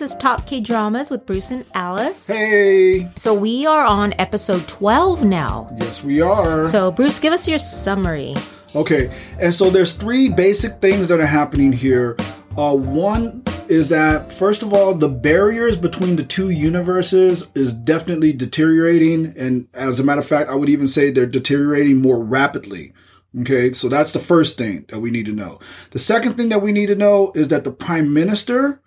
This 0.00 0.12
is 0.12 0.16
Top 0.16 0.46
K 0.46 0.60
Dramas 0.60 1.10
with 1.10 1.26
Bruce 1.26 1.50
and 1.50 1.62
Alice. 1.74 2.26
Hey. 2.26 3.10
So 3.16 3.34
we 3.34 3.66
are 3.66 3.84
on 3.84 4.14
episode 4.18 4.66
12 4.66 5.24
now. 5.24 5.68
Yes, 5.76 6.02
we 6.02 6.22
are. 6.22 6.64
So 6.64 6.90
Bruce, 6.90 7.20
give 7.20 7.34
us 7.34 7.46
your 7.46 7.58
summary. 7.58 8.34
Okay, 8.74 9.14
and 9.38 9.52
so 9.52 9.68
there's 9.68 9.92
three 9.92 10.30
basic 10.30 10.80
things 10.80 11.08
that 11.08 11.20
are 11.20 11.26
happening 11.26 11.70
here. 11.70 12.16
Uh, 12.56 12.74
one 12.76 13.42
is 13.68 13.90
that 13.90 14.32
first 14.32 14.62
of 14.62 14.72
all, 14.72 14.94
the 14.94 15.06
barriers 15.06 15.76
between 15.76 16.16
the 16.16 16.24
two 16.24 16.48
universes 16.48 17.50
is 17.54 17.74
definitely 17.74 18.32
deteriorating, 18.32 19.34
and 19.36 19.68
as 19.74 20.00
a 20.00 20.02
matter 20.02 20.22
of 20.22 20.26
fact, 20.26 20.48
I 20.48 20.54
would 20.54 20.70
even 20.70 20.86
say 20.86 21.10
they're 21.10 21.26
deteriorating 21.26 21.98
more 21.98 22.24
rapidly. 22.24 22.94
Okay, 23.42 23.74
so 23.74 23.90
that's 23.90 24.12
the 24.12 24.18
first 24.18 24.56
thing 24.56 24.86
that 24.88 25.00
we 25.00 25.10
need 25.10 25.26
to 25.26 25.32
know. 25.32 25.58
The 25.90 25.98
second 25.98 26.38
thing 26.38 26.48
that 26.48 26.62
we 26.62 26.72
need 26.72 26.86
to 26.86 26.96
know 26.96 27.32
is 27.34 27.48
that 27.48 27.64
the 27.64 27.70
prime 27.70 28.14
minister, 28.14 28.80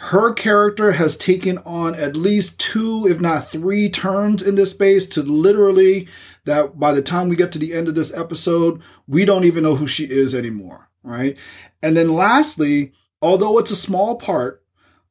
her 0.00 0.32
character 0.32 0.92
has 0.92 1.14
taken 1.14 1.58
on 1.58 1.94
at 1.94 2.16
least 2.16 2.58
two, 2.58 3.06
if 3.06 3.20
not 3.20 3.46
three 3.46 3.90
turns 3.90 4.40
in 4.42 4.54
this 4.54 4.70
space 4.70 5.06
to 5.06 5.22
literally 5.22 6.08
that 6.46 6.80
by 6.80 6.92
the 6.92 7.02
time 7.02 7.28
we 7.28 7.36
get 7.36 7.52
to 7.52 7.58
the 7.58 7.74
end 7.74 7.86
of 7.86 7.94
this 7.94 8.16
episode, 8.16 8.80
we 9.06 9.26
don't 9.26 9.44
even 9.44 9.62
know 9.62 9.74
who 9.74 9.86
she 9.86 10.04
is 10.04 10.34
anymore. 10.34 10.88
Right. 11.02 11.36
And 11.82 11.98
then 11.98 12.14
lastly, 12.14 12.92
although 13.20 13.58
it's 13.58 13.70
a 13.70 13.76
small 13.76 14.16
part, 14.16 14.64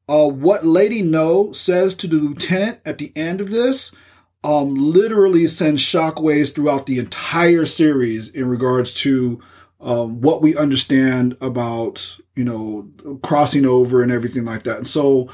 uh, 0.08 0.26
what 0.26 0.64
Lady 0.64 1.02
Noh 1.02 1.52
says 1.52 1.94
to 1.94 2.08
the 2.08 2.16
lieutenant 2.16 2.80
at 2.84 2.98
the 2.98 3.12
end 3.14 3.40
of 3.40 3.50
this 3.50 3.94
um, 4.42 4.74
literally 4.74 5.46
sends 5.46 5.82
shockwaves 5.82 6.52
throughout 6.52 6.86
the 6.86 6.98
entire 6.98 7.64
series 7.64 8.28
in 8.28 8.48
regards 8.48 8.92
to 8.94 9.40
um, 9.80 10.20
what 10.20 10.42
we 10.42 10.56
understand 10.56 11.36
about, 11.40 12.18
you 12.36 12.44
know, 12.44 12.88
crossing 13.22 13.64
over 13.66 14.02
and 14.02 14.12
everything 14.12 14.44
like 14.44 14.62
that. 14.64 14.76
And 14.78 14.86
so 14.88 15.30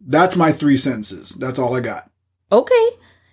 that's 0.00 0.36
my 0.36 0.52
three 0.52 0.76
sentences. 0.76 1.30
That's 1.30 1.58
all 1.58 1.76
I 1.76 1.80
got. 1.80 2.10
Okay. 2.52 2.88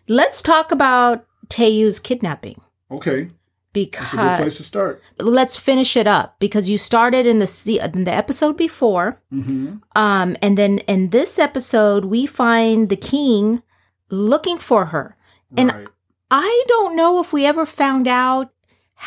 Let's 0.07 0.41
talk 0.41 0.71
about 0.71 1.25
Taeyul's 1.47 1.99
kidnapping. 1.99 2.61
Okay. 2.91 3.29
Because 3.73 4.11
That's 4.11 4.13
a 4.13 4.17
good 4.17 4.37
place 4.43 4.57
to 4.57 4.63
start. 4.63 5.01
let's 5.17 5.57
finish 5.57 5.97
it 5.97 6.05
up 6.05 6.35
because 6.39 6.69
you 6.69 6.77
started 6.77 7.25
in 7.25 7.39
the 7.39 7.81
in 7.95 8.03
the 8.03 8.11
episode 8.13 8.55
before, 8.55 9.19
Mm-hmm. 9.33 9.77
um, 9.95 10.37
and 10.43 10.55
then 10.59 10.77
in 10.85 11.09
this 11.09 11.39
episode 11.39 12.05
we 12.05 12.27
find 12.27 12.89
the 12.89 12.95
king 12.95 13.63
looking 14.11 14.59
for 14.59 14.85
her. 14.93 15.17
And 15.57 15.69
right. 15.73 15.87
I 16.29 16.63
don't 16.67 16.95
know 16.95 17.19
if 17.19 17.33
we 17.33 17.47
ever 17.47 17.65
found 17.65 18.07
out 18.07 18.52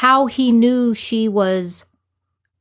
how 0.03 0.27
he 0.27 0.53
knew 0.53 0.93
she 0.95 1.27
was 1.29 1.87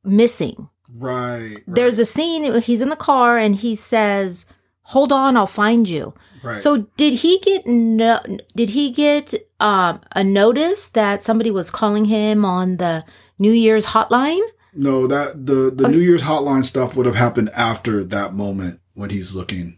missing. 0.04 0.68
Right. 0.94 1.40
right. 1.56 1.62
There's 1.66 1.98
a 1.98 2.04
scene 2.04 2.60
he's 2.62 2.80
in 2.82 2.88
the 2.88 2.96
car 3.10 3.36
and 3.36 3.54
he 3.56 3.74
says, 3.74 4.46
"Hold 4.92 5.12
on, 5.12 5.36
I'll 5.36 5.46
find 5.64 5.88
you." 5.88 6.14
right. 6.42 6.60
So 6.60 6.86
did 6.96 7.14
he 7.22 7.38
get 7.40 7.66
no, 7.66 8.20
did 8.54 8.70
he 8.70 8.90
get 8.90 9.34
um, 9.60 10.00
a 10.12 10.22
notice 10.24 10.88
that 10.90 11.22
somebody 11.22 11.50
was 11.50 11.70
calling 11.70 12.06
him 12.06 12.44
on 12.44 12.76
the 12.78 13.04
New 13.38 13.52
Year's 13.52 13.86
hotline? 13.86 14.42
no, 14.72 15.06
that 15.06 15.46
the 15.46 15.70
the 15.74 15.84
Okay. 15.84 15.92
New 15.92 16.00
Year's 16.08 16.22
hotline 16.22 16.64
stuff 16.64 16.96
would 16.96 17.06
have 17.06 17.16
happened 17.16 17.50
after 17.56 18.04
that 18.04 18.32
moment 18.34 18.80
when 18.94 19.10
he's 19.10 19.34
looking. 19.34 19.76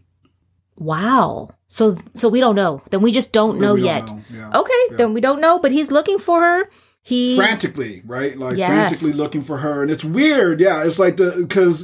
Wow. 0.77 1.49
So 1.67 1.97
so 2.13 2.29
we 2.29 2.39
don't 2.39 2.55
know. 2.55 2.81
Then 2.91 3.01
we 3.01 3.11
just 3.11 3.33
don't 3.33 3.59
know 3.59 3.73
We 3.73 3.81
don't 3.81 3.89
yet. 3.93 4.05
know, 4.07 4.21
Yeah. 4.29 4.59
Okay, 4.61 4.81
Yeah. 4.91 4.97
then 4.97 5.13
we 5.13 5.21
don't 5.21 5.41
know, 5.41 5.59
but 5.59 5.71
he's 5.71 5.91
looking 5.91 6.19
for 6.19 6.39
her. 6.41 6.69
He 7.09 7.35
frantically, 7.35 8.03
right? 8.05 8.37
Like 8.37 8.57
Yes. 8.57 8.69
frantically 8.69 9.13
looking 9.13 9.41
for 9.41 9.57
her, 9.57 9.81
and 9.81 9.89
it's 9.91 10.05
weird. 10.05 10.61
Yeah, 10.61 10.83
it's 10.85 10.99
like 10.99 11.17
the 11.17 11.35
because 11.41 11.75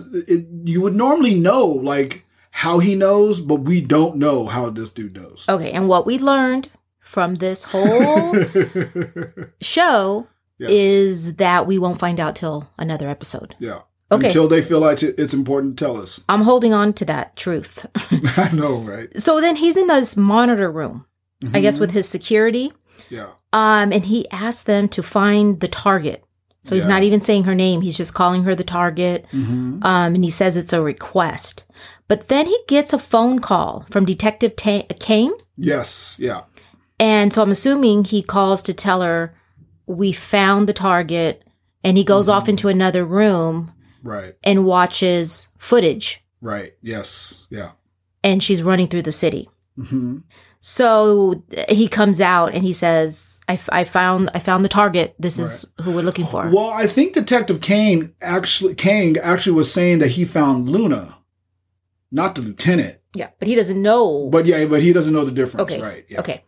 you 0.65 0.81
would 0.81 0.95
normally 0.95 1.33
know 1.35 1.65
like 1.65 2.23
how 2.51 2.79
he 2.79 2.93
knows, 2.95 3.41
but 3.41 3.61
we 3.71 3.81
don't 3.81 4.15
know 4.17 4.45
how 4.45 4.69
this 4.69 4.91
dude 4.91 5.15
knows. 5.15 5.45
Okay, 5.49 5.71
and 5.71 5.87
what 5.89 6.05
we 6.05 6.19
learned 6.19 6.69
from 6.99 7.35
this 7.35 7.63
whole 7.65 8.33
show 9.61 10.27
Yes. 10.57 10.69
is 10.71 11.35
that 11.35 11.67
we 11.67 11.77
won't 11.77 11.99
find 11.99 12.17
out 12.19 12.35
till 12.35 12.69
another 12.77 13.09
episode. 13.09 13.55
yeah. 13.59 13.81
Okay. 14.11 14.27
Until 14.27 14.47
they 14.47 14.61
feel 14.61 14.79
like 14.79 15.01
it's 15.01 15.33
important 15.33 15.77
to 15.79 15.83
tell 15.85 15.97
us. 15.99 16.23
I'm 16.29 16.41
holding 16.43 16.73
on 16.73 16.93
to 16.93 17.05
that 17.05 17.35
truth. 17.35 17.87
I 18.37 18.51
know, 18.53 18.71
right? 18.95 19.09
so 19.19 19.41
then 19.41 19.55
he's 19.55 19.75
in 19.75 19.87
this 19.87 20.15
monitor 20.15 20.71
room, 20.71 21.05
I 21.53 21.59
guess 21.59 21.77
Mhm. 21.77 21.79
with 21.81 21.91
his 21.91 22.07
security. 22.07 22.71
Yeah, 23.09 23.29
Um, 23.53 23.91
and 23.93 24.05
he 24.05 24.29
asked 24.31 24.65
them 24.65 24.87
to 24.89 25.03
find 25.03 25.59
the 25.59 25.67
target. 25.67 26.23
So 26.63 26.73
he's 26.75 26.83
Yeah. 26.85 26.89
not 26.95 27.03
even 27.03 27.21
saying 27.21 27.43
her 27.43 27.53
name. 27.55 27.81
He's 27.81 27.97
just 27.97 28.13
calling 28.15 28.43
her 28.43 28.55
the 28.55 28.63
target. 28.63 29.25
hmm 29.31 29.79
Um, 29.83 30.15
and 30.15 30.23
he 30.23 30.31
says 30.31 30.57
it's 30.57 30.73
a 30.73 30.81
request. 30.81 31.63
But 32.07 32.27
then 32.27 32.45
he 32.47 32.57
gets 32.67 32.91
a 32.93 32.99
phone 32.99 33.39
call 33.39 33.85
from 33.91 34.05
Detective 34.05 34.55
Ta- 34.55 34.83
Kane. 34.99 35.33
yes, 35.57 36.17
yeah, 36.19 36.41
And 36.99 37.31
so 37.33 37.41
I'm 37.43 37.51
assuming 37.51 38.05
he 38.05 38.21
calls 38.23 38.63
to 38.63 38.73
tell 38.73 39.01
her 39.01 39.33
we 39.85 40.11
found 40.11 40.67
the 40.67 40.73
target. 40.73 41.43
And 41.83 41.97
he 41.97 42.03
goes 42.03 42.27
off 42.29 42.49
into 42.49 42.67
another 42.67 43.05
room 43.05 43.71
right, 44.01 44.33
and 44.43 44.65
watches 44.65 45.49
footage. 45.59 46.23
right, 46.41 46.71
yes, 46.81 47.45
yeah. 47.51 47.71
And 48.23 48.41
she's 48.41 48.63
running 48.63 48.87
through 48.87 49.03
the 49.03 49.11
city. 49.11 49.49
hmm 49.79 50.17
So 50.67 51.43
he 51.69 51.87
comes 51.87 52.19
out 52.19 52.55
and 52.55 52.63
he 52.63 52.73
says, 52.73 53.39
I, 53.47 53.59
I 53.69 53.83
found 53.83 54.31
I 54.33 54.39
found 54.39 54.65
the 54.65 54.69
target. 54.69 55.13
This 55.19 55.37
is 55.37 55.67
who 55.81 55.91
we're 55.91 56.01
looking 56.01 56.25
for. 56.25 56.49
Well, 56.49 56.71
I 56.71 56.87
think 56.87 57.13
Detective 57.13 57.61
Kane 57.61 58.15
actually 58.19 58.73
Kang 58.73 59.15
actually 59.17 59.51
was 59.51 59.71
saying 59.71 59.99
that 59.99 60.07
he 60.07 60.25
found 60.25 60.67
Luna, 60.67 61.19
not 62.11 62.33
the 62.33 62.41
lieutenant. 62.41 62.97
Yeah, 63.13 63.29
but 63.37 63.47
he 63.47 63.53
doesn't 63.53 63.79
know. 63.79 64.27
But 64.31 64.47
yeah, 64.47 64.65
but 64.65 64.81
he 64.81 64.91
doesn't 64.91 65.13
know 65.13 65.23
the 65.23 65.31
difference, 65.31 65.71
okay, 65.71 65.79
right? 65.79 66.03
Yeah. 66.09 66.21
okay. 66.21 66.43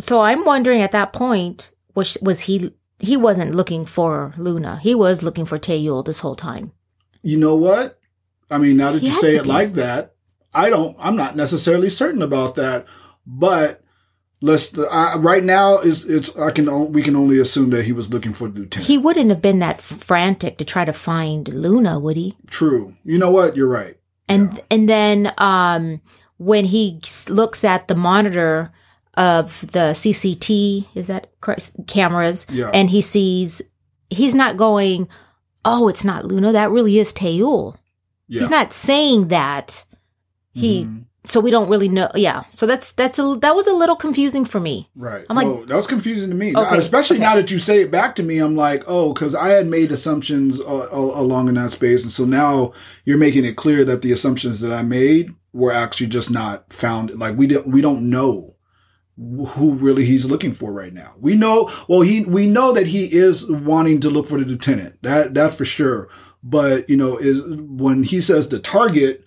So 0.00 0.20
I'm 0.20 0.44
wondering 0.44 0.82
at 0.82 0.90
that 0.90 1.12
point 1.12 1.70
was 1.94 2.18
was 2.22 2.40
he 2.40 2.74
he 2.98 3.16
wasn't 3.16 3.54
looking 3.54 3.84
for 3.84 4.34
Luna. 4.36 4.80
He 4.82 4.96
was 4.96 5.22
looking 5.22 5.46
for 5.46 5.60
Taeyul 5.60 6.04
this 6.04 6.18
whole 6.18 6.34
time. 6.34 6.72
You 7.22 7.38
know 7.38 7.54
what? 7.54 8.00
I 8.50 8.58
mean, 8.58 8.78
now 8.78 8.90
that 8.90 9.00
He 9.00 9.06
you 9.06 9.12
say 9.12 9.36
it 9.36 9.44
be. 9.44 9.48
like 9.48 9.74
that, 9.74 10.16
I 10.52 10.70
don't. 10.70 10.96
I'm 10.98 11.14
not 11.14 11.36
necessarily 11.36 11.88
certain 11.88 12.20
about 12.20 12.56
that. 12.56 12.84
But 13.32 13.82
let's. 14.40 14.76
I, 14.78 15.16
right 15.16 15.44
now 15.44 15.78
is 15.78 16.08
it's. 16.10 16.36
I 16.38 16.50
can. 16.50 16.92
We 16.92 17.02
can 17.02 17.14
only 17.14 17.38
assume 17.38 17.70
that 17.70 17.84
he 17.84 17.92
was 17.92 18.12
looking 18.12 18.32
for 18.32 18.48
lieutenant. 18.48 18.86
He 18.88 18.98
wouldn't 18.98 19.30
have 19.30 19.40
been 19.40 19.60
that 19.60 19.80
frantic 19.80 20.58
to 20.58 20.64
try 20.64 20.84
to 20.84 20.92
find 20.92 21.46
Luna, 21.48 21.98
would 22.00 22.16
he? 22.16 22.36
True. 22.48 22.96
You 23.04 23.18
know 23.18 23.30
what? 23.30 23.56
You're 23.56 23.68
right. 23.68 23.96
And 24.28 24.54
Yeah. 24.54 24.62
and 24.70 24.88
then 24.88 25.32
um 25.38 26.00
when 26.38 26.64
he 26.64 27.00
looks 27.28 27.64
at 27.64 27.86
the 27.88 27.94
monitor 27.94 28.72
of 29.14 29.60
the 29.72 29.92
CCT 29.94 30.86
is 30.94 31.06
that 31.08 31.30
correct 31.40 31.70
cameras 31.86 32.46
Yeah. 32.50 32.70
and 32.72 32.88
he 32.88 33.00
sees 33.00 33.60
he's 34.08 34.34
not 34.34 34.56
going 34.56 35.08
oh 35.64 35.88
it's 35.88 36.04
not 36.04 36.24
Luna 36.24 36.52
that 36.52 36.70
really 36.70 36.98
is 36.98 37.12
Taeyul. 37.12 37.76
Yeah. 38.28 38.40
He's 38.40 38.50
not 38.50 38.72
saying 38.72 39.28
that. 39.28 39.84
He 40.52 40.84
Mhm. 40.84 41.04
So 41.24 41.38
we 41.40 41.50
don't 41.50 41.68
really 41.68 41.88
know 41.88 42.10
yeah. 42.14 42.44
So 42.54 42.66
that's 42.66 42.92
that's 42.92 43.18
a 43.18 43.36
that 43.42 43.54
was 43.54 43.66
a 43.66 43.72
little 43.72 43.96
confusing 43.96 44.44
for 44.44 44.60
me. 44.60 44.88
Right. 44.96 45.24
I'm 45.28 45.36
like- 45.36 45.46
no, 45.46 45.64
that 45.66 45.74
was 45.74 45.86
confusing 45.86 46.30
to 46.30 46.36
me. 46.36 46.54
Okay, 46.56 46.76
Especially 46.76 47.16
okay. 47.18 47.24
now 47.24 47.36
that 47.36 47.50
you 47.50 47.58
say 47.58 47.82
it 47.82 47.90
back 47.90 48.16
to 48.16 48.22
me, 48.22 48.38
I'm 48.38 48.56
like, 48.56 48.84
oh, 48.86 49.12
because 49.12 49.34
I 49.34 49.48
had 49.50 49.66
made 49.66 49.92
assumptions 49.92 50.60
uh, 50.60 50.88
a- 50.90 50.96
along 50.96 51.48
in 51.48 51.54
that 51.56 51.72
space, 51.72 52.02
and 52.04 52.12
so 52.12 52.24
now 52.24 52.72
you're 53.04 53.18
making 53.18 53.44
it 53.44 53.56
clear 53.56 53.84
that 53.84 54.02
the 54.02 54.12
assumptions 54.12 54.60
that 54.60 54.72
I 54.72 54.82
made 54.82 55.34
were 55.52 55.72
actually 55.72 56.06
just 56.06 56.30
not 56.30 56.72
found. 56.72 57.10
Like 57.18 57.36
we 57.36 57.46
don't 57.46 57.66
we 57.66 57.80
don't 57.80 58.08
know 58.08 58.56
who 59.18 59.74
really 59.74 60.06
he's 60.06 60.24
looking 60.24 60.52
for 60.52 60.72
right 60.72 60.94
now. 60.94 61.14
We 61.18 61.34
know 61.34 61.70
well 61.88 62.00
he 62.00 62.24
we 62.24 62.46
know 62.46 62.72
that 62.72 62.86
he 62.86 63.04
is 63.04 63.50
wanting 63.50 64.00
to 64.00 64.08
look 64.10 64.26
for 64.26 64.38
the 64.38 64.46
lieutenant. 64.46 65.02
That 65.02 65.34
that 65.34 65.52
for 65.52 65.66
sure. 65.66 66.08
But 66.42 66.88
you 66.88 66.96
know 66.96 67.18
is 67.18 67.42
when 67.46 68.02
he 68.04 68.22
says 68.22 68.48
the 68.48 68.58
target, 68.60 69.22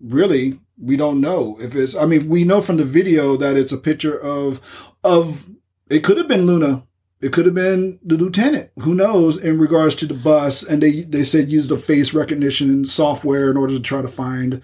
really 0.00 0.58
we 0.82 0.96
don't 0.96 1.20
know 1.20 1.56
if 1.60 1.74
it's. 1.76 1.94
I 1.96 2.04
mean 2.06 2.28
we 2.28 2.44
know 2.44 2.60
from 2.60 2.76
the 2.76 2.84
video 2.84 3.36
that 3.36 3.56
it's 3.56 3.72
a 3.72 3.78
picture 3.78 4.18
of 4.18 4.60
of 5.04 5.48
it 5.88 6.02
could 6.04 6.18
have 6.18 6.28
been 6.28 6.46
Luna. 6.46 6.84
It 7.20 7.32
could 7.32 7.46
have 7.46 7.54
been 7.54 8.00
the 8.02 8.16
lieutenant. 8.16 8.70
Who 8.80 8.94
knows 8.96 9.38
in 9.42 9.58
regards 9.60 9.94
to 9.96 10.06
the 10.06 10.14
bus? 10.14 10.62
And 10.64 10.82
they 10.82 11.02
they 11.02 11.22
said 11.22 11.52
use 11.52 11.68
the 11.68 11.76
face 11.76 12.12
recognition 12.12 12.84
software 12.84 13.48
in 13.50 13.56
order 13.56 13.74
to 13.74 13.80
try 13.80 14.02
to 14.02 14.08
find 14.08 14.60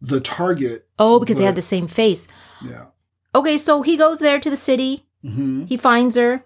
the 0.00 0.20
target. 0.20 0.86
Oh, 0.98 1.18
because 1.18 1.36
they 1.36 1.42
But- 1.42 1.46
have 1.46 1.54
the 1.56 1.62
same 1.62 1.88
face. 1.88 2.28
Yeah. 2.64 2.86
Okay, 3.34 3.56
so 3.58 3.82
he 3.82 3.96
goes 3.96 4.20
there 4.20 4.38
to 4.40 4.48
the 4.50 4.56
city. 4.56 5.04
hmm 5.22 5.64
He 5.64 5.76
finds 5.76 6.14
her. 6.16 6.44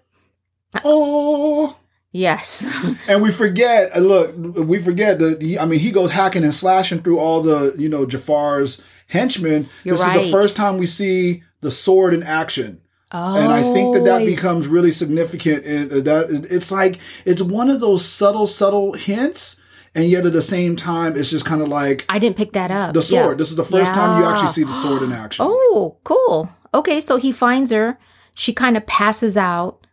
Oh. 0.83 1.77
Yes. 2.11 2.65
And 3.07 3.21
we 3.21 3.31
forget, 3.31 3.99
look, 4.01 4.33
we 4.37 4.79
forget 4.79 5.19
that 5.19 5.41
he, 5.41 5.57
I 5.59 5.65
mean, 5.65 5.79
he 5.79 5.91
goes 5.91 6.11
hacking 6.11 6.43
and 6.43 6.53
slashing 6.53 7.01
through 7.01 7.19
all 7.19 7.41
the, 7.41 7.75
you 7.77 7.89
know, 7.89 8.05
Jafar's 8.05 8.81
henchmen. 9.07 9.69
You're 9.83 9.97
this 9.97 10.05
is 10.05 10.13
the 10.13 10.31
first 10.31 10.55
time 10.55 10.77
we 10.77 10.85
see 10.85 11.43
the 11.61 11.71
sword 11.71 12.13
in 12.13 12.23
action. 12.23 12.81
Oh, 13.11 13.37
and 13.37 13.51
I 13.53 13.61
think 13.61 13.93
that 13.95 14.05
that 14.05 14.25
becomes 14.25 14.67
really 14.67 14.91
significant. 14.91 15.65
And 15.65 15.91
uh, 15.91 15.99
that 16.01 16.47
it's 16.49 16.71
like 16.71 16.99
it's 17.25 17.41
one 17.41 17.69
of 17.69 17.79
those 17.79 18.03
subtle, 18.03 18.47
subtle 18.47 18.93
hints. 18.93 19.61
and 19.93 20.05
yet 20.05 20.25
at 20.25 20.33
the 20.33 20.41
same 20.41 20.75
time, 20.75 21.15
it's 21.15 21.29
just 21.29 21.45
kind 21.45 21.61
of 21.61 21.67
like 21.67 22.05
I 22.09 22.17
didn't 22.17 22.37
pick 22.37 22.53
that 22.53 22.71
up. 22.71 22.95
the 22.95 23.01
sword. 23.03 23.31
Yeah. 23.33 23.37
This 23.37 23.51
is 23.51 23.55
the 23.55 23.63
first 23.63 23.93
time 23.93 24.19
you 24.19 24.27
actually 24.27 24.47
see 24.49 24.63
the 24.63 24.73
sword 24.73 25.03
in 25.03 25.11
action. 25.11 25.45
Oh, 25.47 25.97
cool. 26.03 26.49
Okay, 26.73 26.99
so 26.99 27.17
he 27.17 27.31
finds 27.31 27.69
her. 27.71 27.99
She 28.33 28.51
kind 28.51 28.75
of 28.75 28.87
passes 28.87 29.37
out 29.37 29.85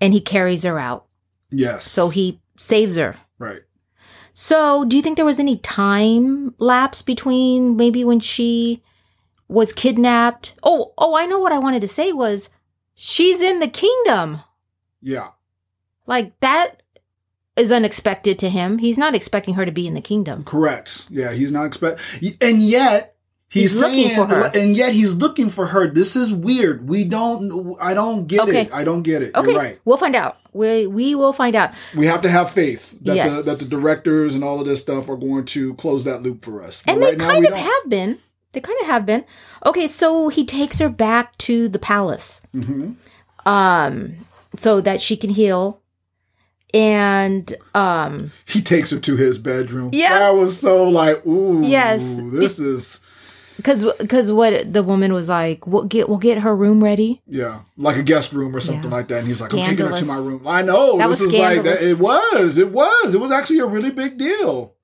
and 0.00 0.12
he 0.12 0.20
carries 0.20 0.62
her 0.62 0.78
out. 0.78 1.06
yes. 1.50 1.84
So 1.86 2.08
he 2.08 2.40
saves 2.56 2.96
her. 2.96 3.16
right. 3.40 3.62
So, 4.32 4.84
do 4.84 4.96
you 4.96 5.02
think 5.02 5.16
there 5.16 5.24
was 5.26 5.40
any 5.40 5.56
time 5.58 6.54
lapse 6.58 7.02
between 7.02 7.76
maybe 7.76 8.04
when 8.04 8.20
she 8.20 8.82
was 9.48 9.72
kidnapped? 9.72 10.54
Oh, 10.62 10.92
oh, 10.98 11.14
I 11.16 11.26
know 11.26 11.38
what 11.38 11.52
I 11.52 11.58
wanted 11.58 11.80
to 11.80 11.88
say 11.88 12.12
was 12.12 12.48
she's 12.94 13.40
in 13.40 13.60
the 13.60 13.68
kingdom. 13.68 14.40
Yeah. 15.02 15.30
Like 16.06 16.38
that 16.40 16.82
is 17.56 17.72
unexpected 17.72 18.38
to 18.38 18.48
him. 18.50 18.78
He's 18.78 18.98
not 18.98 19.14
expecting 19.14 19.54
her 19.54 19.64
to 19.66 19.72
be 19.72 19.86
in 19.86 19.94
the 19.94 20.00
kingdom. 20.00 20.44
Correct. 20.44 21.06
Yeah, 21.10 21.32
he's 21.32 21.52
not 21.52 21.64
expect, 21.66 22.00
and 22.40 22.62
yet 22.62 23.16
he's, 23.48 23.72
He's 23.72 23.80
looking 23.80 24.10
for 24.14 24.26
her. 24.26 24.50
and 24.54 24.76
yet 24.76 24.92
he's 24.92 25.14
looking 25.16 25.50
for 25.50 25.66
her. 25.66 25.88
This 25.90 26.16
is 26.16 26.32
weird. 26.32 26.88
We 26.88 27.04
don't. 27.04 27.76
I 27.80 27.94
don't 27.94 28.26
get 28.26 28.40
Okay. 28.42 28.62
it. 28.62 28.72
I 28.74 28.84
don't 28.84 29.02
get 29.02 29.22
it. 29.22 29.34
Okay, 29.34 29.50
You're 29.52 29.60
right. 29.60 29.80
we'll 29.84 29.96
find 29.98 30.16
out. 30.16 30.38
We 30.52 30.86
we 30.86 31.14
will 31.14 31.32
find 31.32 31.54
out. 31.54 31.72
We 31.96 32.06
have 32.06 32.22
to 32.22 32.28
have 32.28 32.50
faith 32.50 32.90
that 33.02 33.14
Yes. 33.16 33.44
the 33.44 33.50
that 33.52 33.58
the 33.60 33.68
directors 33.76 34.34
and 34.34 34.42
all 34.44 34.60
of 34.60 34.66
this 34.66 34.80
stuff 34.82 35.08
are 35.08 35.16
going 35.16 35.44
to 35.46 35.74
close 35.74 36.04
that 36.04 36.22
loop 36.22 36.42
for 36.42 36.62
us. 36.62 36.82
But 36.84 36.92
And 36.92 37.00
right 37.02 37.18
they 37.18 37.24
kind 37.24 37.44
of 37.44 37.50
don't. 37.52 37.60
have 37.60 37.88
been. 37.90 38.18
They 38.52 38.60
kind 38.60 38.78
of 38.80 38.86
have 38.88 39.06
been. 39.06 39.24
Okay, 39.64 39.86
so 39.86 40.28
he 40.28 40.44
takes 40.44 40.78
her 40.80 40.88
back 40.88 41.38
to 41.38 41.68
the 41.68 41.78
palace. 41.78 42.40
Mhm. 42.54 42.96
Um 43.46 44.12
so 44.56 44.80
that 44.80 45.00
she 45.00 45.16
can 45.16 45.30
heal. 45.30 45.80
And 46.72 47.52
um 47.74 48.32
He 48.46 48.60
takes 48.62 48.90
her 48.90 48.98
to 49.00 49.16
his 49.16 49.38
bedroom. 49.38 49.90
Yeah. 49.92 50.18
I 50.28 50.30
was 50.30 50.58
so 50.58 50.84
like, 50.88 51.24
ooh, 51.26 51.62
Yes. 51.64 52.18
this 52.32 52.58
is 52.58 53.00
cuz 53.62 53.84
cuz 54.08 54.32
what 54.32 54.72
the 54.72 54.82
woman 54.82 55.12
was 55.12 55.28
like, 55.28 55.66
we'll 55.66 55.84
get 55.84 56.08
we'll 56.08 56.18
get 56.18 56.38
her 56.38 56.54
room 56.54 56.82
ready. 56.82 57.20
yeah, 57.26 57.60
like 57.76 57.96
a 57.96 58.02
guest 58.02 58.32
room 58.32 58.54
or 58.54 58.60
something 58.60 58.90
Yeah. 58.90 58.96
like 58.96 59.08
that. 59.08 59.18
And 59.18 59.26
he's 59.26 59.40
like, 59.40 59.52
I'm 59.52 59.60
taking 59.60 59.86
her 59.86 59.96
to 59.96 60.04
my 60.04 60.16
room. 60.16 60.42
I 60.46 60.62
know 60.62 60.98
That 60.98 61.08
this 61.08 61.20
was 61.20 61.32
is 61.34 61.38
like 61.40 61.62
that. 61.64 61.82
It 61.82 61.98
was. 61.98 62.58
It 62.58 62.70
was. 62.70 63.14
It 63.14 63.20
was 63.20 63.30
actually 63.30 63.58
a 63.60 63.66
really 63.66 63.90
big 63.90 64.18
deal. 64.18 64.74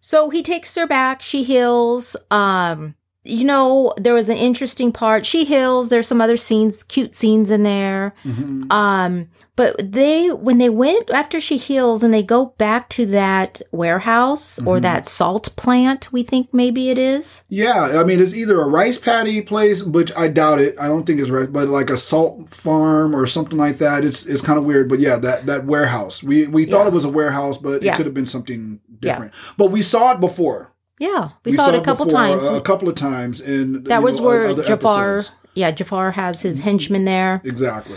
So 0.00 0.28
he 0.30 0.42
takes 0.42 0.74
her 0.74 0.86
back, 0.86 1.22
she 1.22 1.44
heals. 1.44 2.16
Um 2.30 2.94
you 3.26 3.44
know, 3.44 3.94
there 3.96 4.12
was 4.12 4.28
an 4.28 4.36
interesting 4.36 4.92
part. 4.92 5.24
She 5.24 5.46
heals. 5.46 5.88
There's 5.88 6.06
some 6.06 6.20
other 6.20 6.36
scenes, 6.36 6.82
cute 6.82 7.14
scenes 7.14 7.50
in 7.50 7.62
there. 7.62 8.14
Mhm. 8.22 8.70
Um, 8.70 9.28
but 9.56 9.92
they 9.92 10.28
when 10.32 10.58
they 10.58 10.68
went 10.70 11.10
after 11.10 11.40
she 11.40 11.56
heals 11.56 12.02
and 12.02 12.12
they 12.12 12.22
go 12.22 12.46
back 12.58 12.88
to 12.90 13.06
that 13.06 13.60
warehouse 13.72 14.58
or 14.66 14.78
Mhm. 14.78 14.82
that 14.82 15.06
salt 15.06 15.54
plant, 15.56 16.12
we 16.12 16.22
think 16.22 16.48
maybe 16.52 16.90
it 16.90 16.98
is. 16.98 17.42
Yeah, 17.48 17.98
I 18.00 18.04
mean, 18.04 18.20
it's 18.20 18.34
either 18.36 18.60
a 18.60 18.66
rice 18.68 18.98
paddy 18.98 19.40
place, 19.42 19.82
which 19.84 20.10
I 20.16 20.28
doubt 20.28 20.60
it. 20.60 20.74
I 20.80 20.88
don't 20.88 21.04
think 21.04 21.20
it's 21.20 21.30
right, 21.30 21.52
but 21.52 21.68
like 21.68 21.90
a 21.90 21.96
salt 21.96 22.48
farm 22.50 23.14
or 23.14 23.26
something 23.26 23.58
like 23.58 23.78
that. 23.78 24.04
It's 24.04 24.26
it's 24.26 24.42
kind 24.42 24.58
of 24.58 24.64
weird, 24.64 24.88
but 24.88 24.98
yeah, 24.98 25.16
that 25.18 25.46
that 25.46 25.66
warehouse. 25.66 26.22
We 26.22 26.46
we 26.46 26.64
thought 26.64 26.82
Yeah. 26.82 26.88
it 26.88 26.92
was 26.92 27.04
a 27.04 27.08
warehouse, 27.10 27.58
but 27.58 27.82
Yeah. 27.82 27.92
it 27.92 27.96
could 27.96 28.06
have 28.06 28.14
been 28.14 28.26
something 28.26 28.80
different. 29.00 29.32
But 29.56 29.70
we 29.70 29.82
saw 29.82 30.12
it 30.12 30.20
before. 30.20 30.72
Yeah, 31.00 31.30
we, 31.44 31.50
saw, 31.52 31.68
it 31.68 31.74
a 31.74 31.80
couple 31.80 32.06
before, 32.06 32.20
times. 32.20 32.48
A 32.48 32.60
couple 32.60 32.88
of 32.88 32.94
times, 32.94 33.40
and 33.40 33.84
that 33.86 34.02
was 34.02 34.20
where 34.20 34.54
Jafar, 34.54 35.16
Episodes. 35.16 35.32
yeah, 35.54 35.72
Jafar 35.72 36.12
has 36.12 36.42
his 36.42 36.60
henchmen 36.60 37.04
there. 37.04 37.42
Exactly. 37.44 37.96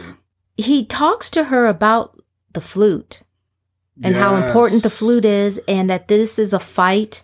He 0.58 0.86
talks 0.86 1.30
to 1.32 1.46
her 1.46 1.68
about 1.68 2.20
the 2.54 2.62
flute 2.62 3.22
and 4.04 4.16
how 4.16 4.36
important 4.36 4.84
the 4.84 4.90
flute 4.90 5.26
is, 5.26 5.60
and 5.68 5.90
that 5.90 6.08
this 6.08 6.38
is 6.38 6.54
a 6.54 6.60
fight 6.60 7.24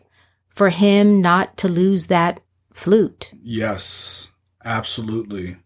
for 0.50 0.70
him 0.70 1.22
not 1.22 1.58
to 1.58 1.68
lose 1.68 2.08
that 2.08 2.42
flute. 2.74 3.32
Yes, 3.42 4.32
absolutely. 4.64 5.58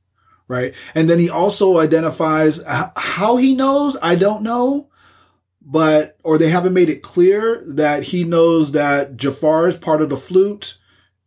Right. 0.50 0.74
And 0.96 1.10
then 1.10 1.20
he 1.20 1.30
also 1.30 1.78
identifies 1.78 2.64
how 2.96 3.36
he 3.36 3.54
knows. 3.54 3.98
I 4.02 4.16
don't 4.16 4.44
know, 4.44 4.90
but, 5.62 6.18
or 6.24 6.38
they 6.38 6.50
haven't 6.50 6.74
made 6.74 6.88
it 6.88 7.04
clear 7.04 7.64
that 7.68 8.04
he 8.04 8.24
knows 8.24 8.72
that 8.72 9.18
Jafar's 9.18 9.78
part 9.78 10.02
of 10.02 10.10
the 10.10 10.16
flute 10.16 10.78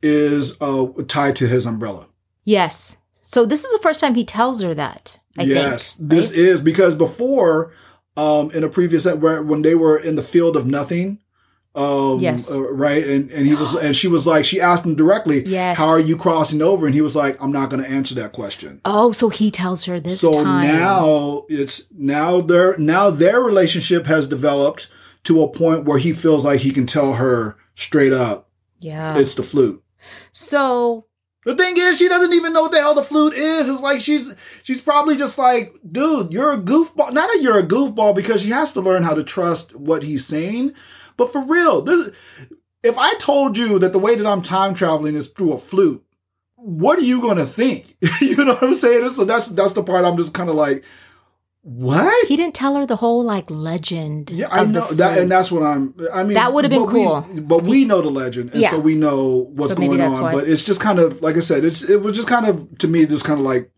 is 0.02 0.56
uh, 0.62 0.87
tied 1.06 1.37
to 1.37 1.46
his 1.46 1.66
umbrella. 1.66 2.08
Yes. 2.44 2.96
So 3.20 3.44
this 3.44 3.64
is 3.64 3.72
the 3.72 3.82
first 3.82 4.00
time 4.00 4.14
he 4.14 4.25
tells 4.25 4.62
her 4.62 4.72
that. 4.72 5.19
I 5.38 5.44
yes, 5.44 5.94
think. 5.96 6.10
this 6.10 6.32
is 6.32 6.60
because 6.60 6.94
before, 6.94 7.72
um, 8.16 8.50
in 8.50 8.64
a 8.64 8.68
previous 8.68 9.04
set 9.04 9.18
where 9.18 9.42
when 9.42 9.62
they 9.62 9.74
were 9.74 9.96
in 9.98 10.16
the 10.16 10.22
field 10.22 10.56
of 10.56 10.66
nothing, 10.66 11.18
um, 11.74 12.18
Yes. 12.18 12.52
uh, 12.52 12.60
right, 12.72 13.06
and 13.06 13.30
and 13.30 13.46
he 13.46 13.54
was 13.54 13.74
and 13.84 13.96
she 13.96 14.08
was 14.08 14.26
like, 14.26 14.44
she 14.44 14.60
asked 14.60 14.84
him 14.84 14.96
directly, 14.96 15.44
Yes. 15.46 15.78
how 15.78 15.88
are 15.88 16.00
you 16.00 16.16
crossing 16.16 16.60
over? 16.62 16.84
And 16.86 16.94
he 16.94 17.00
was 17.00 17.14
like, 17.14 17.40
I'm 17.40 17.52
not 17.52 17.70
going 17.70 17.82
to 17.82 17.88
answer 17.88 18.14
that 18.16 18.32
question. 18.32 18.80
Oh, 18.84 19.12
so 19.12 19.28
he 19.28 19.50
tells 19.50 19.84
her 19.84 20.00
this 20.00 20.20
so 20.20 20.32
time. 20.32 20.66
now 20.66 21.44
it's 21.48 21.92
now 21.94 22.40
their 22.40 22.76
now 22.78 23.10
their 23.10 23.40
relationship 23.40 24.06
has 24.06 24.26
developed 24.26 24.88
to 25.24 25.42
a 25.42 25.48
point 25.48 25.84
where 25.84 25.98
he 25.98 26.12
feels 26.12 26.44
like 26.44 26.60
he 26.60 26.72
can 26.72 26.86
tell 26.86 27.14
her 27.14 27.56
straight 27.74 28.12
up 28.12 28.48
yeah. 28.80 29.16
it's 29.16 29.34
the 29.34 29.42
flute. 29.42 29.82
So 30.32 31.06
The 31.44 31.56
thing 31.56 31.75
is, 31.76 31.96
she 31.96 32.08
doesn't 32.08 32.34
even 32.34 32.52
know 32.52 32.62
what 32.62 32.72
the 32.72 32.81
hell 32.81 32.94
the 32.94 33.02
flute 33.02 33.32
is. 33.32 33.69
It's 33.69 33.81
like 33.81 34.00
she's 34.00 34.34
she's 34.62 34.81
probably 34.81 35.16
just 35.16 35.38
like, 35.38 35.75
dude, 35.90 36.32
you're 36.32 36.52
a 36.52 36.58
goofball. 36.58 37.12
Not 37.12 37.28
that 37.28 37.40
you're 37.40 37.58
a 37.58 37.66
goofball 37.66 38.14
because 38.14 38.42
she 38.42 38.50
has 38.50 38.75
to 38.75 38.81
learn 38.81 39.02
how 39.02 39.14
to 39.14 39.25
trust 39.25 39.75
what 39.75 40.02
he's 40.02 40.26
saying. 40.26 40.75
But 41.16 41.32
for 41.32 41.42
real, 41.42 41.81
this 41.81 42.10
if 42.82 42.98
I 42.98 43.14
told 43.14 43.56
you 43.56 43.78
that 43.78 43.92
the 43.92 43.98
way 43.98 44.14
that 44.14 44.26
I'm 44.26 44.42
time 44.42 44.75
traveling 44.75 45.14
is 45.14 45.28
through 45.28 45.52
a 45.52 45.58
flute, 45.58 46.04
what 46.56 46.98
are 46.98 47.02
you 47.02 47.22
gonna 47.22 47.46
think? 47.46 47.96
you 48.20 48.37
know 48.37 48.54
what 48.54 48.62
I'm 48.62 48.75
saying? 48.75 49.08
So 49.10 49.25
that's 49.25 49.48
that's 49.48 49.72
the 49.72 49.82
part 49.82 50.04
I'm 50.04 50.19
just 50.19 50.34
kind 50.34 50.50
of 50.50 50.56
like, 50.56 50.84
what? 51.62 52.26
he 52.28 52.36
didn't 52.36 52.54
tell 52.54 52.74
her 52.76 52.86
the 52.86 52.96
whole 52.96 53.22
like 53.22 53.50
legend. 53.50 54.30
Yeah, 54.30 54.48
I 54.50 54.64
know 54.64 54.86
that, 54.92 55.18
and 55.18 55.30
that's 55.30 55.52
what 55.52 55.62
I'm. 55.62 55.94
I 56.12 56.22
mean, 56.22 56.34
That 56.34 56.52
would've 56.54 56.70
been 56.70 56.86
but 56.86 56.92
we- 56.92 57.04
cool. 57.04 57.26
but 57.42 57.62
we 57.64 57.84
know 57.84 58.00
the 58.00 58.10
legend, 58.10 58.50
and 58.52 58.62
Yeah. 58.62 58.70
so 58.70 58.80
we 58.80 58.94
know 58.94 59.50
what's 59.54 59.70
So 59.70 59.76
going 59.76 60.00
on. 60.00 60.22
why. 60.22 60.32
But 60.32 60.48
it's 60.48 60.64
just 60.64 60.80
kind 60.80 60.98
of 60.98 61.20
like 61.22 61.36
I 61.36 61.40
said. 61.40 61.64
It's 61.64 61.82
it 61.88 62.00
was 62.02 62.14
just 62.16 62.28
kind 62.28 62.46
of 62.46 62.78
to 62.78 62.88
me, 62.88 63.04
just 63.06 63.24
kind 63.24 63.38
of 63.38 63.44
like 63.44 63.70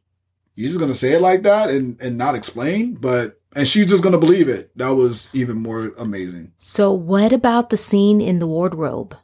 you're 0.54 0.68
just 0.68 0.80
gonna 0.80 0.94
say 0.94 1.12
it 1.12 1.20
like 1.20 1.42
that 1.42 1.70
and 1.70 2.00
and 2.00 2.16
not 2.16 2.34
explain. 2.34 2.94
But 2.94 3.40
and 3.56 3.66
she's 3.66 3.88
just 3.88 4.02
gonna 4.04 4.18
believe 4.18 4.48
it. 4.48 4.70
That 4.76 4.90
was 4.94 5.28
even 5.32 5.56
more 5.58 5.92
amazing. 5.98 6.52
So 6.58 6.92
what 6.92 7.32
about 7.32 7.70
the 7.70 7.76
scene 7.76 8.20
in 8.20 8.38
the 8.38 8.46
wardrobe 8.46 9.16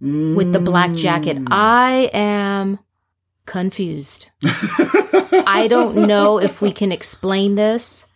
with 0.00 0.52
the 0.52 0.60
black 0.60 0.92
jacket? 0.94 1.36
Mm. 1.38 1.48
I 1.50 2.10
am 2.12 2.78
confused. 3.48 4.26
I 5.46 5.66
don't 5.68 6.06
know 6.06 6.38
if 6.38 6.60
we 6.60 6.70
can 6.72 6.92
explain 6.92 7.54
this. 7.56 8.06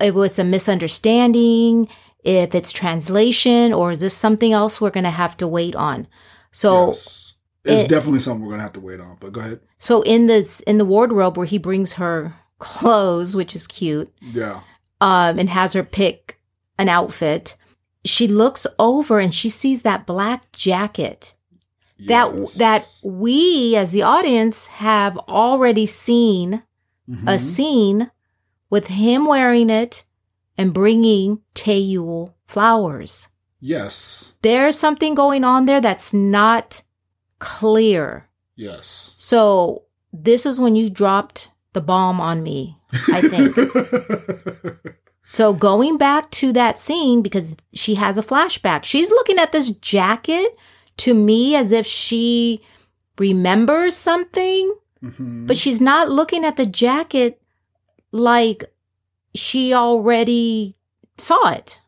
If 0.00 0.16
it's 0.16 0.38
a 0.38 0.44
misunderstanding, 0.44 1.88
if 2.24 2.54
it's 2.54 2.72
translation, 2.72 3.72
or 3.72 3.90
is 3.90 4.00
this 4.00 4.14
something 4.16 4.52
else 4.52 4.80
we're 4.80 4.90
going 4.90 5.04
to 5.04 5.10
have 5.10 5.36
to 5.38 5.46
wait 5.48 5.74
on? 5.76 6.06
So, 6.52 6.88
Yes. 6.88 7.34
it's 7.64 7.82
it- 7.82 7.88
definitely 7.88 8.20
something 8.20 8.44
we're 8.44 8.50
gonna 8.52 8.62
have 8.62 8.72
to 8.74 8.80
wait 8.80 9.00
on. 9.00 9.16
But 9.20 9.32
go 9.32 9.40
ahead. 9.40 9.60
so 9.78 10.02
in 10.02 10.26
this 10.26 10.60
in 10.60 10.78
the 10.78 10.84
wardrobe 10.84 11.36
where 11.36 11.46
he 11.46 11.58
brings 11.58 11.94
her 11.94 12.34
clothes, 12.58 13.34
which 13.36 13.54
is 13.56 13.66
cute, 13.66 14.12
Yeah. 14.20 14.60
um, 15.00 15.38
and 15.38 15.48
has 15.48 15.72
her 15.72 15.82
pick 15.84 16.38
an 16.78 16.88
outfit, 16.88 17.56
she 18.04 18.26
looks 18.28 18.66
over 18.78 19.18
and 19.20 19.32
she 19.34 19.48
sees 19.48 19.82
that 19.82 20.06
black 20.06 20.50
jacket 20.52 21.34
Yes. 22.08 22.54
that 22.54 22.88
we 23.02 23.76
as 23.76 23.90
the 23.90 24.02
audience 24.02 24.66
have 24.66 25.16
already 25.28 25.86
seen 25.86 26.62
a 27.26 27.34
Mhm. 27.36 27.40
scene 27.40 28.10
with 28.70 28.86
him 28.88 29.26
wearing 29.26 29.70
it 29.70 30.04
and 30.56 30.72
bringing 30.72 31.40
Taeyul 31.54 32.32
flowers. 32.46 33.28
Yes. 33.60 34.32
There's 34.42 34.78
something 34.78 35.14
going 35.14 35.44
on 35.44 35.66
there 35.66 35.80
that's 35.80 36.12
not 36.12 36.82
clear. 37.38 38.28
Yes. 38.56 39.14
So 39.16 39.82
this 40.12 40.44
is 40.46 40.58
when 40.58 40.76
you 40.76 40.88
dropped 40.90 41.48
the 41.72 41.80
bomb 41.80 42.20
on 42.20 42.42
me, 42.42 42.76
I 43.12 43.20
think. 43.22 43.56
so 45.24 45.52
going 45.52 45.96
back 45.96 46.30
to 46.32 46.52
that 46.52 46.78
scene 46.78 47.22
because 47.22 47.56
she 47.72 47.94
has 47.94 48.18
a 48.18 48.22
flashback. 48.22 48.84
She's 48.84 49.10
looking 49.10 49.38
at 49.38 49.52
this 49.52 49.70
jacket 49.70 50.56
to 50.98 51.14
me 51.14 51.54
as 51.56 51.72
if 51.72 51.86
she 51.86 52.60
remembers 53.18 53.96
something 53.96 54.74
Mhm. 55.02 55.46
but 55.46 55.56
she's 55.56 55.80
not 55.80 56.10
looking 56.10 56.44
at 56.44 56.56
the 56.56 56.66
jacket 56.66 57.40
like 58.12 58.64
she 59.34 59.74
already 59.74 60.76
saw 61.18 61.50
it 61.50 61.80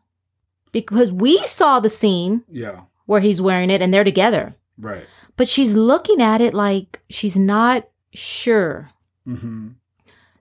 because 0.71 1.11
we 1.11 1.37
saw 1.45 1.79
the 1.79 1.89
scene 1.89 2.43
yeah. 2.49 2.81
where 3.05 3.21
he's 3.21 3.41
wearing 3.41 3.69
it 3.69 3.81
and 3.81 3.93
they're 3.93 4.03
together 4.03 4.55
Right. 4.77 5.05
but 5.37 5.47
she's 5.47 5.75
looking 5.75 6.21
at 6.21 6.41
it 6.41 6.53
like 6.53 7.01
she's 7.09 7.35
not 7.37 7.87
sure 8.13 8.89
hmm 9.25 9.69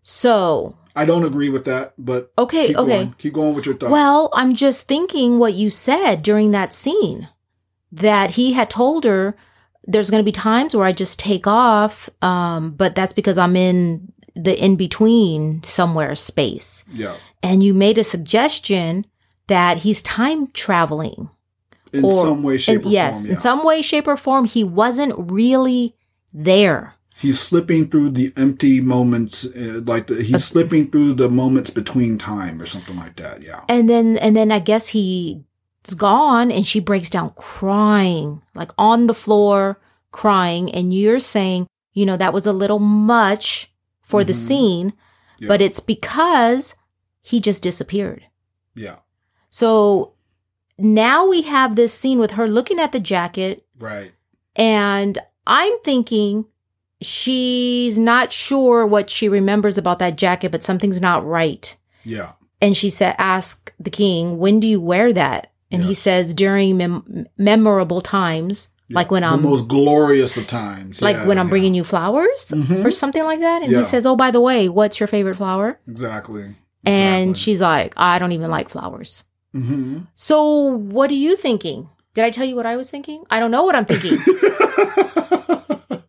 so 0.02 0.76
I 0.97 1.06
don't 1.06 1.25
agree 1.25 1.49
with 1.49 1.64
that, 1.64 1.94
but 1.99 2.30
Okay, 2.38 2.68
keep 2.68 2.76
okay. 2.76 2.87
going. 2.99 3.14
Keep 3.18 3.33
going 3.33 3.54
with 3.56 3.66
your 3.66 3.75
thought. 3.75 3.90
Well, 3.90 4.30
I'm 4.33 4.54
just 4.54 4.87
thinking 4.87 5.40
what 5.40 5.54
you 5.54 5.68
said 5.68 6.23
during 6.23 6.52
that 6.52 6.73
scene 6.73 7.28
that 7.94 8.32
he 8.32 8.52
had 8.52 8.70
told 8.70 9.04
her 9.04 9.36
there's 9.86 10.10
going 10.10 10.20
to 10.22 10.24
be 10.24 10.32
times 10.32 10.74
where 10.74 10.86
I 10.86 10.92
just 10.92 11.18
take 11.18 11.46
off, 11.46 12.08
um, 12.22 12.70
but 12.72 12.94
that's 12.94 13.12
because 13.12 13.36
I'm 13.38 13.56
in 13.56 14.10
the 14.34 14.58
in 14.62 14.76
between 14.76 15.62
somewhere 15.62 16.14
space. 16.16 16.84
yeah, 16.92 17.16
And 17.42 17.62
you 17.62 17.72
made 17.74 17.98
a 17.98 18.04
suggestion 18.04 19.06
that 19.46 19.78
he's 19.78 20.02
time 20.02 20.48
traveling. 20.48 21.28
in 21.92 22.04
or- 22.04 22.22
some 22.24 22.42
way, 22.42 22.56
shape, 22.56 22.84
or 22.84 22.88
yes, 22.88 23.22
form. 23.26 23.30
in 23.30 23.36
some 23.36 23.64
way, 23.64 23.80
shape, 23.82 24.08
or 24.08 24.16
form, 24.16 24.44
he 24.46 24.64
wasn't 24.64 25.14
really 25.30 25.94
there. 26.32 26.94
he's 27.20 27.38
slipping 27.38 27.88
through 27.88 28.10
the 28.10 28.32
empty 28.36 28.80
moments, 28.80 29.44
uh, 29.54 29.80
like 29.86 30.08
the, 30.08 30.20
he's 30.20 30.44
slipping 30.44 30.90
through 30.90 31.12
the 31.14 31.28
moments 31.28 31.70
between 31.70 32.18
time 32.18 32.60
or 32.60 32.66
something 32.66 32.96
like 32.96 33.14
that. 33.16 33.40
Yeah. 33.42 33.60
And 33.68 33.88
then, 33.88 34.16
and 34.18 34.34
then 34.34 34.50
I 34.50 34.58
guess 34.58 34.88
he's 35.85 35.95
gone 35.95 36.50
and 36.50 36.67
she 36.67 36.81
breaks 36.81 37.11
down 37.11 37.31
crying, 37.37 38.43
like 38.55 38.71
on 38.79 39.07
the 39.07 39.14
floor, 39.14 39.81
crying. 40.12 40.73
And 40.73 40.93
you're 40.95 41.19
saying, 41.19 41.67
you 41.93 42.07
know, 42.07 42.17
that 42.17 42.33
was 42.33 42.47
a 42.47 42.53
little 42.53 42.79
much 42.79 43.71
for 44.03 44.25
the 44.25 44.33
Mhm. 44.33 44.37
scene, 44.47 44.93
Yeah. 45.38 45.49
but 45.49 45.61
it's 45.62 45.81
because 45.81 46.75
he 47.23 47.41
just 47.41 47.62
disappeared. 47.62 48.25
Yeah. 48.75 48.97
So 49.50 50.12
now 50.79 51.26
we 51.29 51.43
have 51.43 51.76
this 51.76 51.93
scene 51.95 52.19
with 52.19 52.33
her 52.33 52.49
looking 52.49 52.79
at 52.81 52.93
the 52.93 53.00
jacket 53.00 53.64
Right. 53.79 54.12
and 54.57 55.19
I'm 55.47 55.79
thinking 55.85 56.47
she's 57.00 57.99
not 57.99 58.33
sure 58.33 58.87
what 58.87 59.11
she 59.11 59.29
remembers 59.29 59.76
about 59.79 59.99
that 59.99 60.17
jacket, 60.17 60.50
but 60.50 60.64
something's 60.64 61.00
not 61.00 61.25
right. 61.26 61.76
Yeah. 62.05 62.33
And 62.61 62.76
she 62.76 62.88
said, 62.91 63.14
Ask 63.19 63.73
the 63.79 63.91
king, 63.91 64.38
when 64.38 64.59
do 64.61 64.67
you 64.67 64.81
wear 64.81 65.12
that? 65.12 65.50
And 65.71 65.83
he 65.83 65.94
says, 65.94 66.35
During 66.35 66.76
mem- 66.76 67.26
memorable 67.37 68.00
times, 68.00 68.68
like 68.90 69.11
when 69.11 69.23
the 69.23 69.28
I'm. 69.28 69.42
most 69.42 69.66
glorious 69.66 70.37
of 70.37 70.47
times. 70.47 71.00
like 71.02 71.16
Yeah, 71.16 71.26
when 71.26 71.38
I'm 71.38 71.47
yeah. 71.47 71.50
bringing 71.50 71.75
you 71.75 71.85
flowers 71.85 72.52
Mhm. 72.54 72.85
or 72.85 72.90
something 72.90 73.25
like 73.25 73.40
that. 73.40 73.62
And 73.62 73.73
Yeah. 73.73 73.78
he 73.78 73.85
says, 73.85 74.06
Oh, 74.06 74.14
by 74.14 74.30
the 74.30 74.40
way, 74.40 74.68
what's 74.68 75.00
your 75.00 75.06
favorite 75.09 75.37
flower? 75.37 75.78
exactly. 75.88 76.54
And 76.87 77.37
she's 77.38 77.61
like, 77.62 77.94
I 77.97 78.18
don't 78.18 78.33
even 78.33 78.50
like 78.50 78.68
flowers. 78.68 79.25
hmm 79.54 80.00
So 80.14 80.76
what 80.76 81.11
are 81.11 81.14
you 81.14 81.35
thinking? 81.37 81.88
Did 82.12 82.25
I 82.25 82.30
tell 82.30 82.44
you 82.44 82.54
what 82.56 82.66
I 82.66 82.76
was 82.76 82.90
thinking? 82.90 83.25
I 83.30 83.40
don't 83.40 83.50
know 83.50 83.64
what 83.64 83.75
I'm 83.75 83.87
thinking. 83.87 84.18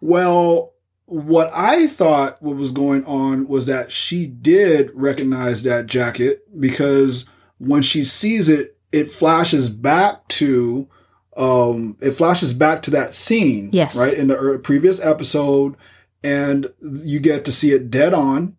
well, 0.00 0.72
what 1.06 1.50
I 1.54 1.86
thought 1.86 2.40
what 2.42 2.56
was 2.56 2.72
going 2.72 3.04
on 3.06 3.48
was 3.48 3.66
that 3.66 3.90
she 3.90 4.26
did 4.26 4.90
recognize 4.94 5.62
that 5.62 5.86
jacket 5.86 6.42
because 6.60 7.24
when 7.58 7.82
she 7.82 8.04
sees 8.04 8.48
it, 8.48 8.76
it 8.92 9.10
flashes 9.10 9.68
back 9.68 10.26
to 10.28 10.88
um 11.36 11.96
it 12.00 12.10
flashes 12.12 12.52
back 12.52 12.82
to 12.82 12.90
that 12.90 13.14
scene 13.14 13.70
Yes. 13.72 13.96
right 13.96 14.14
in 14.14 14.28
the 14.28 14.60
previous 14.62 15.00
episode 15.04 15.76
and 16.24 16.66
you 16.82 17.20
get 17.20 17.44
to 17.44 17.52
see 17.52 17.70
it 17.70 17.90
dead 17.90 18.12
on 18.14 18.56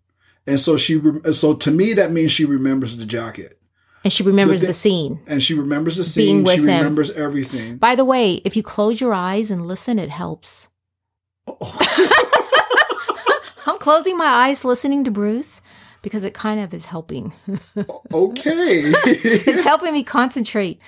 and 0.48 0.60
so 0.60 0.78
she 0.78 0.96
re- 0.96 1.34
so 1.34 1.54
to 1.56 1.72
me 1.72 1.94
that 1.94 2.12
means 2.12 2.32
she 2.32 2.46
remembers 2.46 2.96
the 2.96 3.06
jacket 3.06 3.60
and 4.06 4.14
she 4.14 4.24
remembers 4.24 4.62
The 4.62 4.68
the, 4.68 4.74
scene. 4.74 5.20
and 5.28 5.44
she 5.44 5.54
remembers 5.56 5.98
the 5.98 6.04
Being 6.22 6.38
scene 6.38 6.44
with 6.46 6.54
she 6.56 6.62
him. 6.62 6.68
remembers 6.68 7.12
everything 7.12 7.78
By 7.78 7.96
the 7.96 8.06
way, 8.06 8.36
if 8.46 8.56
you 8.56 8.64
close 8.64 9.02
your 9.02 9.14
eyes 9.14 9.52
and 9.52 9.68
listen, 9.68 10.00
it 10.00 10.10
helps. 10.10 10.70
I'm 13.66 13.78
closing 13.78 14.18
my 14.18 14.26
eyes 14.26 14.66
listening 14.66 15.04
to 15.04 15.12
Bruce 15.12 15.62
because 16.02 16.24
it 16.24 16.34
kind 16.34 16.60
of 16.60 16.74
is 16.74 16.86
helping. 16.86 17.34
okay 18.14 18.82
it's 19.06 19.64
helping 19.64 19.94
me 19.94 20.04
concentrate. 20.04 20.80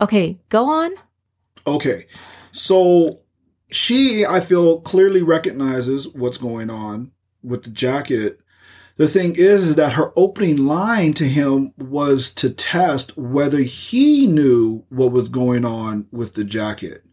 Okay, 0.00 0.40
go 0.48 0.68
on. 0.68 0.92
Okay. 1.66 2.06
So 2.52 3.20
she, 3.70 4.24
I 4.26 4.40
feel, 4.40 4.80
clearly 4.80 5.22
recognizes 5.22 6.08
what's 6.08 6.38
going 6.38 6.70
on 6.70 7.12
with 7.42 7.64
the 7.64 7.70
jacket. 7.70 8.40
The 8.96 9.08
thing 9.08 9.34
is, 9.36 9.68
is 9.68 9.74
that 9.76 9.92
her 9.94 10.12
opening 10.16 10.66
line 10.66 11.14
to 11.14 11.24
him 11.24 11.72
was 11.78 12.32
to 12.34 12.50
test 12.50 13.16
whether 13.16 13.58
he 13.58 14.26
knew 14.26 14.84
what 14.88 15.12
was 15.12 15.28
going 15.28 15.64
on 15.64 16.06
with 16.10 16.34
the 16.34 16.44
jacket. 16.44 17.04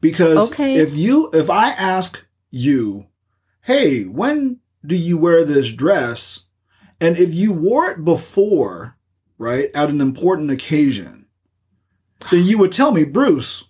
Because 0.00 0.52
Okay. 0.52 0.74
if 0.74 0.94
you, 0.94 1.30
if 1.32 1.48
I 1.48 1.70
ask 1.70 2.26
you, 2.50 3.06
hey, 3.62 4.02
when 4.02 4.58
do 4.84 4.96
you 4.96 5.16
wear 5.16 5.44
this 5.44 5.72
dress? 5.72 6.44
And 7.02 7.18
if 7.18 7.34
you 7.34 7.52
wore 7.52 7.90
it 7.90 8.04
before, 8.04 8.96
right, 9.36 9.70
at 9.74 9.90
an 9.90 10.00
important 10.00 10.50
occasion, 10.50 11.26
then 12.30 12.44
you 12.44 12.58
would 12.58 12.70
tell 12.70 12.92
me, 12.92 13.04
Bruce, 13.04 13.64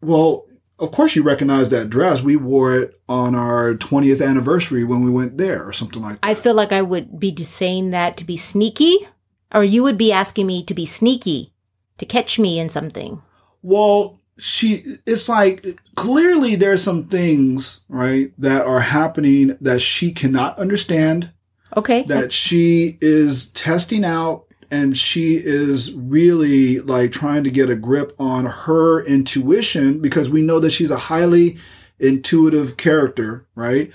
well, 0.00 0.46
of 0.78 0.92
course 0.92 1.16
you 1.16 1.22
recognize 1.22 1.70
that 1.70 1.90
dress. 1.90 2.22
We 2.22 2.36
wore 2.36 2.74
it 2.74 3.00
on 3.08 3.34
our 3.34 3.74
20th 3.74 4.24
anniversary 4.24 4.84
when 4.84 5.02
we 5.02 5.10
went 5.10 5.36
there 5.36 5.66
or 5.66 5.72
something 5.72 6.00
like 6.00 6.20
that. 6.20 6.26
I 6.26 6.34
feel 6.34 6.54
like 6.54 6.70
I 6.70 6.82
would 6.82 7.18
be 7.18 7.32
just 7.32 7.54
saying 7.54 7.90
that 7.90 8.16
to 8.18 8.24
be 8.24 8.36
sneaky, 8.36 9.08
or 9.52 9.64
you 9.64 9.82
would 9.82 9.98
be 9.98 10.12
asking 10.12 10.46
me 10.46 10.62
to 10.64 10.74
be 10.74 10.86
sneaky 10.86 11.52
to 11.98 12.06
catch 12.06 12.38
me 12.38 12.60
in 12.60 12.68
something. 12.68 13.20
well, 13.62 14.20
she, 14.38 14.84
it's 15.06 15.28
like 15.28 15.66
clearly 15.94 16.56
there's 16.56 16.82
some 16.82 17.06
things, 17.06 17.80
right, 17.88 18.32
that 18.38 18.66
are 18.66 18.80
happening 18.80 19.56
that 19.60 19.80
she 19.80 20.12
cannot 20.12 20.58
understand, 20.58 21.32
Okay. 21.76 22.04
that 22.04 22.32
she 22.32 22.98
is 23.00 23.50
testing 23.50 24.04
out 24.04 24.44
and 24.70 24.96
she 24.96 25.34
is 25.34 25.92
really 25.92 26.80
like 26.80 27.12
trying 27.12 27.44
to 27.44 27.50
get 27.50 27.70
a 27.70 27.76
grip 27.76 28.12
on 28.18 28.46
her 28.46 29.04
intuition 29.04 30.00
because 30.00 30.28
we 30.28 30.42
know 30.42 30.58
that 30.60 30.70
she's 30.70 30.90
a 30.90 30.96
highly 30.96 31.56
intuitive 31.98 32.76
character, 32.76 33.46
right? 33.54 33.90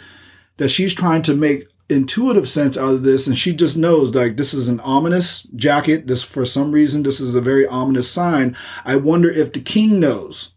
That 0.57 0.69
she's 0.69 0.93
trying 0.93 1.21
to 1.23 1.35
make 1.35 1.65
intuitive 1.89 2.47
sense 2.47 2.77
out 2.77 2.93
of 2.93 3.03
this 3.03 3.27
and 3.27 3.37
she 3.37 3.53
just 3.53 3.77
knows 3.77 4.15
like 4.15 4.37
this 4.37 4.53
is 4.53 4.69
an 4.69 4.79
ominous 4.79 5.43
jacket 5.55 6.07
this 6.07 6.23
for 6.23 6.45
some 6.45 6.71
reason 6.71 7.03
this 7.03 7.19
is 7.19 7.35
a 7.35 7.41
very 7.41 7.67
ominous 7.67 8.09
sign 8.09 8.55
i 8.85 8.95
wonder 8.95 9.29
if 9.29 9.51
the 9.51 9.59
king 9.59 9.99
knows 9.99 10.53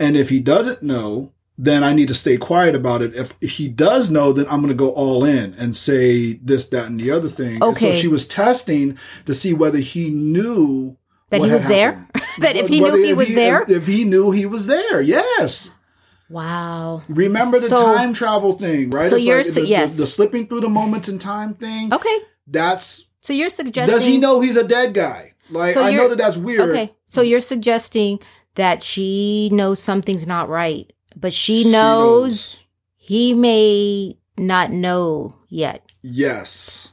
and 0.00 0.16
if 0.16 0.30
he 0.30 0.40
doesn't 0.40 0.82
know 0.82 1.30
then 1.56 1.84
i 1.84 1.92
need 1.92 2.08
to 2.08 2.14
stay 2.14 2.36
quiet 2.36 2.74
about 2.74 3.00
it 3.02 3.14
if 3.14 3.38
he 3.40 3.68
does 3.68 4.10
know 4.10 4.32
then 4.32 4.44
i'm 4.50 4.60
going 4.60 4.68
to 4.72 4.74
go 4.74 4.90
all 4.90 5.24
in 5.24 5.54
and 5.54 5.76
say 5.76 6.32
this 6.42 6.68
that 6.68 6.86
and 6.86 6.98
the 7.00 7.10
other 7.10 7.28
thing 7.28 7.62
And 7.62 7.76
so 7.78 7.92
she 7.92 8.08
was 8.08 8.26
testing 8.26 8.98
to 9.26 9.32
see 9.34 9.52
whether 9.54 9.78
he 9.78 10.10
knew 10.10 10.96
That 11.30 11.40
he 11.42 11.50
was 11.50 11.66
there? 11.66 12.08
That 12.40 12.56
if 12.56 12.66
he 12.68 12.78
knew 12.80 12.84
Whether- 12.86 12.98
he 12.98 13.10
if 13.10 13.16
was 13.16 13.34
there? 13.34 13.62
if, 13.62 13.70
if 13.70 13.86
he 13.86 14.02
knew 14.04 14.30
he 14.32 14.46
was 14.46 14.66
there 14.66 15.00
yes 15.00 15.70
wow. 16.30 17.02
Remember 17.08 17.60
the 17.60 17.68
So- 17.68 17.94
time 17.94 18.12
travel 18.12 18.54
thing, 18.54 18.90
right? 18.90 19.08
So 19.10 19.16
It's 19.16 19.26
you're 19.26 19.36
like 19.38 19.46
su- 19.46 19.60
the, 19.60 19.66
yes. 19.66 19.92
the, 19.94 19.98
the 20.02 20.06
slipping 20.06 20.46
through 20.46 20.60
the 20.60 20.68
moments 20.68 21.08
in 21.08 21.18
time 21.18 21.54
thing. 21.54 21.92
Okay. 21.92 22.18
That's 22.46 23.08
So 23.20 23.32
you're 23.32 23.50
suggesting. 23.50 23.94
does 23.94 24.04
he 24.04 24.18
know 24.18 24.40
he's 24.40 24.56
a 24.56 24.66
dead 24.66 24.94
guy? 24.94 25.34
Like 25.50 25.74
So 25.74 25.82
I 25.84 25.92
know 25.94 26.08
that 26.08 26.18
that's 26.18 26.36
weird. 26.36 26.70
Okay. 26.70 26.94
So 27.06 27.20
you're 27.22 27.40
suggesting 27.40 28.18
that 28.54 28.82
she 28.82 29.50
knows 29.52 29.80
something's 29.80 30.26
not 30.26 30.48
right, 30.48 30.92
but 31.16 31.32
she, 31.32 31.62
She 31.64 31.70
knows, 31.70 32.58
he 32.96 33.34
may 33.34 34.18
not 34.36 34.70
know 34.72 35.34
yet. 35.48 35.84
Yes. 36.02 36.92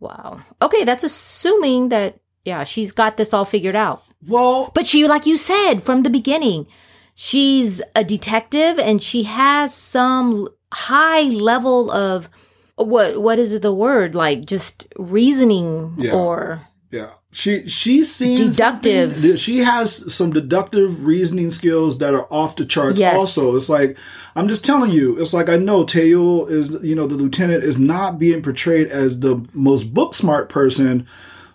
Wow. 0.00 0.40
Okay, 0.62 0.84
that's 0.84 1.04
assuming 1.04 1.88
that 1.90 2.18
yeah, 2.44 2.64
she's 2.64 2.92
got 2.92 3.16
this 3.16 3.34
all 3.34 3.44
figured 3.44 3.74
out. 3.76 4.02
Well, 4.26 4.70
But 4.74 4.86
she 4.86 5.06
like 5.06 5.26
you 5.26 5.36
said 5.36 5.80
from 5.80 6.02
the 6.02 6.10
beginning, 6.10 6.66
she's 7.14 7.82
a 7.94 8.04
detective 8.04 8.78
and 8.78 9.02
she 9.02 9.24
has 9.24 9.74
some 9.74 10.48
high 10.72 11.22
level 11.22 11.90
of 11.90 12.28
what 12.76 13.20
what 13.20 13.38
is 13.38 13.58
the 13.60 13.72
word? 13.74 14.14
Like 14.14 14.44
just 14.46 14.86
reasoning 14.96 15.94
Yeah. 15.98 16.12
or 16.14 16.60
yeah. 16.90 17.12
She 17.36 17.68
she's 17.68 18.10
seen 18.10 18.38
Deductive. 18.50 19.38
She 19.38 19.58
has 19.58 20.10
some 20.14 20.30
deductive 20.30 21.04
reasoning 21.04 21.50
skills 21.50 21.98
that 21.98 22.14
are 22.14 22.26
off 22.30 22.56
the 22.56 22.64
charts. 22.64 22.98
Yes. 22.98 23.20
Also, 23.20 23.54
it's 23.56 23.68
like 23.68 23.98
I'm 24.34 24.48
just 24.48 24.64
telling 24.64 24.90
you. 24.90 25.20
It's 25.20 25.34
like 25.34 25.50
I 25.50 25.56
know 25.58 25.84
Tayo 25.84 26.48
is 26.48 26.82
you 26.82 26.94
know 26.94 27.06
the 27.06 27.14
lieutenant 27.14 27.62
is 27.62 27.78
not 27.78 28.18
being 28.18 28.40
portrayed 28.42 28.86
as 28.86 29.20
the 29.20 29.46
most 29.52 29.92
book 29.92 30.14
smart 30.14 30.48
person, 30.48 31.06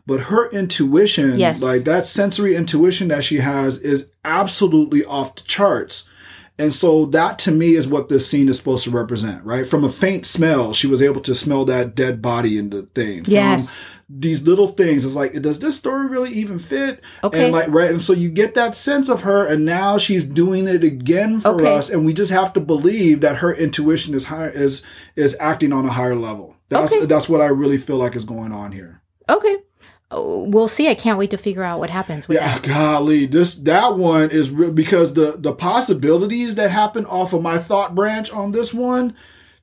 but 0.05 0.19
her 0.19 0.51
intuition, 0.51 1.39
Yes. 1.39 1.63
like 1.63 1.81
that 1.85 2.05
sensory 2.05 2.55
intuition 2.55 3.07
that 3.07 3.23
she 3.23 3.37
has, 3.37 3.79
is 3.79 4.11
absolutely 4.23 5.03
off 5.03 5.33
the 5.35 5.41
charts. 5.41 6.07
And 6.61 6.71
so 6.71 7.05
that 7.07 7.39
to 7.39 7.51
me 7.51 7.71
is 7.73 7.87
what 7.87 8.07
this 8.07 8.29
scene 8.29 8.47
is 8.47 8.57
supposed 8.59 8.83
to 8.83 8.91
represent, 8.91 9.43
right? 9.43 9.65
From 9.65 9.83
a 9.83 9.89
faint 9.89 10.27
smell, 10.27 10.73
she 10.73 10.85
was 10.85 11.01
able 11.01 11.21
to 11.21 11.33
smell 11.33 11.65
that 11.65 11.95
dead 11.95 12.21
body 12.21 12.57
in 12.59 12.69
the 12.69 12.83
thing. 12.83 13.23
From 13.23 13.33
Yes. 13.33 13.85
these 14.07 14.43
little 14.43 14.67
things. 14.67 15.03
It's 15.03 15.15
like, 15.15 15.33
does 15.41 15.57
this 15.59 15.75
story 15.77 16.07
really 16.07 16.29
even 16.31 16.59
fit? 16.59 17.01
Okay. 17.23 17.45
And 17.45 17.51
like, 17.53 17.67
right. 17.69 17.89
And 17.89 18.01
so 18.01 18.13
you 18.13 18.29
get 18.29 18.53
that 18.53 18.75
sense 18.75 19.09
of 19.09 19.21
her 19.21 19.45
and 19.45 19.65
now 19.65 19.97
she's 19.97 20.23
doing 20.23 20.67
it 20.67 20.83
again 20.83 21.39
for 21.39 21.49
Okay. 21.55 21.73
us. 21.75 21.89
And 21.89 22.05
we 22.05 22.13
just 22.13 22.31
have 22.31 22.53
to 22.53 22.59
believe 22.59 23.21
that 23.21 23.37
her 23.37 23.51
intuition 23.53 24.13
is 24.13 24.25
higher, 24.25 24.49
is, 24.53 24.83
is 25.15 25.35
acting 25.39 25.73
on 25.73 25.85
a 25.85 25.91
higher 25.91 26.15
level. 26.15 26.55
That's 26.69 26.93
Okay. 26.93 27.05
that's 27.05 27.27
what 27.27 27.41
I 27.41 27.47
really 27.47 27.77
feel 27.79 27.97
like 27.97 28.15
is 28.15 28.23
going 28.23 28.51
on 28.51 28.71
here. 28.71 29.01
Okay. 29.29 29.57
We'll 30.13 30.67
see. 30.67 30.89
I 30.89 30.95
can't 30.95 31.17
wait 31.17 31.31
to 31.31 31.37
figure 31.37 31.63
out 31.63 31.79
what 31.79 31.89
happens 31.89 32.27
with 32.27 32.35
Yeah, 32.37 32.57
that. 32.57 32.67
golly, 32.67 33.25
this 33.25 33.55
that 33.55 33.97
one 33.97 34.29
is 34.31 34.51
real 34.51 34.71
because 34.71 35.13
the 35.13 35.35
the 35.37 35.53
possibilities 35.53 36.55
that 36.55 36.71
happen 36.71 37.05
off 37.05 37.33
of 37.33 37.41
my 37.41 37.57
thought 37.57 37.95
branch 37.95 38.31
on 38.31 38.51
this 38.51 38.73
one, 38.73 39.15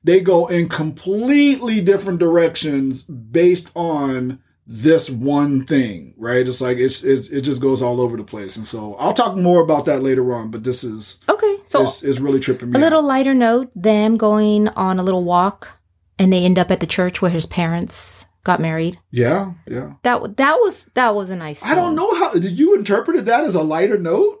they 0.03 0.19
go 0.21 0.47
in 0.47 0.67
completely 0.69 1.81
different 1.81 2.19
directions 2.19 3.03
based 3.03 3.69
on 3.75 4.39
this 4.65 5.09
one 5.09 5.65
thing, 5.65 6.13
right? 6.17 6.47
It's 6.47 6.61
like 6.61 6.77
it's, 6.77 7.03
it's 7.03 7.29
it 7.29 7.41
just 7.41 7.61
goes 7.61 7.81
all 7.81 7.99
over 8.01 8.17
the 8.17 8.23
place, 8.23 8.55
and 8.57 8.65
so 8.67 8.95
I'll 8.95 9.13
talk 9.13 9.35
more 9.35 9.61
about 9.63 9.85
that 9.85 10.01
later 10.03 10.33
on. 10.33 10.51
But 10.51 10.63
this 10.63 10.83
is 10.83 11.17
Okay. 11.27 11.57
So 11.65 11.83
it's, 11.83 12.01
is 12.03 12.19
really 12.19 12.39
tripping 12.39 12.71
me. 12.71 12.75
a 12.75 12.77
out. 12.79 12.83
little 12.83 13.03
lighter 13.03 13.33
note, 13.35 13.71
them 13.75 14.17
going 14.17 14.67
on 14.69 14.97
a 14.99 15.03
little 15.03 15.23
walk 15.23 15.73
and 16.17 16.33
they 16.33 16.43
end 16.43 16.57
up 16.59 16.71
at 16.71 16.79
the 16.79 16.87
church 16.87 17.21
where 17.21 17.31
his 17.31 17.45
parents 17.45 18.25
got 18.43 18.59
married. 18.59 18.99
yeah, 19.11 19.53
yeah. 19.67 19.93
That 20.03 20.37
that 20.37 20.55
was 20.61 20.85
that 20.95 21.13
was 21.15 21.29
a 21.29 21.35
nice 21.35 21.63
I 21.63 21.75
don't 21.75 21.95
know 21.95 22.13
how 22.15 22.33
did 22.33 22.57
you 22.57 22.75
interpreted 22.75 23.25
that 23.25 23.43
as 23.43 23.55
a 23.55 23.61
lighter 23.61 23.97
note? 23.97 24.39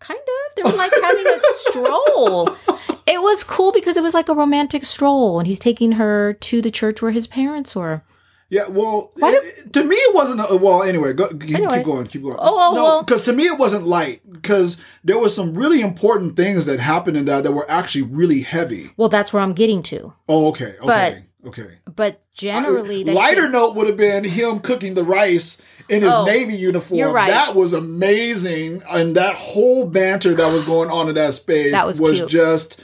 Kind 0.00 0.20
of. 0.20 0.54
They 0.56 0.62
were 0.70 0.76
like 0.76 0.92
having 1.02 1.26
a 1.26 1.38
stroll. 1.54 2.50
It 3.10 3.22
was 3.22 3.42
cool 3.42 3.72
because 3.72 3.96
it 3.96 4.02
was 4.02 4.12
like 4.12 4.28
a 4.28 4.34
romantic 4.34 4.84
stroll 4.84 5.38
and 5.38 5.46
he's 5.46 5.58
taking 5.58 5.92
her 5.92 6.34
to 6.34 6.60
the 6.60 6.70
church 6.70 7.00
where 7.00 7.10
his 7.10 7.26
parents 7.26 7.74
were. 7.74 8.02
Yeah, 8.50 8.66
well, 8.68 9.10
it- 9.16 9.64
it- 9.66 9.72
to 9.72 9.82
me 9.82 9.96
it 9.96 10.14
wasn't. 10.14 10.40
A, 10.40 10.56
well, 10.56 10.82
anyway, 10.82 11.14
go, 11.14 11.28
keep, 11.28 11.56
keep 11.56 11.84
going, 11.84 12.06
keep 12.06 12.22
going. 12.22 12.36
Oh, 12.38 12.70
oh, 12.70 12.74
no, 12.74 12.82
well. 12.82 13.02
because 13.02 13.22
to 13.24 13.32
me 13.32 13.46
it 13.46 13.56
wasn't 13.56 13.86
light. 13.86 14.20
Because 14.30 14.76
there 15.04 15.18
was 15.18 15.34
some 15.34 15.54
really 15.54 15.80
important 15.80 16.36
things 16.36 16.66
that 16.66 16.80
happened 16.80 17.16
in 17.16 17.24
that 17.24 17.44
that 17.44 17.52
were 17.52 17.70
actually 17.70 18.02
really 18.02 18.42
heavy. 18.42 18.90
Well, 18.98 19.08
that's 19.08 19.32
where 19.32 19.42
I'm 19.42 19.54
getting 19.54 19.82
to. 19.84 20.12
Oh, 20.28 20.48
okay, 20.48 20.74
okay, 20.82 21.24
okay. 21.46 21.78
But 21.94 22.20
generally, 22.32 23.04
that 23.04 23.14
lighter 23.14 23.48
note 23.48 23.74
would 23.76 23.86
have 23.88 23.96
been 23.96 24.24
him 24.24 24.60
cooking 24.60 24.94
the 24.94 25.04
rice 25.04 25.60
in 25.88 26.02
his 26.02 26.12
Oh, 26.12 26.24
navy 26.24 26.54
uniform. 26.54 27.12
right. 27.12 27.28
That 27.28 27.54
was 27.54 27.72
amazing, 27.72 28.82
and 28.90 29.16
that 29.16 29.34
whole 29.36 29.86
banter 29.86 30.34
that 30.34 30.52
was 30.52 30.62
going 30.64 30.90
on 30.90 31.08
in 31.08 31.14
that 31.14 31.34
space 31.34 31.72
That 31.72 31.86
was 31.86 31.98
cute. 32.00 32.28
just. 32.28 32.80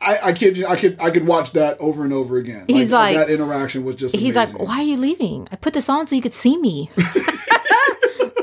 I, 0.00 0.18
I 0.24 0.32
kid 0.34 0.58
you, 0.58 0.66
I 0.66 0.76
could 0.76 1.00
I 1.00 1.10
could 1.10 1.26
watch 1.26 1.52
that 1.52 1.78
over 1.80 2.04
and 2.04 2.12
over 2.12 2.36
again. 2.36 2.66
He's 2.68 2.90
like- 2.90 3.16
that 3.16 3.30
interaction 3.30 3.84
was 3.84 3.94
just. 3.96 4.14
He's 4.14 4.36
amazing. 4.36 4.58
like, 4.58 4.68
"Why 4.68 4.80
are 4.80 4.82
you 4.82 4.96
leaving? 4.98 5.48
I 5.50 5.56
put 5.56 5.72
this 5.72 5.88
on 5.88 6.06
so 6.06 6.14
you 6.14 6.20
could 6.20 6.34
see 6.34 6.58
me." 6.58 6.90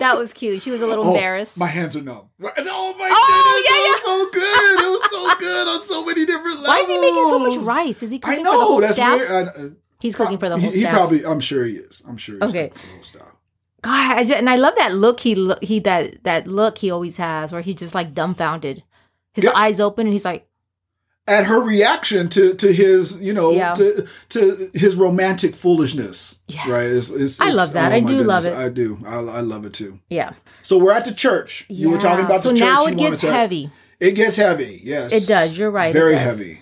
that 0.01 0.17
was 0.17 0.33
cute. 0.33 0.61
She 0.61 0.69
was 0.71 0.81
a 0.81 0.85
little 0.87 1.05
Oh, 1.05 1.13
embarrassed. 1.15 1.57
My 1.57 1.67
hands 1.67 1.95
are 1.95 2.01
numb. 2.01 2.27
Oh 2.43 2.95
my 2.99 3.09
Oh, 3.13 3.63
goodness, 3.65 3.79
it 3.79 3.91
was 3.91 4.03
so 4.03 4.31
good. 4.31 4.85
It 4.85 4.91
was 4.91 5.09
so 5.09 5.39
good 5.39 5.67
on 5.67 5.81
so 5.83 6.05
many 6.05 6.25
different 6.25 6.59
levels. 6.61 6.67
Why 6.67 6.79
is 6.79 6.87
he 6.89 6.97
making 6.99 7.29
so 7.29 7.39
much 7.39 7.55
rice? 7.65 8.03
Is 8.03 8.11
he 8.11 8.17
I 8.17 8.19
cooking 8.19 8.45
for 8.45 8.51
the 8.51 8.57
whole 8.59 8.75
know 8.75 8.81
that's 8.81 8.93
staff? 8.93 9.19
weird. 9.19 9.31
I- 9.31 9.41
uh, 9.43 9.69
He's 9.99 10.15
cooking 10.15 10.37
for 10.39 10.49
the 10.49 10.57
whole 10.59 10.71
he 10.71 10.77
staff. 10.77 10.91
He 10.91 10.97
probably. 10.97 11.25
I'm 11.25 11.39
sure 11.39 11.63
he 11.63 11.73
is. 11.73 12.01
I'm 12.07 12.17
sure. 12.17 12.35
He's 12.41 12.49
Okay. 12.49 12.69
cooking 12.69 12.81
for 12.81 12.87
the 12.87 12.93
whole 12.93 13.03
staff. 13.03 13.35
God, 13.83 14.17
I 14.17 14.23
just, 14.23 14.33
and 14.35 14.49
I 14.49 14.55
love 14.55 14.75
that 14.77 14.93
look 14.93 15.19
he 15.19 15.35
lo- 15.35 15.57
he 15.61 15.79
that 15.79 16.23
that 16.23 16.47
look 16.47 16.77
he 16.79 16.89
always 16.91 17.17
has 17.17 17.51
where 17.51 17.61
he's 17.61 17.75
just 17.75 17.93
like 17.95 18.13
dumbfounded. 18.13 18.83
His 19.33 19.45
Yeah. 19.45 19.51
eyes 19.55 19.79
open 19.79 20.07
and 20.07 20.13
he's 20.13 20.25
like, 20.25 20.47
At 21.31 21.45
her 21.45 21.61
reaction 21.61 22.27
to 22.29 22.53
to 22.55 22.71
his, 22.73 23.19
you 23.21 23.33
know, 23.33 23.51
Yeah. 23.51 23.73
to 23.75 24.07
to 24.29 24.69
his 24.73 24.95
romantic 24.95 25.55
foolishness. 25.55 26.39
Yes. 26.47 26.67
Right. 26.67 26.85
It's, 26.85 27.09
it's, 27.09 27.39
I 27.39 27.51
love 27.51 27.73
that. 27.73 27.91
oh 27.91 27.95
I 27.95 27.99
do 28.01 28.17
love 28.23 28.45
it. 28.45 28.53
I 28.53 28.69
do. 28.69 28.99
I, 29.05 29.15
I 29.15 29.41
love 29.41 29.65
it 29.65 29.73
too. 29.73 29.99
"Yeah." 30.09 30.33
So 30.61 30.77
we're 30.77 30.91
at 30.93 31.05
the 31.05 31.13
church. 31.13 31.65
You 31.69 31.89
were 31.91 31.97
talking 31.97 32.19
Yeah. 32.19 32.25
about 32.25 32.37
the 32.43 32.49
so 32.49 32.55
church. 32.55 32.59
now 32.59 32.85
it 32.85 32.97
gets 32.97 33.21
heavy. 33.21 33.71
It 33.99 34.11
gets 34.15 34.35
heavy. 34.35 34.81
Yes. 34.83 35.13
It 35.13 35.27
does. 35.27 35.57
You're 35.57 35.71
right. 35.71 35.93
Very 35.93 36.15
heavy. 36.17 36.61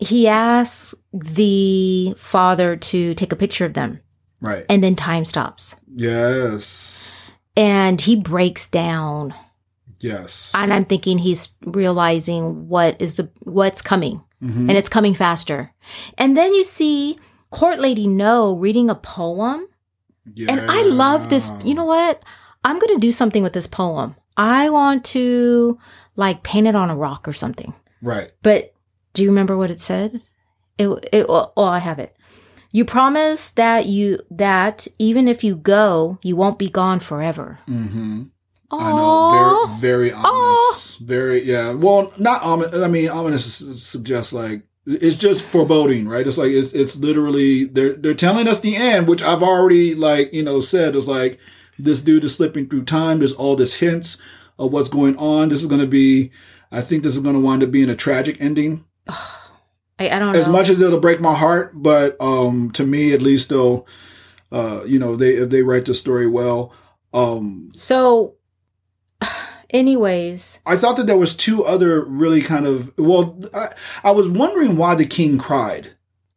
He 0.00 0.28
asks 0.28 0.94
the 1.12 2.14
father 2.16 2.76
to 2.76 3.14
take 3.14 3.32
a 3.32 3.36
picture 3.36 3.64
of 3.66 3.74
them, 3.74 4.00
Right. 4.40 4.64
and 4.70 4.82
then 4.82 4.94
time 4.94 5.24
stops, 5.24 5.74
Yes. 5.92 7.32
and 7.56 8.00
he 8.00 8.14
breaks 8.16 8.68
down. 8.70 9.34
Yes. 10.00 10.52
And 10.54 10.72
I'm 10.72 10.84
thinking 10.84 11.18
he's 11.18 11.56
realizing 11.64 12.68
what 12.68 13.00
is 13.00 13.16
the 13.16 13.30
what's 13.40 13.82
coming, 13.82 14.22
Mhm. 14.42 14.68
and 14.68 14.72
it's 14.72 14.88
coming 14.88 15.14
faster. 15.14 15.72
And 16.16 16.36
then 16.36 16.52
you 16.54 16.64
see 16.64 17.18
Court 17.50 17.78
Lady 17.80 18.06
Noh 18.06 18.54
reading 18.56 18.90
a 18.90 18.94
poem. 18.94 19.66
And 20.48 20.60
I 20.70 20.82
love 20.82 21.30
this. 21.30 21.50
You 21.64 21.74
know 21.74 21.86
what? 21.86 22.22
I'm 22.62 22.78
going 22.78 22.94
to 22.94 23.00
do 23.00 23.12
something 23.12 23.42
with 23.42 23.54
this 23.54 23.66
poem. 23.66 24.14
I 24.36 24.68
want 24.68 25.04
to 25.16 25.78
like 26.16 26.42
paint 26.42 26.66
it 26.66 26.74
on 26.74 26.90
a 26.90 26.96
rock 26.96 27.26
or 27.26 27.32
something. 27.32 27.72
Right. 28.02 28.30
But 28.42 28.74
do 29.14 29.22
you 29.22 29.30
remember 29.30 29.56
what 29.56 29.70
it 29.70 29.80
said? 29.80 30.20
It, 30.76 30.88
it 31.12 31.26
oh, 31.28 31.52
oh, 31.56 31.64
I 31.64 31.78
have 31.78 31.98
it. 31.98 32.14
You 32.70 32.84
promise 32.84 33.48
that 33.50 33.86
you 33.86 34.20
that 34.30 34.86
even 34.98 35.26
if 35.28 35.42
you 35.42 35.56
go, 35.56 36.18
you 36.22 36.36
won't 36.36 36.58
be 36.58 36.68
gone 36.68 37.00
forever. 37.00 37.58
Mm-hmm. 37.66 38.24
I 38.70 38.90
Aw. 38.90 38.96
know. 38.96 39.66
Very, 39.76 40.10
very 40.10 40.12
ominous. 40.12 40.96
Very, 41.00 41.42
yeah. 41.44 41.72
Well, 41.72 42.12
not 42.18 42.42
ominous. 42.42 42.74
I 42.74 42.88
mean, 42.88 43.08
ominous 43.08 43.44
suggests 43.82 44.32
like 44.32 44.62
it's 44.86 45.16
just 45.16 45.42
foreboding, 45.42 46.08
right? 46.08 46.26
It's 46.26 46.38
like 46.38 46.50
it's 46.50 46.72
it's 46.72 46.98
literally 46.98 47.64
they're 47.64 47.94
they're 47.94 48.14
telling 48.14 48.46
us 48.48 48.60
the 48.60 48.76
end, 48.76 49.08
which 49.08 49.22
I've 49.22 49.42
already 49.42 49.94
like 49.94 50.32
you 50.32 50.42
know 50.42 50.60
said 50.60 50.96
is 50.96 51.08
like 51.08 51.38
this 51.78 52.00
dude 52.00 52.24
is 52.24 52.34
slipping 52.34 52.68
through 52.68 52.84
time. 52.84 53.18
There's 53.18 53.32
all 53.32 53.56
this 53.56 53.76
hints 53.76 54.20
of 54.58 54.72
what's 54.72 54.88
going 54.88 55.16
on. 55.16 55.48
This 55.48 55.60
is 55.62 55.68
going 55.68 55.80
to 55.80 55.86
be. 55.86 56.30
I 56.70 56.82
think 56.82 57.02
this 57.02 57.16
is 57.16 57.22
going 57.22 57.34
to 57.34 57.40
wind 57.40 57.62
up 57.62 57.70
being 57.70 57.88
a 57.88 57.96
tragic 57.96 58.40
ending. 58.40 58.84
I, 60.00 60.10
I 60.10 60.18
don't 60.18 60.36
As 60.36 60.46
know. 60.46 60.52
much 60.52 60.68
as 60.68 60.80
it'll 60.80 61.00
break 61.00 61.20
my 61.20 61.34
heart, 61.34 61.72
but 61.74 62.16
um, 62.20 62.70
to 62.72 62.86
me 62.86 63.12
at 63.12 63.20
least, 63.22 63.48
though, 63.48 63.84
uh, 64.52 64.82
you 64.86 64.98
know, 64.98 65.16
they 65.16 65.30
if 65.30 65.50
they 65.50 65.62
write 65.62 65.86
the 65.86 65.94
story 65.94 66.26
well, 66.28 66.72
um, 67.12 67.70
so, 67.74 68.34
anyways, 69.70 70.60
I 70.66 70.76
thought 70.76 70.96
that 70.96 71.06
there 71.06 71.18
was 71.18 71.36
two 71.36 71.64
other 71.64 72.04
really 72.04 72.42
kind 72.42 72.66
of 72.66 72.92
well. 72.98 73.38
I, 73.54 73.68
I 74.04 74.10
was 74.10 74.28
wondering 74.28 74.76
why 74.76 74.94
the 74.94 75.06
king 75.06 75.38
cried, 75.38 75.92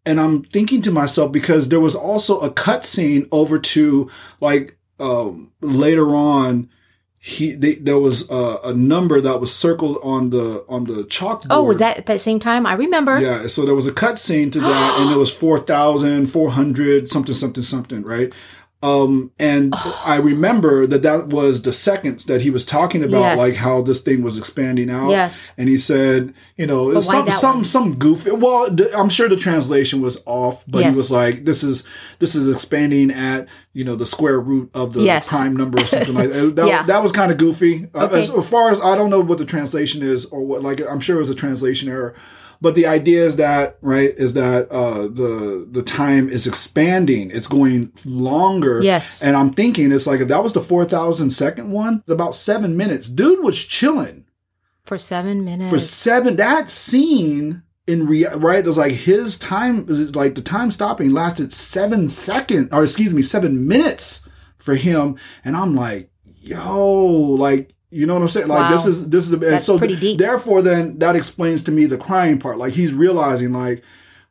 and 0.05 0.19
I'm 0.19 0.43
thinking 0.43 0.81
to 0.83 0.91
myself 0.91 1.31
because 1.31 1.69
there 1.69 1.79
was 1.79 1.95
also 1.95 2.39
a 2.39 2.51
cut 2.51 2.85
scene 2.85 3.27
over 3.31 3.59
to 3.59 4.09
like 4.39 4.77
um, 4.99 5.51
later 5.61 6.15
on. 6.15 6.69
He 7.23 7.53
they, 7.53 7.75
there 7.75 7.99
was 7.99 8.27
a, 8.31 8.59
a 8.63 8.73
number 8.73 9.21
that 9.21 9.39
was 9.39 9.53
circled 9.55 9.99
on 10.01 10.31
the 10.31 10.65
on 10.67 10.85
the 10.85 11.03
chalkboard. 11.03 11.47
oh, 11.51 11.61
was 11.61 11.77
that 11.77 11.97
at 11.97 12.07
that 12.07 12.19
same 12.19 12.39
time? 12.39 12.65
I 12.65 12.73
remember. 12.73 13.19
Yeah, 13.19 13.45
so 13.45 13.63
there 13.63 13.75
was 13.75 13.85
a 13.85 13.93
cut 13.93 14.17
scene 14.17 14.49
to 14.49 14.59
that, 14.59 14.99
and 14.99 15.11
it 15.11 15.17
was 15.17 15.31
four 15.41 15.59
thousand 15.59 16.31
four 16.31 16.49
hundred 16.49 17.09
something 17.09 17.35
something 17.35 17.61
something, 17.61 18.01
right? 18.01 18.33
Um, 18.83 19.31
and 19.39 19.73
I 20.05 20.17
remember 20.17 20.87
that 20.87 21.03
that 21.03 21.27
was 21.27 21.61
the 21.61 21.73
seconds 21.73 22.25
that 22.25 22.41
he 22.41 22.49
was 22.49 22.65
talking 22.65 23.03
about, 23.03 23.19
Yes. 23.21 23.39
like 23.39 23.55
how 23.55 23.81
this 23.81 24.01
thing 24.01 24.23
was 24.23 24.37
expanding 24.37 24.89
out. 24.89 25.09
Yes. 25.09 25.53
and 25.57 25.69
he 25.69 25.77
said, 25.77 26.33
you 26.57 26.65
know, 26.67 26.99
some 26.99 27.29
some 27.29 27.55
one? 27.57 27.65
some 27.65 27.95
goofy. 27.97 28.31
Well, 28.31 28.75
th- 28.75 28.89
I'm 28.95 29.09
sure 29.09 29.29
the 29.29 29.35
translation 29.35 30.01
was 30.01 30.21
off, 30.25 30.63
but 30.67 30.79
Yes. 30.79 30.95
he 30.95 30.97
was 30.97 31.11
like, 31.11 31.45
this 31.45 31.63
is 31.63 31.87
this 32.19 32.35
is 32.35 32.49
expanding 32.49 33.11
at 33.11 33.47
you 33.73 33.83
know 33.85 33.95
the 33.95 34.05
square 34.05 34.39
root 34.39 34.69
of 34.73 34.93
the 34.93 35.01
Yes. 35.01 35.29
prime 35.29 35.55
number 35.55 35.79
or 35.81 35.85
something 35.85 36.15
like 36.15 36.29
that. 36.31 36.55
That, 36.55 36.67
Yeah. 36.67 36.83
that 36.87 37.03
was 37.03 37.11
kind 37.11 37.31
of 37.31 37.37
goofy. 37.37 37.87
Uh, 37.93 38.09
as, 38.11 38.29
as 38.29 38.49
far 38.49 38.71
as 38.71 38.81
I 38.81 38.95
don't 38.95 39.09
know 39.09 39.21
what 39.21 39.37
the 39.37 39.45
translation 39.45 40.01
is 40.03 40.25
or 40.25 40.41
what, 40.41 40.63
like 40.63 40.81
I'm 40.81 40.99
sure 40.99 41.17
it 41.17 41.19
was 41.19 41.29
a 41.29 41.35
translation 41.35 41.87
error. 41.89 42.15
But 42.63 42.75
the 42.75 42.85
idea 42.85 43.25
is 43.25 43.37
that 43.37 43.77
right 43.81 44.11
is 44.15 44.33
that 44.33 44.69
uh, 44.69 45.07
the 45.07 45.67
the 45.69 45.81
time 45.81 46.29
is 46.29 46.45
expanding. 46.45 47.31
It's 47.31 47.47
going 47.47 47.91
longer. 48.05 48.81
Yes. 48.83 49.23
And 49.23 49.35
I'm 49.35 49.51
thinking 49.51 49.91
it's 49.91 50.05
like 50.05 50.19
if 50.21 50.27
that 50.27 50.43
was 50.43 50.53
the 50.53 50.61
four 50.61 50.85
thousand 50.85 51.31
second 51.31 51.71
one, 51.71 52.01
it's 52.01 52.11
about 52.11 52.35
seven 52.35 52.77
minutes. 52.77 53.09
Dude 53.09 53.43
was 53.43 53.61
chilling 53.63 54.25
For 54.85 54.99
seven 54.99 55.43
minutes. 55.43 55.71
for 55.71 55.79
seven. 55.79 56.35
That 56.35 56.69
scene 56.69 57.63
in 57.87 58.05
rea- 58.05 58.27
right 58.37 58.59
it 58.59 58.67
was 58.67 58.77
like 58.77 58.93
his 58.93 59.39
time 59.39 59.85
like 60.13 60.35
the 60.35 60.41
time 60.43 60.69
stopping 60.69 61.11
lasted 61.11 61.51
seven 61.51 62.07
seconds 62.07 62.69
or 62.71 62.83
excuse 62.83 63.11
me 63.11 63.23
seven 63.23 63.67
minutes 63.67 64.29
for 64.59 64.75
him, 64.75 65.17
and 65.43 65.57
I'm 65.57 65.75
like, 65.75 66.11
yo, 66.41 67.15
like. 67.39 67.73
You 67.91 68.05
know 68.05 68.13
what 68.13 68.21
I'm 68.21 68.27
saying? 68.29 68.47
Like 68.47 68.69
Wow. 68.69 68.71
this 68.71 68.85
is 68.85 69.09
this 69.09 69.25
is 69.27 69.33
a, 69.33 69.35
and 69.35 69.43
That's 69.43 69.65
so 69.65 69.77
pretty 69.77 69.97
deep. 69.97 70.17
therefore 70.17 70.61
then 70.61 70.97
that 70.99 71.15
explains 71.15 71.63
to 71.63 71.71
me 71.71 71.85
the 71.85 71.97
crying 71.97 72.39
part. 72.39 72.57
Like 72.57 72.73
he's 72.73 72.93
realizing 72.93 73.51
like 73.51 73.83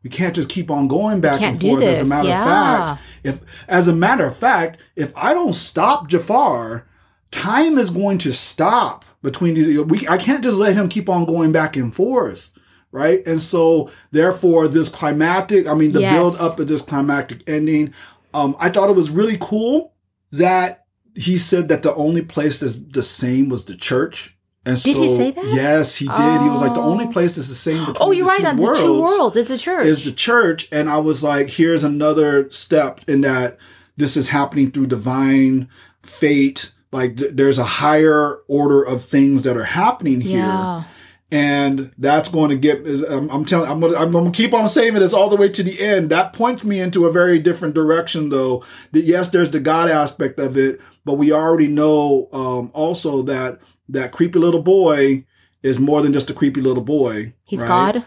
we 0.03 0.09
can't 0.09 0.35
just 0.35 0.49
keep 0.49 0.71
on 0.71 0.89
going 0.89 1.21
back 1.21 1.43
and 1.43 1.61
forth. 1.61 1.83
As 1.83 2.07
a 2.07 2.15
matter 2.15 2.29
yeah. 2.29 2.41
of 2.41 2.89
fact, 2.89 3.03
if 3.23 3.41
as 3.69 3.87
a 3.87 3.95
matter 3.95 4.27
of 4.27 4.35
fact, 4.35 4.81
if 4.97 5.13
I 5.15 5.35
don't 5.35 5.53
stop 5.55 6.09
Jafar, 6.09 6.87
time 7.31 7.77
is 7.77 7.91
going 7.91 8.17
to 8.19 8.33
stop 8.33 9.05
between 9.23 9.53
these. 9.55 9.79
We 9.79 10.09
I 10.09 10.17
can't 10.17 10.43
just 10.43 10.57
let 10.57 10.75
him 10.75 10.89
keep 10.89 11.11
on 11.11 11.27
going 11.27 11.53
back 11.53 11.77
and 11.77 11.95
forth, 11.95 12.51
right? 12.93 13.25
And 13.27 13.43
so 13.43 13.91
therefore, 14.11 14.69
this 14.69 14.89
climactic. 14.89 15.67
I 15.67 15.75
mean, 15.75 15.93
the 15.93 16.01
Yes. 16.01 16.15
build 16.17 16.37
up 16.53 16.59
of 16.59 16.67
this 16.69 16.81
climactic 16.83 17.47
ending. 17.47 17.93
Um, 18.33 18.57
I 18.59 18.71
thought 18.71 18.89
it 18.89 18.97
was 18.97 19.11
really 19.11 19.37
cool 19.39 19.93
that 20.33 20.80
he 21.15 21.37
said 21.39 21.69
that 21.69 21.83
the 21.83 21.95
only 21.95 22.23
place 22.23 22.61
that's 22.61 22.77
the 22.77 23.03
same 23.03 23.49
was 23.49 23.65
the 23.65 23.77
church. 23.77 24.37
And 24.67 24.77
Did 24.81 24.97
so, 24.97 25.03
he 25.03 25.09
say 25.09 25.31
that? 25.31 25.45
Yes, 25.55 25.97
he 25.97 26.07
did. 26.07 26.43
He 26.43 26.49
was 26.51 26.61
like 26.61 26.75
the 26.75 26.81
Oh. 26.81 26.91
only 26.91 27.07
place 27.07 27.33
that's 27.33 27.49
the 27.49 27.55
same 27.55 27.79
oh, 27.81 27.87
between 27.93 28.09
Oh, 28.09 28.11
you're 28.13 28.25
the 28.25 28.29
right 28.31 28.41
two 28.41 28.47
on 28.47 28.57
the 28.57 28.75
two 28.79 29.01
worlds. 29.03 29.37
It's 29.37 29.51
a 29.51 29.57
church. 29.59 29.87
is 29.87 30.05
the 30.05 30.13
church. 30.13 30.69
And 30.71 30.89
I 30.91 30.99
was 30.99 31.25
like, 31.25 31.49
here's 31.49 31.83
another 31.83 32.51
step 32.51 33.01
in 33.09 33.23
that 33.23 33.57
this 33.97 34.17
is 34.17 34.29
happening 34.29 34.71
through 34.71 34.87
divine 34.89 35.69
fate. 36.03 36.73
Like 36.93 37.17
th- 37.17 37.33
there's 37.35 37.59
a 37.59 37.65
higher 37.65 38.39
order 38.49 38.83
of 38.83 39.03
things 39.03 39.45
that 39.45 39.57
are 39.57 39.65
happening 39.65 40.21
here. 40.21 40.39
yeah. 40.41 40.85
and 41.33 41.93
that's 41.99 42.29
going 42.31 42.51
to 42.51 42.57
get. 42.57 42.85
I'm, 43.09 43.31
I'm 43.31 43.45
telling. 43.45 43.71
I'm 43.71 43.79
going. 43.81 43.93
To, 43.93 43.99
I'm 44.01 44.11
going 44.13 44.31
to 44.33 44.37
keep 44.37 44.53
on 44.53 44.69
saving 44.69 45.01
this 45.01 45.13
all 45.13 45.31
the 45.31 45.37
way 45.37 45.49
to 45.49 45.63
the 45.63 45.81
end. 45.81 46.11
That 46.11 46.33
points 46.33 46.65
me 46.65 46.81
into 46.81 47.07
a 47.07 47.13
very 47.13 47.39
different 47.39 47.75
direction, 47.75 48.29
though. 48.31 48.65
That 48.93 49.05
yes, 49.05 49.31
there's 49.31 49.51
the 49.53 49.61
God 49.61 49.89
aspect 49.89 50.39
of 50.41 50.59
it, 50.59 50.81
but 51.11 51.19
we 51.19 51.33
already 51.33 51.67
know 51.67 52.29
um, 52.33 52.71
also 52.73 53.23
that 53.23 53.59
that 53.89 54.13
creepy 54.13 54.39
little 54.39 54.63
boy 54.63 55.25
is 55.61 55.81
more 55.81 56.03
than 56.03 56.13
just 56.13 56.31
a 56.31 56.33
creepy 56.33 56.61
little 56.61 56.85
boy. 56.85 57.35
He's 57.43 57.63
right? 57.63 57.69
God. 57.95 58.07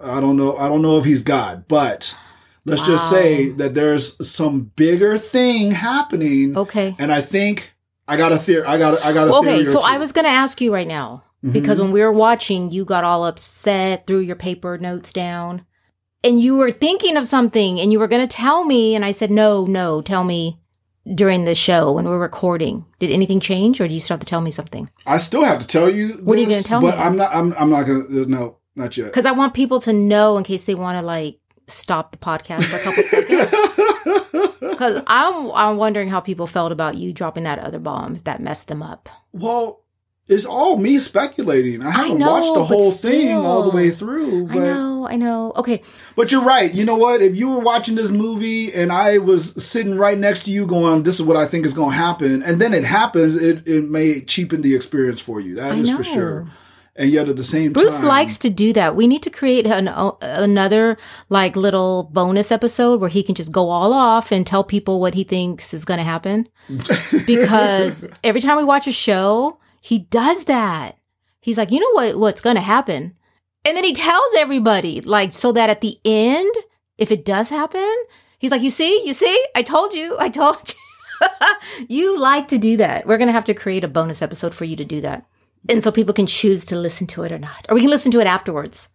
I 0.00 0.20
don't 0.20 0.36
know. 0.36 0.56
I 0.56 0.68
don't 0.68 0.80
know 0.80 0.96
if 0.96 1.04
he's 1.04 1.24
God, 1.24 1.64
but 1.66 2.16
let's 2.64 2.86
just 2.86 3.10
say 3.10 3.50
that 3.50 3.74
there's 3.74 4.30
some 4.30 4.70
bigger 4.76 5.18
thing 5.18 5.72
happening. 5.72 6.56
Okay. 6.56 6.94
And 7.00 7.12
I 7.12 7.20
think 7.20 7.74
I 8.06 8.16
got 8.16 8.30
a 8.30 8.36
theory. 8.36 8.64
I 8.64 8.78
got. 8.78 8.94
A, 8.94 9.04
I 9.04 9.12
got 9.12 9.26
a 9.26 9.42
theory. 9.42 9.62
Okay, 9.62 9.64
so. 9.64 9.80
I 9.82 9.98
was 9.98 10.12
going 10.12 10.26
to 10.26 10.30
ask 10.30 10.60
you 10.60 10.72
right 10.72 10.86
now 10.86 11.24
Mm-hmm. 11.44 11.52
because 11.52 11.78
when 11.80 11.92
we 11.92 12.00
were 12.00 12.12
watching, 12.12 12.70
you 12.70 12.84
got 12.84 13.04
all 13.04 13.26
upset, 13.26 14.06
threw 14.06 14.20
your 14.20 14.36
paper 14.36 14.78
notes 14.78 15.12
down, 15.12 15.66
and 16.24 16.40
you 16.40 16.56
were 16.56 16.70
thinking 16.70 17.16
of 17.16 17.26
something 17.26 17.78
and 17.78 17.92
you 17.92 17.98
were 17.98 18.08
going 18.08 18.26
to 18.26 18.36
tell 18.36 18.64
me. 18.64 18.94
And 18.94 19.04
I 19.04 19.10
said, 19.10 19.30
no, 19.30 19.66
no, 19.66 20.00
tell 20.00 20.24
me 20.24 20.60
during 21.14 21.44
the 21.44 21.54
show 21.54 21.92
when 21.92 22.04
we're 22.06 22.18
recording. 22.18 22.84
Did 22.98 23.10
anything 23.10 23.40
change 23.40 23.80
or 23.80 23.88
do 23.88 23.94
you 23.94 24.00
still 24.00 24.14
have 24.14 24.20
to 24.20 24.26
tell 24.26 24.40
me 24.40 24.50
something? 24.50 24.90
I 25.06 25.18
still 25.18 25.44
have 25.44 25.60
to 25.60 25.66
tell 25.66 25.88
you. 25.88 26.14
What 26.24 26.36
are 26.36 26.40
you 26.40 26.46
this, 26.46 26.66
gonna 26.66 26.68
tell 26.68 26.80
me? 26.80 26.90
but 26.90 26.98
me? 26.98 27.04
I'm 27.04 27.16
not. 27.16 27.34
I'm. 27.34 27.54
I'm 27.58 27.70
not 27.70 27.84
gonna. 27.84 28.04
No. 28.26 28.58
Not 28.74 28.96
yet. 28.96 29.06
Because 29.06 29.24
I 29.24 29.32
want 29.32 29.54
people 29.54 29.80
to 29.80 29.92
know 29.92 30.36
in 30.36 30.44
case 30.44 30.66
they 30.66 30.74
want 30.74 31.00
to 31.00 31.06
like 31.06 31.38
stop 31.66 32.12
the 32.12 32.18
podcast 32.18 32.64
for 32.64 32.76
a 32.76 32.80
couple 32.80 33.02
seconds. 33.14 34.60
Because 34.60 35.02
I'm, 35.06 35.50
I'm 35.52 35.76
wondering 35.78 36.08
how 36.10 36.20
people 36.20 36.46
felt 36.46 36.72
about 36.72 36.96
you 36.96 37.12
dropping 37.12 37.44
that 37.44 37.58
other 37.58 37.78
bomb 37.78 38.20
that 38.24 38.40
messed 38.40 38.68
them 38.68 38.82
up. 38.82 39.08
well, 39.32 39.82
it's 40.28 40.44
all 40.44 40.76
me 40.76 40.98
speculating. 40.98 41.82
I 41.82 41.90
haven't 41.90 42.18
know, 42.18 42.32
watched 42.32 42.54
the 42.54 42.60
but 42.60 42.66
whole 42.66 42.90
thing 42.90 43.32
all 43.32 43.62
the 43.62 43.70
way 43.70 43.90
through. 43.90 44.48
I 44.50 44.54
know, 44.54 45.08
I 45.08 45.16
know. 45.16 45.52
Okay. 45.56 45.82
but 46.16 46.32
you're 46.32 46.44
right. 46.44 46.72
You 46.74 46.84
know 46.84 46.96
what? 46.96 47.22
If 47.22 47.36
you 47.36 47.48
were 47.48 47.60
watching 47.60 47.94
this 47.94 48.10
movie 48.10 48.72
and 48.72 48.90
I 48.90 49.18
was 49.18 49.62
sitting 49.64 49.96
right 49.96 50.18
next 50.18 50.44
to 50.44 50.50
you, 50.50 50.66
going, 50.66 51.04
"This 51.04 51.20
is 51.20 51.26
what 51.26 51.36
I 51.36 51.46
think 51.46 51.64
is 51.64 51.74
going 51.74 51.90
to 51.90 51.96
happen," 51.96 52.42
and 52.42 52.60
then 52.60 52.74
it 52.74 52.84
happens, 52.84 53.36
it 53.36 53.66
it 53.68 53.88
may 53.88 54.20
cheapen 54.20 54.62
the 54.62 54.74
experience 54.74 55.20
for 55.20 55.40
you. 55.40 55.54
That 55.56 55.72
I 55.72 55.76
is 55.76 55.90
know. 55.90 55.96
for 55.98 56.04
sure. 56.04 56.46
And 56.98 57.10
yet 57.10 57.28
at 57.28 57.36
the 57.36 57.44
same 57.44 57.74
time 57.74 57.82
Bruce 57.82 57.98
time, 57.98 58.08
likes 58.08 58.38
to 58.38 58.48
do 58.48 58.72
that. 58.72 58.96
We 58.96 59.06
need 59.06 59.22
to 59.24 59.30
create 59.30 59.66
an, 59.66 59.86
another 60.22 60.96
like 61.28 61.54
little 61.54 62.04
bonus 62.12 62.50
episode 62.50 63.00
where 63.00 63.10
he 63.10 63.22
can 63.22 63.34
just 63.34 63.52
go 63.52 63.68
all 63.68 63.92
off 63.92 64.32
and 64.32 64.46
tell 64.46 64.64
people 64.64 64.98
what 64.98 65.14
he 65.14 65.22
thinks 65.22 65.74
is 65.74 65.84
going 65.84 65.98
to 65.98 66.04
happen. 66.04 66.48
Because 67.26 68.08
every 68.24 68.40
time 68.40 68.56
we 68.56 68.64
watch 68.64 68.86
a 68.86 68.92
show, 68.92 69.58
he 69.86 70.00
does 70.00 70.44
that. 70.44 70.98
He's 71.40 71.56
like, 71.56 71.70
you 71.70 71.78
know 71.78 71.92
what, 71.92 72.18
what's 72.18 72.40
going 72.40 72.56
to 72.56 72.60
happen? 72.62 73.14
And 73.64 73.76
then 73.76 73.84
he 73.84 73.92
tells 73.94 74.34
everybody 74.36 75.00
like, 75.00 75.32
so 75.32 75.52
that 75.52 75.70
at 75.70 75.80
the 75.80 75.98
end, 76.04 76.52
if 76.98 77.12
it 77.12 77.24
does 77.24 77.50
happen, 77.50 77.94
he's 78.40 78.50
like, 78.50 78.62
you 78.62 78.70
see, 78.70 79.06
you 79.06 79.14
see, 79.14 79.44
I 79.54 79.62
told 79.62 79.94
you, 79.94 80.16
I 80.18 80.28
told 80.28 80.74
you. 81.20 81.86
you 81.88 82.18
like 82.18 82.48
to 82.48 82.58
do 82.58 82.76
that. 82.78 83.06
We're 83.06 83.16
going 83.16 83.28
to 83.28 83.32
have 83.32 83.44
to 83.44 83.54
create 83.54 83.84
a 83.84 83.88
bonus 83.88 84.22
episode 84.22 84.54
for 84.54 84.64
you 84.64 84.74
to 84.74 84.84
do 84.84 85.00
that. 85.02 85.24
And 85.68 85.84
so 85.84 85.92
people 85.92 86.14
can 86.14 86.26
choose 86.26 86.64
to 86.66 86.76
listen 86.76 87.06
to 87.08 87.22
it 87.22 87.30
or 87.30 87.38
not. 87.38 87.66
Or 87.68 87.74
we 87.76 87.80
can 87.80 87.90
listen 87.90 88.10
to 88.12 88.20
it 88.20 88.26
afterwards. 88.26 88.88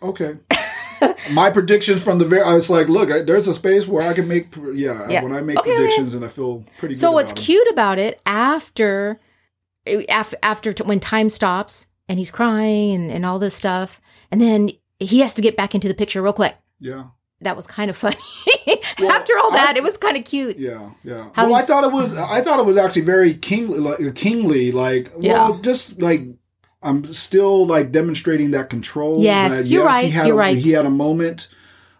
Okay. 0.00 0.38
My 1.32 1.50
predictions 1.50 2.04
from 2.04 2.18
the 2.18 2.24
very, 2.24 2.42
I 2.42 2.54
was 2.54 2.70
like, 2.70 2.88
look, 2.88 3.10
I, 3.10 3.22
there's 3.22 3.48
a 3.48 3.54
space 3.54 3.88
where 3.88 4.06
I 4.08 4.12
can 4.12 4.28
make, 4.28 4.54
yeah, 4.74 5.08
Yeah. 5.08 5.22
when 5.24 5.32
I 5.32 5.40
make 5.40 5.58
Okay, 5.58 5.70
okay. 5.72 5.78
predictions 5.78 6.14
and 6.14 6.24
I 6.24 6.28
feel 6.28 6.64
pretty 6.78 6.94
good. 6.94 7.00
So 7.00 7.10
what's 7.10 7.32
about 7.32 7.42
cute 7.44 7.68
about 7.70 7.98
it 7.98 8.20
after 8.26 9.18
after, 10.08 10.36
after 10.42 10.72
when 10.84 11.00
time 11.00 11.28
stops 11.28 11.86
and 12.08 12.18
he's 12.18 12.30
crying 12.30 12.94
and, 12.94 13.10
and 13.10 13.26
all 13.26 13.38
this 13.38 13.54
stuff 13.54 14.00
and 14.30 14.40
then 14.40 14.70
he 14.98 15.20
has 15.20 15.34
to 15.34 15.42
get 15.42 15.56
back 15.56 15.74
into 15.74 15.88
the 15.88 15.94
picture 15.94 16.22
real 16.22 16.32
quick. 16.32 16.56
Yeah. 16.80 17.04
That 17.42 17.56
was 17.56 17.66
kind 17.66 17.90
of 17.90 17.96
funny. 18.04 18.16
Well, 18.98 19.12
after 19.12 19.34
all 19.38 19.50
that, 19.52 19.74
I- 19.74 19.78
it 19.78 19.82
was 19.82 19.96
kind 19.98 20.16
of 20.16 20.24
cute. 20.24 20.56
Yeah, 20.58 20.90
yeah. 21.04 21.28
How 21.34 21.46
well, 21.46 21.54
I 21.54 21.62
thought 21.62 21.84
it 21.84 21.92
was. 21.92 22.16
I 22.16 22.40
thought 22.40 22.58
it 22.58 22.64
was 22.64 22.78
actually 22.78 23.02
very 23.02 23.34
kingly, 23.34 23.78
like 23.78 24.14
kingly. 24.14 24.72
Like, 24.72 25.10
Yeah. 25.20 25.50
well, 25.50 25.58
just 25.58 26.00
like 26.00 26.22
I'm 26.82 27.04
still 27.04 27.66
like 27.66 27.92
demonstrating 27.92 28.52
that 28.52 28.70
control. 28.70 29.22
Yes, 29.22 29.64
that, 29.64 29.70
you're 29.70 29.84
right, 29.84 30.04
He 30.06 30.10
had 30.10 30.26
you're 30.28 30.36
a, 30.36 30.38
right. 30.38 30.56
He 30.56 30.70
had 30.70 30.86
a 30.86 30.90
moment 30.90 31.48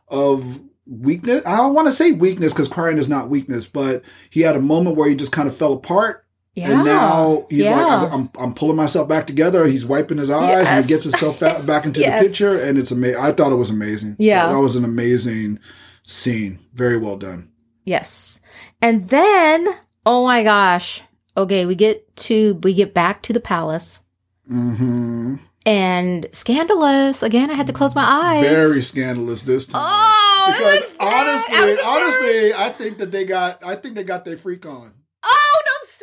of 0.08 0.60
weakness. 0.86 1.44
I 1.46 1.56
don't 1.58 1.74
want 1.74 1.88
to 1.88 1.92
say 1.92 2.12
weakness 2.12 2.52
because 2.52 2.68
crying 2.68 2.98
is 2.98 3.08
not 3.08 3.28
weakness, 3.28 3.66
but 3.66 4.02
he 4.30 4.40
had 4.40 4.56
a 4.56 4.60
moment 4.60 4.96
where 4.96 5.08
he 5.08 5.14
just 5.14 5.32
kind 5.32 5.48
of 5.48 5.56
fell 5.56 5.72
apart. 5.74 6.24
Yeah. 6.56 6.70
And 6.70 6.84
now 6.86 7.46
he's 7.50 7.58
yeah. 7.58 7.76
like, 7.76 8.12
I'm, 8.12 8.30
I'm 8.38 8.54
pulling 8.54 8.76
myself 8.76 9.06
back 9.08 9.26
together. 9.26 9.66
He's 9.66 9.84
wiping 9.84 10.16
his 10.16 10.30
eyes 10.30 10.66
and 10.66 10.66
Yes. 10.66 10.86
he 10.86 10.88
gets 10.94 11.04
himself 11.04 11.38
back 11.66 11.84
into 11.84 12.00
Yes. 12.02 12.22
the 12.22 12.28
picture. 12.28 12.58
And 12.60 12.78
it's 12.78 12.90
amazing. 12.90 13.20
I 13.20 13.32
thought 13.32 13.52
it 13.52 13.56
was 13.56 13.68
amazing. 13.68 14.16
Yeah. 14.18 14.48
That 14.48 14.58
was 14.58 14.74
an 14.74 14.84
amazing 14.84 15.58
scene. 16.04 16.58
Very 16.72 16.96
well 16.96 17.18
done. 17.18 17.50
Yes. 17.84 18.40
And 18.80 19.10
then, 19.10 19.68
oh 20.06 20.24
my 20.24 20.42
gosh. 20.42 21.02
Okay, 21.36 21.66
we 21.66 21.74
get 21.74 22.16
to 22.16 22.54
we 22.62 22.72
get 22.72 22.94
back 22.94 23.22
to 23.24 23.34
the 23.34 23.40
palace 23.40 24.04
hmm 24.48 25.36
and 25.66 26.28
scandalous. 26.32 27.22
Again, 27.22 27.50
I 27.50 27.54
had 27.54 27.66
to 27.66 27.72
close 27.72 27.94
my 27.94 28.04
eyes. 28.04 28.42
Very 28.42 28.80
scandalous 28.80 29.42
this 29.42 29.66
time. 29.66 29.82
Oh, 29.84 30.52
because 30.52 30.80
was 30.80 30.92
bad. 30.92 31.00
I 31.00 31.20
honestly, 31.20 31.84
honestly, 31.84 32.54
I 32.54 32.70
think 32.70 32.98
that 32.98 33.10
they 33.10 33.24
got, 33.24 33.62
I 33.64 33.74
think 33.74 33.96
they 33.96 34.04
got 34.04 34.24
their 34.24 34.36
freak 34.36 34.64
on. 34.64 34.94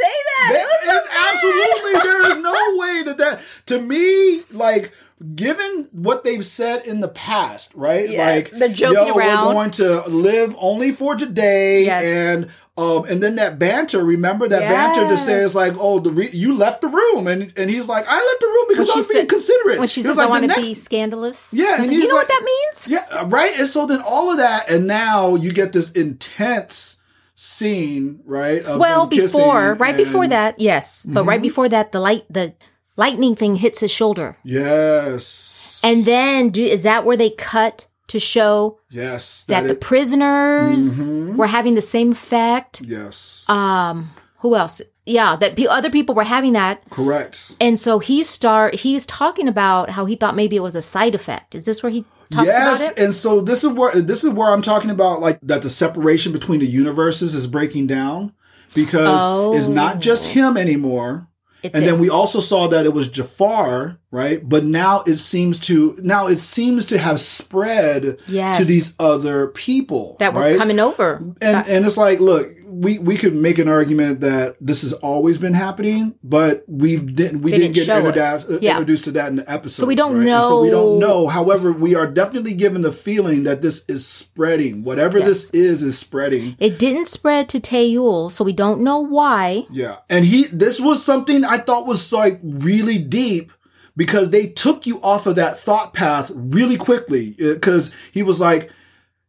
Say 0.04 0.12
that. 0.52 0.68
Was 0.68 0.86
so 0.86 0.98
absolutely, 1.34 2.02
there 2.12 2.32
is 2.32 2.44
no 2.44 2.52
way 2.78 3.04
that 3.04 3.18
that, 3.18 3.42
to 3.68 3.80
me, 3.80 4.44
like, 4.52 4.92
given 5.36 5.88
what 5.92 6.24
they've 6.24 6.46
said 6.46 6.86
in 6.86 7.00
the 7.00 7.08
past, 7.08 7.74
right? 7.76 8.10
Yes, 8.10 8.52
like, 8.52 8.60
they're 8.60 8.70
joking 8.70 9.08
yo, 9.08 9.16
around. 9.16 9.48
we're 9.48 9.54
going 9.54 9.72
to 9.72 10.02
live 10.10 10.56
only 10.60 10.92
for 10.92 11.16
today, 11.16 11.86
Yes. 11.86 12.04
and 12.06 12.50
um, 12.76 13.06
and 13.06 13.22
then 13.22 13.36
that 13.36 13.60
banter. 13.60 14.04
Remember 14.04 14.48
that 14.48 14.62
banter 14.62 15.08
to 15.08 15.16
say 15.16 15.34
Yes. 15.38 15.46
it's 15.48 15.56
like, 15.56 15.74
oh, 15.80 16.00
the 16.00 16.10
re- 16.10 16.32
you 16.34 16.56
left 16.58 16.82
the 16.82 16.88
room, 16.88 17.28
and 17.28 17.54
and 17.56 17.70
he's 17.70 17.88
like, 17.88 18.04
I 18.08 18.16
left 18.16 18.40
the 18.42 18.48
room 18.48 18.66
because 18.70 18.90
I 18.90 18.96
was 18.96 19.08
being 19.08 19.20
said- 19.22 19.30
considerate. 19.30 19.78
when 19.80 19.88
she 19.88 20.02
says, 20.02 20.18
"I 20.18 20.26
want 20.26 20.50
to 20.50 20.56
be 20.60 20.74
scandalous." 20.74 21.50
Yeah, 21.54 21.76
and 21.76 21.84
like, 21.84 21.92
you 21.92 22.00
know 22.00 22.16
like- 22.16 22.28
what 22.28 22.28
that 22.30 22.44
means? 22.44 22.88
Yeah, 22.88 23.26
right. 23.28 23.58
And 23.60 23.68
so 23.68 23.86
then 23.86 24.02
all 24.02 24.32
of 24.32 24.38
that, 24.38 24.70
and 24.72 24.88
now 24.88 25.36
you 25.36 25.52
get 25.52 25.72
this 25.72 25.92
intense 25.92 27.00
scene, 27.48 28.22
right? 28.26 28.64
Of 28.64 28.80
Well, 28.80 29.06
before, 29.06 29.74
right 29.76 29.98
before 29.98 30.28
that, 30.30 30.60
yes, 30.60 31.06
but 31.06 31.26
right 31.26 31.42
before 31.42 31.68
that, 31.70 31.92
the 31.92 32.00
light, 32.00 32.24
the 32.30 32.54
lightning 32.96 33.36
thing 33.36 33.58
hits 33.58 33.82
his 33.82 33.92
shoulder, 33.92 34.38
Yes. 34.44 35.82
and 35.84 36.06
then 36.06 36.50
do 36.50 36.64
is 36.64 36.84
that 36.84 37.04
where 37.06 37.18
they 37.18 37.32
cut 37.32 37.88
to 38.08 38.20
show 38.20 38.80
yes, 38.90 39.44
that, 39.50 39.66
the 39.66 39.72
it- 39.74 39.82
prisoners 39.82 40.96
Mhm. 40.96 41.36
were 41.36 41.48
having 41.48 41.76
the 41.76 41.82
same 41.82 42.12
effect? 42.14 42.82
yes, 42.86 43.44
Um, 43.50 44.12
who 44.40 44.56
else? 44.56 44.82
Yeah, 45.06 45.36
that 45.36 45.58
pe- 45.58 45.66
other 45.66 45.90
people 45.90 46.16
were 46.16 46.24
having 46.24 46.54
that, 46.54 46.82
correct. 46.90 47.56
and 47.60 47.78
so 47.78 48.00
he 48.00 48.24
start 48.24 48.76
he's 48.76 49.06
talking 49.06 49.50
about 49.50 49.90
how 49.90 50.06
he 50.06 50.16
thought 50.16 50.34
maybe 50.36 50.56
it 50.56 50.62
was 50.64 50.76
a 50.78 50.82
side 50.82 51.14
effect. 51.14 51.56
Is 51.56 51.66
this 51.66 51.84
where 51.84 51.92
he 51.92 52.06
yes, 52.34 52.94
and 52.94 53.14
so 53.14 53.42
this 53.42 53.64
is 53.64 53.72
where 53.72 53.94
this 54.00 54.24
is 54.24 54.32
where 54.32 54.50
I'm 54.52 54.62
talking 54.62 54.90
about 54.90 55.22
like 55.22 55.40
that 55.42 55.62
the 55.62 55.70
separation 55.70 56.32
between 56.32 56.60
the 56.60 56.66
universes 56.66 57.36
is 57.36 57.48
breaking 57.48 57.88
down 57.88 58.34
because 58.76 59.58
it's 59.58 59.68
not 59.68 60.00
just 60.00 60.30
him 60.30 60.58
anymore. 60.58 61.28
It's 61.62 61.74
And 61.74 61.84
it. 61.84 61.88
then 61.88 62.00
we 62.00 62.10
also 62.10 62.40
saw 62.40 62.68
that 62.68 62.86
it 62.86 62.94
was 62.94 63.08
Jafar, 63.08 63.98
right? 64.14 64.48
But 64.48 64.64
now 64.64 65.02
it 65.08 65.18
seems 65.18 65.60
to 65.62 65.98
now 66.02 66.28
it 66.28 66.38
seems 66.40 66.86
to 66.88 66.98
have 66.98 67.20
spread 67.20 68.22
Yes. 68.28 68.58
to 68.60 68.64
these 68.66 68.96
other 69.00 69.48
people 69.48 70.16
that 70.20 70.34
were 70.34 70.42
right? 70.42 70.58
coming 70.58 70.80
over. 70.80 71.16
And 71.42 71.68
and 71.68 71.86
it's 71.86 71.98
like, 71.98 72.20
look, 72.20 72.48
we 72.66 73.00
we 73.00 73.18
could 73.18 73.36
make 73.36 73.58
an 73.60 73.68
argument 73.68 74.22
that 74.22 74.56
this 74.62 74.82
has 74.84 74.94
always 74.94 75.38
been 75.38 75.54
happening, 75.54 76.16
but 76.24 76.64
we've 76.68 77.16
didn't 77.16 77.42
we 77.42 77.52
didn't, 77.52 77.74
didn't 77.74 77.88
get 77.88 77.98
introduced, 77.98 78.46
us. 78.46 78.50
Uh, 78.50 78.60
yeah. 78.62 78.72
introduced 78.72 79.04
to 79.06 79.12
that 79.12 79.28
in 79.30 79.36
the 79.38 79.52
episode. 79.52 79.84
So 79.84 79.88
we 79.88 79.96
don't 79.96 80.18
right? 80.18 80.28
And 80.30 80.44
so 80.44 80.62
we 80.62 80.70
don't 80.70 81.00
know- 81.00 81.24
know. 81.24 81.28
However, 81.28 81.72
we 81.74 81.96
are 81.96 82.08
definitely 82.08 82.54
given 82.54 82.82
the 82.82 82.92
feeling 82.92 83.44
that 83.44 83.62
this 83.62 83.84
is 83.88 84.06
spreading. 84.06 84.84
Whatever 84.84 85.18
Yes. 85.20 85.28
this 85.28 85.50
is 85.52 85.84
is 85.84 85.98
spreading. 85.98 86.56
It 86.60 86.78
didn't 86.80 87.08
spread 87.08 87.50
to 87.50 87.60
Taeyul, 87.60 88.32
so 88.32 88.44
we 88.44 88.54
don't 88.54 88.82
know 88.82 89.00
why. 89.00 89.66
Yeah. 89.72 89.98
And 90.10 90.24
he 90.26 90.46
this 90.52 90.80
was 90.80 91.04
something 91.04 91.44
I 91.44 91.58
thought 91.58 91.86
was 91.88 92.12
like 92.14 92.40
really 92.44 92.98
deep 93.00 93.52
because 93.96 94.32
they 94.32 94.48
took 94.48 94.86
you 94.86 95.00
off 95.02 95.28
of 95.28 95.36
that 95.36 95.58
thought 95.58 95.94
path 95.94 96.32
really 96.36 96.78
quickly 96.78 97.36
uh, 97.42 97.54
because 97.54 97.94
he 98.12 98.24
was 98.24 98.40
like 98.40 98.72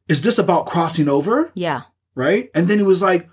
is 0.07 0.23
this 0.23 0.39
about 0.39 0.67
crossing 0.67 1.09
over? 1.09 1.51
Yeah. 1.55 1.83
Right? 2.15 2.51
And 2.55 2.69
then 2.69 2.79
he 2.79 2.85
was 2.85 3.03
like 3.03 3.29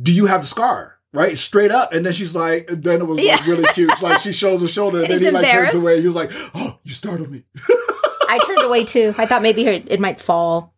do 0.00 0.12
you 0.12 0.26
have 0.26 0.42
a 0.42 0.46
scar? 0.46 0.96
right? 1.16 1.38
Straight 1.38 1.70
up. 1.70 1.92
And 1.92 2.04
then 2.04 2.12
she's 2.12 2.34
like, 2.34 2.70
and 2.70 2.82
then 2.82 3.00
it 3.00 3.06
was 3.06 3.18
like 3.18 3.46
really 3.46 3.64
cute. 3.72 3.90
It's 3.90 4.02
like 4.02 4.20
she 4.20 4.32
shows 4.32 4.60
her 4.60 4.68
shoulder 4.68 5.02
and, 5.02 5.10
And 5.10 5.14
then 5.22 5.34
he 5.34 5.40
like 5.40 5.50
turns 5.50 5.74
away. 5.74 6.00
He 6.00 6.06
was 6.06 6.14
like, 6.14 6.30
oh, 6.54 6.78
you 6.84 6.92
startled 6.92 7.30
me. 7.30 7.44
I 8.28 8.38
turned 8.46 8.62
away 8.62 8.84
too. 8.84 9.14
I 9.16 9.26
thought 9.26 9.42
maybe 9.42 9.66
it 9.66 9.98
might 9.98 10.20
fall. 10.20 10.74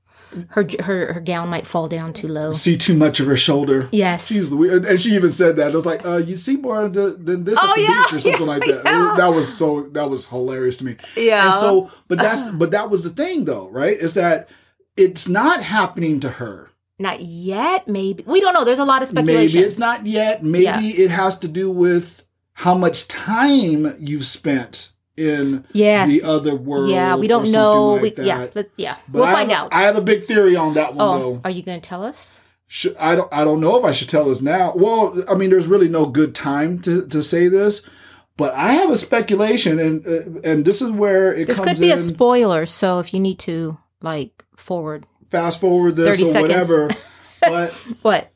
Her 0.49 0.67
her 0.81 1.13
her 1.15 1.21
gown 1.21 1.49
might 1.49 1.67
fall 1.67 1.89
down 1.89 2.13
too 2.13 2.29
low. 2.29 2.51
See 2.53 2.77
too 2.77 2.95
much 2.97 3.19
of 3.21 3.27
her 3.27 3.37
shoulder. 3.37 3.89
Yes. 3.93 4.31
Louise. 4.31 4.73
And- 4.73 4.85
And 4.87 5.01
she 5.01 5.11
even 5.11 5.33
said 5.33 5.57
that. 5.57 5.69
It 5.69 5.75
was 5.75 5.87
like, 5.87 6.05
uh, 6.07 6.19
you 6.19 6.37
see 6.37 6.57
more 6.57 6.89
the, 6.89 7.11
than 7.11 7.45
this 7.45 7.59
Oh, 7.61 7.71
at 7.71 7.75
the 7.77 7.83
yeah, 7.83 8.03
beach 8.05 8.13
or 8.13 8.21
something 8.21 8.41
yeah, 8.43 8.47
like 8.47 8.63
that. 8.67 8.83
yeah. 8.85 9.15
That 9.17 9.29
was 9.35 9.53
so, 9.57 9.83
that 9.93 10.11
was 10.11 10.29
hilarious 10.29 10.77
to 10.79 10.85
me. 10.85 10.97
Yeah. 11.17 11.47
And 11.47 11.55
so, 11.55 11.91
but 12.09 12.19
that's, 12.19 12.45
but 12.51 12.71
that 12.73 12.91
was 12.91 13.03
the 13.03 13.11
thing 13.11 13.45
though, 13.47 13.69
right? 13.69 13.97
Is 13.97 14.15
that 14.15 14.49
it's 14.97 15.29
not 15.29 15.63
happening 15.63 16.21
to 16.21 16.29
her. 16.29 16.71
Not 16.99 17.21
yet. 17.21 17.87
Maybe 17.87 18.25
we 18.27 18.41
don't 18.41 18.53
know. 18.55 18.65
There's 18.65 18.81
a 18.81 18.85
lot 18.85 19.03
of 19.03 19.09
speculation. 19.09 19.57
Maybe 19.61 19.67
it's 19.69 19.79
not 19.79 20.07
yet. 20.07 20.43
Maybe 20.43 20.89
it 20.89 21.11
has 21.11 21.39
to 21.41 21.49
do 21.49 21.71
with 21.71 22.25
how 22.55 22.75
much 22.75 23.07
time 23.07 23.95
you've 24.01 24.27
spent 24.27 24.91
in 25.19 25.65
Yes. 25.73 26.09
the 26.09 26.27
other 26.29 26.55
world. 26.55 26.91
yeah, 26.91 27.17
we 27.17 27.27
don't 27.27 27.51
know. 27.51 27.95
like 27.95 28.17
we, 28.17 28.25
yeah, 28.25 28.47
let, 28.55 28.71
yeah. 28.77 28.97
But 29.09 29.19
we'll 29.19 29.25
I 29.25 29.33
find 29.33 29.51
have, 29.51 29.65
out. 29.67 29.75
I 29.75 29.83
have 29.83 29.97
a 29.97 30.01
big 30.01 30.23
theory 30.23 30.57
on 30.57 30.75
that 30.75 30.95
one 30.95 31.07
oh, 31.07 31.19
though. 31.19 31.41
are 31.45 31.51
you 31.51 31.63
going 31.63 31.81
to 31.81 31.87
tell 31.87 32.05
us? 32.05 32.41
Should, 32.69 32.97
I 32.97 33.17
don't. 33.17 33.33
I 33.33 33.45
don't 33.45 33.61
know 33.61 33.77
if 33.77 33.85
I 33.85 33.93
should 33.93 34.09
tell 34.11 34.27
this 34.27 34.43
now. 34.43 34.75
Well, 34.77 35.25
I 35.29 35.35
mean, 35.35 35.49
there's 35.51 35.67
really 35.67 35.89
no 35.89 36.05
good 36.07 36.35
time 36.35 36.79
to, 36.81 37.07
to 37.09 37.23
say 37.23 37.49
this, 37.49 37.83
but 38.37 38.53
I 38.55 38.73
have 38.73 38.91
a 38.91 38.97
speculation, 38.99 39.79
and 39.79 40.07
uh, 40.07 40.41
and 40.45 40.65
this 40.67 40.83
is 40.83 40.91
where 40.91 41.33
it 41.33 41.47
This 41.47 41.61
could 41.61 41.81
be 41.81 41.91
in. 41.91 41.95
a 41.95 41.99
spoiler. 41.99 42.67
So 42.67 42.99
if 42.99 43.15
you 43.15 43.21
need 43.21 43.39
to 43.41 43.79
like 44.03 44.45
forward, 44.57 45.07
fast 45.31 45.61
forward 45.61 45.97
this 45.97 46.21
or 46.21 46.27
seconds. 46.27 46.43
whatever. 46.43 46.91
but 47.41 47.73
what? 48.03 48.31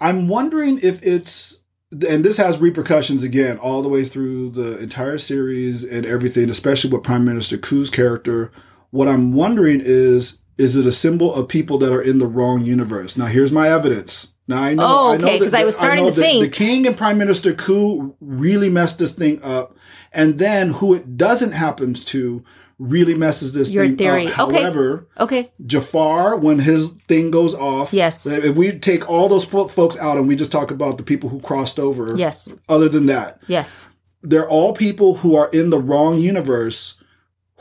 I'm 0.00 0.26
wondering 0.26 0.80
if 0.82 1.02
it's 1.06 1.60
and 1.90 2.24
this 2.24 2.36
has 2.36 2.58
repercussions 2.58 3.22
again 3.22 3.56
all 3.58 3.82
the 3.82 3.88
way 3.88 4.04
through 4.04 4.50
the 4.50 4.78
entire 4.78 5.18
series 5.18 5.84
and 5.84 6.04
everything, 6.04 6.50
especially 6.50 6.90
with 6.90 7.02
Prime 7.02 7.24
Minister 7.24 7.56
Koo's 7.56 7.90
character. 7.90 8.50
What 8.90 9.08
I'm 9.08 9.32
wondering 9.32 9.80
is 9.82 10.40
is 10.58 10.76
it 10.76 10.86
a 10.86 10.92
symbol 10.92 11.32
of 11.34 11.46
people 11.48 11.78
that 11.78 11.92
are 11.92 12.02
in 12.02 12.18
the 12.18 12.26
wrong 12.26 12.64
universe? 12.64 13.16
Now 13.16 13.26
here's 13.26 13.52
my 13.52 13.70
evidence. 13.70 14.34
Now 14.48 14.62
I 14.62 14.74
know 14.74 14.82
Oh, 14.84 15.12
I 15.12 15.16
know 15.16 15.26
okay, 15.28 15.38
'cause 15.38 15.54
I 15.54 15.64
was 15.64 15.76
that- 15.76 15.82
starting 15.82 16.04
know 16.06 16.10
to 16.10 16.20
think- 16.20 16.44
the 16.44 16.50
king 16.50 16.86
and 16.86 16.96
Prime 16.96 17.16
Minister 17.18 17.52
Koo 17.54 18.14
really 18.20 18.68
messed 18.68 18.98
this 18.98 19.12
thing 19.12 19.40
up. 19.42 19.76
And 20.12 20.38
then 20.38 20.70
who 20.70 20.94
it 20.94 21.16
doesn't 21.16 21.52
happen 21.52 21.94
to 21.94 22.42
really 22.78 23.14
messes 23.14 23.52
this 23.52 23.70
Your 23.72 23.86
thing 23.86 23.96
theory. 23.96 24.26
up. 24.28 24.38
Okay. 24.48 24.60
However, 24.62 25.06
Okay. 25.18 25.50
Jafar, 25.66 26.36
when 26.36 26.60
his 26.60 26.90
thing 27.08 27.30
goes 27.30 27.54
off, 27.54 27.92
Yes. 27.92 28.24
If 28.26 28.56
we 28.56 28.72
take 28.78 29.08
all 29.08 29.28
those 29.28 29.44
folks 29.44 29.96
out 29.98 30.16
and 30.16 30.28
we 30.28 30.36
just 30.36 30.52
talk 30.52 30.70
about 30.70 30.96
the 30.96 31.02
people 31.02 31.28
who 31.30 31.40
crossed 31.40 31.78
over, 31.80 32.06
Yes. 32.16 32.54
Other 32.68 32.88
than 32.88 33.06
that, 33.06 33.40
Yes. 33.48 33.88
they're 34.22 34.48
all 34.48 34.72
people 34.74 35.16
who 35.16 35.34
are 35.34 35.48
in 35.52 35.70
the 35.70 35.78
wrong 35.80 36.20
universe. 36.20 36.94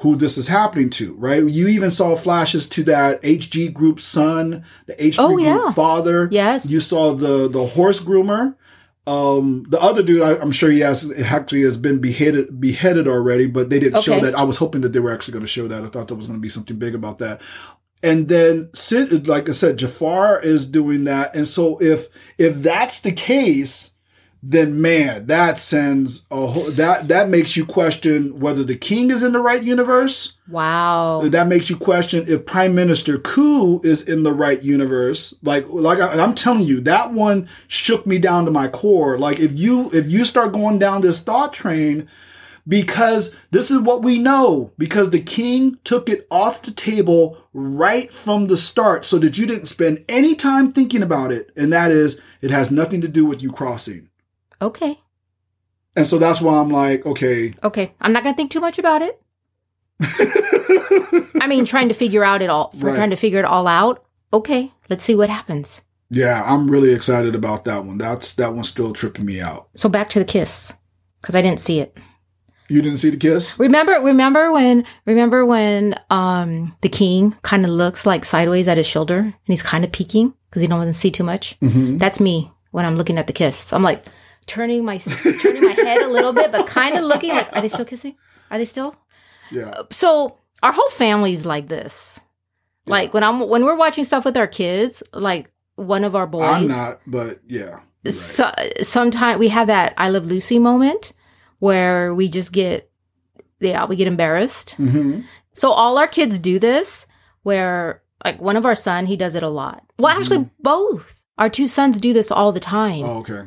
Who 0.02 0.16
this 0.16 0.38
is 0.38 0.48
happening 0.48 0.92
to, 0.92 1.16
right? 1.16 1.44
You 1.44 1.68
even 1.68 1.90
saw 1.90 2.16
flashes 2.16 2.70
to 2.70 2.84
that 2.84 3.20
HG 3.24 3.68
group 3.74 4.00
son, 4.00 4.64
the 4.86 4.94
HG 5.04 5.16
Oh, 5.18 5.30
group 5.34 5.42
yeah. 5.48 5.72
father. 5.72 6.30
Yes. 6.32 6.70
You 6.70 6.82
saw 6.82 7.16
the 7.16 7.48
the 7.50 7.66
horse 7.66 8.00
groomer. 8.00 8.54
Um, 9.08 9.66
the 9.70 9.82
other 9.82 10.04
dude, 10.04 10.22
I, 10.22 10.38
I'm 10.38 10.52
sure 10.52 10.70
he 10.70 10.82
has 10.82 11.10
actually 11.22 11.62
has 11.62 11.78
been 11.78 12.00
beheaded 12.00 12.60
beheaded 12.60 13.08
already, 13.08 13.48
but 13.48 13.70
they 13.70 13.80
didn't 13.80 14.04
show 14.04 14.20
that. 14.20 14.38
I 14.38 14.44
was 14.44 14.58
hoping 14.58 14.82
that 14.82 14.90
they 14.90 15.00
were 15.00 15.14
actually 15.14 15.32
going 15.32 15.46
to 15.46 15.52
show 15.52 15.68
that. 15.70 15.84
I 15.84 15.88
thought 15.88 16.10
there 16.10 16.18
was 16.18 16.28
going 16.28 16.38
to 16.38 16.42
be 16.42 16.50
something 16.50 16.78
big 16.78 16.94
about 16.94 17.20
that. 17.20 17.42
And 18.04 18.28
then 18.28 18.70
Sid, 18.74 19.28
like 19.28 19.48
I 19.48 19.54
said, 19.54 19.78
Jafar 19.78 20.42
is 20.42 20.68
doing 20.70 21.06
that. 21.06 21.34
And 21.36 21.48
so 21.48 21.82
if 21.82 22.10
if 22.38 22.58
that's 22.58 23.00
the 23.00 23.14
case, 23.14 23.94
then 24.44 24.82
man, 24.82 25.26
that 25.28 25.58
sends 25.58 26.28
a 26.30 26.46
whole, 26.46 26.72
that 26.72 27.08
that 27.08 27.30
makes 27.30 27.58
you 27.58 27.66
question 27.66 28.40
whether 28.40 28.64
the 28.64 28.78
king 28.78 29.10
is 29.12 29.24
in 29.24 29.34
the 29.34 29.42
right 29.42 29.64
universe. 29.64 30.38
Wow. 30.48 31.22
That 31.26 31.48
makes 31.48 31.70
you 31.70 31.76
question 31.76 32.24
if 32.28 32.46
Prime 32.46 32.76
Minister 32.76 33.18
Koo 33.18 33.82
is 33.82 34.08
in 34.08 34.24
the 34.24 34.34
right 34.34 34.62
universe. 34.62 35.34
Like, 35.42 35.68
like 35.70 36.00
I, 36.00 36.22
I'm 36.22 36.36
telling 36.36 36.64
you, 36.64 36.80
that 36.82 37.12
one 37.12 37.50
shook 37.68 38.06
me 38.06 38.20
down 38.20 38.46
to 38.46 38.52
my 38.52 38.68
core. 38.68 39.18
Like, 39.18 39.40
if 39.40 39.58
you 39.58 39.90
if 39.92 40.10
you 40.10 40.24
start 40.24 40.54
going 40.54 40.80
down 40.80 41.02
this 41.02 41.22
thought 41.22 41.52
train, 41.52 42.08
because 42.68 43.36
this 43.52 43.72
is 43.72 43.80
what 43.80 44.04
we 44.04 44.20
know, 44.20 44.72
because 44.78 45.10
the 45.10 45.22
king 45.22 45.78
took 45.84 46.10
it 46.10 46.28
off 46.30 46.62
the 46.62 46.72
table 46.72 47.38
right 47.54 48.12
from 48.12 48.48
the 48.48 48.58
start, 48.58 49.04
so 49.06 49.18
that 49.20 49.38
you 49.38 49.48
didn't 49.48 49.66
spend 49.66 50.06
any 50.08 50.36
time 50.36 50.72
thinking 50.72 51.02
about 51.02 51.32
it, 51.32 51.50
and 51.56 51.74
that 51.74 51.92
is, 51.92 52.22
it 52.42 52.52
has 52.52 52.70
nothing 52.70 53.02
to 53.02 53.08
do 53.08 53.26
with 53.26 53.42
you 53.42 53.52
crossing. 53.52 54.10
Okay. 54.62 55.00
And 55.96 56.06
so 56.06 56.18
that's 56.20 56.42
why 56.42 56.58
I'm 56.60 56.70
like, 56.70 57.06
okay. 57.06 57.54
Okay. 57.64 57.94
I'm 58.02 58.14
not 58.14 58.24
going 58.24 58.34
to 58.34 58.38
think 58.38 58.52
too 58.52 58.60
much 58.60 58.78
about 58.80 59.02
it. 59.02 59.22
I 61.42 61.48
mean, 61.48 61.66
trying 61.66 61.88
to 61.88 61.94
figure 61.94 62.24
out 62.24 62.42
it 62.42 62.50
all, 62.50 62.72
Right. 62.76 62.96
trying 62.96 63.10
to 63.10 63.16
figure 63.16 63.40
it 63.40 63.46
all 63.46 63.68
out. 63.68 64.06
Okay. 64.34 64.72
Let's 64.90 65.04
see 65.04 65.16
what 65.16 65.30
happens. 65.30 65.82
Yeah, 66.10 66.44
I'm 66.46 66.70
really 66.70 66.94
excited 66.94 67.36
about 67.36 67.66
that 67.66 67.84
one. 67.84 67.98
That's 67.98 68.34
that 68.36 68.54
one's 68.54 68.70
still 68.70 68.94
tripping 68.94 69.26
me 69.26 69.42
out. 69.42 69.68
So 69.76 69.90
back 69.90 70.08
to 70.10 70.20
the 70.20 70.26
kiss 70.26 70.74
because 71.22 71.36
I 71.36 71.42
didn't 71.42 71.60
see 71.60 71.80
it. 71.80 71.98
You 72.70 72.82
didn't 72.82 73.00
see 73.00 73.10
the 73.10 73.18
kiss? 73.18 73.58
Remember, 73.60 73.94
remember 73.94 74.52
when, 74.52 74.86
remember 75.06 75.46
when, 75.46 75.96
um, 76.10 76.76
the 76.82 76.90
king 76.90 77.34
kind 77.42 77.64
of 77.64 77.72
looks 77.72 78.06
like 78.06 78.24
sideways 78.26 78.68
at 78.68 78.78
his 78.78 78.86
shoulder 78.86 79.20
and 79.20 79.34
he's 79.46 79.62
kind 79.64 79.84
of 79.86 79.92
peeking 79.92 80.34
because 80.50 80.62
he 80.62 80.68
don't 80.68 80.78
want 80.80 80.90
to 80.90 80.94
see 80.94 81.10
too 81.10 81.24
much. 81.24 81.58
Mm-hmm. 81.62 81.98
That's 81.98 82.20
me 82.20 82.52
when 82.72 82.86
I'm 82.86 82.96
looking 82.98 83.18
at 83.18 83.28
the 83.28 83.34
kiss. 83.34 83.72
I'm 83.74 83.84
like 83.84 84.06
turning 84.48 84.84
my, 84.84 84.98
turning 84.98 85.64
my 85.64 85.74
head 85.74 86.02
a 86.02 86.08
little 86.08 86.34
bit, 86.34 86.52
but 86.52 86.66
kind 86.68 86.96
of 86.96 87.04
looking 87.04 87.32
like, 87.32 87.50
are 87.56 87.62
they 87.62 87.68
still 87.68 87.86
kissing? 87.86 88.16
Are 88.50 88.58
they 88.58 88.66
still? 88.66 88.96
Yeah. 89.52 89.84
So 89.92 90.38
our 90.64 90.72
whole 90.72 90.90
family's 90.90 91.46
like 91.46 91.68
this. 91.68 92.20
Like 92.86 93.14
when 93.14 93.24
I'm, 93.24 93.48
when 93.48 93.66
we're 93.66 93.76
watching 93.76 94.06
stuff 94.06 94.26
with 94.26 94.38
our 94.38 94.48
kids, 94.48 95.04
like 95.14 95.52
one 95.76 96.04
of 96.04 96.16
our 96.16 96.26
boys. 96.26 96.44
I'm 96.44 96.68
not, 96.68 97.02
but 97.06 97.40
yeah. 97.46 97.82
right. 98.04 98.14
so, 98.14 98.50
sometimes 98.82 99.40
we 99.40 99.50
have 99.50 99.68
that 99.68 99.94
I 99.98 100.10
love 100.10 100.26
Lucy 100.26 100.58
moment 100.58 101.14
where 101.60 102.16
we 102.16 102.30
just 102.30 102.52
get, 102.52 102.90
yeah, 103.60 103.86
we 103.86 103.96
get 103.96 104.08
embarrassed. 104.08 104.76
Mhm. 104.78 105.26
So 105.54 105.72
all 105.72 105.98
our 105.98 106.08
kids 106.08 106.40
do 106.40 106.60
this 106.60 107.08
where 107.44 108.04
like 108.24 108.40
one 108.40 108.56
of 108.56 108.66
our 108.66 108.76
son, 108.76 109.06
he 109.06 109.18
does 109.18 109.36
it 109.36 109.44
a 109.44 109.50
lot. 109.50 109.84
Well, 110.00 110.18
actually 110.18 110.50
both. 110.60 111.26
Our 111.38 111.50
two 111.50 111.68
sons 111.68 112.00
do 112.02 112.14
this 112.14 112.32
all 112.32 112.52
the 112.52 112.60
time. 112.60 113.04
Oh, 113.04 113.20
okay. 113.20 113.44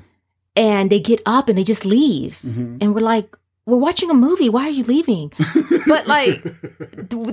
And 0.57 0.91
they 0.91 1.01
get 1.01 1.21
up 1.27 1.49
and 1.49 1.57
they 1.57 1.65
just 1.65 1.85
leave. 1.85 2.41
hmm 2.41 2.77
And 2.81 2.95
we're 2.95 3.01
like, 3.01 3.37
we're 3.67 3.79
watching 3.79 4.11
a 4.11 4.15
movie. 4.15 4.49
Why 4.49 4.67
are 4.67 4.71
you 4.71 4.85
leaving? 4.85 5.33
But 5.87 6.07
like 6.07 6.43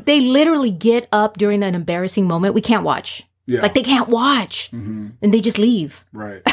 they 0.06 0.20
literally 0.22 0.72
get 0.72 1.08
up 1.12 1.38
during 1.38 1.64
an 1.64 1.76
embarrassing 1.76 2.28
moment. 2.28 2.54
We 2.56 2.62
can't 2.62 2.84
watch. 2.84 3.24
yeah. 3.46 3.62
Like 3.62 3.74
they 3.74 3.84
can't 3.84 4.10
watch 4.10 4.70
hmm 4.70 5.08
and 5.22 5.34
they 5.34 5.42
just 5.42 5.58
leave. 5.58 6.06
Right. 6.14 6.42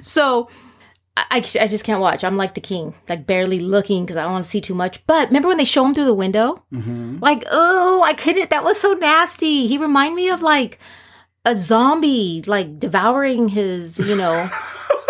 So 0.00 0.48
I, 1.16 1.38
I 1.60 1.66
just 1.68 1.84
can't 1.84 2.00
watch. 2.00 2.24
I'm 2.24 2.38
like 2.38 2.54
the 2.54 2.60
king, 2.62 2.94
like 3.08 3.26
barely 3.26 3.60
looking 3.60 4.04
because 4.04 4.16
I 4.16 4.22
don't 4.22 4.32
want 4.32 4.44
to 4.46 4.50
see 4.50 4.60
too 4.62 4.74
much. 4.74 5.06
But 5.06 5.28
remember 5.28 5.48
when 5.48 5.58
they 5.58 5.64
show 5.68 5.84
him 5.84 5.94
through 5.94 6.06
the 6.06 6.14
window? 6.14 6.62
hmm 6.72 7.18
Like, 7.20 7.44
oh, 7.50 8.02
I 8.02 8.14
couldn't. 8.14 8.48
That 8.50 8.64
was 8.64 8.80
so 8.80 8.94
nasty. 8.94 9.66
He 9.66 9.76
reminded 9.76 10.16
me 10.16 10.30
of 10.30 10.40
like 10.40 10.78
a 11.44 11.54
zombie, 11.54 12.42
like 12.46 12.78
devouring 12.78 13.48
his, 13.48 13.98
you 13.98 14.16
know, 14.16 14.48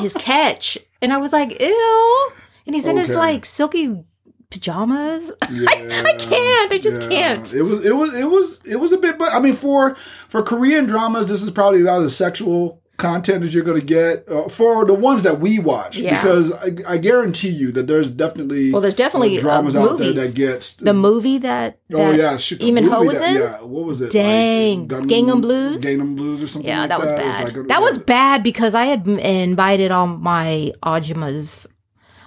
his 0.00 0.14
catch. 0.14 0.78
And 1.02 1.12
I 1.12 1.16
was 1.18 1.32
like, 1.32 1.60
ew. 1.60 2.32
And 2.66 2.74
he's 2.74 2.86
in 2.86 2.96
his 2.96 3.10
like 3.10 3.44
silky 3.44 4.04
pajamas. 4.50 5.32
Yeah. 5.50 6.02
I 6.04 6.12
can't. 6.12 6.72
I 6.72 6.78
just 6.78 7.00
can't. 7.10 7.52
It 7.52 7.62
was. 7.62 7.84
It 7.84 7.96
was. 7.96 8.14
It 8.14 8.24
was. 8.24 8.66
It 8.66 8.76
was 8.76 8.92
a 8.92 8.98
bit. 8.98 9.18
But 9.18 9.32
I 9.34 9.40
mean, 9.40 9.54
for 9.54 9.96
for 10.28 10.42
Korean 10.42 10.86
dramas, 10.86 11.26
this 11.26 11.42
is 11.42 11.50
probably 11.50 11.82
about 11.82 12.02
as 12.02 12.14
sexual 12.16 12.79
content 13.00 13.42
as 13.44 13.54
you're 13.54 13.64
going 13.64 13.80
to 13.80 13.86
get 13.86 14.28
uh, 14.28 14.48
for 14.48 14.84
the 14.84 14.94
ones 14.94 15.22
that 15.22 15.40
we 15.40 15.58
watch. 15.58 15.96
Yeah. 15.96 16.20
Because 16.20 16.52
I, 16.52 16.94
I 16.94 16.96
guarantee 16.98 17.48
you 17.48 17.72
that 17.72 17.86
there's 17.86 18.10
definitely 18.10 18.70
Well, 18.72 18.80
there's 18.80 18.94
definitely, 18.94 19.38
uh, 19.38 19.40
dramas 19.40 19.74
uh, 19.76 19.82
out 19.82 19.98
there 19.98 20.12
that 20.12 20.34
gets 20.34 20.74
The 20.76 20.92
movie 20.94 21.38
that, 21.38 21.78
Oh 21.92 21.96
that 22.12 22.16
yeah, 22.16 22.36
shit, 22.36 22.60
Lee 22.62 22.72
Min-ho 22.72 23.02
was 23.02 23.18
that- 23.18 23.34
in? 23.34 23.42
Yeah, 23.42 23.62
what 23.62 23.84
was 23.84 24.00
it? 24.00 24.12
Dang. 24.12 24.86
Gun- 24.86 25.08
Gangnam 25.08 25.40
Blues? 25.42 25.82
Gangnam 25.82 26.14
Blues 26.16 26.42
or 26.42 26.46
something. 26.46 26.68
Yeah, 26.68 26.80
like 26.80 26.88
that 26.90 27.00
was 27.00 27.08
It 27.08 27.16
bad. 27.16 27.44
like 27.44 27.56
a- 27.56 27.62
that 27.64 27.82
was 27.82 27.98
bad 27.98 28.42
because 28.42 28.74
I 28.74 28.84
had 28.84 29.06
invited 29.08 29.90
all 29.90 30.06
my 30.06 30.72
Ajimas, 30.82 31.66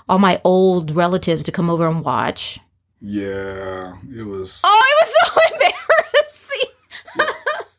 all 0.09 0.19
my 0.19 0.41
old 0.43 0.91
relatives 0.91 1.43
to 1.45 1.51
come 1.51 1.69
over 1.69 1.88
and 1.88 2.03
watch. 2.03 2.59
Yeah, 3.05 3.95
it 4.15 4.23
was 4.25 4.62
Oh, 4.63 4.86
it 4.89 4.95
was 5.01 5.13
so 5.19 5.41
embarrassing. 5.53 6.69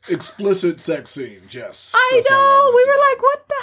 Explicit 0.08 0.80
sex 0.80 1.10
scene. 1.10 1.40
Yes, 1.50 1.92
I 1.96 2.10
That's 2.14 2.28
how 2.30 2.36
that 2.36 2.42
know. 2.42 2.72
We 2.74 2.84
were 2.86 2.98
like, 3.10 3.22
what 3.22 3.48
the? 3.48 3.54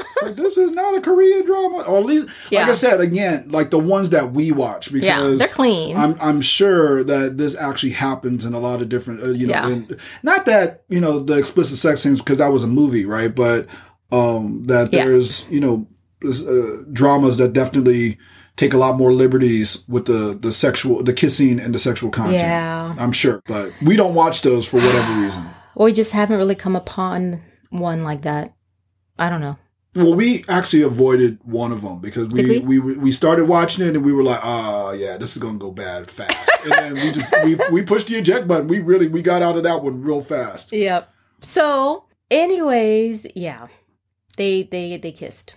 It's 0.00 0.22
like 0.22 0.36
this 0.36 0.56
is 0.58 0.70
not 0.72 0.96
a 0.96 1.00
Korean 1.00 1.44
drama, 1.44 1.82
or 1.82 1.98
at 1.98 2.04
least, 2.06 2.28
like 2.50 2.68
I 2.68 2.72
said 2.72 3.00
again, 3.00 3.48
like 3.50 3.70
the 3.70 3.78
ones 3.78 4.10
that 4.10 4.32
we 4.32 4.50
watch 4.50 4.90
because 4.92 5.04
Yeah, 5.06 5.34
they're 5.36 5.46
clean. 5.48 5.96
I'm 5.96 6.16
I'm 6.20 6.40
sure 6.40 7.04
that 7.04 7.36
this 7.38 7.56
actually 7.56 7.92
happens 7.92 8.44
in 8.44 8.54
a 8.54 8.58
lot 8.58 8.80
of 8.82 8.88
different, 8.88 9.22
uh, 9.22 9.28
you 9.28 9.46
know, 9.46 9.52
Yeah. 9.52 9.68
and 9.68 10.00
not 10.22 10.46
that 10.46 10.82
you 10.88 11.00
know 11.00 11.20
the 11.20 11.36
explicit 11.38 11.78
sex 11.78 12.00
scenes 12.00 12.18
because 12.18 12.38
that 12.38 12.48
was 12.50 12.64
a 12.64 12.66
movie, 12.68 13.04
right? 13.04 13.32
But 13.34 13.66
Um, 14.10 14.64
that 14.66 14.90
Yeah. 14.92 15.04
there's 15.04 15.46
you 15.50 15.60
know 15.60 15.86
uh, 16.26 16.82
dramas 16.92 17.36
that 17.36 17.52
definitely 17.52 18.18
take 18.56 18.72
a 18.74 18.78
lot 18.78 18.96
more 18.96 19.12
liberties 19.12 19.84
with 19.86 20.06
the 20.06 20.36
the 20.40 20.50
sexual, 20.50 21.02
the 21.04 21.12
kissing 21.12 21.60
and 21.60 21.74
the 21.74 21.78
sexual 21.78 22.10
content. 22.10 22.40
Yeah. 22.40 22.94
I'm 22.98 23.12
sure, 23.12 23.42
but 23.46 23.70
we 23.82 23.96
don't 23.96 24.14
watch 24.14 24.42
those 24.42 24.66
for 24.66 24.78
whatever 24.78 25.12
reason. 25.20 25.44
Or 25.78 25.84
we 25.84 25.92
just 25.92 26.12
haven't 26.12 26.36
really 26.36 26.56
come 26.56 26.74
upon 26.74 27.40
one 27.70 28.02
like 28.02 28.22
that. 28.22 28.52
I 29.16 29.30
don't 29.30 29.40
know. 29.40 29.56
Well, 29.94 30.14
we 30.14 30.44
actually 30.48 30.82
avoided 30.82 31.38
one 31.44 31.70
of 31.70 31.82
them 31.82 32.00
because 32.00 32.28
we, 32.28 32.42
Did 32.42 32.66
we? 32.66 32.78
we 32.78 33.12
started 33.12 33.46
watching 33.46 33.86
it 33.86 33.94
and 33.94 34.04
we 34.04 34.12
were 34.12 34.24
like, 34.24 34.40
oh 34.42 34.90
yeah, 34.90 35.16
this 35.16 35.36
is 35.36 35.42
gonna 35.42 35.56
go 35.56 35.70
bad 35.70 36.10
fast. 36.10 36.50
and 36.64 36.72
then 36.72 36.94
we 36.94 37.12
just 37.12 37.32
we, 37.44 37.54
we 37.70 37.82
pushed 37.82 38.08
the 38.08 38.16
eject 38.16 38.48
button. 38.48 38.66
We 38.66 38.80
really 38.80 39.06
we 39.06 39.22
got 39.22 39.40
out 39.40 39.56
of 39.56 39.62
that 39.62 39.82
one 39.82 40.02
real 40.02 40.20
fast. 40.20 40.72
Yep. 40.72 41.08
So, 41.42 42.06
anyways, 42.28 43.28
yeah, 43.36 43.68
they 44.36 44.64
they 44.64 44.96
they 44.96 45.12
kissed. 45.12 45.54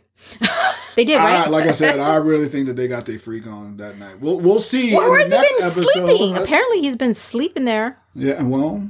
they 0.95 1.03
did, 1.03 1.17
right? 1.17 1.47
I, 1.47 1.49
like 1.49 1.65
I 1.65 1.71
said, 1.71 1.99
I 1.99 2.15
really 2.17 2.47
think 2.47 2.67
that 2.67 2.75
they 2.75 2.87
got 2.87 3.07
their 3.07 3.17
freak 3.17 3.47
on 3.47 3.77
that 3.77 3.97
night. 3.97 4.19
We'll 4.19 4.39
we'll 4.39 4.59
see. 4.59 4.93
In 4.93 4.97
where's 4.97 5.31
he 5.31 5.37
been 5.37 5.45
episode. 5.61 5.83
sleeping? 5.83 6.37
Apparently, 6.37 6.81
he's 6.81 6.95
been 6.95 7.15
sleeping 7.15 7.65
there. 7.65 7.97
yeah, 8.13 8.43
well, 8.43 8.87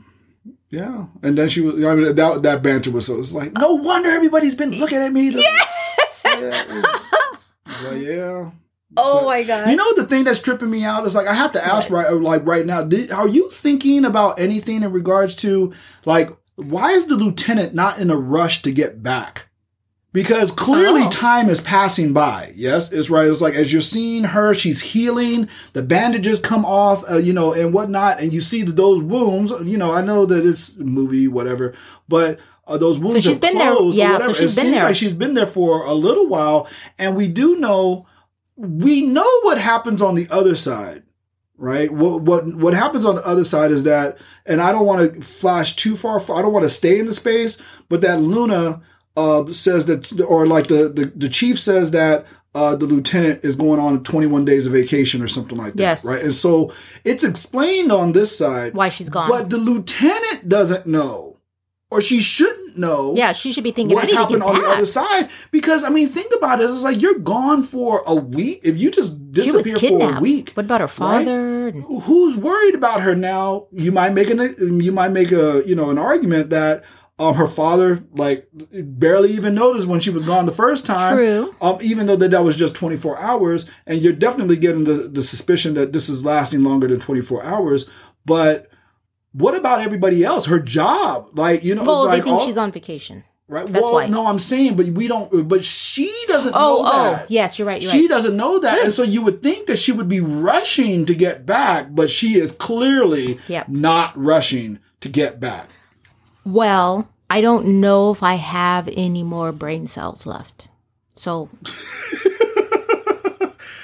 yeah. 0.71 1.05
And 1.21 1.37
then 1.37 1.47
she 1.49 1.61
was. 1.61 1.75
I 1.83 1.93
mean, 1.95 2.15
that 2.15 2.41
that 2.43 2.63
banter 2.63 2.89
was 2.91 3.05
so. 3.05 3.19
It's 3.19 3.33
like 3.33 3.53
no 3.53 3.75
wonder 3.75 4.09
everybody's 4.09 4.55
been 4.55 4.71
looking 4.71 4.97
at 4.99 5.11
me. 5.13 5.29
Yeah. 5.29 5.41
yeah. 6.25 6.81
Like, 7.83 8.01
yeah. 8.01 8.51
Oh 8.97 9.19
But- 9.21 9.25
my 9.25 9.43
god! 9.43 9.69
You 9.69 9.75
know 9.75 9.93
the 9.95 10.05
thing 10.05 10.23
that's 10.23 10.41
tripping 10.41 10.69
me 10.69 10.83
out 10.83 11.05
is 11.05 11.15
like 11.15 11.27
I 11.27 11.33
have 11.33 11.53
to 11.53 11.65
ask 11.65 11.89
right 11.89 12.07
uh, 12.07 12.15
like 12.15 12.45
right 12.45 12.65
now. 12.65 12.83
Did, 12.83 13.11
are 13.11 13.27
you 13.27 13.49
thinking 13.51 14.03
about 14.05 14.39
anything 14.39 14.83
in 14.83 14.91
regards 14.91 15.35
to 15.37 15.73
like 16.05 16.29
why 16.55 16.91
is 16.91 17.07
the 17.07 17.15
lieutenant 17.15 17.73
not 17.73 17.99
in 17.99 18.09
a 18.09 18.17
rush 18.17 18.61
to 18.63 18.71
get 18.71 19.01
back? 19.01 19.47
Because 20.13 20.51
clearly 20.51 21.03
Oh. 21.05 21.09
time 21.09 21.49
is 21.49 21.61
passing 21.61 22.11
by. 22.11 22.51
Yes, 22.53 22.91
it's 22.91 23.09
right. 23.09 23.29
It's 23.29 23.39
like 23.41 23.53
as 23.53 23.71
you're 23.71 23.81
seeing 23.81 24.25
her, 24.25 24.53
she's 24.53 24.81
healing. 24.81 25.47
The 25.71 25.83
bandages 25.83 26.41
come 26.41 26.65
off, 26.65 27.03
uh, 27.09 27.17
you 27.17 27.31
know, 27.31 27.53
and 27.53 27.73
whatnot, 27.73 28.19
and 28.19 28.33
you 28.33 28.41
see 28.41 28.61
that 28.63 28.75
those 28.75 29.01
wounds. 29.01 29.53
You 29.63 29.77
know, 29.77 29.91
I 29.91 30.01
know 30.01 30.25
that 30.25 30.45
it's 30.45 30.75
a 30.77 30.83
movie, 30.83 31.27
whatever, 31.27 31.73
but. 32.07 32.39
Uh, 32.67 32.77
those 32.77 32.99
wounds 32.99 33.15
So 33.15 33.19
she's 33.31 33.39
been 33.39 33.57
there- 33.57 33.73
yeah, 33.91 34.17
so 34.19 34.31
she's 34.31 34.53
it 34.53 34.55
been 34.55 34.65
seems 34.65 34.75
there. 34.75 34.83
like 34.85 34.95
she's 34.95 35.11
been 35.13 35.33
there 35.33 35.47
for 35.47 35.83
a 35.83 35.93
little 35.95 36.27
while, 36.27 36.67
and 36.99 37.15
we 37.17 37.27
do 37.27 37.57
know 37.57 38.05
we 38.55 39.01
know 39.01 39.27
what 39.41 39.57
happens 39.57 40.01
on 40.01 40.13
the 40.15 40.27
other 40.29 40.55
side, 40.55 41.01
right? 41.57 41.91
What 41.91 42.21
what 42.21 42.45
what 42.55 42.73
happens 42.75 43.03
on 43.03 43.15
the 43.15 43.27
other 43.27 43.43
side 43.43 43.71
is 43.71 43.83
that, 43.83 44.17
and 44.45 44.61
I 44.61 44.71
don't 44.71 44.85
want 44.85 45.15
to 45.15 45.21
flash 45.21 45.75
too 45.75 45.97
far. 45.97 46.21
I 46.21 46.41
don't 46.43 46.53
want 46.53 46.63
to 46.63 46.69
stay 46.69 46.99
in 46.99 47.07
the 47.07 47.13
space, 47.13 47.57
but 47.89 47.99
that 48.01 48.21
Luna 48.21 48.81
uh, 49.17 49.45
says 49.51 49.85
that, 49.87 50.21
or 50.21 50.47
like 50.47 50.67
the 50.67 50.89
the, 50.89 51.05
the 51.15 51.29
chief 51.29 51.59
says 51.59 51.91
that. 51.91 52.25
Uh, 52.53 52.75
the 52.75 52.85
lieutenant 52.85 53.45
is 53.45 53.55
going 53.55 53.79
on 53.79 54.03
21 54.03 54.43
days 54.43 54.65
of 54.67 54.73
vacation 54.73 55.21
or 55.21 55.27
something 55.29 55.57
like 55.57 55.71
that, 55.75 55.81
Yes. 55.81 56.03
right? 56.05 56.21
And 56.21 56.35
so 56.35 56.73
it's 57.05 57.23
explained 57.23 57.93
on 57.93 58.11
this 58.11 58.37
side, 58.37 58.73
Why 58.73 58.89
she's 58.89 59.07
gone? 59.07 59.29
but 59.29 59.49
the 59.49 59.57
lieutenant 59.57 60.49
doesn't 60.49 60.85
know, 60.85 61.37
or 61.89 62.01
she 62.01 62.19
shouldn't 62.19 62.77
know 62.77 63.13
yeah, 63.15 63.31
she 63.31 63.53
should 63.53 63.63
be 63.63 63.71
thinking. 63.71 63.95
What's 63.95 64.07
need 64.11 64.17
to 64.17 64.27
get 64.27 64.41
happened 64.41 64.43
on 64.43 64.55
the 64.61 64.67
other 64.67 64.85
side. 64.85 65.29
Because 65.51 65.85
I 65.85 65.89
mean, 65.91 66.09
think 66.09 66.33
about 66.35 66.59
it. 66.59 66.65
It's 66.65 66.83
like 66.83 67.01
you're 67.01 67.19
gone 67.19 67.63
for 67.63 68.03
a 68.05 68.15
week. 68.15 68.59
If 68.65 68.77
you 68.77 68.91
just 68.91 69.31
disappear 69.31 69.77
for 69.77 70.17
a 70.17 70.19
week, 70.19 70.51
What 70.55 70.65
about 70.65 70.81
her 70.81 70.89
father? 70.89 71.69
And- 71.69 71.83
who's 72.03 72.35
worried 72.35 72.75
about 72.75 72.99
her 72.99 73.15
now? 73.15 73.67
You 73.71 73.93
might 73.93 74.11
make 74.11 74.29
an 74.29 74.81
you 74.81 74.91
might 74.91 75.13
make 75.13 75.31
a 75.31 75.63
you 75.65 75.75
know 75.75 75.89
an 75.89 75.97
argument 75.97 76.49
that 76.49 76.83
um 77.21 77.35
her 77.35 77.47
father 77.47 78.03
like 78.13 78.47
barely 78.53 79.31
even 79.31 79.53
noticed 79.53 79.87
when 79.87 79.99
she 79.99 80.09
was 80.09 80.23
gone 80.25 80.45
the 80.45 80.51
first 80.51 80.85
time. 80.85 81.15
True. 81.15 81.55
Um, 81.61 81.77
even 81.81 82.07
though 82.07 82.15
that 82.15 82.31
that 82.31 82.43
was 82.43 82.55
just 82.55 82.73
24 82.75 83.19
hours, 83.19 83.69
and 83.85 84.01
you're 84.01 84.13
definitely 84.13 84.57
getting 84.57 84.83
the 84.85 84.93
the 84.93 85.21
suspicion 85.21 85.73
that 85.75 85.93
this 85.93 86.09
is 86.09 86.25
lasting 86.25 86.63
longer 86.63 86.87
than 86.87 86.99
24 86.99 87.43
hours, 87.43 87.89
but. 88.25 88.67
What 89.33 89.55
about 89.55 89.79
everybody 89.79 90.25
else? 90.25 90.45
Her 90.47 90.59
job, 90.59 91.29
like 91.39 91.63
you 91.63 91.73
know, 91.73 91.85
Well, 91.85 92.03
it's 92.07 92.17
they 92.17 92.21
think 92.21 92.35
all- 92.35 92.45
she's 92.45 92.57
on 92.57 92.73
vacation. 92.73 93.23
Right. 93.47 93.65
That's 93.65 93.83
well, 93.83 93.93
why. 93.93 94.07
no, 94.07 94.27
I'm 94.27 94.39
saying, 94.39 94.75
but 94.75 94.87
we 94.87 95.07
don't. 95.07 95.47
But 95.47 95.63
she 95.63 96.11
doesn't 96.27 96.53
Oh, 96.53 96.83
know 96.83 96.89
oh, 96.91 97.11
that. 97.13 97.31
yes, 97.31 97.57
you're 97.57 97.65
right. 97.65 97.81
You're 97.81 97.91
she 97.91 98.01
right. 98.01 98.09
doesn't 98.09 98.35
know 98.35 98.59
that, 98.59 98.83
and 98.83 98.93
so 98.93 99.03
you 99.03 99.21
would 99.23 99.41
think 99.41 99.67
that 99.67 99.79
she 99.79 99.93
would 99.93 100.09
be 100.09 100.19
rushing 100.19 101.05
to 101.05 101.15
get 101.15 101.45
back, 101.45 101.87
but 101.95 102.09
she 102.09 102.35
is 102.35 102.51
clearly 102.51 103.37
Yep. 103.47 103.69
not 103.69 104.11
rushing 104.17 104.79
to 104.99 105.07
get 105.07 105.39
back. 105.39 105.69
Well, 106.45 107.07
I 107.29 107.41
don't 107.41 107.79
know 107.81 108.11
if 108.11 108.23
I 108.23 108.35
have 108.35 108.89
any 108.95 109.23
more 109.23 109.51
brain 109.51 109.87
cells 109.87 110.25
left, 110.25 110.67
so 111.15 111.49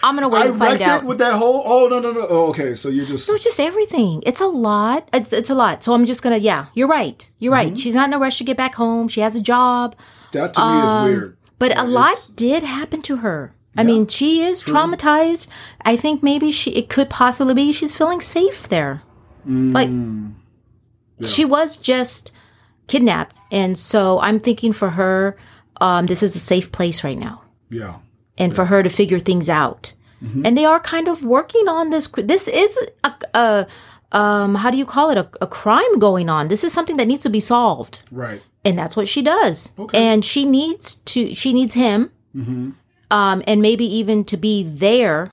I'm 0.04 0.16
gonna 0.16 0.30
wait 0.30 0.44
I 0.44 0.46
and 0.48 0.60
find 0.60 0.82
out. 0.82 1.04
it 1.04 1.06
with 1.08 1.18
that 1.18 1.34
whole. 1.34 1.64
Oh 1.66 1.88
no 1.90 2.00
no 2.00 2.12
no. 2.12 2.26
Oh, 2.30 2.50
okay, 2.50 2.76
so 2.76 2.88
you're 2.90 3.06
just 3.06 3.28
No, 3.28 3.36
it's 3.36 3.44
just 3.44 3.60
everything. 3.60 4.22
It's 4.26 4.42
a 4.42 4.46
lot. 4.48 5.10
It's 5.12 5.34
it's 5.34 5.50
a 5.50 5.56
lot. 5.56 5.84
So 5.84 5.94
I'm 5.94 6.06
just 6.06 6.22
gonna. 6.22 6.38
Yeah, 6.38 6.68
you're 6.76 6.88
right. 6.88 7.30
You're 7.40 7.52
Mm-hmm. 7.54 7.70
right. 7.70 7.78
She's 7.80 7.96
not 7.96 8.08
in 8.08 8.14
a 8.14 8.20
rush 8.20 8.38
to 8.38 8.44
get 8.44 8.58
back 8.58 8.76
home. 8.76 9.08
She 9.08 9.22
has 9.22 9.36
a 9.36 9.42
job, 9.42 9.96
that 10.32 10.54
to 10.54 10.62
me 10.62 10.78
is 10.80 11.04
weird. 11.16 11.24
um, 11.32 11.38
but 11.60 11.72
Yeah, 11.72 11.84
a 11.84 11.86
lot 11.86 12.32
did 12.36 12.64
happen 12.64 13.02
to 13.04 13.18
her. 13.18 13.54
I 13.76 13.84
mean, 13.84 14.08
she 14.08 14.42
is 14.42 14.64
traumatized. 14.64 15.50
I 15.82 15.98
think 15.98 16.24
maybe 16.24 16.50
she. 16.52 16.72
It 16.72 16.90
could 16.90 17.10
possibly 17.12 17.54
be 17.54 17.72
she's 17.72 17.94
feeling 17.94 18.22
safe 18.22 18.68
there. 18.70 19.02
Like 19.46 19.90
Mm. 19.90 20.34
she 21.26 21.46
was 21.46 21.78
just 21.78 22.32
kidnapped, 22.88 23.36
and 23.52 23.78
so 23.78 24.20
I'm 24.20 24.40
thinking 24.40 24.74
for 24.74 24.90
her, 24.92 25.38
um, 25.82 26.06
this 26.08 26.24
is 26.24 26.36
a 26.36 26.40
safe 26.40 26.72
place 26.72 27.04
right 27.04 27.18
now 27.18 27.42
Yeah. 27.70 27.96
and 28.38 28.56
for 28.56 28.66
her 28.66 28.82
to 28.84 28.90
figure 28.90 29.20
things 29.20 29.50
out. 29.50 29.94
Mm-hmm. 30.24 30.46
And 30.46 30.58
they 30.58 30.66
are 30.66 30.80
kind 30.80 31.08
of 31.08 31.24
working 31.24 31.68
on 31.68 31.92
this. 31.92 32.08
This 32.08 32.48
is 32.48 32.78
a, 33.04 33.14
a 33.36 33.68
um, 34.12 34.56
how 34.56 34.72
do 34.72 34.78
you 34.78 34.86
call 34.86 35.10
it? 35.12 35.18
A, 35.18 35.28
a 35.42 35.48
crime 35.48 36.00
going 36.00 36.30
on. 36.30 36.48
This 36.48 36.64
is 36.64 36.74
something 36.74 36.98
that 36.98 37.08
needs 37.08 37.24
to 37.24 37.30
be 37.30 37.40
solved, 37.42 38.04
Right. 38.10 38.42
and 38.66 38.78
that's 38.80 38.96
what 38.96 39.08
she 39.08 39.22
does. 39.22 39.76
Okay. 39.78 39.98
And 40.02 40.24
she 40.26 40.46
needs 40.46 40.96
to. 40.96 41.36
She 41.36 41.54
needs 41.54 41.74
him, 41.76 42.10
Mm-hmm. 42.36 42.70
um, 43.12 43.44
and 43.46 43.62
maybe 43.62 43.86
even 43.86 44.24
to 44.26 44.38
be 44.38 44.64
there. 44.64 45.30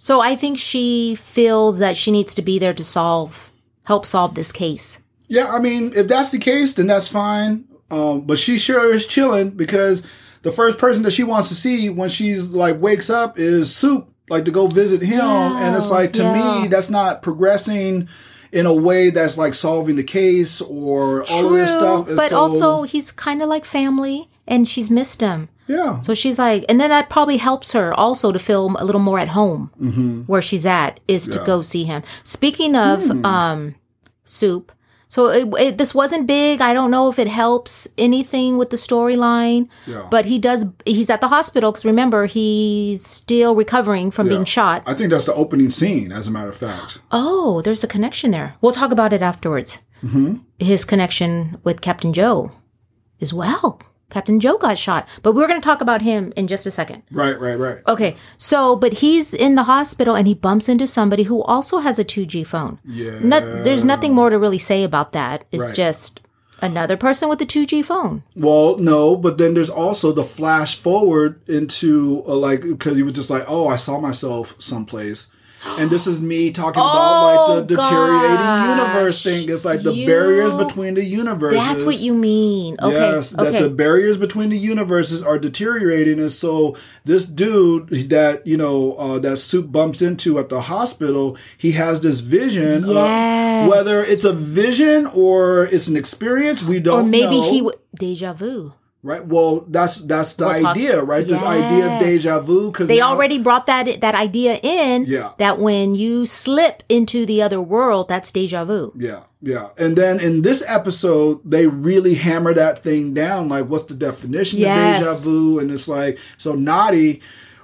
So 0.00 0.20
I 0.20 0.36
think 0.36 0.58
she 0.58 1.14
feels 1.14 1.78
that 1.78 1.96
she 1.96 2.10
needs 2.10 2.34
to 2.34 2.42
be 2.42 2.58
there 2.58 2.74
to 2.74 2.84
solve, 2.84 3.50
help 3.84 4.04
solve 4.06 4.34
this 4.34 4.52
case. 4.52 4.98
Yeah, 5.28 5.46
I 5.52 5.58
mean, 5.60 5.92
if 5.94 6.08
that's 6.08 6.30
the 6.30 6.38
case, 6.38 6.74
then 6.74 6.86
that's 6.86 7.08
fine. 7.08 7.64
Um, 7.90 8.22
but 8.22 8.38
she 8.38 8.58
sure 8.58 8.92
is 8.92 9.06
chilling 9.06 9.50
because 9.50 10.06
the 10.42 10.52
first 10.52 10.78
person 10.78 11.02
that 11.04 11.12
she 11.12 11.24
wants 11.24 11.48
to 11.48 11.54
see 11.54 11.88
when 11.90 12.08
she's 12.08 12.50
like 12.50 12.80
wakes 12.80 13.10
up 13.10 13.38
is 13.38 13.74
Soup, 13.74 14.08
like 14.28 14.44
to 14.46 14.50
go 14.50 14.66
visit 14.66 15.02
him, 15.02 15.20
and 15.20 15.74
it's 15.76 15.90
like 15.90 16.12
to 16.14 16.22
Yeah. 16.22 16.60
me 16.62 16.68
that's 16.68 16.90
not 16.90 17.22
progressing 17.22 18.08
in 18.52 18.64
a 18.66 18.72
way 18.72 19.10
that's 19.10 19.36
like 19.36 19.52
solving 19.54 19.96
the 19.96 20.02
case 20.02 20.60
or 20.62 21.22
all 21.30 21.46
of 21.46 21.52
this 21.52 21.70
stuff. 21.70 22.08
And 22.08 22.16
but 22.16 22.30
so- 22.30 22.38
also 22.38 22.82
he's 22.82 23.10
kind 23.12 23.42
of 23.42 23.48
like 23.48 23.64
family, 23.64 24.28
and 24.46 24.66
she's 24.66 24.90
missed 24.90 25.20
him. 25.20 25.48
yeah, 25.66 26.00
So 26.00 26.14
she's 26.14 26.38
like, 26.38 26.64
and 26.68 26.80
then 26.80 26.88
that 26.88 27.10
probably 27.10 27.36
helps 27.36 27.72
her 27.72 27.92
also 27.92 28.32
to 28.32 28.38
feel 28.38 28.74
a 28.78 28.84
little 28.86 29.02
more 29.02 29.18
at 29.18 29.28
home 29.28 30.24
where 30.26 30.40
she's 30.40 30.64
at 30.64 31.00
is 31.08 31.24
to 31.24 31.30
Mm-hmm. 31.30 31.38
Yeah. 31.38 31.40
Hmm. 31.44 31.46
go 31.46 31.62
see 31.62 31.84
him. 31.84 32.02
Speaking 32.24 32.74
of 32.76 33.24
um, 33.26 33.74
soup, 34.24 34.72
so 35.08 35.28
it, 35.28 35.48
it, 35.60 35.78
this 35.78 35.94
wasn't 35.94 36.26
big. 36.26 36.60
I 36.60 36.74
don't 36.74 36.90
know 36.90 37.08
if 37.08 37.18
it 37.18 37.28
helps 37.28 37.88
anything 37.96 38.58
with 38.58 38.70
the 38.70 38.76
storyline, 38.76 39.68
Yeah. 39.86 40.06
but 40.10 40.26
he 40.26 40.38
does. 40.38 40.66
He's 40.84 41.08
at 41.10 41.20
the 41.20 41.28
hospital 41.28 41.72
because 41.72 41.84
remember 41.84 42.26
he's 42.26 43.06
still 43.06 43.54
recovering 43.56 44.10
from 44.10 44.28
being 44.28 44.44
shot. 44.44 44.82
I 44.86 44.94
think 44.94 45.10
that's 45.10 45.26
the 45.26 45.34
opening 45.34 45.70
scene, 45.70 46.12
as 46.12 46.28
a 46.28 46.30
matter 46.30 46.50
of 46.50 46.56
fact. 46.56 47.00
Oh, 47.10 47.62
there's 47.62 47.82
a 47.82 47.88
connection 47.88 48.30
there. 48.30 48.54
We'll 48.60 48.72
talk 48.72 48.92
about 48.92 49.12
it 49.12 49.22
afterwards. 49.22 49.78
Mm-hmm. 50.02 50.36
His 50.58 50.84
connection 50.84 51.58
with 51.64 51.80
Captain 51.80 52.12
Joe 52.12 52.52
as 53.20 53.32
well. 53.32 53.80
Captain 54.10 54.40
Joe 54.40 54.56
got 54.56 54.78
shot, 54.78 55.06
but 55.22 55.32
we're 55.34 55.46
going 55.46 55.60
to 55.60 55.64
talk 55.64 55.80
about 55.82 56.00
him 56.02 56.32
in 56.36 56.46
just 56.46 56.66
a 56.66 56.70
second. 56.70 57.02
Right, 57.10 57.38
right, 57.38 57.58
right. 57.58 57.78
Okay, 57.86 58.16
so 58.38 58.74
but 58.74 58.94
he's 58.94 59.34
in 59.34 59.54
the 59.54 59.64
hospital 59.64 60.14
and 60.16 60.26
he 60.26 60.34
bumps 60.34 60.68
into 60.68 60.86
somebody 60.86 61.24
who 61.24 61.42
also 61.42 61.78
has 61.78 61.98
a 61.98 62.04
2G 62.04 62.46
phone. 62.46 62.78
Yeah. 62.84 63.18
No, 63.20 63.62
there's 63.62 63.84
nothing 63.84 64.14
more 64.14 64.30
to 64.30 64.38
really 64.38 64.58
say 64.58 64.82
about 64.82 65.12
that. 65.12 65.44
It's 65.52 65.62
Right. 65.62 65.74
just 65.74 66.20
another 66.62 66.96
person 66.96 67.28
with 67.28 67.40
a 67.42 67.46
2G 67.46 67.84
phone. 67.84 68.22
Well, 68.34 68.78
no, 68.78 69.14
but 69.14 69.36
then 69.38 69.54
there's 69.54 69.70
also 69.70 70.12
the 70.12 70.24
flash 70.24 70.76
forward 70.76 71.40
into 71.48 72.22
uh, 72.26 72.34
like 72.34 72.62
because 72.62 72.96
he 72.96 73.02
was 73.02 73.12
just 73.12 73.30
like, 73.30 73.44
oh, 73.46 73.68
I 73.68 73.76
saw 73.76 74.00
myself 74.00 74.54
someplace. 74.58 75.26
And 75.66 75.90
this 75.90 76.06
is 76.06 76.20
me 76.20 76.50
talking 76.52 76.80
about 76.80 77.56
like 77.56 77.68
the 77.68 77.74
Oh, 77.74 77.82
deteriorating 77.84 78.36
gosh. 78.36 78.78
universe 78.78 79.22
thing. 79.22 79.48
It's 79.48 79.64
like 79.64 79.82
the 79.82 79.92
You- 79.92 80.06
barriers 80.06 80.52
between 80.52 80.94
the 80.94 81.04
universes. 81.04 81.58
That's 81.66 81.84
what 81.84 81.98
you 82.00 82.14
mean. 82.14 82.76
Okay. 82.80 82.94
Yes, 82.94 83.30
that 83.30 83.58
the 83.58 83.68
barriers 83.68 84.16
between 84.16 84.50
the 84.50 84.58
universes 84.58 85.22
are 85.22 85.38
deteriorating, 85.38 86.20
and 86.20 86.30
so 86.32 86.76
this 87.04 87.26
dude 87.26 87.88
that 88.10 88.46
you 88.46 88.56
know 88.56 88.92
uh, 88.94 89.18
that 89.18 89.38
Soup 89.38 89.70
bumps 89.70 90.00
into 90.02 90.38
at 90.38 90.48
the 90.48 90.60
hospital, 90.62 91.36
he 91.56 91.72
has 91.72 92.00
this 92.00 92.20
vision. 92.20 92.84
of- 92.84 92.90
Yes. 92.90 93.68
whether 93.68 94.00
it's 94.00 94.24
a 94.24 94.32
vision 94.32 95.06
or 95.06 95.64
it's 95.72 95.88
an 95.88 95.96
experience, 95.96 96.62
we 96.62 96.78
don't. 96.80 96.94
Know. 96.98 97.06
Or 97.06 97.10
maybe 97.10 97.40
know. 97.40 97.50
he 97.50 97.58
w- 97.58 97.78
deja 97.98 98.32
vu. 98.32 98.72
Right. 99.08 99.24
Well, 99.24 99.64
that's 99.68 99.96
that's 100.04 100.34
the 100.34 100.44
We'll 100.46 100.60
talk- 100.60 100.76
idea, 100.76 101.02
right? 101.02 101.26
This 101.26 101.42
idea 101.42 101.94
of 101.94 102.00
deja 102.00 102.38
vu 102.40 102.70
because 102.70 102.88
They 102.88 103.00
already 103.00 103.38
brought 103.38 103.64
that 103.66 104.02
that 104.02 104.14
idea 104.14 104.60
in. 104.62 105.06
Yeah. 105.06 105.32
That 105.38 105.58
when 105.58 105.94
you 105.94 106.26
slip 106.26 106.82
into 106.90 107.24
the 107.24 107.40
other 107.40 107.58
world, 107.60 108.08
that's 108.08 108.30
deja 108.30 108.66
vu. 108.66 108.92
Yeah, 108.98 109.20
yeah. 109.40 109.68
And 109.78 109.96
then 109.96 110.20
in 110.20 110.42
this 110.42 110.62
episode, 110.68 111.40
they 111.42 111.66
really 111.66 112.14
hammer 112.16 112.52
that 112.52 112.82
thing 112.82 113.14
down. 113.14 113.48
Like, 113.48 113.64
what's 113.66 113.84
the 113.84 113.94
definition 113.94 114.60
Yes. 114.60 115.02
of 115.02 115.08
deja 115.08 115.14
vu? 115.30 115.58
And 115.58 115.70
it's 115.70 115.88
like, 115.88 116.18
so 116.36 116.52
Naughty, 116.52 117.22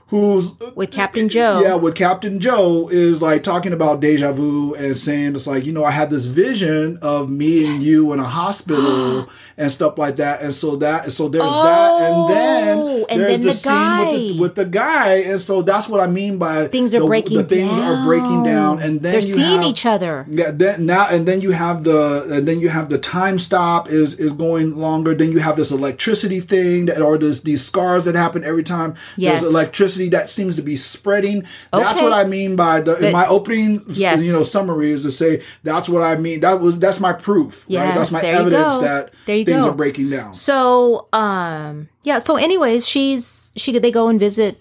who's 0.09 0.59
With 0.75 0.91
Captain 0.93 1.29
Joe. 1.29 1.61
Yeah, 1.63 1.75
with 1.77 1.95
Captain 1.95 2.39
Joe 2.39 2.89
is 2.91 3.23
like 3.23 3.43
talking 3.43 3.73
about 3.73 4.01
deja 4.01 4.33
vu 4.33 4.75
and 4.75 4.97
saying 4.99 5.35
it's 5.35 5.47
like, 5.47 5.65
you 5.65 5.73
know, 5.73 5.85
I 5.85 5.91
had 5.91 6.11
this 6.11 6.27
vision 6.27 6.99
of 7.01 7.31
me 7.31 7.67
and 7.67 7.83
you 7.83 8.13
in 8.13 8.21
a 8.21 8.25
hospital 8.25 9.29
and 9.57 9.73
stuff 9.73 9.97
like 9.99 10.17
that. 10.17 10.43
And 10.43 10.55
so 10.55 10.77
that 10.77 11.11
so 11.13 11.29
there's 11.29 11.45
that 11.45 12.03
and 12.03 12.15
Oh, 12.17 12.29
then 12.29 12.79
and 13.09 13.21
there's 13.21 13.33
then 13.39 13.41
the, 13.41 13.47
the 13.47 13.53
scene 13.53 13.71
with 13.71 14.11
the 14.11 14.35
guy. 14.35 14.41
with 14.41 14.55
the 14.55 14.65
guy. 14.67 15.15
And 15.31 15.41
so 15.41 15.63
that's 15.63 15.89
what 15.89 16.01
I 16.01 16.07
mean 16.07 16.39
by 16.39 16.69
Things 16.69 16.95
are 16.95 17.01
the, 17.01 17.07
breaking 17.07 17.39
the 17.39 17.45
things 17.45 17.79
are 17.79 18.05
breaking 18.05 18.43
down 18.45 18.81
and 18.81 19.01
then 19.01 19.13
they're 19.13 19.23
seeing 19.23 19.63
have, 19.63 19.65
each 19.71 19.87
other. 19.87 20.27
yeah, 20.29 20.51
then 20.53 20.87
now 20.87 21.07
and 21.09 21.27
then 21.27 21.41
you 21.41 21.53
have 21.53 21.85
the 21.85 22.27
and 22.31 22.47
then 22.47 22.61
you 22.61 22.69
have 22.69 22.89
the 22.89 22.99
time 22.99 23.39
stop 23.39 23.89
is 23.89 24.19
is 24.19 24.33
going 24.33 24.77
longer. 24.77 25.15
Then 25.15 25.33
you 25.33 25.39
have 25.41 25.57
this 25.57 25.71
electricity 25.73 26.41
thing 26.41 26.87
that 26.87 27.01
or 27.01 27.17
this 27.17 27.41
these 27.41 27.65
scars 27.65 28.05
that 28.05 28.15
happen 28.15 28.45
every 28.45 28.63
time. 28.63 28.95
Yes. 29.17 29.41
There's 29.41 29.53
electricity 29.53 29.94
that 30.11 30.29
seems 30.31 30.57
to 30.57 30.63
be 30.63 30.77
spreading. 30.77 31.45
That's 31.73 32.03
what 32.03 32.13
I 32.13 32.25
mean 32.25 32.57
by 32.57 32.81
the 32.81 32.97
in 32.97 33.03
But- 33.03 33.13
my 33.13 33.27
opening 33.27 33.83
Yes. 33.89 34.25
you 34.27 34.33
know 34.33 34.43
summary 34.43 34.91
is 34.91 35.03
to 35.05 35.11
say 35.11 35.43
that's 35.63 35.89
what 35.89 36.03
I 36.03 36.17
mean. 36.17 36.41
That 36.41 36.61
was 36.61 36.79
that's 36.79 37.01
my 37.01 37.13
proof. 37.13 37.65
right? 37.65 37.71
Yes, 37.75 37.97
That's 37.97 38.13
my 38.13 38.23
evidence 38.23 38.79
that 38.79 39.11
things 39.27 39.47
go. 39.49 39.69
are 39.71 39.75
breaking 39.75 40.11
down. 40.11 40.35
So, 40.35 41.09
um, 41.13 41.89
yeah. 42.03 42.19
So, 42.19 42.37
anyways, 42.37 42.87
she's 42.89 43.53
she 43.57 43.79
they 43.79 43.91
go 43.91 44.09
and 44.09 44.21
visit, 44.21 44.61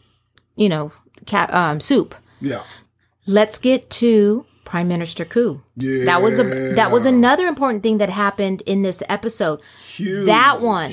you 0.56 0.70
know, 0.70 0.92
cat 1.26 1.54
um 1.54 1.80
soup. 1.80 2.16
Yeah. 2.42 2.62
Let's 3.26 3.58
get 3.58 3.90
to 4.02 4.46
Prime 4.66 4.88
Minister 4.88 5.24
Koo. 5.26 5.62
Yeah. 5.78 6.06
That 6.06 6.22
was 6.22 6.40
a 6.40 6.74
that 6.76 6.92
was 6.92 7.06
another 7.06 7.48
important 7.48 7.84
thing 7.84 7.98
that 8.00 8.10
happened 8.10 8.62
in 8.66 8.82
this 8.82 9.02
episode. 9.10 9.60
Huge. 9.86 10.26
That 10.26 10.62
one 10.62 10.92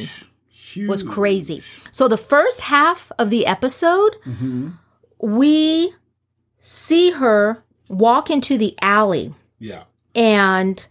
Huge. 0.74 0.88
was 0.88 1.02
crazy. 1.02 1.62
So 1.90 2.08
the 2.08 2.16
first 2.16 2.60
half 2.62 3.10
of 3.18 3.30
the 3.30 3.46
episode, 3.46 4.16
Mm-hmm. 4.26 4.68
we 5.18 5.92
see 6.58 7.10
her 7.12 7.62
walk 7.88 8.30
into 8.30 8.56
the 8.58 8.76
alley 8.80 9.34
Yeah. 9.58 9.84
and 10.14 10.86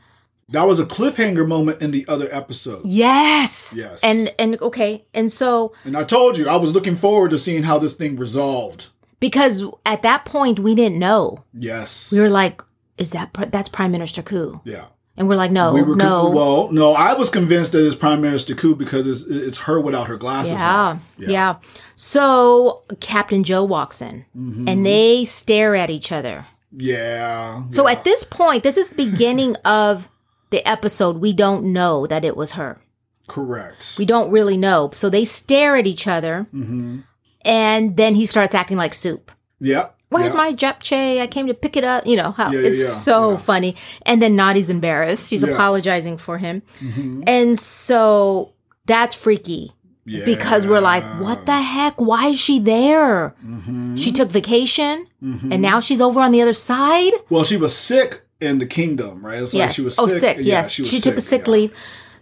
That 0.50 0.64
was 0.68 0.80
a 0.80 0.86
cliffhanger 0.86 1.48
moment 1.48 1.82
in 1.82 1.92
the 1.92 2.06
other 2.08 2.28
episode. 2.32 2.82
yes. 2.86 3.74
Yes. 3.76 4.02
And 4.04 4.34
and 4.40 4.60
okay. 4.62 5.06
And 5.14 5.32
so 5.32 5.74
And 5.86 5.96
I 5.96 6.04
told 6.04 6.38
you 6.38 6.48
I 6.50 6.56
was 6.58 6.74
looking 6.74 6.96
forward 6.96 7.32
to 7.32 7.38
seeing 7.38 7.64
how 7.64 7.78
this 7.80 7.94
thing 7.94 8.16
resolved. 8.16 8.88
because 9.20 9.64
at 9.86 10.02
that 10.02 10.26
point 10.26 10.60
we 10.60 10.74
didn't 10.76 10.98
know. 11.00 11.44
Yes. 11.54 12.12
We 12.12 12.20
were 12.20 12.30
like, 12.30 12.62
is 12.98 13.12
that 13.12 13.30
that's 13.52 13.70
Prime 13.70 13.92
Minister 13.92 14.22
Koo? 14.22 14.62
yeah. 14.66 14.86
And 15.20 15.28
we're 15.28 15.36
like, 15.36 15.52
no, 15.52 15.74
We 15.74 15.84
were 15.84 15.96
no. 15.98 16.22
con- 16.28 16.34
well, 16.34 16.72
no, 16.72 16.94
I 16.94 17.14
was 17.14 17.30
convinced 17.30 17.74
that 17.74 17.86
it's 17.86 17.94
Prime 17.94 18.22
Minister 18.22 18.56
Koo 18.56 18.74
because 18.76 19.06
it's 19.06 19.24
it's 19.28 19.58
her 19.60 19.80
without 19.82 20.08
her 20.08 20.16
glasses 20.18 20.54
yeah, 20.54 20.76
on. 20.80 21.02
yeah. 21.18 21.56
So 21.98 22.84
Captain 23.02 23.44
Joe 23.44 23.64
walks 23.66 24.02
in 24.02 24.26
Mm-hmm. 24.36 24.68
and 24.70 24.86
they 24.86 25.26
stare 25.26 25.76
at 25.76 25.90
each 25.90 26.12
other. 26.14 26.46
Yeah. 26.72 27.68
So 27.70 27.86
yeah. 27.86 27.94
at 27.98 28.04
this 28.06 28.24
point, 28.24 28.64
this 28.64 28.78
is 28.78 28.90
the 28.90 28.96
beginning 28.96 29.56
of 29.66 30.10
the 30.52 30.66
episode. 30.68 31.18
We 31.18 31.34
don't 31.34 31.74
know 31.74 32.08
that 32.08 32.24
it 32.24 32.38
was 32.38 32.54
her. 32.54 32.80
correct. 33.28 33.96
We 33.98 34.06
don't 34.06 34.32
really 34.32 34.56
know. 34.58 34.90
So 34.94 35.10
they 35.10 35.26
stare 35.26 35.76
at 35.76 35.86
each 35.86 36.08
other, 36.08 36.48
mm-hmm. 36.54 37.00
and 37.42 37.98
then 37.98 38.16
he 38.16 38.26
starts 38.26 38.56
acting 38.56 38.78
like 38.78 38.94
soup. 38.94 39.32
Yep. 39.60 39.96
Where's 40.10 40.34
yeah. 40.34 40.38
my 40.42 40.54
japchae? 40.54 41.22
I 41.22 41.28
came 41.28 41.48
to 41.48 41.54
pick 41.54 41.78
it 41.78 41.84
up. 41.84 42.06
You 42.06 42.16
know 42.18 42.32
how 42.32 42.52
Yeah, 42.52 42.60
it's 42.68 42.80
yeah, 42.80 42.86
so 42.88 43.38
funny. 43.38 43.76
And 44.06 44.22
then 44.22 44.36
Nadi's 44.36 44.70
embarrassed. 44.70 45.30
She's 45.30 45.44
apologizing 45.44 46.18
for 46.18 46.38
him, 46.38 46.62
Mhm. 46.82 47.24
and 47.28 47.58
so 47.58 48.54
that's 48.86 49.14
freaky 49.14 49.72
Yeah. 50.06 50.26
because 50.26 50.66
we're 50.66 50.80
like, 50.82 51.04
what 51.22 51.46
the 51.46 51.62
heck? 51.62 52.02
Why 52.02 52.28
is 52.30 52.40
she 52.40 52.60
there? 52.60 53.36
Mhm. 53.46 53.98
She 53.98 54.12
took 54.12 54.30
vacation, 54.32 55.06
Mhm. 55.24 55.54
and 55.54 55.62
now 55.62 55.80
she's 55.80 56.02
over 56.02 56.20
on 56.22 56.32
the 56.32 56.42
other 56.42 56.54
side. 56.54 57.14
Well, 57.30 57.44
she 57.44 57.58
was 57.58 57.76
sick 57.76 58.24
in 58.42 58.58
the 58.58 58.66
kingdom, 58.66 59.24
right? 59.24 59.42
It's 59.44 59.54
like 59.54 59.60
yes. 59.68 59.76
she 59.76 59.82
was 59.82 60.00
oh, 60.00 60.08
sick. 60.08 60.20
sick. 60.22 60.38
Yeah, 60.38 60.44
yes. 60.64 60.72
she, 60.72 60.84
She, 60.86 60.96
was 60.96 61.04
took 61.04 61.18
a 61.18 61.22
sick 61.22 61.48
leave. 61.48 61.72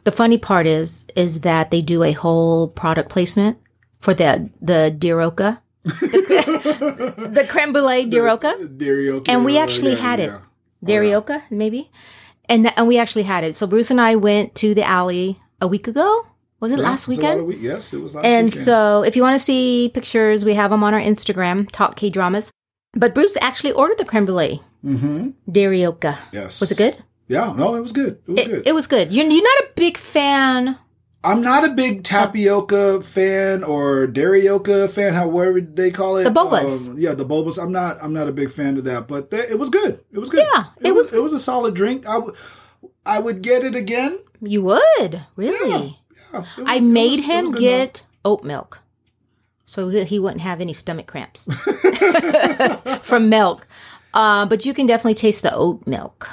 The 0.04 0.12
funny 0.12 0.38
part 0.38 0.68
is, 0.68 1.06
is 1.16 1.42
that 1.42 1.70
they 1.72 1.82
do 1.82 2.04
a 2.04 2.12
whole 2.12 2.68
product 2.70 3.10
placement 3.10 3.58
for 4.02 4.14
the 4.14 4.50
the 4.62 4.94
Deerioca, 4.98 5.60
the, 5.88 7.30
the 7.34 7.46
creme 7.48 7.74
brulee 7.74 8.10
Deerioca, 8.10 9.28
And 9.30 9.46
we 9.46 9.58
actually 9.58 9.92
yeah, 9.94 9.98
had 9.98 10.20
it. 10.20 10.30
yeah. 10.32 10.40
Deerioca 10.86 11.44
maybe, 11.50 11.90
and 12.50 12.64
th- 12.66 12.74
and 12.78 12.88
we 12.88 12.98
actually 12.98 13.24
had 13.24 13.44
it. 13.44 13.56
So 13.56 13.66
Bruce 13.68 13.90
and 13.92 14.00
I 14.00 14.16
went 14.16 14.54
to 14.56 14.74
the 14.76 14.84
alley 14.84 15.40
a 15.62 15.68
week 15.68 15.88
ago. 15.88 16.26
Was 16.60 16.72
it 16.72 16.80
Yeah, 16.80 16.86
last 16.86 17.04
it 17.04 17.08
was 17.10 17.18
a 17.18 17.22
lot 17.22 17.28
weekend? 17.28 17.40
of 17.42 17.46
week- 17.48 17.58
Yes, 17.62 17.94
it 17.94 18.02
was 18.02 18.16
last 18.16 18.26
And 18.26 18.46
weekend. 18.48 18.64
so, 18.64 19.04
if 19.04 19.16
you 19.16 19.22
want 19.22 19.36
to 19.36 19.40
see 19.44 19.92
pictures, 19.94 20.44
we 20.44 20.56
have 20.56 20.72
them 20.72 20.84
on 20.84 20.94
our 20.94 21.00
Instagram, 21.00 21.70
Talk 21.72 21.96
K 21.96 22.10
Dramas. 22.10 22.52
But 22.94 23.14
Bruce 23.14 23.38
actually 23.42 23.74
ordered 23.74 24.00
the 24.00 24.06
creme 24.06 24.26
brulee, 24.26 24.62
mm-hmm. 24.84 25.30
Yes. 26.34 26.60
Was 26.60 26.72
it 26.72 26.78
good? 26.78 27.02
Yeah, 27.28 27.54
no, 27.56 27.76
it 27.76 27.82
was 27.82 27.92
good. 27.92 28.20
It 28.28 28.32
was 28.32 28.40
It, 28.40 28.48
good. 28.48 28.68
it 28.68 28.74
was 28.74 28.88
good. 28.88 29.12
You're, 29.12 29.26
you're 29.28 29.44
not 29.44 29.60
a 29.66 29.68
big 29.76 29.98
fan. 29.98 30.78
I'm 31.28 31.42
not 31.42 31.66
a 31.66 31.70
big 31.74 32.04
tapioca 32.04 33.02
fan 33.02 33.64
or 33.64 34.08
deerioca 34.08 34.90
fan, 34.90 35.14
however 35.14 35.60
they 35.62 35.92
call 35.92 36.18
it. 36.18 36.24
The 36.24 36.30
bobas. 36.30 36.88
Um, 36.90 36.98
yeah, 36.98 37.14
the 37.14 37.26
bobas. 37.26 37.62
I'm 37.62 37.72
not. 37.72 37.98
I'm 38.02 38.14
not 38.14 38.28
a 38.28 38.32
big 38.32 38.50
fan 38.52 38.78
of 38.78 38.84
that, 38.86 39.08
but 39.08 39.28
it 39.34 39.60
was 39.60 39.70
good. 39.70 40.00
It 40.12 40.20
was 40.20 40.30
good. 40.30 40.46
Yeah, 40.54 40.66
it, 40.80 40.88
it 40.88 40.92
was. 40.96 41.08
was- 41.08 41.14
It 41.14 41.22
was 41.24 41.34
a 41.34 41.40
solid 41.40 41.74
drink. 41.76 42.08
I 42.08 42.18
would. 42.18 42.36
I 43.06 43.20
would 43.20 43.42
get 43.42 43.64
it 43.64 43.76
again. 43.76 44.20
You 44.42 44.62
would 44.64 45.24
really. 45.36 45.98
Yeah, 46.34 46.40
it 46.40 46.46
was- 46.58 46.66
I 46.66 46.80
made 46.80 47.18
was- 47.20 47.26
him 47.26 47.52
get 47.54 48.06
oat 48.24 48.44
milk, 48.44 48.80
so 49.66 49.90
he 49.90 50.04
he 50.06 50.20
wouldn't 50.20 50.42
have 50.42 50.62
any 50.62 50.74
stomach 50.74 51.08
cramps 51.08 51.48
from 53.02 53.30
milk. 53.30 53.68
Uh, 54.14 54.46
but 54.46 54.66
you 54.66 54.74
can 54.74 54.88
definitely 54.88 55.16
taste 55.16 55.42
the 55.44 55.54
oat 55.54 55.86
milk. 55.88 56.30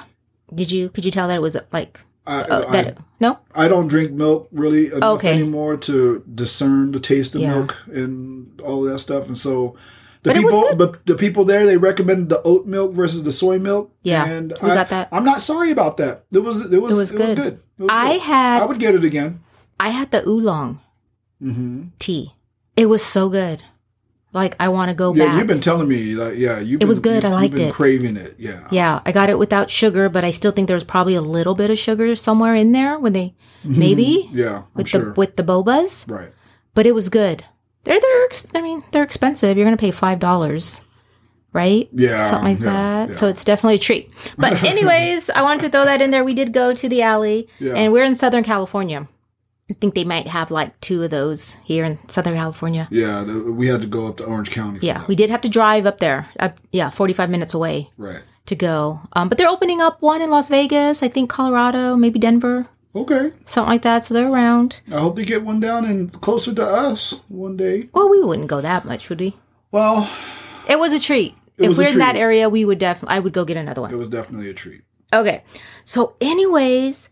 Did 0.55 0.71
you? 0.71 0.89
Could 0.89 1.05
you 1.05 1.11
tell 1.11 1.29
that 1.29 1.37
it 1.37 1.43
was 1.43 1.57
like 1.73 2.01
uh, 2.27 2.65
I, 2.69 2.95
no. 3.21 3.39
I, 3.55 3.65
I 3.65 3.69
don't 3.69 3.89
drink 3.89 4.13
milk 4.13 4.49
really 4.53 4.87
enough 4.87 5.19
Okay. 5.19 5.33
anymore 5.35 5.77
to 5.79 6.23
discern 6.35 6.93
the 6.93 7.01
taste 7.01 7.35
of 7.35 7.41
Yeah. 7.43 7.55
milk 7.55 7.77
and 7.87 8.61
all 8.61 8.83
that 8.83 8.99
stuff, 9.01 9.29
and 9.29 9.39
so. 9.39 9.77
The 10.23 10.31
But 10.31 10.37
it 10.39 10.45
was 10.45 10.55
people, 10.55 10.77
but 10.77 11.05
the 11.05 11.15
people 11.17 11.45
there, 11.45 11.67
they 11.67 11.77
recommended 11.77 12.31
the 12.31 12.41
oat 12.45 12.65
milk 12.67 12.95
versus 12.95 13.25
the 13.25 13.33
soy 13.33 13.59
milk. 13.59 13.93
Yeah, 14.03 14.25
and 14.25 14.57
so 14.57 14.65
we 14.65 14.73
I, 14.73 14.75
got 14.75 14.89
that. 14.89 15.09
I'm 15.13 15.25
not 15.25 15.43
sorry 15.43 15.71
about 15.71 15.99
that. 15.99 16.25
It 16.33 16.39
was, 16.39 16.63
it 16.73 16.81
was, 16.81 16.93
it 16.93 16.97
was 16.97 16.97
was, 16.97 17.13
good. 17.13 17.37
good. 17.37 17.53
It 17.79 17.83
was 17.83 17.91
I 17.93 18.13
good. 18.15 18.21
had 18.23 18.63
I 18.63 18.65
would 18.65 18.79
get 18.79 18.95
it 18.95 19.05
again. 19.05 19.41
I 19.79 19.91
had 19.91 20.11
the 20.13 20.27
oolong 20.27 20.81
hmm 21.41 21.89
tea. 21.99 22.33
It 22.75 22.87
was 22.89 23.05
so 23.05 23.29
good. 23.29 23.63
Like 24.35 24.57
I 24.59 24.69
want 24.69 24.89
to 24.91 24.95
go 24.95 25.15
Yeah, 25.15 25.27
back. 25.27 25.39
you've 25.39 25.47
been 25.47 25.61
telling 25.61 25.87
me, 25.89 26.15
like, 26.17 26.37
yeah, 26.37 26.59
you. 26.59 26.77
It 26.81 26.87
was 26.87 26.99
good. 27.01 27.25
I 27.25 27.31
liked 27.31 27.55
it. 27.59 27.73
Craving 27.73 28.17
it, 28.17 28.35
yeah. 28.37 28.67
yeah, 28.71 29.01
I 29.07 29.13
got 29.13 29.31
it 29.31 29.39
without 29.39 29.71
sugar, 29.71 30.09
but 30.09 30.25
I 30.25 30.31
still 30.31 30.51
think 30.51 30.67
there 30.67 30.75
was 30.77 30.83
probably 30.85 31.15
a 31.15 31.21
little 31.23 31.55
bit 31.55 31.71
of 31.71 31.79
sugar 31.79 32.15
somewhere 32.17 32.55
in 32.57 32.73
there 32.73 32.99
when 32.99 33.13
they 33.13 33.35
mm-hmm. 33.65 33.79
maybe 33.79 34.29
Yeah, 34.33 34.57
I'm 34.59 34.65
with 34.75 34.89
sure. 34.89 35.05
the 35.05 35.13
with 35.13 35.37
the 35.37 35.45
bobas. 35.45 36.11
right. 36.11 36.33
But 36.75 36.85
it 36.87 36.93
was 36.93 37.09
good. 37.09 37.45
They're 37.85 38.01
they're 38.01 38.25
ex- 38.25 38.49
I 38.55 38.61
mean 38.61 38.83
they're 38.91 39.05
expensive. 39.05 39.57
You're 39.57 39.67
gonna 39.67 39.77
pay 39.77 39.93
five 39.93 40.19
dollars, 40.19 40.81
right? 41.53 41.89
Yeah, 41.93 42.31
something 42.31 42.55
like 42.55 42.59
yeah, 42.61 42.73
that. 42.73 43.09
yeah. 43.11 43.15
So 43.15 43.29
it's 43.29 43.45
definitely 43.45 43.77
a 43.77 43.79
treat. 43.79 44.11
But 44.37 44.63
anyways, 44.73 45.31
I 45.31 45.43
wanted 45.43 45.61
to 45.67 45.71
throw 45.71 45.85
that 45.85 46.03
in 46.03 46.11
there. 46.11 46.25
We 46.25 46.35
did 46.35 46.53
go 46.53 46.75
to 46.75 46.89
the 46.89 47.03
alley, 47.03 47.49
Yeah. 47.61 47.75
and 47.75 47.93
we're 47.93 48.05
in 48.05 48.15
Southern 48.17 48.43
California. 48.43 49.07
I 49.71 49.75
think 49.75 49.95
they 49.95 50.05
might 50.05 50.27
have 50.27 50.51
like 50.51 50.79
two 50.81 51.03
of 51.03 51.11
those 51.11 51.55
here 51.65 51.85
in 51.85 51.99
Southern 52.09 52.35
California. 52.37 52.87
Yeah, 52.91 53.25
we 53.25 53.67
had 53.69 53.81
to 53.81 53.87
go 53.87 54.07
up 54.07 54.19
to 54.19 54.25
Orange 54.25 54.51
County. 54.51 54.79
For 54.81 54.85
Yeah, 54.87 54.99
that. 54.99 55.09
we 55.09 55.17
did 55.17 55.31
have 55.31 55.41
to 55.43 55.49
drive 55.49 55.87
up 55.87 56.01
there. 56.01 56.29
Uh, 56.39 56.51
yeah, 56.71 56.91
45 56.91 57.31
minutes 57.31 57.55
away 57.55 57.91
right. 57.97 58.21
to 58.47 58.55
go. 58.55 59.01
Um, 59.15 59.29
but 59.31 59.39
they're 59.39 59.49
opening 59.49 59.81
up 59.81 60.03
one 60.03 60.21
in 60.21 60.29
Las 60.31 60.51
Vegas, 60.51 61.03
I 61.03 61.09
think 61.09 61.31
Colorado, 61.31 61.97
maybe 61.97 62.19
Denver, 62.19 62.67
Okay. 62.95 63.33
something 63.47 63.71
like 63.71 63.83
that. 63.83 64.05
So 64.05 64.13
they're 64.13 64.31
around. 64.31 64.81
I 64.93 64.99
hope 65.01 65.17
they 65.17 65.25
get 65.25 65.43
one 65.45 65.61
down 65.61 65.87
and 65.87 66.13
closer 66.21 66.55
to 66.55 66.63
us 66.63 67.21
one 67.29 67.57
day. 67.57 67.89
Well, 67.95 68.11
we 68.11 68.21
wouldn't 68.21 68.49
go 68.49 68.61
that 68.61 68.85
much, 68.85 69.09
would 69.09 69.21
we? 69.21 69.35
Well, 69.73 70.11
It 70.69 70.79
was 70.79 70.93
a 70.93 71.01
treat. 71.01 71.35
If 71.57 71.79
we're 71.79 71.89
in 71.89 71.99
that 71.99 72.17
area, 72.17 72.49
we 72.51 72.65
would 72.67 72.79
definitely. 72.79 73.17
I 73.17 73.21
would 73.21 73.33
go 73.33 73.45
get 73.47 73.57
another 73.57 73.81
one. 73.81 73.93
it 73.93 73.97
was 73.97 74.09
definitely 74.11 74.51
a 74.51 74.55
treat. 74.55 74.83
Okay. 75.13 75.43
So, 75.85 76.17
anyways, 76.21 77.11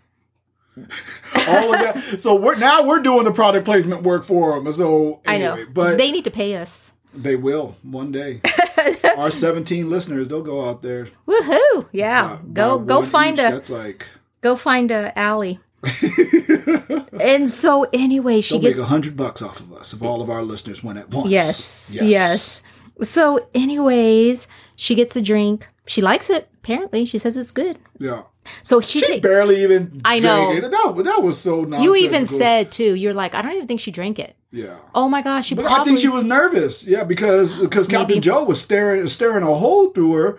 All 0.76 1.74
of 1.74 1.80
that. 1.80 2.16
So 2.20 2.34
we're 2.34 2.56
now 2.56 2.86
we're 2.86 3.02
doing 3.02 3.24
the 3.24 3.32
product 3.32 3.64
placement 3.64 4.02
work 4.02 4.24
for 4.24 4.60
them. 4.60 4.70
So 4.72 5.20
I 5.26 5.38
know, 5.38 5.64
but 5.72 5.96
they 5.98 6.10
need 6.12 6.24
to 6.24 6.30
pay 6.30 6.56
us. 6.56 6.94
they 7.14 7.36
will 7.36 7.76
one 7.82 8.10
day. 8.12 8.40
Our 9.16 9.30
17 9.30 9.90
listeners, 9.90 10.28
they'll 10.28 10.42
go 10.42 10.64
out 10.64 10.82
there. 10.82 11.06
Woohoo! 11.28 11.88
Yeah, 11.92 12.38
buy- 12.42 12.52
go 12.52 12.78
buy 12.78 12.84
go 12.86 13.02
find 13.02 13.38
each. 13.38 13.44
a 13.46 13.50
That's 13.50 13.70
like 13.70 14.06
go 14.40 14.56
find 14.56 14.90
a 14.90 15.16
alley. 15.18 15.60
and 17.20 17.50
so 17.50 17.86
anyway, 17.92 18.40
she 18.40 18.58
They'll 18.58 18.70
gets 18.70 18.80
a 18.80 18.84
hundred 18.86 19.16
bucks 19.16 19.42
off 19.42 19.60
of 19.60 19.72
us 19.72 19.92
if 19.92 20.02
all 20.02 20.22
of 20.22 20.30
our 20.30 20.42
listeners 20.42 20.82
went 20.82 20.98
at 20.98 21.10
once. 21.10 21.28
Yes, 21.30 21.96
yes. 22.00 22.62
So, 23.00 23.48
anyways, 23.54 24.46
she 24.76 24.94
gets 24.94 25.14
the 25.14 25.22
drink. 25.22 25.66
She 25.86 26.00
likes 26.00 26.30
it. 26.30 26.48
Apparently, 26.54 27.04
she 27.04 27.18
says 27.18 27.36
it's 27.36 27.50
good. 27.50 27.78
Yeah. 27.98 28.22
So 28.62 28.80
she, 28.80 29.00
She 29.00 29.06
drank- 29.06 29.22
barely 29.22 29.62
even. 29.62 30.00
I 30.04 30.18
know. 30.18 30.60
That, 30.60 30.70
that 31.04 31.22
was 31.22 31.38
so 31.38 31.66
you 31.80 31.94
even 31.96 32.26
said 32.26 32.72
too. 32.72 32.94
You're 32.94 33.14
like, 33.14 33.34
I 33.34 33.42
don't 33.42 33.52
even 33.52 33.68
think 33.68 33.80
she 33.80 33.90
drank 33.90 34.18
it. 34.18 34.36
Yeah. 34.50 34.76
Oh 34.94 35.08
my 35.08 35.22
gosh, 35.22 35.46
she 35.46 35.54
But 35.54 35.64
probably. 35.64 35.80
I 35.80 35.84
think 35.84 35.98
she 35.98 36.08
was 36.08 36.24
nervous. 36.24 36.84
Yeah, 36.86 37.04
because 37.04 37.56
because 37.56 37.88
Captain 37.88 38.20
Joe 38.20 38.44
was 38.44 38.60
staring 38.60 39.06
staring 39.08 39.42
a 39.42 39.54
hole 39.54 39.90
through 39.90 40.12
her, 40.14 40.38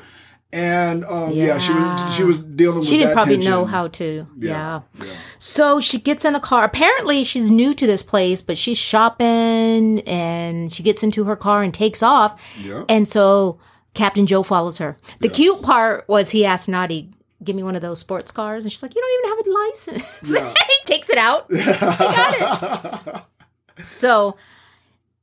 and 0.51 1.04
um, 1.06 1.32
yeah. 1.32 1.58
she 1.58 1.74
was 1.74 2.16
she 2.16 2.24
was 2.24 2.38
dealing 2.38 2.80
with. 2.80 2.88
She 2.88 2.97
didn't 2.97 3.14
probably 3.14 3.36
tension. 3.36 3.51
know 3.51 3.66
how 3.66 3.88
to. 3.88 4.28
Yeah. 4.38 4.82
yeah. 4.99 5.06
So 5.39 5.80
she 5.80 5.99
gets 5.99 6.26
in 6.26 6.36
a 6.36 6.39
car. 6.39 6.64
Apparently, 6.64 7.24
she's 7.24 7.49
new 7.49 7.74
to 7.74 7.88
this 7.88 8.04
place, 8.04 8.41
but 8.41 8.58
she's 8.58 8.78
shopping 8.78 10.01
and 10.01 10.72
she 10.72 10.84
gets 10.84 11.01
into 11.04 11.24
her 11.24 11.36
car 11.36 11.64
and 11.64 11.74
takes 11.74 12.04
off. 12.04 12.39
Yeah. 12.62 12.84
And 12.88 13.08
so 13.08 13.58
Captain 13.95 14.28
Joe 14.28 14.43
follows 14.43 14.78
her. 14.78 14.97
The 15.22 15.28
Yes. 15.28 15.36
cute 15.36 15.62
part 15.64 16.08
was 16.08 16.30
he 16.32 16.45
asked 16.45 16.70
Naughty, 16.70 17.10
"Give 17.43 17.55
me 17.55 17.63
one 17.63 17.75
of 17.75 17.81
those 17.81 17.99
sports 17.99 18.31
cars," 18.31 18.63
and 18.63 18.71
she's 18.71 18.83
like, 18.83 18.95
"You 18.95 19.01
don't 19.01 19.13
even 19.19 19.37
have 19.37 19.47
a 19.47 19.51
license." 19.63 20.53
He 20.83 20.85
takes 20.85 21.09
it 21.09 21.17
out. 21.17 21.49
got 21.49 23.07
it. 23.17 23.21
So, 23.83 24.37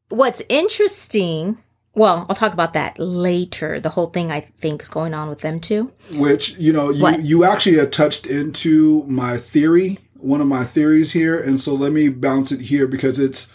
what's 0.09 0.43
interesting? 0.49 1.59
Well, 1.95 2.27
I'll 2.29 2.35
talk 2.37 2.53
about 2.53 2.73
that 2.75 2.99
later. 2.99 3.79
The 3.81 3.91
whole 3.91 4.07
thing 4.07 4.31
I 4.33 4.41
think 4.41 4.83
is 4.83 4.89
going 4.89 5.15
on 5.15 5.29
with 5.29 5.41
them 5.41 5.61
too. 5.61 5.93
Which 6.13 6.57
you 6.59 6.73
know 6.73 6.91
you 6.91 7.03
What? 7.03 7.23
you 7.25 7.45
actually 7.45 7.77
have 7.77 7.91
touched 7.93 8.27
into 8.27 9.05
my 9.05 9.37
theory, 9.37 9.99
one 10.17 10.41
of 10.41 10.47
my 10.49 10.65
theories 10.65 11.13
here, 11.13 11.39
and 11.41 11.61
so 11.61 11.75
let 11.75 11.93
me 11.93 12.09
bounce 12.09 12.51
it 12.53 12.61
here 12.63 12.87
because 12.89 13.19
it's 13.19 13.53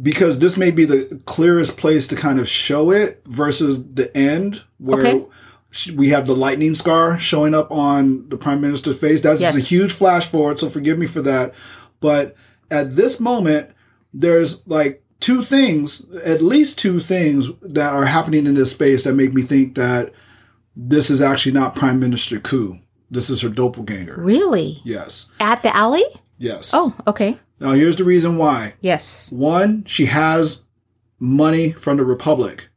because 0.00 0.38
this 0.38 0.56
may 0.56 0.70
be 0.70 0.84
the 0.86 1.20
clearest 1.26 1.76
place 1.76 2.06
to 2.06 2.16
kind 2.16 2.38
of 2.40 2.48
show 2.48 2.90
it 2.90 3.22
versus 3.26 3.82
the 3.84 4.14
end 4.16 4.62
where. 4.78 5.06
Okay. 5.06 5.26
We 5.94 6.08
have 6.08 6.26
the 6.26 6.34
lightning 6.34 6.74
scar 6.74 7.18
showing 7.18 7.54
up 7.54 7.70
on 7.70 8.28
the 8.30 8.36
prime 8.36 8.60
minister's 8.60 8.98
face. 9.00 9.20
That's 9.20 9.40
Yes. 9.40 9.54
a 9.56 9.60
huge 9.60 9.92
flash 9.92 10.26
forward, 10.26 10.58
so 10.58 10.68
forgive 10.70 10.98
me 10.98 11.06
for 11.06 11.20
that. 11.22 11.52
But 12.00 12.34
at 12.70 12.96
this 12.96 13.20
moment, 13.20 13.70
there's 14.14 14.66
like 14.66 15.02
two 15.20 15.42
things, 15.42 16.06
at 16.24 16.40
least 16.42 16.78
two 16.78 17.00
things 17.00 17.48
that 17.62 17.92
are 17.92 18.06
happening 18.06 18.46
in 18.46 18.54
this 18.54 18.70
space 18.70 19.04
that 19.04 19.14
make 19.14 19.34
me 19.34 19.42
think 19.42 19.74
that 19.74 20.12
this 20.74 21.10
is 21.10 21.20
actually 21.20 21.52
not 21.52 21.74
Prime 21.74 21.98
Minister 22.00 22.38
Koo. 22.40 22.78
This 23.10 23.28
is 23.30 23.40
her 23.42 23.48
doppelganger. 23.48 24.16
Really? 24.18 24.80
Yes. 24.84 25.26
At 25.40 25.62
the 25.62 25.74
alley? 25.76 26.04
Yes. 26.38 26.70
Oh, 26.72 26.94
okay. 27.06 27.36
Now 27.60 27.72
here's 27.72 27.96
the 27.96 28.04
reason 28.04 28.36
why. 28.36 28.74
Yes. 28.80 29.30
One, 29.32 29.84
she 29.86 30.06
has 30.06 30.64
money 31.18 31.72
from 31.72 31.96
the 31.96 32.04
Republic. 32.04 32.67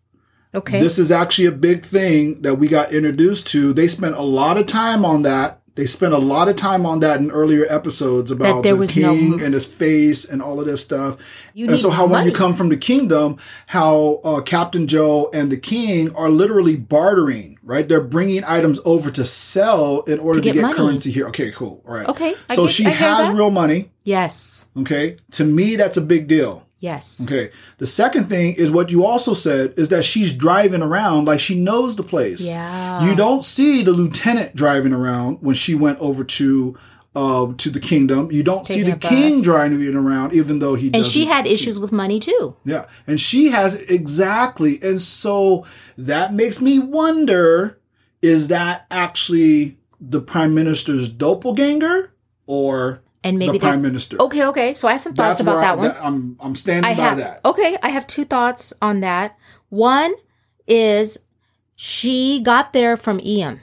Okay. 0.53 0.79
This 0.81 0.99
is 0.99 1.11
actually 1.11 1.45
a 1.47 1.51
big 1.53 1.83
thing 1.83 2.41
that 2.41 2.55
we 2.55 2.67
got 2.67 2.91
introduced 2.91 3.47
to. 3.47 3.73
They 3.73 3.87
spent 3.87 4.15
a 4.15 4.21
lot 4.21 4.57
of 4.57 4.65
time 4.65 5.05
on 5.05 5.21
that. 5.23 5.59
They 5.75 5.85
spent 5.85 6.13
a 6.13 6.17
lot 6.17 6.49
of 6.49 6.57
time 6.57 6.85
on 6.85 6.99
that 6.99 7.21
in 7.21 7.31
earlier 7.31 7.65
episodes 7.69 8.29
about 8.29 8.63
the 8.63 8.75
was 8.75 8.95
no- 8.97 9.13
king 9.15 9.41
and 9.41 9.53
his 9.53 9.65
face 9.65 10.29
and 10.29 10.41
all 10.41 10.59
of 10.59 10.65
this 10.65 10.83
stuff. 10.83 11.17
You 11.53 11.67
and 11.69 11.79
so 11.79 11.89
how 11.89 12.05
when 12.07 12.25
you 12.25 12.33
come 12.33 12.53
from 12.53 12.67
the 12.67 12.75
kingdom, 12.75 13.37
how 13.67 14.19
uh, 14.25 14.41
Captain 14.41 14.85
Joe 14.85 15.29
and 15.33 15.49
the 15.49 15.55
king 15.55 16.13
are 16.13 16.29
literally 16.29 16.75
bartering, 16.75 17.57
right? 17.63 17.87
They're 17.87 18.01
bringing 18.01 18.43
items 18.43 18.81
over 18.83 19.09
to 19.11 19.23
sell 19.23 20.01
in 20.01 20.19
order 20.19 20.41
to 20.41 20.43
get 20.43 20.55
get, 20.55 20.75
currency 20.75 21.09
here. 21.09 21.27
Okay, 21.29 21.51
cool. 21.51 21.81
All 21.87 21.95
right. 21.95 22.07
Okay, 22.09 22.35
So 22.53 22.65
get- 22.65 22.71
she 22.73 22.83
has 22.83 23.29
that. 23.29 23.35
real 23.35 23.49
money. 23.49 23.91
yes. 24.03 24.69
Okay. 24.77 25.15
To 25.31 25.45
me, 25.45 25.77
that's 25.77 25.95
a 25.95 26.01
big 26.01 26.27
deal. 26.27 26.67
Yes. 26.81 27.23
Okay. 27.23 27.51
The 27.77 27.85
second 27.85 28.25
thing 28.25 28.55
is 28.57 28.71
what 28.71 28.89
you 28.89 29.05
also 29.05 29.35
said 29.35 29.75
is 29.77 29.89
that 29.89 30.03
she's 30.03 30.33
driving 30.33 30.81
around 30.81 31.25
like 31.25 31.39
she 31.39 31.57
knows 31.57 31.95
the 31.95 32.03
place. 32.03 32.41
Yeah. 32.41 33.07
You 33.07 33.15
don't 33.15 33.45
see 33.45 33.83
the 33.83 33.91
lieutenant 33.91 34.55
driving 34.55 34.91
around 34.91 35.37
when 35.41 35.53
she 35.53 35.75
went 35.75 35.99
over 35.99 36.23
to 36.23 36.75
uh, 37.15 37.53
to 37.57 37.69
the 37.69 37.79
kingdom. 37.79 38.31
You 38.31 38.41
don't 38.41 38.65
Taking 38.65 38.85
see 38.85 38.91
the 38.91 38.97
king 38.97 39.41
driving 39.43 39.95
around, 39.95 40.33
even 40.33 40.59
though 40.59 40.75
he. 40.75 40.91
And 40.93 41.05
she 41.05 41.25
had 41.25 41.45
issues 41.45 41.77
with 41.77 41.91
money 41.91 42.19
too. 42.19 42.55
Yeah, 42.63 42.87
and 43.05 43.19
she 43.19 43.49
has 43.49 43.75
exactly, 43.75 44.79
and 44.81 44.99
so 44.99 45.65
that 45.97 46.33
makes 46.33 46.61
me 46.61 46.79
wonder: 46.79 47.79
is 48.21 48.47
that 48.47 48.87
actually 48.89 49.77
the 49.99 50.21
prime 50.21 50.55
minister's 50.55 51.09
doppelganger 51.09 52.13
or 52.47 53.03
And 53.23 53.37
maybe 53.37 53.59
the 53.59 53.65
prime 53.67 53.81
minister? 53.81 54.17
Okay, 54.19 54.43
okay. 54.45 54.73
So 54.73 54.87
I 54.87 54.93
have 54.93 55.01
some 55.01 55.13
thoughts 55.13 55.39
That's 55.39 55.41
about 55.41 55.57
where 55.57 55.91
I- 55.91 55.91
that 55.91 56.01
one. 56.01 56.05
I'm 56.05 56.37
I'm 56.39 56.55
standing 56.55 56.89
I 56.91 56.95
by 56.95 57.01
have 57.03 57.17
that. 57.17 57.41
okay. 57.45 57.77
I 57.83 57.89
have 57.89 58.07
two 58.07 58.25
thoughts 58.25 58.73
on 58.81 59.01
that. 59.01 59.37
One 59.69 60.13
is 60.67 61.19
she 61.75 62.41
got 62.41 62.73
there 62.73 62.97
from 62.97 63.19
Ian. 63.19 63.59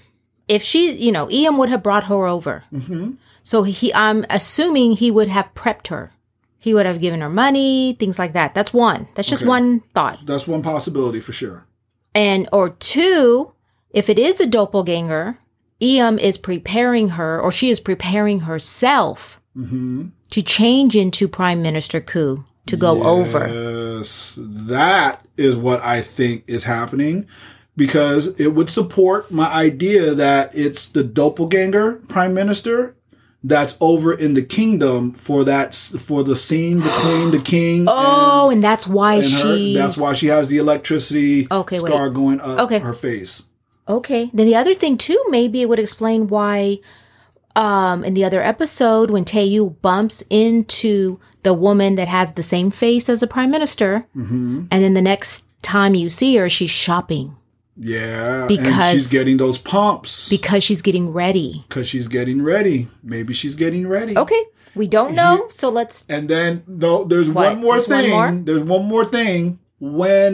If 0.46 0.62
she, 0.62 0.92
you 0.92 1.12
know, 1.12 1.30
Ian 1.30 1.56
would 1.56 1.68
have 1.68 1.82
brought 1.82 2.04
her 2.04 2.26
over. 2.26 2.64
hmm 2.70 3.12
So 3.42 3.62
he, 3.64 3.92
I'm 3.94 4.24
assuming 4.30 4.92
he 4.92 5.11
would 5.11 5.28
have 5.28 5.52
prepped 5.54 5.88
her. 5.88 6.12
He 6.59 6.74
would 6.74 6.86
have 6.86 7.00
given 7.00 7.20
her 7.20 7.28
money, 7.30 7.96
things 7.98 8.18
like 8.18 8.32
that. 8.34 8.54
That's 8.54 8.72
one. 8.74 9.09
That's 9.14 9.28
just 9.28 9.42
Okay. 9.42 9.48
one 9.48 9.80
thought. 9.94 10.20
That's 10.26 10.46
one 10.46 10.62
possibility 10.62 11.20
for 11.20 11.32
sure. 11.32 11.66
And 12.14 12.48
or 12.52 12.70
two, 12.70 13.52
if 13.90 14.09
it 14.11 14.18
is 14.18 14.36
the 14.38 14.46
doppelganger, 14.46 15.38
Iam 15.80 16.18
is 16.18 16.36
preparing 16.36 17.11
her, 17.11 17.40
or 17.40 17.52
she 17.52 17.70
is 17.70 17.78
preparing 17.80 18.40
herself 18.40 19.38
hmm 19.64 20.06
to 20.30 20.42
change 20.42 20.94
into 20.94 21.26
Prime 21.26 21.62
Minister 21.62 22.00
Koo 22.02 22.44
to 22.66 22.76
go 22.76 23.02
over. 23.02 23.48
Yes, 23.98 24.38
that 24.42 25.24
is 25.38 25.56
what 25.56 25.82
I 25.82 26.02
think 26.02 26.44
is 26.46 26.64
happening 26.64 27.26
because 27.74 28.38
it 28.38 28.48
would 28.48 28.68
support 28.68 29.30
my 29.30 29.46
idea 29.50 30.12
that 30.14 30.54
it's 30.54 30.90
the 30.90 31.02
doppelganger 31.02 31.92
prime 32.09 32.34
minister 32.34 32.94
that's 33.42 33.78
over 33.80 34.12
in 34.12 34.34
the 34.34 34.42
kingdom 34.42 35.12
for 35.12 35.44
that 35.44 35.74
for 35.74 36.22
the 36.24 36.36
scene 36.36 36.82
between 36.82 37.30
the 37.30 37.38
king 37.44 37.86
Oh, 37.88 38.50
and 38.50 38.62
that's 38.62 38.86
why 38.86 39.14
and, 39.14 39.24
and 39.24 39.32
her. 39.32 39.56
she. 39.56 39.72
That's 39.74 39.96
why 39.96 40.12
she 40.12 40.26
has 40.26 40.48
the 40.50 40.59
electricity 40.59 41.46
Okay, 41.50 41.80
wait. 41.80 41.86
scar 41.90 42.11
going 42.11 42.40
up 42.40 42.59
Okay. 42.61 42.80
her 42.80 42.92
face. 42.92 43.48
Okay. 43.88 44.28
Then 44.34 44.44
the 44.46 44.56
other 44.56 44.74
thing 44.74 44.98
too, 44.98 45.24
maybe 45.30 45.62
it 45.62 45.68
would 45.70 45.78
explain 45.78 46.26
why 46.28 46.80
um 47.59 48.04
in 48.04 48.14
the 48.14 48.24
other 48.24 48.42
episode 48.42 49.11
when 49.11 49.24
Taeyul 49.24 49.74
bumps 49.82 50.22
into 50.30 51.18
the 51.42 51.52
woman 51.54 51.96
that 51.96 52.09
has 52.09 52.32
the 52.32 52.42
same 52.42 52.70
face 52.70 53.09
as 53.09 53.20
the 53.20 53.26
prime 53.26 53.50
minister 53.50 54.06
hmm 54.14 54.64
and 54.70 54.78
then 54.84 54.94
the 54.94 55.02
next 55.12 55.44
time 55.62 55.94
you 55.94 56.09
see 56.11 56.36
her 56.36 56.48
she's 56.48 56.70
shopping 56.70 57.34
Yeah, 57.80 58.46
Because- 58.48 58.90
she's 58.92 59.11
getting 59.11 59.36
those 59.38 59.59
pumps 59.59 60.28
because 60.28 60.62
she's 60.66 60.82
getting 60.82 61.06
ready. 61.22 61.50
because 61.68 61.86
she's 61.88 62.09
getting 62.09 62.42
ready. 62.42 62.88
Maybe 63.14 63.32
she's 63.40 63.54
getting 63.64 63.86
ready. 63.86 64.14
Okay. 64.24 64.42
We 64.74 64.86
don't 64.96 65.14
know, 65.14 65.46
so 65.50 65.66
let's 65.78 65.96
And 66.09 66.28
then 66.28 66.62
no, 66.66 67.04
there's 67.11 67.28
What? 67.30 67.54
one 67.54 67.61
more 67.62 67.74
There's 67.76 67.88
one 67.88 68.02
thing. 68.02 68.11
more? 68.11 68.30
There's 68.46 68.62
one 68.74 68.84
more 68.92 69.04
thing. 69.04 69.59
When 69.80 70.32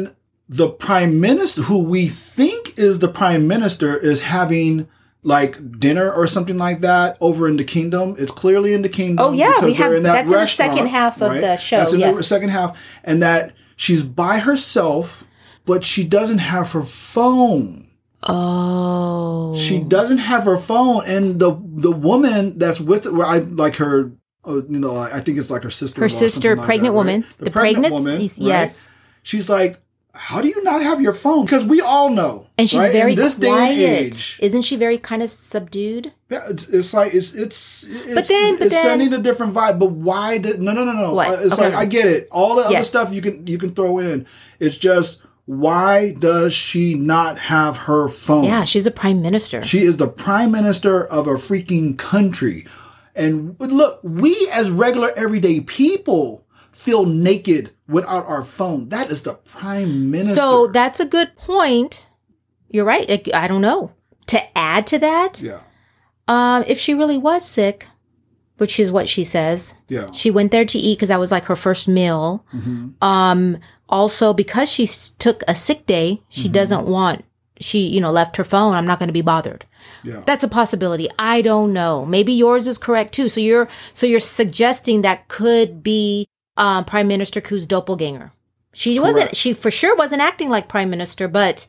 the 0.49 0.69
prime 0.87 1.21
minister, 1.21 1.63
who 1.69 1.79
we 1.85 2.03
think 2.09 2.61
is 2.79 2.99
the 3.05 3.09
prime 3.21 3.45
minister, 3.55 3.91
is 4.11 4.19
having 4.37 4.89
like 5.25 5.81
dinner 5.81 6.13
or 6.13 6.27
something 6.27 6.59
like 6.59 6.79
that 6.81 7.17
over 7.21 7.49
in 7.49 7.57
the 7.57 7.65
kingdom. 7.65 8.15
It's 8.19 8.31
clearly 8.31 8.75
in 8.75 8.83
the 8.83 8.89
kingdom. 8.89 9.25
Oh, 9.27 9.33
yeah, 9.33 9.65
we 9.65 9.73
have- 9.75 9.93
in 9.93 10.03
that 10.05 10.13
that's 10.27 10.31
in 10.33 10.39
the 10.39 10.47
second 10.47 10.87
half 10.87 11.21
of 11.21 11.33
the 11.41 11.57
show, 11.57 11.79
That's 11.79 11.95
in 11.95 12.01
the 12.01 12.23
second 12.23 12.51
half, 12.51 12.79
and 13.03 13.23
that 13.23 13.53
she's 13.75 14.03
by 14.03 14.39
herself, 14.39 15.27
but 15.65 15.83
she 15.83 16.05
doesn't 16.05 16.39
have 16.39 16.73
her 16.73 16.83
phone. 16.83 17.89
Oh. 18.27 19.55
She 19.57 19.81
doesn't 19.81 20.19
have 20.19 20.45
her 20.45 20.57
phone, 20.57 21.03
and 21.07 21.39
the 21.39 21.59
the 21.75 21.93
woman 21.93 22.59
that's 22.59 22.81
with 22.81 23.05
her, 23.05 23.25
I 23.25 23.39
like 23.39 23.77
her. 23.77 24.13
Uh, 24.47 24.57
you 24.69 24.79
know, 24.79 24.95
I 24.97 25.21
think 25.21 25.39
it's 25.39 25.51
like 25.51 25.63
her 25.63 25.71
sister. 25.71 26.03
her 26.03 26.09
sister, 26.11 26.55
pregnant 26.55 26.95
woman. 26.95 27.25
The, 27.39 27.51
pregnant, 27.51 27.95
woman. 27.95 28.21
yes. 28.37 28.91
She's 29.23 29.49
like, 29.49 29.81
how 30.15 30.41
do 30.41 30.49
you 30.49 30.63
not 30.63 30.81
have 30.83 31.01
your 31.01 31.13
phone? 31.13 31.45
Because 31.45 31.65
we 31.65 31.81
all 31.81 32.09
know, 32.09 32.47
And 32.57 32.71
she's 32.71 32.79
right? 32.81 32.93
very 32.93 33.13
in 33.13 33.19
this 33.19 33.35
quiet. 33.37 33.75
day 33.75 33.85
and 33.85 34.07
age. 34.07 34.39
Isn't 34.41 34.63
she 34.63 34.77
very 34.77 34.97
kind 34.97 35.23
of 35.23 35.31
subdued? 35.31 36.13
Yeah, 36.31 36.43
it's, 36.49 36.69
it's 36.69 36.95
like 36.95 37.13
it's 37.15 37.35
it's 37.35 37.85
it's, 37.89 38.29
then- 38.29 38.55
but 38.57 38.67
it's 38.67 38.75
then- 38.75 38.83
sending 39.01 39.13
a 39.13 39.19
different 39.19 39.55
vibe. 39.55 39.79
But 39.79 39.91
why 39.91 40.39
did 40.39 40.61
no 40.63 40.73
no 40.73 40.85
no 40.85 40.93
no? 40.93 41.15
What? 41.15 41.29
Uh, 41.29 41.43
It's 41.43 41.55
Okay. 41.55 41.65
like 41.65 41.75
I 41.75 41.85
get 41.85 42.07
it. 42.07 42.29
All 42.31 42.57
the 42.57 42.63
other 42.63 42.85
stuff 42.85 43.13
you 43.13 43.21
can 43.23 43.47
you 43.47 43.59
can 43.59 43.71
throw 43.71 43.99
in. 43.99 44.27
It's 44.61 44.79
just 44.79 45.23
why 45.47 46.13
does 46.19 46.53
she 46.55 46.95
not 46.95 47.39
have 47.39 47.77
her 47.77 48.09
phone? 48.09 48.45
Yeah, 48.45 48.65
she's 48.65 48.87
a 48.87 48.91
prime 48.91 49.21
minister. 49.21 49.63
She 49.63 49.81
is 49.81 49.99
the 49.99 50.09
prime 50.09 50.51
minister 50.53 51.05
of 51.05 51.27
a 51.27 51.35
freaking 51.35 51.99
country. 51.99 52.67
And 53.17 53.55
look, 53.61 54.01
we 54.03 54.35
as 54.53 54.71
regular 54.71 55.11
everyday 55.17 55.61
people 55.61 56.44
feel 56.75 57.07
naked 57.07 57.71
without 57.89 58.27
our 58.27 58.43
phone. 58.43 58.89
That 58.89 59.11
is 59.11 59.23
the 59.23 59.35
prime 59.35 60.11
minister. 60.11 60.35
So 60.35 60.67
that's 60.67 61.01
a 61.01 61.07
good 61.07 61.37
point. 61.37 62.09
You're 62.69 62.85
right. 62.85 63.29
I, 63.35 63.47
don't 63.47 63.61
know. 63.61 63.93
To 64.27 64.59
add 64.59 64.87
to 64.89 64.99
that, 64.99 65.41
yeah. 65.41 65.61
um, 66.27 66.65
if 66.67 66.79
she 66.79 66.95
really 66.95 67.19
was 67.19 67.45
sick, 67.47 67.87
which 68.57 68.81
is 68.81 68.91
what 68.91 69.09
she 69.09 69.23
says. 69.23 69.77
Yeah. 69.89 70.11
She 70.13 70.31
went 70.31 70.51
there 70.51 70.65
to 70.65 70.79
eat 70.79 70.97
because 70.97 71.11
that 71.11 71.21
was 71.21 71.31
like 71.31 71.45
her 71.45 71.57
first 71.57 71.87
meal. 71.89 72.45
Um, 73.03 73.59
also, 73.89 74.33
because 74.33 74.71
she 74.71 74.87
took 75.19 75.43
a 75.47 75.55
sick 75.55 75.87
day, 75.87 76.23
she 76.29 76.49
doesn't 76.49 76.87
want, 76.87 77.25
she, 77.61 77.87
you 77.87 78.01
know, 78.01 78.11
left 78.11 78.37
her 78.37 78.45
phone. 78.45 78.75
I'm 78.75 78.87
not 78.87 78.99
going 78.99 79.09
to 79.09 79.13
be 79.13 79.23
bothered. 79.23 79.67
Yeah. 80.03 80.23
That's 80.27 80.43
a 80.43 80.49
possibility. 80.49 81.09
I 81.19 81.43
don't 81.43 81.73
know. 81.73 82.07
Maybe 82.07 82.33
yours 82.33 82.67
is 82.67 82.79
correct 82.79 83.13
too. 83.13 83.29
So 83.29 83.41
you're, 83.41 83.69
so 83.93 84.07
you're 84.07 84.21
suggesting 84.21 85.03
that 85.03 85.29
could 85.29 85.83
be, 85.83 86.27
um, 86.57 86.85
Prime 86.85 87.09
Minister 87.09 87.41
Koo's 87.41 87.67
doppelganger. 87.67 88.33
She 88.73 88.99
wasn't, 88.99 89.37
she 89.37 89.53
for 89.55 89.71
sure 89.71 89.95
wasn't 89.95 90.21
acting 90.21 90.49
like 90.49 90.69
Prime 90.69 90.91
Minister, 90.91 91.29
but, 91.29 91.67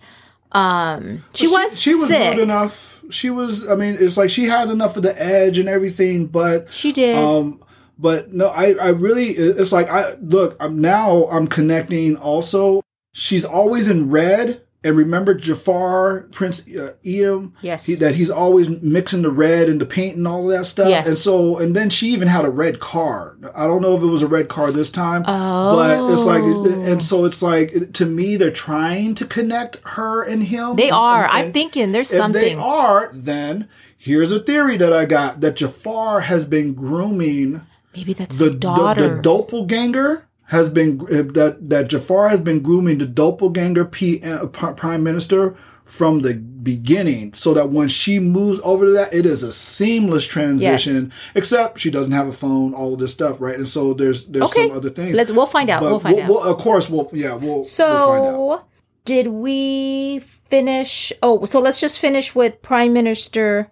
um, 0.52 1.24
she, 1.34 1.48
was 1.48 1.80
She 1.80 1.94
was 1.94 2.08
sick. 2.08 2.36
rude 2.36 2.42
enough. 2.44 3.04
She 3.10 3.30
was. 3.30 3.68
I 3.70 3.76
mean, 3.76 3.98
it's 4.00 4.18
like 4.18 4.30
she 4.30 4.46
had 4.46 4.70
enough 4.70 4.96
of 4.98 5.04
the 5.04 5.22
edge 5.22 5.60
and 5.60 5.68
everything, 5.70 6.28
but 6.28 6.72
She 6.74 6.92
did. 6.92 7.18
Um, 7.18 7.62
but 8.00 8.34
no, 8.34 8.48
I, 8.48 8.74
I 8.82 8.88
really, 8.90 9.26
it's 9.30 9.72
like 9.72 9.90
I 9.90 10.14
look. 10.22 10.56
I'm 10.60 10.82
now 10.82 11.26
I'm 11.26 11.48
connecting. 11.48 12.16
Also, 12.18 12.82
she's 13.12 13.46
always 13.46 13.88
in 13.90 14.10
red. 14.10 14.62
And 14.86 14.96
remember 14.96 15.34
Jafar, 15.34 16.28
Prince 16.32 16.66
uh, 16.76 16.94
Eam, 17.04 17.54
Yes. 17.62 17.88
he, 17.88 17.96
that 17.96 18.14
he's 18.16 18.30
always 18.30 18.70
mixing 18.84 19.24
the 19.24 19.32
red 19.32 19.68
and 19.68 19.82
the 19.82 19.86
paint 19.86 20.16
and 20.16 20.28
all 20.28 20.50
of 20.50 20.56
that 20.58 20.66
stuff. 20.66 20.88
Yes. 20.88 21.08
And 21.08 21.18
so, 21.18 21.58
and 21.58 21.76
then 21.76 21.90
she 21.90 22.10
even 22.10 22.28
had 22.28 22.46
a 22.46 22.50
red 22.52 22.80
car. 22.80 23.36
I 23.56 23.66
don't 23.66 23.82
know 23.82 23.96
if 23.98 24.04
it 24.04 24.06
was 24.06 24.22
a 24.22 24.28
red 24.28 24.48
car 24.48 24.72
this 24.72 24.92
time, 24.92 25.24
Oh. 25.28 25.76
but 25.76 26.14
it's 26.14 26.24
like, 26.24 26.44
Oh. 26.44 26.84
and 26.84 27.02
so 27.02 27.26
it's 27.26 27.42
like 27.42 27.94
to 27.94 28.06
me, 28.06 28.38
they're 28.38 28.52
trying 28.52 29.16
to 29.16 29.26
connect 29.26 29.78
her 29.86 30.22
and 30.24 30.44
him. 30.44 30.76
they 30.76 30.92
are. 30.92 31.24
And- 31.24 31.34
I'm 31.34 31.52
thinking 31.52 31.92
there's 31.92 32.12
if 32.12 32.18
something. 32.18 32.40
they 32.42 32.54
are, 32.54 33.10
then 33.14 33.68
here's 33.98 34.32
a 34.32 34.40
theory 34.40 34.78
that 34.78 34.94
I 34.94 35.06
got 35.06 35.42
that 35.42 35.56
Jafar 35.56 36.20
has 36.22 36.46
been 36.46 36.74
grooming 36.76 37.64
Maybe 37.96 38.14
that's 38.14 38.38
the 38.38 38.52
daughter. 38.52 39.02
the, 39.02 39.16
the 39.16 39.22
doppelganger 39.24 40.28
has 40.50 40.70
been 40.70 41.02
uh, 41.02 41.24
that 41.34 41.58
that 41.70 41.88
Jafar 41.90 42.30
has 42.30 42.40
been 42.42 42.62
grooming 42.62 42.98
the 43.00 43.06
doppelganger 43.06 43.86
P, 43.86 44.22
uh, 44.24 44.48
prime 44.48 45.04
minister 45.04 45.56
from 45.84 46.22
the 46.22 46.34
beginning, 46.34 47.32
so 47.34 47.54
that 47.54 47.70
when 47.70 47.88
she 47.88 48.20
moves 48.20 48.60
over 48.64 48.86
to 48.86 48.92
that, 48.92 49.14
it 49.14 49.26
is 49.26 49.44
a 49.44 49.52
seamless 49.52 50.26
transition. 50.26 51.12
Except 51.36 51.80
she 51.80 51.92
doesn't 51.92 52.12
have 52.12 52.28
a 52.28 52.32
phone, 52.34 52.74
all 52.74 52.94
of 52.94 53.00
this 53.00 53.12
stuff, 53.12 53.40
right? 53.40 53.56
And 53.56 53.68
so 53.68 53.94
there's 53.94 54.26
there's 54.26 54.46
Okay. 54.46 54.68
some 54.68 54.78
other 54.78 54.90
things. 54.90 55.16
Let's. 55.16 55.32
We'll 55.32 55.46
find 55.46 55.70
out. 55.70 55.82
But 55.82 55.90
we'll 55.92 56.00
find 56.00 56.20
out. 56.20 56.30
we'll- 56.30 56.44
of 56.44 56.58
course, 56.58 56.90
we'll 56.90 57.10
yeah 57.14 57.34
we'll, 57.36 57.62
we'll 57.62 57.64
find 57.64 58.26
out. 58.26 58.60
so, 58.60 58.62
did 59.06 59.28
we 59.28 60.20
finish? 60.50 61.12
Oh, 61.22 61.46
so 61.46 61.60
let's 61.60 61.80
just 61.80 62.00
finish 62.00 62.34
with 62.36 62.62
Prime 62.62 62.94
Minister 62.94 63.70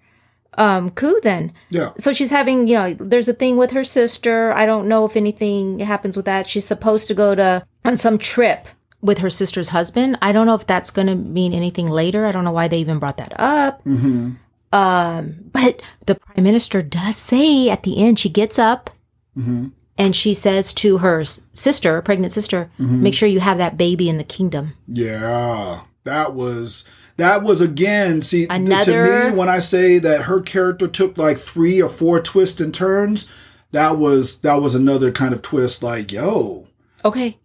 um 0.57 0.89
Koo 0.91 1.19
then. 1.23 1.51
Yeah, 1.69 1.91
So 1.97 2.13
she's 2.13 2.29
having, 2.31 2.67
you 2.67 2.75
know, 2.75 2.93
there's 2.93 3.27
a 3.27 3.33
thing 3.33 3.57
with 3.57 3.71
her 3.71 3.83
sister. 3.83 4.53
I 4.53 4.65
don't 4.65 4.87
know 4.87 5.05
if 5.05 5.15
anything 5.15 5.79
happens 5.79 6.15
with 6.17 6.25
that. 6.25 6.47
She's 6.47 6.65
supposed 6.65 7.07
to 7.07 7.13
go 7.13 7.35
to 7.35 7.65
on 7.85 7.97
some 7.97 8.17
trip 8.17 8.67
with 9.01 9.17
her 9.19 9.29
sister's 9.29 9.69
husband. 9.69 10.17
I 10.21 10.31
don't 10.31 10.45
know 10.45 10.55
if 10.55 10.65
that's 10.65 10.89
going 10.91 11.07
to 11.07 11.15
mean 11.15 11.53
anything 11.53 11.89
later. 11.89 12.25
I 12.25 12.31
don't 12.31 12.43
know 12.45 12.51
why 12.51 12.67
they 12.69 12.77
even 12.79 12.99
brought 12.99 13.17
that 13.17 13.33
up. 13.37 13.83
Mm-hmm. 13.83 14.31
Um, 14.71 15.35
but 15.51 15.81
the 16.05 16.15
prime 16.15 16.43
minister 16.43 16.81
does 16.81 17.15
say 17.17 17.69
at 17.69 17.83
the 17.83 17.97
end, 17.97 18.19
she 18.19 18.29
gets 18.29 18.57
up 18.57 18.89
Mm-hmm. 19.37 19.69
and 19.97 20.15
she 20.15 20.33
says 20.35 20.73
to 20.75 20.99
her 20.99 21.23
sister, 21.23 22.01
pregnant 22.03 22.31
sister, 22.33 22.69
Mm-hmm. 22.79 23.01
make 23.03 23.13
sure 23.15 23.27
you 23.27 23.39
have 23.39 23.57
that 23.57 23.77
baby 23.77 24.07
in 24.07 24.17
the 24.17 24.23
kingdom. 24.23 24.73
Yeah, 24.87 25.81
that 26.03 26.33
was 26.33 26.85
that 27.17 27.43
was 27.43 27.61
again. 27.61 28.21
See, 28.21 28.47
Another- 28.49 29.05
to 29.25 29.29
me, 29.31 29.35
when 29.37 29.49
I 29.49 29.59
say 29.59 29.99
that 29.99 30.23
her 30.23 30.41
character 30.41 30.87
took 30.87 31.17
like 31.17 31.37
three 31.37 31.81
or 31.81 31.89
four 31.89 32.19
twists 32.21 32.59
and 32.61 32.73
turns, 32.73 33.27
that 33.71 33.97
was 33.97 34.39
that 34.39 34.61
was 34.61 34.75
another 34.75 35.11
kind 35.11 35.33
of 35.33 35.41
twist. 35.41 35.83
Like, 35.83 36.11
yo, 36.11 36.67
Okay. 37.05 37.37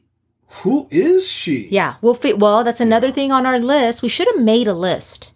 who 0.63 0.87
is 0.91 1.31
she? 1.31 1.69
Yeah. 1.71 1.95
We'll 2.03 2.15
fit. 2.15 2.39
Well, 2.39 2.65
that's 2.65 2.81
another 2.81 3.11
thing 3.11 3.33
on 3.33 3.47
our 3.47 3.59
list. 3.59 4.03
We 4.03 4.09
should 4.09 4.29
have 4.35 4.43
made 4.43 4.67
a 4.69 4.75
list 4.75 5.33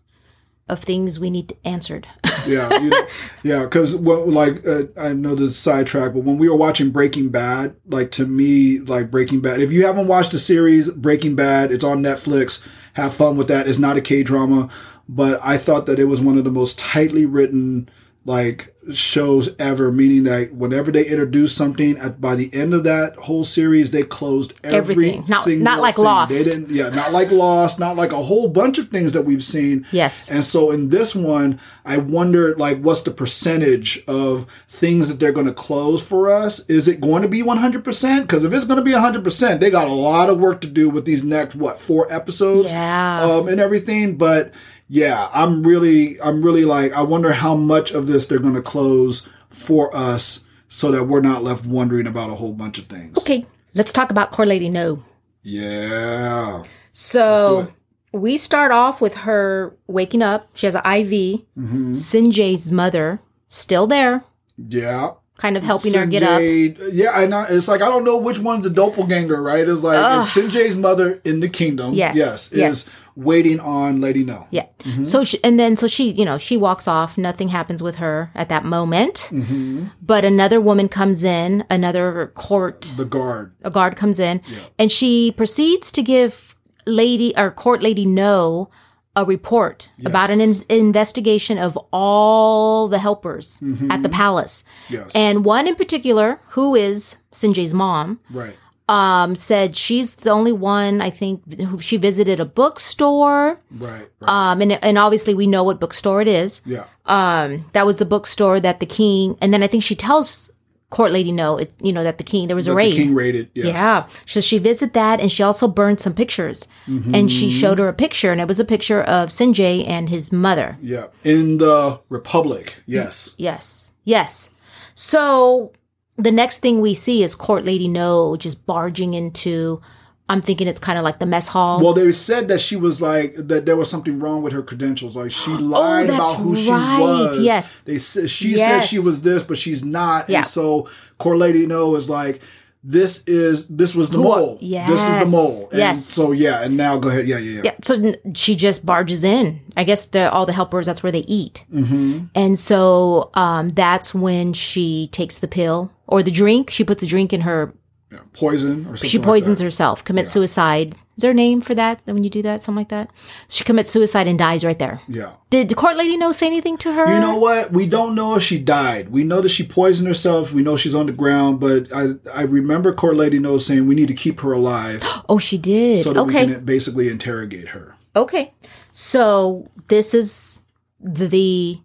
of 0.68 0.80
things 0.80 1.20
we 1.20 1.30
need 1.30 1.56
answered. 1.64 2.06
yeah, 2.46 2.74
you 2.78 2.90
know, 2.90 3.06
yeah. 3.42 3.62
Because 3.64 3.94
what 3.96 4.28
like 4.28 4.66
uh, 4.66 4.84
I 4.96 5.12
know 5.12 5.34
is 5.34 5.58
sidetrack, 5.58 6.14
but 6.14 6.24
when 6.24 6.38
we 6.38 6.48
were 6.48 6.56
watching 6.56 6.90
Breaking 6.90 7.28
Bad, 7.28 7.76
like 7.86 8.10
to 8.12 8.26
me, 8.26 8.78
like 8.78 9.10
Breaking 9.10 9.40
Bad. 9.40 9.60
If 9.60 9.72
you 9.72 9.86
haven't 9.86 10.08
watched 10.08 10.32
the 10.32 10.38
series 10.38 10.90
Breaking 10.90 11.34
Bad, 11.34 11.72
it's 11.72 11.84
on 11.84 11.98
Netflix. 12.02 12.66
Have 12.94 13.14
fun 13.14 13.36
with 13.36 13.48
that. 13.48 13.66
It's 13.66 13.78
not 13.78 13.96
a 13.96 14.00
K 14.00 14.22
drama, 14.22 14.68
but 15.08 15.40
I 15.42 15.58
thought 15.58 15.86
that 15.86 15.98
it 15.98 16.04
was 16.04 16.20
one 16.20 16.38
of 16.38 16.44
the 16.44 16.50
most 16.50 16.78
tightly 16.78 17.26
written 17.26 17.88
like 18.24 18.68
shows 18.92 19.54
ever. 19.58 19.90
Meaning 19.92 20.24
that 20.24 20.52
whenever 20.54 20.90
they 20.90 21.04
introduced 21.06 21.56
something, 21.56 21.96
at 21.98 22.20
by 22.20 22.34
the 22.34 22.52
end 22.52 22.74
of 22.74 22.84
that 22.84 23.14
whole 23.16 23.44
series, 23.44 23.90
they 23.90 24.02
closed 24.02 24.54
every 24.64 24.76
Everything. 24.94 25.24
Not- 25.28 25.44
single 25.44 25.64
not 25.64 25.80
like 25.80 25.96
thing. 25.96 26.04
Lost. 26.04 26.30
They 26.32 26.42
didn't. 26.44 26.70
Yeah, 26.70 26.88
not 26.90 27.12
like 27.12 27.30
Lost. 27.30 27.78
Not 27.80 27.96
like 27.96 28.12
a 28.12 28.22
whole 28.22 28.48
bunch 28.48 28.78
of 28.78 28.88
things 28.88 29.12
that 29.12 29.22
we've 29.22 29.44
seen. 29.44 29.86
Yes. 29.92 30.30
And 30.30 30.44
so 30.44 30.70
in 30.70 30.88
this 30.88 31.14
one, 31.14 31.58
I 31.84 31.98
wonder, 31.98 32.54
like 32.56 32.80
what's 32.80 33.02
the 33.02 33.10
percentage 33.10 34.02
of 34.06 34.46
things 34.68 35.08
that 35.08 35.18
they're 35.20 35.32
going 35.32 35.46
to 35.46 35.52
close 35.54 36.02
for 36.06 36.30
us? 36.30 36.60
Is 36.70 36.86
it 36.88 37.00
going 37.00 37.22
to 37.22 37.28
be 37.28 37.42
100%? 37.42 38.28
Cuz 38.28 38.44
if 38.44 38.52
it's 38.52 38.64
going 38.66 38.78
to 38.78 38.84
be 38.84 38.92
100%, 38.92 39.60
they 39.60 39.70
got 39.70 39.88
a 39.88 39.92
lot 39.92 40.28
of 40.30 40.38
work 40.38 40.60
to 40.62 40.68
do 40.68 40.88
with 40.88 41.04
these 41.04 41.24
next 41.24 41.54
what, 41.56 41.78
4 41.78 42.12
episodes 42.12 42.70
Yeah. 42.70 43.20
um 43.22 43.48
and 43.48 43.60
everything, 43.60 44.16
but 44.16 44.52
yeah, 44.94 45.30
I'm 45.32 45.62
really 45.62 46.20
I'm 46.20 46.42
really 46.42 46.66
like 46.66 46.92
I 46.92 47.00
wonder 47.00 47.32
how 47.32 47.56
much 47.56 47.92
of 47.92 48.06
this 48.06 48.26
they're 48.26 48.38
going 48.38 48.54
to 48.54 48.60
close 48.60 49.26
for 49.48 49.94
us 49.96 50.44
so 50.68 50.90
that 50.90 51.04
we're 51.04 51.22
not 51.22 51.42
left 51.42 51.64
wondering 51.64 52.06
about 52.06 52.28
a 52.28 52.34
whole 52.34 52.52
bunch 52.52 52.76
of 52.76 52.84
things. 52.88 53.16
Okay, 53.16 53.46
let's 53.72 53.90
talk 53.90 54.10
about 54.10 54.32
Court 54.32 54.48
Lady 54.48 54.68
Noh. 54.68 55.02
Yeah. 55.42 56.64
So 56.92 57.72
we 58.12 58.36
start 58.36 58.70
off 58.70 59.00
with 59.00 59.14
her 59.14 59.74
waking 59.86 60.20
up. 60.20 60.50
She 60.52 60.66
has 60.66 60.74
an 60.74 60.82
IV. 60.84 61.40
Mm-hmm. 61.56 61.92
Sinjay's 61.92 62.70
mother 62.70 63.18
still 63.48 63.86
there, 63.86 64.24
Yeah. 64.58 65.12
Kind 65.42 65.56
of 65.56 65.64
helping 65.64 65.92
her 65.94 66.06
get 66.06 66.22
up. 66.22 66.40
Sinjay- 66.40 66.90
Yeah, 66.92 67.10
I. 67.10 67.46
It's 67.50 67.66
like 67.66 67.82
I 67.82 67.88
don't 67.88 68.04
know 68.04 68.16
which 68.16 68.38
one's 68.38 68.62
the 68.62 68.70
doppelganger, 68.70 69.42
right? 69.42 69.68
It's 69.68 69.82
like 69.82 69.98
it's 70.18 70.30
Sinjay's 70.36 70.76
mother 70.76 71.20
in 71.24 71.40
the 71.40 71.48
kingdom. 71.48 71.94
Yes, 71.94 72.14
yes, 72.16 72.52
yes. 72.54 72.72
is 72.72 72.98
waiting 73.16 73.58
on 73.58 74.00
Lady 74.00 74.22
Noh. 74.22 74.46
Yeah. 74.52 74.66
Mm-hmm. 74.84 75.02
So 75.02 75.24
she, 75.24 75.42
and 75.42 75.58
then 75.58 75.74
so 75.74 75.88
she, 75.88 76.12
you 76.12 76.24
know, 76.24 76.38
she 76.38 76.56
walks 76.56 76.86
off. 76.86 77.18
Nothing 77.18 77.48
happens 77.48 77.82
with 77.82 77.96
her 77.96 78.30
at 78.36 78.48
that 78.50 78.64
moment. 78.64 79.28
Mm-hmm. 79.32 79.86
But 80.00 80.24
another 80.24 80.60
woman 80.60 80.88
comes 80.88 81.24
in. 81.24 81.64
Another 81.68 82.30
court 82.36 82.92
The 82.96 83.04
guard. 83.04 83.52
a 83.64 83.70
guard 83.70 83.96
comes 83.96 84.20
in 84.20 84.40
and 84.78 84.92
she 84.92 85.32
proceeds 85.32 85.90
to 85.92 86.02
give 86.04 86.54
lady 86.86 87.36
or 87.36 87.50
court 87.50 87.82
lady 87.82 88.06
Noh 88.06 88.70
a 89.14 89.24
report 89.24 89.90
about 90.06 90.30
an 90.30 90.40
in- 90.40 90.62
investigation 90.70 91.58
of 91.58 91.78
all 91.92 92.88
the 92.88 92.98
helpers 92.98 93.62
at 93.90 94.02
the 94.02 94.08
palace 94.08 94.64
Yes. 94.88 95.10
and 95.14 95.44
one 95.44 95.68
in 95.68 95.74
particular 95.74 96.38
who 96.50 96.74
is 96.74 97.18
sinjay's 97.32 97.74
mom 97.74 98.20
right. 98.30 98.56
um 98.88 99.36
said 99.36 99.76
she's 99.76 100.16
the 100.16 100.30
only 100.30 100.52
one 100.52 101.00
i 101.02 101.10
think 101.10 101.42
who 101.60 101.78
she 101.78 101.96
visited 101.98 102.40
a 102.40 102.44
bookstore 102.46 103.58
Right. 103.70 104.08
Right. 104.20 104.28
um 104.28 104.60
and, 104.62 104.72
and 104.82 104.96
obviously 104.98 105.34
we 105.34 105.46
know 105.46 105.62
what 105.64 105.78
bookstore 105.80 106.22
it 106.22 106.28
is 106.28 106.62
yeah. 106.64 106.84
um 107.06 107.66
that 107.74 107.84
was 107.86 107.98
the 107.98 108.06
bookstore 108.06 108.60
that 108.60 108.80
the 108.80 108.86
king 108.86 109.36
and 109.42 109.52
then 109.52 109.62
i 109.62 109.66
think 109.66 109.82
she 109.82 109.94
tells 109.94 110.52
court 110.92 111.10
lady 111.10 111.32
Noh 111.32 111.56
it 111.56 111.72
you 111.80 111.92
know 111.92 112.04
that 112.04 112.18
the 112.18 112.24
king 112.24 112.48
there 112.48 112.54
was 112.54 112.66
a 112.66 112.70
But 112.70 112.76
raid 112.76 112.92
the 112.92 112.96
king 112.96 113.14
raided. 113.14 113.50
Yes. 113.54 113.66
yeah. 113.66 114.06
So 114.26 114.40
she 114.42 114.58
visited 114.58 114.92
that 114.92 115.20
and 115.20 115.32
she 115.32 115.42
also 115.42 115.66
burned 115.66 116.00
some 116.00 116.12
pictures. 116.12 116.68
Mm-hmm. 116.86 117.14
And 117.14 117.32
she 117.32 117.48
showed 117.48 117.78
her 117.78 117.88
a 117.88 117.94
picture 117.94 118.30
and 118.30 118.40
it 118.40 118.46
was 118.46 118.60
a 118.60 118.64
picture 118.64 119.02
of 119.02 119.30
Sinjay 119.30 119.88
and 119.88 120.10
his 120.10 120.32
mother. 120.32 120.76
Yeah. 120.82 121.06
In 121.24 121.58
the 121.58 121.98
Republic. 122.10 122.82
Yes. 122.86 123.34
Yes. 123.38 123.94
Yes. 124.04 124.50
So 124.94 125.72
the 126.16 126.30
next 126.30 126.58
thing 126.58 126.82
we 126.82 126.92
see 126.92 127.22
is 127.22 127.34
Court 127.34 127.64
Lady 127.64 127.88
Noh 127.88 128.36
just 128.36 128.66
barging 128.66 129.14
into 129.14 129.80
I'm 130.28 130.40
thinking 130.40 130.66
it's 130.68 130.80
kind 130.80 130.98
of 130.98 131.04
like 131.04 131.18
the 131.18 131.26
mess 131.26 131.48
hall. 131.48 131.80
Well, 131.82 131.92
they 131.92 132.10
said 132.12 132.48
that 132.48 132.60
she 132.60 132.76
was 132.76 133.02
like 133.02 133.34
that. 133.36 133.66
There 133.66 133.76
was 133.76 133.90
something 133.90 134.18
wrong 134.18 134.42
with 134.42 134.52
her 134.52 134.62
credentials. 134.62 135.16
Like 135.16 135.30
she 135.30 135.50
lied 135.50 136.08
Oh, 136.10 136.14
about 136.14 136.36
who 136.36 136.56
she 136.56 136.70
was. 136.70 137.38
Yes. 137.40 137.74
they 137.84 137.98
said 137.98 138.30
she 138.30 138.50
Yes. 138.54 138.60
said 138.60 138.88
she 138.88 138.98
was 138.98 139.22
this, 139.22 139.42
but 139.42 139.58
she's 139.58 139.84
not. 139.84 140.30
Yeah. 140.30 140.38
And 140.38 140.46
so, 140.46 140.88
Noh 141.22 141.94
is 141.96 142.08
like, 142.08 142.40
this 142.84 143.22
is 143.26 143.66
this 143.68 143.94
was 143.94 144.10
the 144.10 144.18
mole. 144.18 144.58
This 144.60 145.02
is 145.02 145.08
the 145.08 145.26
mole. 145.30 145.68
And 145.70 145.78
Yes. 145.78 146.04
So 146.04 146.32
yeah, 146.32 146.62
and 146.62 146.76
now 146.76 146.98
go 146.98 147.10
ahead. 147.10 147.28
Yeah, 147.28 147.38
yeah, 147.38 147.52
yeah. 147.56 147.60
yeah. 147.64 147.74
So 147.84 148.14
she 148.34 148.56
just 148.56 148.84
barges 148.84 149.22
in. 149.22 149.60
I 149.76 149.84
guess 149.84 150.06
the 150.06 150.32
all 150.32 150.46
the 150.46 150.52
helpers 150.52 150.86
that's 150.86 151.02
where 151.02 151.12
they 151.12 151.20
eat. 151.28 151.64
Mm-hmm. 151.72 152.26
And 152.34 152.58
so 152.58 153.30
um, 153.34 153.68
that's 153.70 154.14
when 154.14 154.52
she 154.52 155.08
takes 155.12 155.38
the 155.38 155.48
pill 155.48 155.92
or 156.08 156.22
the 156.22 156.32
drink. 156.32 156.70
She 156.70 156.82
puts 156.84 157.02
the 157.02 157.06
drink 157.06 157.32
in 157.32 157.42
her 157.42 157.72
Yeah. 158.12 158.20
Poison 158.34 158.82
or 158.86 158.96
something. 158.96 159.08
she 159.10 159.18
like 159.18 159.24
poisons 159.24 159.58
that. 159.58 159.64
herself, 159.64 160.04
commits 160.04 160.30
suicide. 160.30 160.94
Is 161.16 161.22
there 161.22 161.30
a 161.30 161.34
name 161.34 161.60
for 161.62 161.74
that 161.74 162.00
when 162.04 162.24
you 162.24 162.30
do 162.30 162.42
that, 162.42 162.62
something 162.62 162.80
like 162.80 162.88
that? 162.90 163.10
She 163.48 163.64
commits 163.64 163.90
suicide 163.90 164.26
and 164.28 164.38
dies 164.38 164.64
right 164.64 164.78
there. 164.78 165.00
Yeah. 165.08 165.32
Did 165.50 165.68
the 165.68 165.74
court 165.74 165.96
lady 165.96 166.16
Noh 166.16 166.32
say 166.32 166.46
anything 166.46 166.76
to 166.78 166.92
her? 166.92 167.12
You 167.12 167.20
know 167.20 167.36
what? 167.36 167.72
We 167.72 167.86
don't 167.86 168.14
know 168.14 168.34
if 168.36 168.42
she 168.42 168.58
died. 168.58 169.08
We 169.10 169.24
know 169.24 169.40
that 169.40 169.48
she 169.50 169.66
poisoned 169.66 170.08
herself. 170.08 170.52
We 170.52 170.62
know 170.62 170.76
she's 170.76 170.94
on 170.94 171.06
the 171.06 171.12
ground, 171.12 171.58
but 171.60 171.92
I 171.94 172.14
I 172.34 172.42
remember 172.42 172.92
Court 172.94 173.16
Lady 173.16 173.38
Noh 173.38 173.58
saying 173.58 173.86
we 173.86 173.94
need 173.94 174.08
to 174.08 174.14
keep 174.14 174.40
her 174.40 174.52
alive 174.52 175.02
Oh, 175.28 175.38
she 175.38 175.58
did. 175.58 176.02
so 176.02 176.12
that 176.12 176.20
okay. 176.20 176.46
we 176.46 176.52
can 176.54 176.64
basically 176.64 177.08
interrogate 177.08 177.68
her. 177.68 177.94
Okay. 178.14 178.52
So 178.92 179.70
this 179.88 180.12
is 180.14 180.62
the 181.00 181.78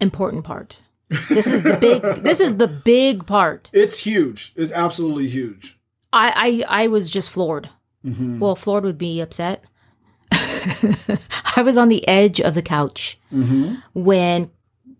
important 0.00 0.44
part. 0.44 0.78
This 1.08 1.46
is 1.46 1.62
the 1.62 1.76
big 1.80 2.02
this 2.22 2.40
is 2.40 2.56
the 2.58 2.68
big 2.68 3.26
part. 3.26 3.70
It's 3.72 3.98
huge. 4.00 4.52
It's 4.56 4.72
absolutely 4.72 5.28
huge. 5.28 5.78
I 6.12 6.64
I, 6.68 6.82
I 6.84 6.86
was 6.88 7.08
just 7.10 7.30
floored. 7.30 7.68
Mm-hmm. 8.04 8.38
Well, 8.38 8.56
floored 8.56 8.84
would 8.84 8.98
be 8.98 9.20
upset. 9.20 9.64
I 10.32 11.62
was 11.64 11.76
on 11.76 11.88
the 11.88 12.06
edge 12.06 12.40
of 12.40 12.54
the 12.54 12.62
couch 12.62 13.18
Mm-hmm. 13.32 13.74
when 13.94 14.50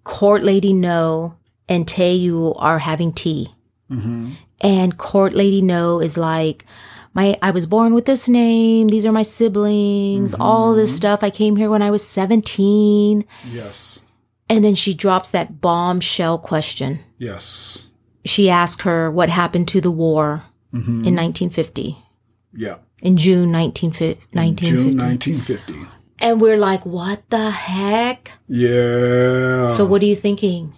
Court 0.04 0.42
Lady 0.42 0.72
Noh 0.72 1.34
and 1.68 1.86
Taeyul 1.86 2.54
are 2.58 2.78
having 2.78 3.12
tea. 3.12 3.48
Mm-hmm. 3.90 4.32
And 4.60 4.98
Court 4.98 5.34
Lady 5.34 5.62
Noh 5.62 5.98
is 6.00 6.16
like, 6.18 6.64
my 7.14 7.38
I 7.42 7.50
was 7.52 7.66
born 7.66 7.94
with 7.94 8.06
this 8.06 8.28
name. 8.28 8.88
These 8.88 9.06
are 9.06 9.12
my 9.12 9.22
siblings. 9.22 10.34
All 10.34 10.74
this 10.74 10.94
stuff. 10.96 11.22
I 11.22 11.30
came 11.30 11.56
here 11.56 11.70
when 11.70 11.82
I 11.82 11.90
was 11.90 12.06
17. 12.06 13.24
Yes. 13.50 14.00
And 14.50 14.64
then 14.64 14.74
she 14.74 14.94
drops 14.94 15.30
that 15.30 15.60
bombshell 15.60 16.38
question. 16.38 17.00
Yes. 17.18 17.86
She 18.24 18.48
asked 18.50 18.82
her 18.82 19.10
what 19.10 19.28
happened 19.28 19.68
to 19.68 19.80
the 19.80 19.90
war 19.90 20.44
Mm-hmm. 20.74 21.04
in 21.08 21.16
1950, 21.16 21.96
Yeah. 22.52 22.76
in 23.00 23.16
June 23.16 23.50
1950. 23.50 24.16
June 24.36 24.98
1950. 24.98 25.72
1950. 25.72 25.88
And 26.20 26.40
we're 26.42 26.58
like, 26.58 26.84
what 26.84 27.22
the 27.30 27.50
heck? 27.50 28.32
Yeah. 28.48 29.70
So 29.72 29.86
what 29.86 30.02
are 30.02 30.06
you 30.06 30.16
thinking? 30.16 30.74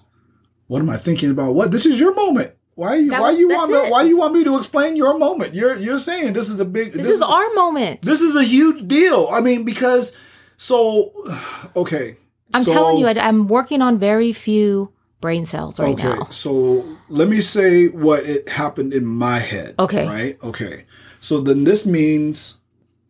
what 0.68 0.80
am 0.80 0.88
I 0.90 0.96
thinking 0.96 1.32
about? 1.32 1.54
What? 1.54 1.72
This 1.72 1.84
is 1.86 1.98
your 1.98 2.14
moment. 2.14 2.52
Why 2.76 2.94
you 2.96 3.10
That 3.10 3.20
why 3.20 3.30
was- 3.30 3.40
you 3.40 3.48
want 3.48 3.72
me, 3.72 3.90
why 3.90 4.02
do 4.04 4.08
you 4.08 4.16
want 4.16 4.32
me 4.34 4.44
to 4.44 4.56
explain 4.56 4.94
your 4.94 5.18
moment? 5.18 5.56
You're 5.56 5.74
you're 5.76 5.98
saying 5.98 6.34
this 6.34 6.48
is 6.48 6.60
a 6.60 6.64
big 6.64 6.92
This, 6.92 7.08
is 7.08 7.20
our 7.20 7.52
moment. 7.54 8.02
this 8.02 8.20
is 8.20 8.36
a 8.36 8.44
huge 8.44 8.86
deal. 8.86 9.28
I 9.32 9.40
mean 9.40 9.64
because 9.64 10.16
so 10.56 11.10
okay. 11.74 12.16
I'm 12.54 12.64
So- 12.64 12.72
telling 12.72 12.98
you, 12.98 13.06
I, 13.06 13.12
I'm 13.18 13.46
working 13.48 13.82
on 13.82 13.98
very 13.98 14.32
few 14.32 14.92
brain 15.20 15.44
cells 15.46 15.78
right 15.78 15.94
okay, 15.94 16.08
now. 16.08 16.24
so 16.30 16.84
let 17.10 17.28
me 17.28 17.40
say 17.40 17.88
what 17.88 18.24
it 18.24 18.48
happened 18.48 18.94
in 18.94 19.04
my 19.04 19.38
head. 19.38 19.74
Okay. 19.78 20.06
Right? 20.06 20.38
Okay. 20.42 20.84
So 21.20 21.40
then 21.42 21.64
this 21.64 21.86
means 21.86 22.56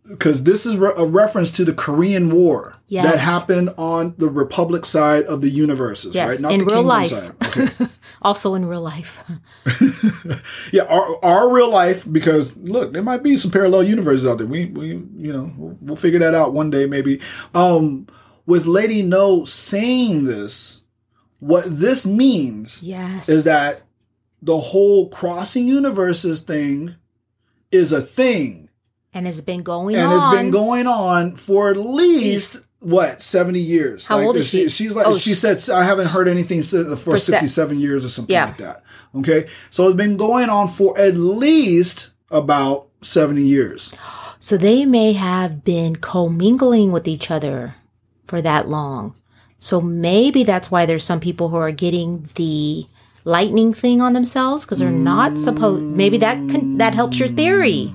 because 0.09 0.43
this 0.43 0.67
is 0.67 0.77
re- 0.77 0.93
a 0.97 1.05
reference 1.05 1.53
to 1.53 1.65
the 1.65 1.73
Korean 1.73 2.31
War 2.31 2.75
Yes. 2.89 3.05
that 3.05 3.21
happened 3.21 3.73
on 3.79 4.17
the 4.19 4.29
Republic 4.29 4.85
side 4.85 5.23
of 5.27 5.41
the 5.41 5.49
universes, 5.49 6.13
Yes, 6.17 6.43
right? 6.43 6.53
in 6.53 6.65
real 6.65 6.83
life. 6.83 7.11
side. 7.11 7.33
Okay. 7.45 7.69
Also 8.23 8.55
in 8.55 8.67
real 8.67 8.83
life. 8.83 9.25
yeah, 10.73 10.83
our, 10.83 11.25
our 11.25 11.51
real 11.51 11.71
life 11.71 12.05
because 12.11 12.55
look, 12.59 12.93
there 12.93 13.03
might 13.03 13.23
be 13.23 13.37
some 13.39 13.51
parallel 13.51 13.83
universes 13.85 14.27
out 14.27 14.37
there. 14.39 14.47
We 14.47 14.67
we 14.67 14.89
you 15.17 15.33
know 15.33 15.51
we'll, 15.57 15.79
we'll 15.81 15.97
figure 15.97 16.19
that 16.19 16.35
out 16.35 16.53
one 16.53 16.69
day 16.69 16.85
maybe. 16.85 17.21
Um, 17.55 18.07
with 18.47 18.67
Lady 18.67 19.03
Noh 19.03 19.45
saying 19.45 20.25
this, 20.25 20.83
what 21.39 21.65
this 21.67 22.07
means 22.07 22.83
Yes. 22.83 23.29
is 23.29 23.45
that 23.45 23.83
the 24.43 24.59
whole 24.59 25.09
crossing 25.09 25.67
universes 25.67 26.41
thing 26.41 26.95
is 27.71 27.93
a 27.93 28.01
thing 28.01 28.69
and 29.13 29.27
it's 29.29 29.41
been 29.41 29.63
going 29.63 29.97
and 29.97 30.13
on. 30.13 30.35
it's 30.35 30.43
been 30.43 30.51
going 30.51 30.87
on 30.87 31.35
for 31.37 31.71
at 31.71 31.77
least 31.77 32.65
what 32.81 33.21
70 33.21 33.61
years 33.61 34.07
How 34.07 34.21
old 34.23 34.37
is 34.39 34.49
she? 34.49 34.69
she's 34.71 34.97
like 34.97 35.07
Oh, 35.07 35.17
she 35.19 35.35
said 35.35 35.59
i 35.75 35.85
haven't 35.85 36.07
heard 36.09 36.27
anything 36.29 36.63
si- 36.63 36.79
uh, 36.81 36.97
for, 36.97 37.13
For 37.13 37.19
se- 37.19 37.33
67 37.33 37.79
years 37.79 38.05
or 38.05 38.09
something 38.09 38.33
Yeah. 38.33 38.47
like 38.47 38.57
that 38.59 38.83
okay 39.17 39.47
so 39.71 39.89
it's 39.89 39.97
been 39.97 40.17
going 40.17 40.49
on 40.49 40.69
for 40.69 40.99
at 40.99 41.17
least 41.17 42.11
about 42.31 42.89
70 43.03 43.43
years 43.43 43.93
So 44.41 44.57
they 44.57 44.87
may 44.87 45.13
have 45.13 45.65
been 45.65 45.97
commingling 45.97 46.93
with 46.93 47.07
each 47.07 47.31
other 47.31 47.75
for 48.31 48.41
that 48.41 48.69
long. 48.69 49.15
So 49.59 49.81
maybe 49.81 50.43
that's 50.45 50.71
why 50.71 50.87
there's 50.87 51.05
some 51.05 51.21
people 51.21 51.51
who 51.51 51.57
are 51.57 51.73
getting 51.73 52.29
the 52.37 52.87
lightning 53.25 53.75
thing 53.75 54.01
on 54.01 54.15
themselves 54.15 54.65
because 54.65 54.79
they're 54.79 54.91
not 54.91 55.37
supposed. 55.37 55.83
Maybe 55.85 56.17
that 56.19 56.37
can, 56.49 56.79
that 56.79 56.95
helps 56.95 57.19
your 57.19 57.29
theory. 57.29 57.93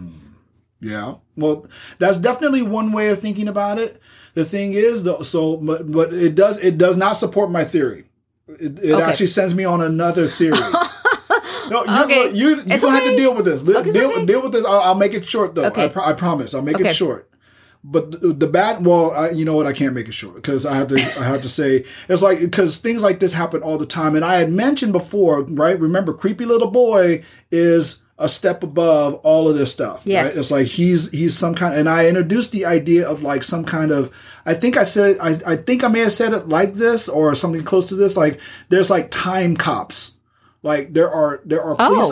yeah 0.82 1.16
well 1.38 1.66
that's 2.00 2.20
definitely 2.20 2.62
one 2.62 2.92
way 2.92 3.10
of 3.10 3.18
thinking 3.20 3.48
about 3.48 3.80
it 3.80 4.00
the 4.36 4.46
thing 4.46 4.74
is 4.74 5.04
though 5.04 5.22
so 5.22 5.58
but, 5.58 5.90
but 5.92 6.14
it 6.14 6.36
does 6.36 6.60
it 6.64 6.78
does 6.78 6.96
not 6.98 7.14
support 7.14 7.50
my 7.50 7.64
theory 7.64 8.04
it, 8.48 8.78
it 8.84 8.92
Okay. 8.94 9.02
actually 9.04 9.28
sends 9.28 9.56
me 9.56 9.64
on 9.66 9.82
another 9.82 10.28
theory 10.28 10.58
No, 11.72 11.84
you, 11.86 12.04
Okay. 12.04 12.30
you, 12.32 12.50
you 12.50 12.64
It's 12.68 12.82
don't 12.84 12.94
have 12.94 13.04
to 13.04 13.16
deal 13.18 13.34
with 13.34 13.46
this. 13.46 13.68
Okay, 13.68 13.92
deal, 13.92 14.12
okay. 14.12 14.26
deal 14.26 14.42
with 14.44 14.52
this. 14.52 14.64
I'll, 14.66 14.82
I'll 14.82 14.96
make 15.04 15.16
it 15.16 15.26
short, 15.26 15.56
though. 15.56 15.66
Okay. 15.66 15.86
I, 15.86 15.88
pro- 15.88 16.04
I 16.06 16.14
promise. 16.14 16.54
I'll 16.54 16.62
make 16.62 16.76
Okay. 16.76 16.90
it 16.90 16.94
short. 16.96 17.28
But 17.88 18.20
the, 18.20 18.34
the 18.34 18.48
bad, 18.48 18.84
well, 18.84 19.12
I, 19.12 19.30
you 19.30 19.46
know 19.46 19.54
what? 19.54 19.68
I 19.68 19.74
can't 19.74 19.94
make 19.94 20.08
it 20.08 20.14
short 20.14 20.36
because 20.36 20.66
I 20.66 20.74
have 20.76 20.88
to. 20.88 20.96
I 20.96 21.24
have 21.24 21.44
to 21.44 21.50
say 21.50 21.86
it's 22.10 22.24
like 22.24 22.40
because 22.40 22.80
things 22.80 23.04
like 23.04 23.20
this 23.20 23.34
happen 23.34 23.62
all 23.62 23.78
the 23.78 23.86
time. 23.86 24.16
And 24.16 24.26
I 24.26 24.38
had 24.38 24.52
mentioned 24.52 24.92
before, 24.92 25.44
right? 25.44 25.80
Remember, 25.80 26.12
creepy 26.12 26.46
little 26.46 26.72
boy 26.72 27.24
is 27.52 28.02
a 28.18 28.28
step 28.28 28.64
above 28.64 29.16
all 29.24 29.48
of 29.48 29.58
this 29.58 29.72
stuff. 29.72 30.08
Yes. 30.08 30.30
right? 30.30 30.40
it's 30.40 30.50
like 30.50 30.66
he's 30.68 31.12
he's 31.12 31.38
some 31.38 31.54
kind. 31.54 31.76
And 31.76 31.88
I 31.88 32.08
introduced 32.08 32.52
the 32.52 32.66
idea 32.66 33.08
of 33.08 33.22
like 33.22 33.44
some 33.44 33.64
kind 33.66 33.92
of. 33.92 34.12
I 34.48 34.56
think 34.56 34.78
I 34.78 34.84
said 34.84 35.18
I, 35.22 35.38
I 35.46 35.56
think 35.56 35.84
I 35.84 35.88
may 35.88 36.00
have 36.00 36.12
said 36.12 36.34
it 36.34 36.48
like 36.48 36.74
this 36.74 37.08
or 37.08 37.36
something 37.36 37.64
close 37.64 37.88
to 37.90 37.96
this. 37.96 38.18
Like 38.18 38.40
there's 38.70 38.90
like 38.90 39.12
time 39.12 39.56
cops. 39.56 40.18
Like 40.64 40.94
there 40.94 41.12
are 41.12 41.42
there 41.46 41.62
are 41.62 41.76
Oh, 41.78 41.90
police 41.90 42.10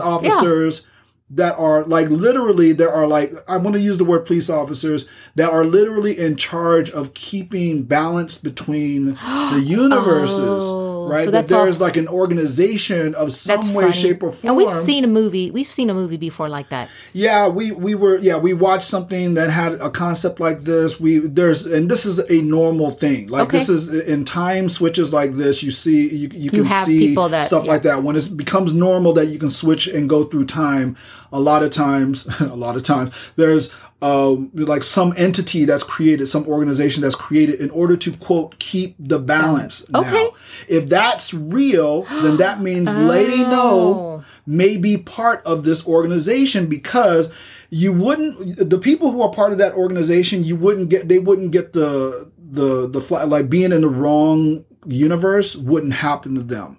yeah. 0.83 0.89
That 1.35 1.57
are 1.57 1.83
like 1.85 2.09
literally 2.09 2.73
there 2.73 2.91
are 2.91 3.07
like 3.07 3.31
I 3.47 3.57
want 3.57 3.75
to 3.75 3.81
use 3.81 3.97
the 3.97 4.05
word 4.05 4.25
police 4.25 4.49
officers 4.49 5.07
that 5.35 5.49
are 5.49 5.65
literally 5.65 6.17
in 6.17 6.35
charge 6.35 6.89
of 6.91 7.13
keeping 7.13 7.83
balance 7.83 8.37
between 8.37 9.15
the 9.15 9.61
universes. 9.65 10.65
Oh, 10.65 10.82
right? 11.09 11.25
so 11.25 11.31
that 11.31 11.41
that's 11.41 11.51
all- 11.51 11.63
there's 11.63 11.79
like 11.81 11.97
an 11.97 12.07
organization 12.07 13.15
of 13.15 13.33
some 13.33 13.73
way, 13.73 13.83
funny. 13.85 13.93
shape, 13.93 14.23
or 14.23 14.31
form. 14.31 14.49
And 14.49 14.57
we've 14.57 14.69
seen 14.69 15.03
a 15.03 15.07
movie. 15.07 15.51
We've 15.51 15.65
seen 15.67 15.89
a 15.89 15.93
movie 15.93 16.17
before 16.17 16.49
like 16.49 16.69
that. 16.69 16.89
Yeah, 17.13 17.47
we 17.47 17.71
we 17.71 17.95
were 17.95 18.17
yeah 18.17 18.37
we 18.37 18.53
watched 18.53 18.83
something 18.85 19.33
that 19.35 19.49
had 19.49 19.73
a 19.73 19.89
concept 19.89 20.39
like 20.39 20.59
this. 20.61 20.99
We 20.99 21.19
there's 21.19 21.65
and 21.65 21.89
this 21.89 22.05
is 22.05 22.19
a 22.19 22.41
normal 22.41 22.91
thing. 22.91 23.27
Like 23.27 23.43
Okay. 23.43 23.57
this 23.57 23.69
is 23.69 23.93
in 24.07 24.25
time 24.25 24.69
switches 24.69 25.13
like 25.13 25.33
this. 25.33 25.63
You 25.63 25.71
see 25.71 26.07
you 26.15 26.29
you 26.33 26.51
can 26.51 26.65
have 26.65 26.85
see 26.85 27.13
that- 27.15 27.45
stuff 27.45 27.65
yeah. 27.65 27.71
like 27.71 27.83
that 27.83 28.03
when 28.03 28.15
it 28.15 28.35
becomes 28.35 28.73
normal 28.73 29.13
that 29.13 29.27
you 29.27 29.39
can 29.39 29.49
switch 29.49 29.87
and 29.87 30.09
go 30.09 30.23
through 30.23 30.45
time. 30.45 30.97
A 31.31 31.39
lot 31.39 31.63
of 31.63 31.71
times, 31.71 32.27
a 32.41 32.55
lot 32.55 32.75
of 32.75 32.83
times 32.83 33.11
there's. 33.35 33.73
Um, 34.03 34.51
like 34.53 34.83
some 34.83 35.13
entity 35.15 35.63
that's 35.63 35.83
created, 35.83 36.27
some 36.27 36.45
organization 36.45 37.01
that's 37.03 37.15
created 37.15 37.61
in 37.61 37.69
order 37.69 37.95
to 37.95 38.11
quote 38.11 38.59
keep 38.59 38.95
the 38.99 39.17
balance. 39.17 39.85
Okay. 39.95 40.11
Now, 40.11 40.29
if 40.67 40.89
that's 40.89 41.33
real, 41.33 42.03
then 42.03 42.35
that 42.37 42.59
means 42.67 42.93
Lady 42.93 43.43
Noh 43.43 43.61
Oh. 43.63 44.23
may 44.45 44.75
be 44.77 44.97
part 44.97 45.41
of 45.45 45.63
this 45.63 45.87
organization 45.87 46.67
because 46.67 47.31
you 47.69 47.93
wouldn't 47.93 48.69
the 48.69 48.77
people 48.77 49.11
who 49.11 49.21
are 49.21 49.31
part 49.31 49.51
of 49.53 49.57
that 49.59 49.73
organization 49.73 50.43
you 50.43 50.55
wouldn't 50.57 50.89
get 50.89 51.07
they 51.07 51.19
wouldn't 51.19 51.51
get 51.51 51.71
the 51.73 52.29
the 52.37 52.87
the 52.89 52.99
fly, 53.01 53.23
like 53.23 53.49
being 53.49 53.71
in 53.71 53.81
the 53.81 53.89
wrong 53.89 54.65
universe 54.85 55.55
wouldn't 55.55 55.93
happen 55.93 56.35
to 56.35 56.43
them 56.43 56.77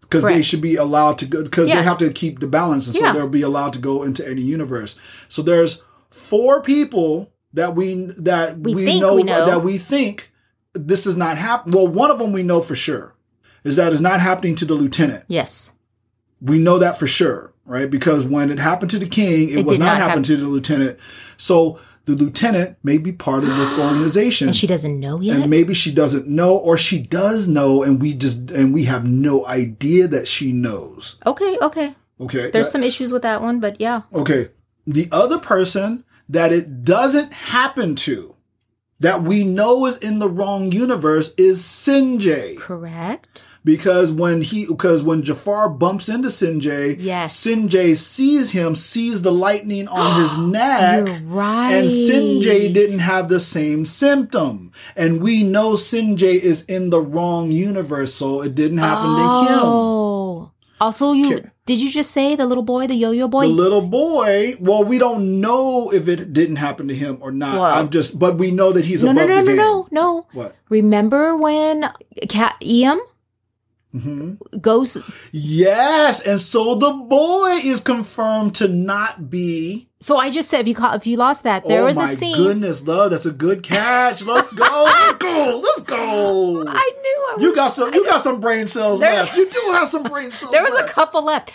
because 0.00 0.24
they 0.24 0.42
should 0.42 0.60
be 0.60 0.74
allowed 0.76 1.18
to 1.18 1.24
go 1.26 1.42
because 1.44 1.68
Yeah. 1.68 1.76
they 1.76 1.82
have 1.84 1.98
to 1.98 2.10
keep 2.12 2.40
the 2.40 2.46
balance 2.48 2.86
and 2.88 2.96
so 2.96 3.04
Yeah. 3.06 3.12
they'll 3.12 3.28
be 3.28 3.42
allowed 3.42 3.72
to 3.74 3.78
go 3.78 4.02
into 4.02 4.26
any 4.28 4.42
universe 4.42 4.96
so 5.28 5.40
there's 5.40 5.82
four 6.14 6.62
people 6.62 7.32
that 7.54 7.74
we 7.74 7.94
that 8.18 8.58
we, 8.58 8.74
We 8.74 9.00
know, 9.00 9.16
we 9.16 9.22
know. 9.24 9.46
that 9.46 9.62
we 9.62 9.78
think 9.78 10.30
this 10.72 11.06
is 11.06 11.16
not 11.16 11.38
happening 11.38 11.74
well 11.74 11.86
one 11.88 12.10
of 12.10 12.18
them 12.18 12.32
we 12.32 12.42
know 12.42 12.60
for 12.60 12.74
sure 12.74 13.14
is 13.64 13.76
that 13.76 13.92
it's 13.92 14.00
not 14.00 14.20
happening 14.20 14.54
to 14.56 14.64
the 14.64 14.74
lieutenant 14.74 15.24
Yes. 15.28 15.72
we 16.40 16.58
know 16.58 16.78
that 16.78 16.98
for 16.98 17.06
sure, 17.06 17.52
right? 17.64 17.88
Because 17.90 18.24
when 18.24 18.50
it 18.50 18.58
happened 18.58 18.90
to 18.90 18.98
the 18.98 19.08
king, 19.08 19.48
it, 19.50 19.58
It 19.60 19.64
was 19.66 19.78
not, 19.78 19.86
not 19.86 19.96
happening 19.96 20.24
to 20.24 20.36
the 20.36 20.46
lieutenant. 20.48 20.98
So 21.38 21.78
the 22.04 22.12
lieutenant 22.12 22.76
may 22.82 22.98
be 22.98 23.12
part 23.12 23.44
of 23.44 23.56
this 23.56 23.72
organization. 23.72 24.48
And 24.48 24.56
she 24.56 24.66
doesn't 24.66 25.00
know 25.00 25.20
yet. 25.20 25.36
and 25.40 25.48
maybe 25.48 25.72
she 25.72 25.90
doesn't 25.92 26.26
know, 26.28 26.54
or 26.56 26.76
she 26.76 26.98
does 27.00 27.48
know, 27.48 27.82
and 27.82 28.02
we 28.02 28.12
just 28.12 28.50
and 28.50 28.74
we 28.74 28.84
have 28.84 29.06
no 29.08 29.46
idea 29.46 30.06
that 30.08 30.28
she 30.28 30.52
knows. 30.52 31.16
okay. 31.26 31.56
Okay. 31.62 31.94
Okay, 32.20 32.50
There's 32.50 32.66
That- 32.66 32.72
some 32.72 32.82
issues 32.84 33.10
with 33.12 33.22
that 33.22 33.42
one, 33.42 33.58
but 33.58 33.80
yeah. 33.80 34.02
okay. 34.14 34.50
The 34.86 35.08
other 35.12 35.38
person 35.38 36.04
that 36.28 36.52
it 36.52 36.84
doesn't 36.84 37.32
happen 37.32 37.94
to, 37.96 38.34
that 39.00 39.22
we 39.22 39.44
know 39.44 39.86
is 39.86 39.96
in 39.98 40.18
the 40.18 40.28
wrong 40.28 40.72
universe, 40.72 41.34
is 41.36 41.62
Sinjay. 41.62 42.56
Correct. 42.58 43.44
because 43.64 44.12
when 44.12 44.42
he 44.42 44.66
because 44.66 45.02
when 45.02 45.22
Jafar 45.22 45.70
bumps 45.70 46.08
into 46.10 46.28
Sinjay, 46.28 46.96
Yes. 46.98 47.34
Sinjay 47.44 47.96
sees 47.96 48.52
him, 48.52 48.74
sees 48.74 49.22
the 49.22 49.32
lightning 49.32 49.88
on 49.88 50.20
his 50.20 50.36
neck, 50.58 51.06
You're 51.06 51.16
right. 51.28 51.72
and 51.72 51.88
Sinjay 51.88 52.72
didn't 52.74 52.98
have 53.00 53.28
the 53.30 53.40
same 53.40 53.86
symptom, 53.86 54.70
and 54.96 55.22
we 55.22 55.42
know 55.42 55.72
Sinjay 55.74 56.38
is 56.40 56.64
in 56.66 56.90
the 56.90 57.00
wrong 57.00 57.50
universe, 57.50 58.12
so 58.14 58.42
it 58.42 58.54
didn't 58.54 58.78
happen 58.78 59.16
to 59.16 59.48
him. 59.52 59.60
Oh. 59.62 60.50
Also, 60.80 61.12
you 61.12 61.34
Okay. 61.34 61.48
Did 61.66 61.80
you 61.80 61.90
just 61.90 62.10
say 62.10 62.36
the 62.36 62.44
little 62.46 62.62
boy, 62.62 62.86
the 62.86 62.94
yo-yo 62.94 63.26
boy? 63.26 63.42
The 63.42 63.52
little 63.52 63.80
boy, 63.80 64.56
well, 64.60 64.84
we 64.84 64.98
don't 64.98 65.40
know 65.40 65.90
if 65.90 66.08
it 66.08 66.32
didn't 66.32 66.56
happen 66.56 66.88
to 66.88 66.94
him 66.94 67.18
or 67.20 67.30
not. 67.30 67.54
Well- 67.54 67.64
I'm 67.64 67.88
just, 67.90 68.18
but 68.18 68.36
we 68.36 68.50
know 68.50 68.72
that 68.72 68.84
he's 68.84 69.02
no, 69.02 69.12
above 69.12 69.28
no, 69.28 69.34
no, 69.36 69.44
the 69.44 69.54
no, 69.54 69.82
game. 69.82 69.88
no, 69.92 70.02
no. 70.02 70.26
What? 70.32 70.56
Remember 70.68 71.36
when 71.36 71.90
Cat 72.28 72.56
Eam 72.60 73.00
Mm-hmm. 73.94 74.58
goes? 74.58 74.98
Yes, 75.32 76.26
and 76.26 76.40
so 76.40 76.74
the 76.74 76.90
boy 76.92 77.60
is 77.62 77.80
confirmed 77.80 78.54
to 78.56 78.66
not 78.68 79.30
be. 79.30 79.88
So 80.00 80.16
I 80.18 80.30
just 80.30 80.50
said 80.50 80.62
if 80.62 80.68
you 80.68 80.74
caught, 80.74 80.96
if 80.96 81.06
you 81.06 81.16
lost 81.16 81.44
that, 81.44 81.66
there 81.66 81.82
oh 81.82 81.86
was 81.86 81.96
a 81.96 82.06
scene. 82.06 82.36
goodness, 82.36 82.86
love, 82.86 83.12
that's 83.12 83.24
a 83.24 83.30
good 83.30 83.62
catch. 83.62 84.22
Let's 84.22 84.52
go, 84.52 84.64
let's 84.84 85.18
go, 85.18 85.60
let's 85.64 85.80
go. 85.82 86.64
I 86.68 86.92
knew 87.02 87.26
I 87.30 87.34
was, 87.34 87.42
You 87.42 87.54
got 87.54 87.68
some. 87.68 87.94
You 87.94 88.04
got 88.04 88.20
some 88.20 88.40
brain 88.40 88.66
cells 88.66 89.00
There- 89.00 89.12
left. 89.12 89.36
You 89.36 89.48
do 89.48 89.60
have 89.72 89.86
some 89.88 90.02
brain 90.02 90.30
cells. 90.32 90.52
There 90.52 90.62
was 90.64 90.74
a 90.74 90.86
couple 90.88 91.24
left. 91.24 91.52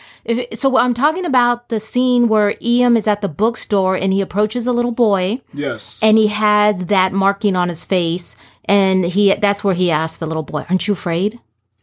So 0.55 0.77
I'm 0.77 0.93
talking 0.93 1.25
about 1.25 1.69
the 1.69 1.79
scene 1.79 2.27
where 2.27 2.55
Eam 2.61 2.95
is 2.97 3.07
at 3.07 3.21
the 3.21 3.27
bookstore 3.29 3.95
and 3.95 4.13
he 4.13 4.21
approaches 4.21 4.65
a 4.65 4.73
little 4.73 4.91
boy 4.91 5.41
Yes. 5.53 5.99
and 6.03 6.17
he 6.17 6.27
has 6.27 6.85
that 6.87 7.11
marking 7.13 7.55
on 7.55 7.69
his 7.69 7.83
face 7.83 8.35
and 8.65 9.03
he 9.05 9.33
that's 9.35 9.63
where 9.63 9.73
he 9.75 9.91
asked 9.91 10.19
the 10.19 10.27
little 10.27 10.43
boy, 10.43 10.65
"Aren't 10.69 10.87
you 10.87 10.93
afraid?" 10.93 11.39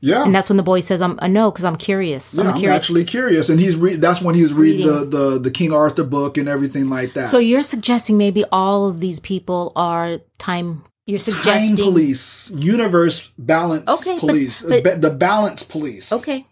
Yeah. 0.06 0.22
And 0.24 0.32
that's 0.32 0.48
when 0.48 0.56
the 0.56 0.62
boy 0.62 0.80
says, 0.80 1.02
"I'm 1.02 1.18
uh, 1.20 1.26
no, 1.26 1.50
because 1.50 1.64
I'm 1.64 1.74
curious. 1.74 2.32
yeah, 2.34 2.42
I'm 2.44 2.50
I'm 2.50 2.58
curious." 2.60 2.82
actually 2.82 3.04
curious, 3.04 3.48
and 3.48 3.58
he's 3.58 3.74
re- 3.76 3.96
that's 3.96 4.22
when 4.22 4.36
he 4.36 4.42
was 4.42 4.52
reading, 4.52 4.86
Reading. 4.86 5.10
the, 5.10 5.16
the 5.32 5.38
the 5.40 5.50
King 5.50 5.72
Arthur 5.72 6.04
book 6.04 6.38
and 6.38 6.48
everything 6.48 6.88
like 6.88 7.12
that. 7.14 7.26
so 7.28 7.38
you're 7.38 7.62
suggesting 7.62 8.16
maybe 8.16 8.44
all 8.52 8.88
of 8.88 9.00
these 9.00 9.18
people 9.18 9.72
are 9.74 10.20
time. 10.38 10.84
You're 11.06 11.18
suggesting 11.18 11.76
Time 11.76 11.84
police, 11.84 12.50
universe 12.52 13.32
balance 13.38 13.90
Okay, 14.06 14.18
police, 14.18 14.62
but- 14.62 14.82
Ba- 14.84 14.96
the 14.98 15.10
balance 15.10 15.62
police. 15.62 16.12
Okay. 16.12 16.46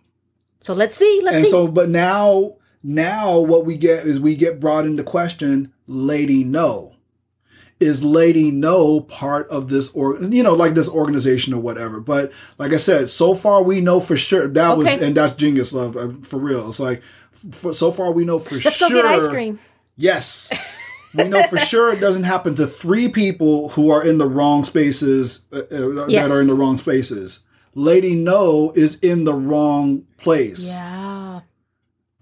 So 0.61 0.75
let's 0.75 0.97
see. 0.97 1.21
Let's 1.23 1.37
and 1.37 1.45
see. 1.45 1.51
so 1.51 1.69
but 1.69 1.89
now 1.91 2.57
now 2.83 3.39
what 3.39 3.65
we 3.67 3.77
get 3.77 4.05
is 4.05 4.19
we 4.19 4.35
get 4.35 4.59
brought 4.61 4.85
into 4.87 5.03
question 5.05 5.73
lady 5.87 6.43
Noh 6.45 6.94
is 7.81 8.05
lady 8.05 8.51
Noh 8.51 9.01
part 9.01 9.49
of 9.49 9.69
this 9.69 9.91
or 9.93 10.17
you 10.23 10.43
know 10.43 10.55
like 10.55 10.75
this 10.75 10.89
organization 10.89 11.53
or 11.53 11.61
whatever 11.61 11.99
but 12.01 12.33
like 12.57 12.73
i 12.73 12.77
said 12.77 13.11
so 13.11 13.35
far 13.35 13.63
we 13.63 13.81
know 13.81 13.99
for 14.01 14.17
sure 14.17 14.47
that 14.49 14.79
was 14.79 14.89
and 14.89 15.17
that's 15.17 15.35
genius 15.35 15.73
love 15.73 15.97
uh, 15.97 16.09
for 16.23 16.39
real 16.39 16.69
it's 16.69 16.79
like 16.81 17.03
f 17.33 17.75
so 17.75 17.91
far 17.91 18.13
we 18.13 18.25
know 18.25 18.39
for 18.39 18.55
let's 18.55 18.77
sure 18.77 18.89
go 18.89 18.95
get 18.95 19.05
ice 19.05 19.27
cream. 19.29 19.59
yes 19.97 20.53
we 21.15 21.25
know 21.25 21.43
for 21.45 21.57
sure 21.73 21.93
it 21.93 22.01
doesn't 22.01 22.25
happen 22.25 22.55
to 22.55 22.67
three 22.67 23.09
people 23.09 23.69
who 23.71 23.91
are 23.91 24.05
in 24.07 24.19
the 24.19 24.27
wrong 24.29 24.63
spaces 24.65 25.45
uh, 25.53 25.59
uh, 25.73 26.07
Yes. 26.07 26.29
that 26.29 26.35
are 26.35 26.41
in 26.41 26.47
the 26.47 26.55
wrong 26.55 26.79
spaces 26.79 27.43
lady 27.75 28.15
Noh 28.15 28.73
is 28.77 28.99
in 29.01 29.25
the 29.25 29.35
wrong 29.35 30.05
place 30.19 30.69
Yeah. 30.69 31.04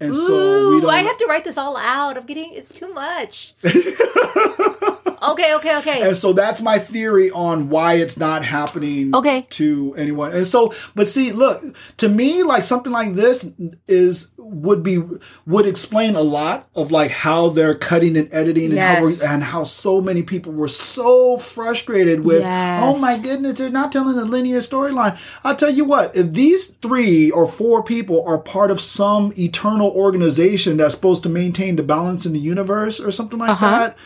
And 0.03 0.15
so 0.15 0.69
we 0.69 0.75
Ooh, 0.77 0.81
don't. 0.81 0.89
I 0.89 0.99
have 1.01 1.17
to 1.17 1.25
write 1.27 1.43
this 1.43 1.57
all 1.57 1.77
out. 1.77 2.17
I'm 2.17 2.25
getting 2.25 2.53
it's 2.53 2.73
too 2.77 2.93
much. 2.93 3.53
okay, 3.63 5.55
okay, 5.55 5.77
okay. 5.77 6.01
and 6.01 6.15
so 6.15 6.33
that's 6.33 6.61
my 6.61 6.77
theory 6.79 7.31
on 7.31 7.69
why 7.69 7.93
it's 7.93 8.17
not 8.17 8.43
happening 8.43 9.15
Okay. 9.15 9.45
to 9.51 9.93
anyone. 9.97 10.33
And 10.33 10.45
so, 10.45 10.73
but 10.95 11.07
see, 11.07 11.31
look, 11.31 11.63
to 11.97 12.09
me, 12.09 12.43
like 12.43 12.63
something 12.63 12.91
like 12.91 13.13
this 13.13 13.51
is 13.87 14.33
would 14.45 14.83
be 14.83 14.99
would 15.47 15.65
explain 15.65 16.15
a 16.15 16.21
lot 16.21 16.67
of 16.75 16.91
like 16.91 17.11
how 17.11 17.49
they're 17.49 17.73
cutting 17.75 18.15
and 18.17 18.27
editing 18.33 18.71
and 18.71 18.79
how 18.79 18.93
Yes. 19.01 19.21
we're, 19.23 19.29
and 19.29 19.43
how 19.43 19.63
so 19.63 20.01
many 20.01 20.23
people 20.23 20.51
were 20.51 20.67
so 20.67 21.37
frustrated 21.37 22.23
with, 22.25 22.41
Yes. 22.41 22.81
oh 22.83 22.99
my 22.99 23.17
goodness, 23.17 23.55
they're 23.57 23.69
not 23.69 23.91
telling 23.91 24.17
a 24.17 24.23
linear 24.25 24.59
storyline. 24.59 25.17
I'll 25.43 25.55
tell 25.55 25.69
you 25.69 25.85
what, 25.85 26.15
if 26.15 26.33
these 26.33 26.67
three 26.81 27.31
or 27.31 27.47
four 27.47 27.83
people 27.83 28.23
are 28.27 28.37
part 28.37 28.71
of 28.71 28.79
some 28.81 29.31
eternal 29.37 29.89
organization 29.91 30.77
that's 30.77 30.93
supposed 30.95 31.23
to 31.23 31.29
maintain 31.29 31.75
the 31.75 31.83
balance 31.83 32.25
in 32.25 32.33
the 32.33 32.39
universe 32.39 32.99
or 32.99 33.11
something 33.11 33.39
like 33.39 33.51
Uh-huh. 33.51 33.69
that, 33.69 33.97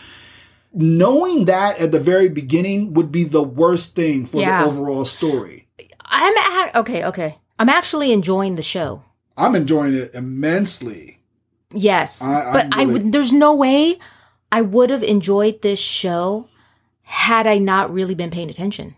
knowing 0.72 1.46
that 1.46 1.78
at 1.80 1.92
the 1.92 1.98
very 2.00 2.28
beginning 2.28 2.92
would 2.94 3.10
be 3.10 3.24
the 3.24 3.42
worst 3.42 3.94
thing 3.94 4.26
for 4.26 4.40
Yeah. 4.40 4.62
the 4.62 4.68
overall 4.68 5.04
story. 5.04 5.66
I'm 6.04 6.36
at, 6.36 6.74
okay, 6.76 7.04
okay. 7.04 7.38
I'm 7.58 7.68
actually 7.68 8.12
enjoying 8.12 8.54
the 8.54 8.62
show. 8.62 9.02
I'm 9.38 9.54
enjoying 9.54 9.94
it 9.94 10.14
immensely. 10.14 11.20
Yes, 11.72 12.22
I- 12.22 12.52
but 12.52 12.66
I'm 12.72 12.88
I 12.90 12.92
would. 12.92 13.12
There's 13.12 13.32
no 13.32 13.54
way 13.54 13.98
I 14.50 14.62
would 14.62 14.90
have 14.90 15.02
enjoyed 15.02 15.62
this 15.62 15.78
show 15.78 16.48
had 17.02 17.46
I 17.46 17.58
not 17.58 17.92
really 17.92 18.14
been 18.14 18.30
paying 18.30 18.50
attention. 18.50 18.94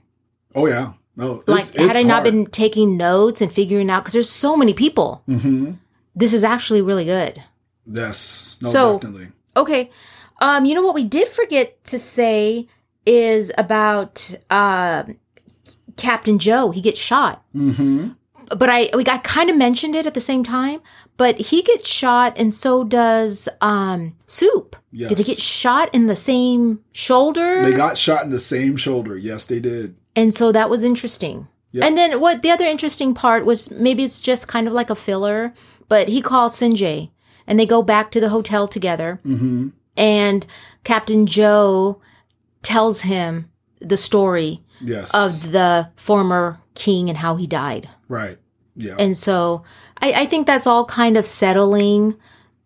Oh 0.54 0.66
yeah, 0.66 0.92
no, 1.16 1.42
Like, 1.46 1.72
had 1.74 1.96
I 1.96 2.02
not 2.02 2.24
been 2.24 2.46
taking 2.46 2.96
notes 2.96 3.40
and 3.40 3.52
figuring 3.52 3.90
out, 3.90 4.02
because 4.02 4.14
there's 4.14 4.30
so 4.30 4.56
many 4.56 4.74
people. 4.74 5.22
hmm 5.26 5.72
This 6.16 6.32
is 6.34 6.42
actually 6.44 6.82
really 6.82 7.04
good. 7.04 7.42
Yes, 7.86 8.56
no, 8.62 8.68
So- 8.68 8.94
definitely. 8.94 9.28
Okay. 9.56 9.90
Um, 10.42 10.64
you 10.64 10.74
know 10.74 10.82
what 10.82 10.94
we 10.94 11.04
did 11.04 11.28
forget 11.28 11.84
to 11.84 11.98
say 11.98 12.66
is 13.04 13.52
about 13.58 14.34
um 14.50 15.16
Captain 15.96 16.38
Joe. 16.38 16.70
He 16.70 16.80
gets 16.80 16.98
shot. 16.98 17.42
hmm 17.52 18.10
But 18.56 18.68
I 18.68 18.90
we 18.94 19.04
got 19.04 19.22
kind 19.24 19.48
of 19.50 19.56
mentioned 19.56 19.94
it 19.94 20.06
at 20.06 20.14
the 20.14 20.20
same 20.20 20.42
time, 20.44 20.80
but 21.16 21.38
he 21.38 21.62
gets 21.62 21.88
shot 21.88 22.34
and 22.36 22.54
so 22.54 22.84
does 22.84 23.48
um 23.60 24.16
Soup. 24.26 24.76
Did 24.92 25.10
they 25.18 25.22
get 25.22 25.38
shot 25.38 25.88
in 25.94 26.06
the 26.08 26.16
same 26.16 26.80
shoulder? 26.92 27.62
They 27.64 27.72
got 27.76 27.96
shot 27.96 28.24
in 28.24 28.30
the 28.30 28.40
same 28.40 28.76
shoulder. 28.76 29.16
Yes, 29.16 29.44
they 29.44 29.60
did. 29.60 29.94
and 30.16 30.34
so 30.34 30.50
that 30.52 30.68
was 30.68 30.82
interesting. 30.82 31.46
Yep. 31.72 31.84
And 31.84 31.96
then 31.96 32.20
what 32.20 32.42
the 32.42 32.50
other 32.50 32.64
interesting 32.64 33.14
part 33.14 33.44
was 33.44 33.70
maybe 33.70 34.02
it's 34.02 34.20
just 34.20 34.48
kind 34.48 34.66
of 34.66 34.72
like 34.72 34.90
a 34.90 34.96
filler, 34.96 35.54
but 35.88 36.08
he 36.08 36.20
calls 36.20 36.58
Sinjay 36.58 37.10
and 37.46 37.56
they 37.60 37.66
go 37.66 37.82
back 37.82 38.10
to 38.10 38.20
the 38.20 38.30
hotel 38.30 38.66
together. 38.66 39.20
hmm 39.22 39.68
and 39.96 40.46
Captain 40.82 41.26
Joe 41.26 42.00
tells 42.62 43.02
him 43.02 43.50
the 43.80 43.96
story 43.96 44.62
Yes. 44.80 45.14
of 45.14 45.52
the 45.52 45.90
former 45.96 46.58
king 46.74 47.08
and 47.10 47.18
how 47.18 47.36
he 47.36 47.46
died. 47.46 47.88
Right. 48.10 48.36
Yeah. 48.76 48.96
And 48.98 49.16
so 49.16 49.64
I, 49.98 50.12
I 50.12 50.26
think 50.26 50.46
that's 50.46 50.66
all 50.66 50.84
kind 50.84 51.16
of 51.16 51.24
settling 51.26 52.16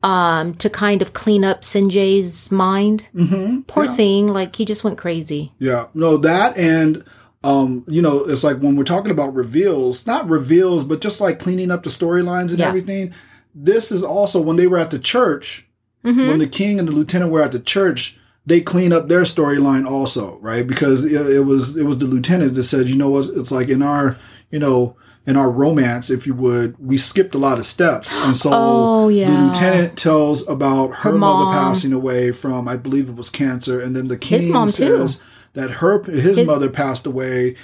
um, 0.02 0.54
to 0.56 0.68
kind 0.68 1.00
of 1.02 1.12
clean 1.12 1.44
up 1.44 1.62
Sinjay's 1.62 2.52
mind. 2.52 3.02
hmm 3.14 3.60
Poor 3.62 3.84
yeah. 3.86 3.92
thing, 3.94 4.28
like 4.28 4.54
he 4.56 4.64
just 4.64 4.84
went 4.84 4.98
crazy. 4.98 5.52
Yeah, 5.58 5.86
no, 5.94 6.16
that 6.18 6.56
and 6.58 7.04
um, 7.42 7.84
you 7.88 8.00
know, 8.02 8.24
it's 8.24 8.42
like 8.44 8.58
when 8.58 8.74
we're 8.76 8.84
talking 8.84 9.10
about 9.10 9.34
reveals, 9.34 10.06
not 10.06 10.28
reveals, 10.28 10.82
but 10.84 11.00
just 11.02 11.20
like 11.20 11.38
cleaning 11.38 11.70
up 11.70 11.82
the 11.82 11.90
storylines 11.90 12.50
and 12.50 12.58
Yeah. 12.58 12.68
everything. 12.68 13.12
This 13.54 13.92
is 13.92 14.02
also 14.02 14.40
when 14.40 14.56
they 14.56 14.66
were 14.66 14.78
at 14.78 14.90
the 14.90 14.98
church, 14.98 15.68
Mhm. 16.04 16.28
when 16.28 16.38
the 16.38 16.46
king 16.46 16.78
and 16.78 16.88
the 16.88 16.92
lieutenant 16.92 17.30
were 17.30 17.42
at 17.42 17.52
the 17.52 17.60
church, 17.60 18.18
they 18.46 18.60
clean 18.60 18.92
up 18.92 19.08
their 19.08 19.22
storyline 19.22 19.86
also, 19.86 20.38
right? 20.42 20.66
Because 20.66 21.04
it, 21.04 21.34
it 21.34 21.40
was 21.46 21.76
it 21.76 21.84
was 21.84 21.98
the 21.98 22.06
lieutenant 22.06 22.54
that 22.54 22.64
said, 22.64 22.88
you 22.88 22.96
know 22.96 23.08
what, 23.10 23.26
it's 23.34 23.50
like 23.52 23.68
in 23.68 23.80
our, 23.82 24.16
you 24.50 24.58
know, 24.58 24.96
in 25.26 25.36
our 25.36 25.50
romance, 25.50 26.10
if 26.10 26.26
you 26.26 26.34
would, 26.34 26.76
we 26.78 26.96
skipped 26.98 27.34
a 27.34 27.38
lot 27.38 27.58
of 27.58 27.66
steps, 27.66 28.12
and 28.14 28.36
so 28.36 28.50
Oh, 28.52 29.08
the 29.10 29.24
lieutenant 29.26 29.96
tells 29.96 30.46
about 30.46 30.88
her, 30.88 31.10
Her 31.10 31.12
mother 31.12 31.44
mom. 31.44 31.54
passing 31.54 31.92
away 31.94 32.30
from, 32.30 32.68
I 32.68 32.76
believe 32.76 33.08
it 33.08 33.16
was 33.16 33.30
cancer, 33.30 33.80
and 33.80 33.96
then 33.96 34.08
the 34.08 34.18
king 34.18 34.52
mom, 34.52 34.68
too. 34.68 34.72
says 35.08 35.22
that 35.54 35.70
her 35.80 36.02
his, 36.02 36.36
His- 36.36 36.46
mother 36.46 36.68
passed 36.68 37.06
away 37.06 37.54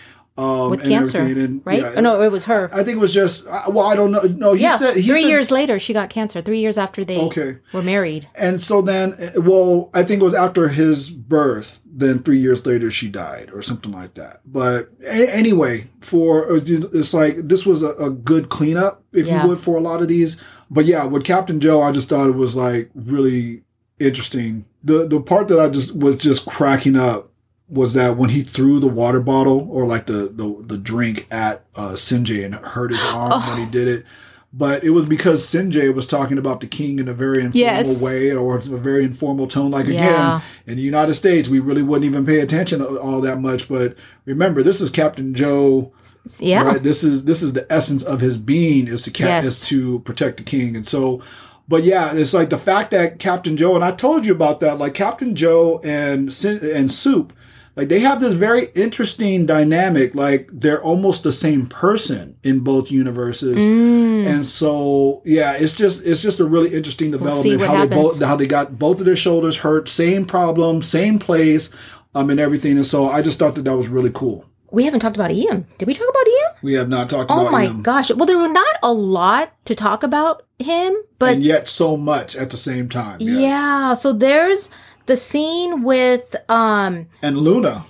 um, 0.40 0.70
With 0.70 0.82
cancer, 0.82 1.18
and 1.20 1.60
right? 1.64 1.80
yeah, 1.82 1.92
oh, 1.96 2.00
no, 2.00 2.22
it 2.22 2.30
was 2.32 2.44
her. 2.46 2.70
I 2.72 2.82
think 2.84 2.96
it 2.96 3.00
was 3.00 3.12
just 3.12 3.46
uh, 3.46 3.64
well, 3.68 3.86
I 3.86 3.94
don't 3.94 4.10
know. 4.10 4.20
No, 4.22 4.52
he 4.54 4.62
yeah, 4.62 4.76
said 4.76 4.96
he 4.96 5.02
three 5.08 5.22
said- 5.22 5.28
years 5.28 5.50
later, 5.50 5.78
she 5.78 5.92
got 5.92 6.08
cancer. 6.10 6.40
Three 6.40 6.60
years 6.60 6.78
after 6.78 7.04
they 7.04 7.18
Okay. 7.18 7.58
were 7.72 7.82
married. 7.82 8.28
And 8.34 8.60
so 8.60 8.80
then, 8.82 9.12
uh, 9.14 9.40
well, 9.42 9.90
I 9.92 10.02
think 10.02 10.20
it 10.22 10.24
was 10.24 10.34
after 10.34 10.68
his 10.68 11.10
birth. 11.10 11.80
Then 11.92 12.20
three 12.20 12.38
years 12.38 12.64
later, 12.64 12.90
she 12.90 13.08
died, 13.08 13.50
or 13.52 13.60
something 13.62 13.92
like 13.92 14.14
that. 14.14 14.40
But 14.46 14.88
a- 15.04 15.34
anyway, 15.34 15.90
for 16.00 16.50
uh, 16.52 16.60
it's 16.64 17.12
like 17.12 17.36
this 17.36 17.66
was 17.66 17.82
a, 17.82 17.90
a 17.96 18.10
good 18.10 18.48
cleanup, 18.48 19.02
if 19.12 19.26
Yeah. 19.26 19.42
you 19.42 19.48
would, 19.48 19.58
for 19.58 19.76
a 19.76 19.80
lot 19.80 20.00
of 20.00 20.08
these. 20.08 20.40
But 20.70 20.84
yeah, 20.84 21.04
with 21.04 21.24
Captain 21.24 21.58
Joe, 21.60 21.82
I 21.82 21.90
just 21.92 22.08
thought 22.08 22.28
it 22.28 22.36
was 22.36 22.54
like 22.56 22.90
really 22.94 23.62
interesting. 23.98 24.64
The 24.82 25.06
the 25.06 25.20
part 25.20 25.48
that 25.48 25.60
I 25.60 25.68
just 25.68 25.94
was 25.96 26.16
just 26.16 26.46
cracking 26.46 26.96
up 26.96 27.29
was 27.70 27.92
that 27.94 28.16
when 28.16 28.30
he 28.30 28.42
threw 28.42 28.80
the 28.80 28.88
water 28.88 29.20
bottle 29.20 29.68
or 29.70 29.86
like 29.86 30.06
the 30.06 30.28
the, 30.34 30.62
the 30.66 30.78
drink 30.78 31.26
at 31.30 31.64
uh, 31.76 31.90
Sinjay 31.92 32.44
and 32.44 32.54
hurt 32.54 32.90
his 32.90 33.04
arm 33.04 33.40
when 33.48 33.58
he 33.64 33.70
did 33.70 33.88
it. 33.88 34.04
But 34.52 34.82
it 34.82 34.90
was 34.90 35.04
because 35.06 35.46
Sinjay 35.46 35.94
was 35.94 36.06
talking 36.06 36.36
about 36.36 36.60
the 36.60 36.66
king 36.66 36.98
in 36.98 37.06
a 37.06 37.12
very 37.14 37.36
informal 37.38 37.60
Yes. 37.60 38.02
way 38.02 38.32
or 38.32 38.56
a 38.58 38.60
very 38.60 39.04
informal 39.04 39.46
tone. 39.46 39.70
Like 39.70 39.86
Yeah. 39.86 40.38
again, 40.38 40.42
in 40.66 40.76
the 40.76 40.82
United 40.82 41.14
States, 41.14 41.48
we 41.48 41.60
really 41.60 41.82
wouldn't 41.84 42.04
even 42.04 42.26
pay 42.26 42.40
attention 42.40 42.82
all 42.82 43.20
that 43.20 43.40
much. 43.40 43.68
But 43.68 43.94
remember, 44.24 44.64
this 44.64 44.80
is 44.80 44.90
Captain 44.90 45.34
Joe. 45.34 45.92
Yeah. 46.40 46.64
Right? 46.64 46.82
This 46.82 47.04
is 47.04 47.26
this 47.26 47.42
is 47.42 47.52
the 47.52 47.64
essence 47.72 48.02
of 48.02 48.20
his 48.20 48.38
being 48.38 48.88
is 48.88 49.02
to 49.02 49.12
cap- 49.12 49.28
Yes. 49.28 49.46
is 49.46 49.60
to 49.68 50.00
protect 50.00 50.38
the 50.38 50.42
king. 50.42 50.74
And 50.74 50.84
so 50.86 51.22
but 51.68 51.84
yeah, 51.84 52.12
it's 52.12 52.34
like 52.34 52.50
the 52.50 52.58
fact 52.58 52.90
that 52.90 53.20
Captain 53.20 53.56
Joe 53.56 53.76
and 53.76 53.84
I 53.84 53.92
told 53.92 54.26
you 54.26 54.32
about 54.32 54.58
that, 54.58 54.78
like 54.78 54.92
Captain 54.94 55.36
Joe 55.36 55.80
and 55.84 56.32
Sin- 56.34 56.58
and 56.74 56.90
Soup, 56.90 57.32
like 57.76 57.88
they 57.88 58.00
have 58.00 58.20
this 58.20 58.34
very 58.34 58.66
interesting 58.74 59.46
dynamic. 59.46 60.14
Like 60.14 60.48
they're 60.52 60.82
almost 60.82 61.22
the 61.22 61.32
same 61.32 61.66
person 61.66 62.36
in 62.42 62.60
both 62.60 62.90
universes, 62.90 63.56
Mm. 63.58 64.26
and 64.26 64.46
so 64.46 65.22
yeah, 65.24 65.52
it's 65.52 65.76
just 65.76 66.06
it's 66.06 66.22
just 66.22 66.40
a 66.40 66.44
really 66.44 66.74
interesting 66.74 67.10
development 67.10 67.60
what 67.60 67.68
how 67.68 67.86
they 67.86 67.96
both 67.96 68.22
how 68.22 68.36
they 68.36 68.46
got 68.46 68.78
both 68.78 68.98
of 69.00 69.06
their 69.06 69.16
shoulders 69.16 69.58
hurt, 69.58 69.88
same 69.88 70.24
problem, 70.26 70.82
same 70.82 71.18
place, 71.18 71.72
um, 72.14 72.28
and 72.30 72.40
everything. 72.40 72.72
And 72.76 72.86
so 72.86 73.08
I 73.08 73.22
just 73.22 73.38
thought 73.38 73.54
that 73.54 73.62
that 73.62 73.76
was 73.76 73.88
really 73.88 74.10
cool. 74.12 74.44
We 74.72 74.84
haven't 74.84 75.00
talked 75.00 75.16
about 75.16 75.32
Ian. 75.32 75.66
Did 75.78 75.88
we 75.88 75.94
talk 75.94 76.08
about 76.08 76.28
Ian? 76.28 76.50
We 76.62 76.74
have 76.74 76.88
not 76.88 77.10
talked 77.10 77.28
about 77.30 77.38
Ian. 77.42 77.44
Oh 77.44 77.48
about 77.48 77.52
my 77.52 77.64
him, 77.66 77.82
gosh. 77.82 78.10
Well, 78.12 78.26
there 78.26 78.38
were 78.38 78.48
not 78.48 78.76
a 78.84 78.92
lot 78.92 79.52
to 79.64 79.74
talk 79.74 80.04
about 80.04 80.44
him, 80.60 80.94
but 81.18 81.32
and 81.34 81.42
yet 81.42 81.66
so 81.66 81.96
much 81.96 82.36
at 82.36 82.50
the 82.50 82.56
same 82.56 82.88
time. 82.88 83.16
Yes. 83.20 83.40
yeah. 83.40 83.94
So 83.94 84.12
there's 84.12 84.70
the 85.10 85.16
scene 85.16 85.82
with 85.82 86.26
um. 86.48 86.92
and 87.22 87.36
Luna. 87.38 87.84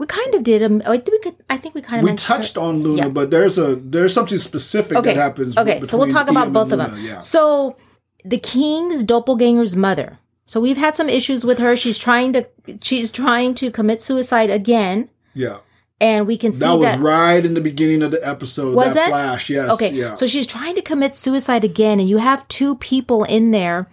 We 0.00 0.06
kind 0.06 0.32
of 0.36 0.42
did. 0.44 0.62
Um, 0.62 0.80
I 0.86 0.98
think 0.98 1.10
we 1.16 1.18
could. 1.26 1.36
I 1.50 1.56
think 1.56 1.74
we 1.74 1.82
kind 1.82 1.98
of 1.98 2.04
we 2.04 2.10
mentioned 2.10 2.28
her- 2.28 2.36
touched 2.36 2.56
on 2.56 2.82
Luna, 2.84 3.02
Yeah. 3.02 3.08
but 3.08 3.30
there's 3.32 3.58
a 3.58 3.74
there's 3.94 4.14
something 4.14 4.38
specific 4.38 4.96
Okay. 4.98 5.14
that 5.14 5.20
happens. 5.26 5.56
Okay, 5.58 5.80
so 5.88 5.98
we'll 5.98 6.12
talk 6.18 6.28
about 6.30 6.52
both 6.52 6.70
of 6.70 6.78
them. 6.78 6.92
Yeah. 7.00 7.18
So 7.18 7.76
the 8.24 8.38
king's 8.38 9.02
doppelganger's 9.04 9.74
mother. 9.76 10.18
So 10.46 10.60
we've 10.60 10.76
had 10.86 10.94
some 10.96 11.08
issues 11.08 11.44
with 11.44 11.58
her. 11.58 11.76
She's 11.76 11.98
trying 11.98 12.32
to 12.34 12.46
she's 12.82 13.10
trying 13.10 13.54
to 13.60 13.70
commit 13.78 14.00
suicide 14.00 14.50
again, 14.50 15.08
yeah, 15.34 15.58
and 16.00 16.26
we 16.30 16.36
can 16.38 16.52
see 16.52 16.60
that 16.60 16.78
that. 16.78 16.78
was 16.78 16.96
right 16.98 17.44
in 17.44 17.54
the 17.54 17.60
beginning 17.60 18.02
of 18.06 18.10
the 18.12 18.22
episode. 18.34 18.74
Was 18.76 18.94
that 18.94 19.08
it? 19.08 19.10
flash? 19.10 19.50
Yes. 19.50 19.68
okay, 19.74 19.90
Yeah. 19.92 20.14
so 20.14 20.26
she's 20.28 20.46
trying 20.46 20.76
to 20.76 20.82
commit 20.82 21.16
suicide 21.16 21.64
again, 21.64 21.98
and 22.00 22.08
you 22.08 22.18
have 22.18 22.46
two 22.48 22.76
people 22.76 23.24
in 23.24 23.50
there, 23.50 23.88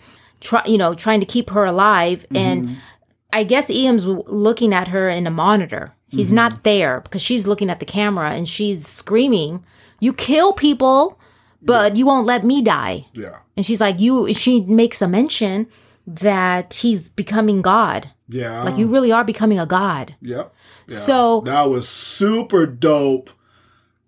try 0.49 0.61
you 0.65 0.77
know 0.77 0.93
trying 1.05 1.19
to 1.21 1.25
keep 1.35 1.49
her 1.55 1.65
alive, 1.65 2.19
Mm-hmm. 2.29 2.35
and 2.45 2.77
I 3.33 3.43
guess 3.43 3.69
Ian's 3.69 4.05
looking 4.47 4.73
at 4.73 4.87
her 4.89 5.09
in 5.09 5.27
a 5.27 5.31
monitor. 5.45 5.85
He's 6.07 6.27
Mm-hmm. 6.27 6.35
not 6.35 6.63
there 6.63 7.01
because 7.01 7.21
she's 7.27 7.45
looking 7.47 7.69
at 7.69 7.79
the 7.79 7.85
camera 7.99 8.29
and 8.37 8.47
she's 8.47 8.87
screaming, 8.87 9.51
"You 9.99 10.13
kill 10.13 10.53
people, 10.53 11.19
but 11.61 11.95
you 11.97 12.05
won't 12.05 12.25
let 12.27 12.43
me 12.45 12.61
die." 12.61 13.07
yeah. 13.13 13.39
And 13.57 13.65
she's 13.65 13.79
like, 13.79 14.01
you, 14.01 14.33
she 14.33 14.59
makes 14.61 15.01
a 15.01 15.07
mention 15.07 15.67
that 16.05 16.73
he's 16.83 17.07
becoming 17.07 17.61
God. 17.61 18.11
Yeah. 18.27 18.63
Like 18.63 18.77
you 18.77 18.85
really 18.87 19.11
are 19.13 19.23
becoming 19.23 19.59
a 19.59 19.65
God. 19.65 20.13
Yep. 20.21 20.53
Yeah. 20.89 20.95
So- 20.95 21.41
that 21.45 21.69
was 21.69 21.87
super 21.87 22.65
dope 22.67 23.29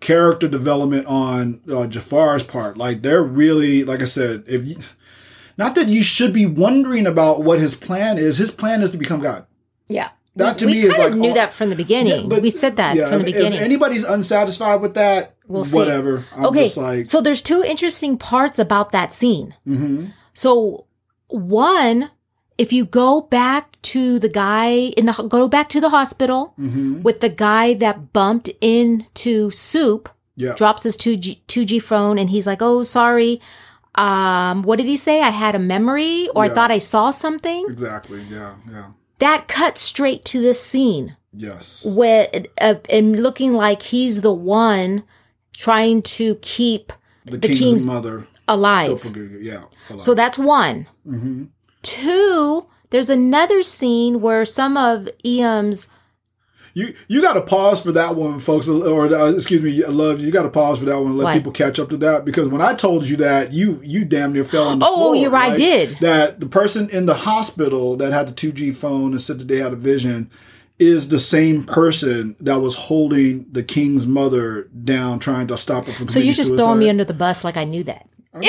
character 0.01 0.47
development 0.49 1.07
on 1.07 1.61
uh, 1.71 1.87
Jafar's 1.87 2.43
part. 2.43 2.77
Like 2.77 3.01
they're 3.03 3.23
really, 3.23 3.83
like 3.85 4.01
I 4.01 4.05
said, 4.05 4.43
if 4.47 4.65
you, 4.67 4.75
not 5.57 5.75
that 5.75 5.87
you 5.87 6.03
should 6.03 6.33
be 6.33 6.45
wondering 6.45 7.05
about 7.07 7.43
what 7.43 7.59
his 7.59 7.75
plan 7.75 8.17
is. 8.17 8.37
His 8.37 8.51
plan 8.51 8.81
is 8.81 8.91
to 8.91 8.97
become 8.97 9.19
God. 9.21 9.45
Yeah. 9.87 10.09
That 10.35 10.59
to 10.59 10.65
we 10.67 10.73
me 10.73 10.77
is 10.83 10.93
kind 10.93 11.03
of 11.05 11.11
like 11.13 11.19
knew 11.19 11.29
all- 11.29 11.35
that 11.35 11.51
from 11.51 11.69
the 11.71 11.75
beginning. 11.75 12.21
Yeah, 12.23 12.27
but- 12.27 12.41
we 12.43 12.51
said 12.51 12.75
that 12.77 12.95
Yeah, 12.95 13.09
from 13.09 13.19
the 13.19 13.23
beginning. 13.25 13.53
If 13.53 13.61
anybody's 13.61 14.03
unsatisfied 14.03 14.81
with 14.81 14.93
that, 14.93 15.33
We'll 15.47 15.65
see. 15.65 15.75
whatever. 15.75 16.25
I'm 16.35 16.45
okay. 16.47 16.63
just 16.63 16.77
like, 16.77 17.07
so 17.07 17.21
there's 17.21 17.41
two 17.41 17.63
interesting 17.63 18.17
parts 18.17 18.59
about 18.59 18.91
that 18.91 19.11
scene. 19.13 19.55
mhm. 19.67 20.11
So 20.35 20.85
one, 21.27 22.11
if 22.57 22.71
you 22.73 22.85
go 22.85 23.21
back 23.21 23.81
to 23.83 24.19
the 24.19 24.29
guy 24.29 24.69
in 24.97 25.05
the, 25.07 25.13
go 25.13 25.47
back 25.47 25.69
to 25.69 25.79
the 25.81 25.89
hospital 25.89 26.53
Mhm. 26.59 27.01
with 27.01 27.19
the 27.21 27.29
guy 27.29 27.73
that 27.75 28.13
bumped 28.13 28.49
into 28.61 29.49
soup, 29.51 30.09
yeah, 30.35 30.53
drops 30.53 30.83
his 30.83 30.97
2G, 30.97 31.41
2G 31.47 31.79
phone 31.81 32.19
and 32.19 32.29
he's 32.29 32.45
like, 32.45 32.61
oh, 32.61 32.83
sorry. 32.83 33.41
Um, 33.97 34.61
what 34.63 34.77
did 34.77 34.85
he 34.85 34.97
say? 34.97 35.21
I 35.21 35.29
had 35.31 35.55
a 35.55 35.59
memory 35.59 36.29
or 36.35 36.43
I 36.45 36.49
thought 36.49 36.71
I 36.71 36.77
saw 36.77 37.09
something. 37.11 37.65
exactly. 37.69 38.21
Yeah, 38.29 38.53
yeah, 38.71 38.87
That 39.19 39.47
cut 39.47 39.77
straight 39.77 40.23
to 40.25 40.39
this 40.41 40.61
scene 40.63 41.17
yes, 41.33 41.83
where, 41.85 42.27
uh, 42.61 42.75
and 42.89 43.21
looking 43.23 43.53
like 43.53 43.81
he's 43.81 44.21
the 44.21 44.33
one 44.33 45.03
trying 45.55 46.01
to 46.03 46.35
keep 46.41 46.93
the, 47.25 47.37
the 47.37 47.47
king's, 47.47 47.59
king's 47.59 47.85
mother. 47.87 48.27
alive. 48.47 49.03
Yeah. 49.41 49.63
So 49.97 50.13
that's 50.13 50.37
one. 50.37 50.87
hmm 51.03 51.45
Two, 51.83 52.67
there's 52.89 53.09
another 53.09 53.63
scene 53.63 54.21
where 54.21 54.45
some 54.45 54.75
of 54.77 55.07
Eam's 55.23 55.89
You 56.77 56.93
you 57.07 57.21
got 57.21 57.33
to 57.33 57.41
pause 57.41 57.81
for 57.81 57.91
that 57.93 58.15
one, 58.15 58.39
folks, 58.39 58.67
or 58.67 59.05
uh, 59.13 59.31
excuse 59.31 59.61
me, 59.61 59.83
I 59.83 59.87
love. 59.89 60.19
You 60.19 60.27
You 60.27 60.31
got 60.31 60.43
to 60.43 60.49
pause 60.49 60.79
for 60.79 60.85
that 60.85 60.97
one. 60.97 61.07
and 61.07 61.17
Let 61.17 61.23
What? 61.25 61.33
people 61.33 61.51
catch 61.51 61.79
up 61.79 61.89
to 61.89 61.97
that 61.97 62.23
because 62.23 62.49
when 62.49 62.61
I 62.61 62.75
told 62.75 63.07
you 63.09 63.17
that, 63.17 63.51
you 63.51 63.79
you 63.83 64.05
damn 64.05 64.31
near 64.33 64.43
fell 64.43 64.67
on 64.67 64.79
the 64.79 64.85
Oh, 64.87 64.95
floor. 64.95 65.15
you're 65.15 65.31
right, 65.31 65.45
I 65.45 65.49
like, 65.49 65.57
did. 65.57 65.97
That 66.01 66.39
the 66.39 66.45
person 66.45 66.89
in 66.91 67.05
the 67.07 67.15
hospital 67.15 67.95
that 67.97 68.11
had 68.13 68.27
the 68.27 68.33
two 68.33 68.51
G 68.51 68.71
phone 68.71 69.11
and 69.13 69.21
said 69.21 69.39
that 69.39 69.47
they 69.47 69.57
had 69.57 69.73
a 69.73 69.75
vision 69.77 70.29
is 70.77 71.09
the 71.09 71.17
same 71.17 71.63
person 71.63 72.35
that 72.39 72.61
was 72.61 72.75
holding 72.75 73.47
the 73.51 73.63
king's 73.63 74.05
mother 74.05 74.65
down, 74.83 75.17
trying 75.17 75.47
to 75.47 75.57
stop 75.57 75.87
her 75.87 75.91
from. 75.93 76.07
So 76.09 76.19
you're 76.19 76.35
just 76.35 76.49
suicide. 76.49 76.63
throwing 76.63 76.79
me 76.79 76.89
under 76.89 77.03
the 77.05 77.15
bus 77.15 77.43
like 77.43 77.57
I 77.57 77.63
knew 77.63 77.83
that. 77.85 78.07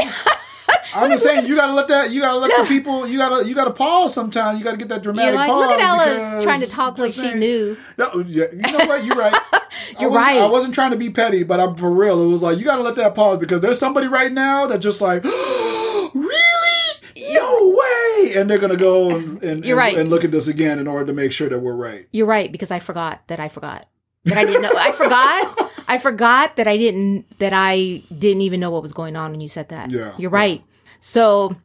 I'm 0.94 1.10
just 1.10 1.22
saying 1.22 1.46
you 1.46 1.54
gotta 1.54 1.72
let 1.74 1.88
that 1.88 2.10
you 2.10 2.20
gotta 2.20 2.38
let 2.38 2.56
the 2.56 2.64
people 2.66 3.06
you 3.06 3.18
gotta 3.18 3.46
you 3.46 3.54
gotta 3.54 3.70
pause 3.72 4.14
sometimes. 4.14 4.58
You 4.58 4.64
gotta 4.64 4.76
get 4.78 4.88
that 4.88 5.02
dramatic 5.02 5.34
like, 5.34 5.50
pause. 5.50 5.60
look 5.68 5.70
at 5.70 5.80
Alice 5.80 6.44
trying 6.44 6.60
to 6.60 6.66
talk 6.68 6.98
like 6.98 7.08
just 7.08 7.16
she 7.20 7.22
saying- 7.26 7.38
knew. 7.38 7.76
No, 7.98 8.20
yeah, 8.26 8.46
you 8.52 8.58
know 8.78 8.86
what? 8.86 9.04
You're 9.04 9.16
right. 9.16 9.34
I 9.52 9.60
You're 10.00 10.10
wasn't- 10.10 10.26
right. 10.26 10.38
I 10.38 10.46
wasn't 10.46 10.74
trying 10.74 10.90
to 10.92 10.96
be 10.96 11.10
petty, 11.10 11.42
but 11.44 11.60
I'm 11.60 11.76
for 11.76 11.90
real. 11.90 12.20
It 12.22 12.26
was 12.26 12.42
like 12.42 12.58
you 12.58 12.64
got 12.64 12.76
to 12.76 12.82
let 12.82 12.96
that 12.96 13.14
pause 13.14 13.38
because 13.38 13.60
there's 13.60 13.78
somebody 13.78 14.06
right 14.06 14.32
now 14.32 14.66
that 14.66 14.78
just 14.78 15.00
like, 15.00 15.24
really? 16.14 17.32
No 17.32 17.68
way! 17.76 18.32
And 18.36 18.48
they're 18.50 18.58
gonna 18.58 18.76
go 18.76 19.10
and 19.10 19.42
and, 19.42 19.64
You're 19.64 19.78
and, 19.78 19.94
right. 19.94 19.96
and 19.96 20.10
look 20.10 20.24
at 20.24 20.30
this 20.30 20.48
again 20.48 20.78
in 20.78 20.86
order 20.86 21.06
to 21.06 21.12
make 21.12 21.32
sure 21.32 21.48
that 21.48 21.58
we're 21.60 21.74
right. 21.76 22.06
You're 22.12 22.26
right 22.26 22.50
because 22.50 22.70
I 22.70 22.78
forgot 22.78 23.26
that 23.28 23.40
I 23.40 23.48
forgot 23.48 23.86
that 24.24 24.38
I 24.38 24.44
didn't 24.44 24.62
know. 24.62 24.72
I 24.76 24.92
forgot. 24.92 25.67
I 25.88 25.98
forgot 25.98 26.56
that 26.56 26.68
I 26.68 26.76
didn't 26.76 27.38
that 27.38 27.52
I 27.52 28.02
didn't 28.16 28.42
even 28.42 28.60
know 28.60 28.70
what 28.70 28.82
was 28.82 28.92
going 28.92 29.16
on 29.16 29.30
when 29.30 29.40
you 29.40 29.48
said 29.48 29.70
that. 29.70 29.90
Yeah, 29.90 30.12
You're 30.18 30.30
right. 30.30 30.62
So 31.00 31.56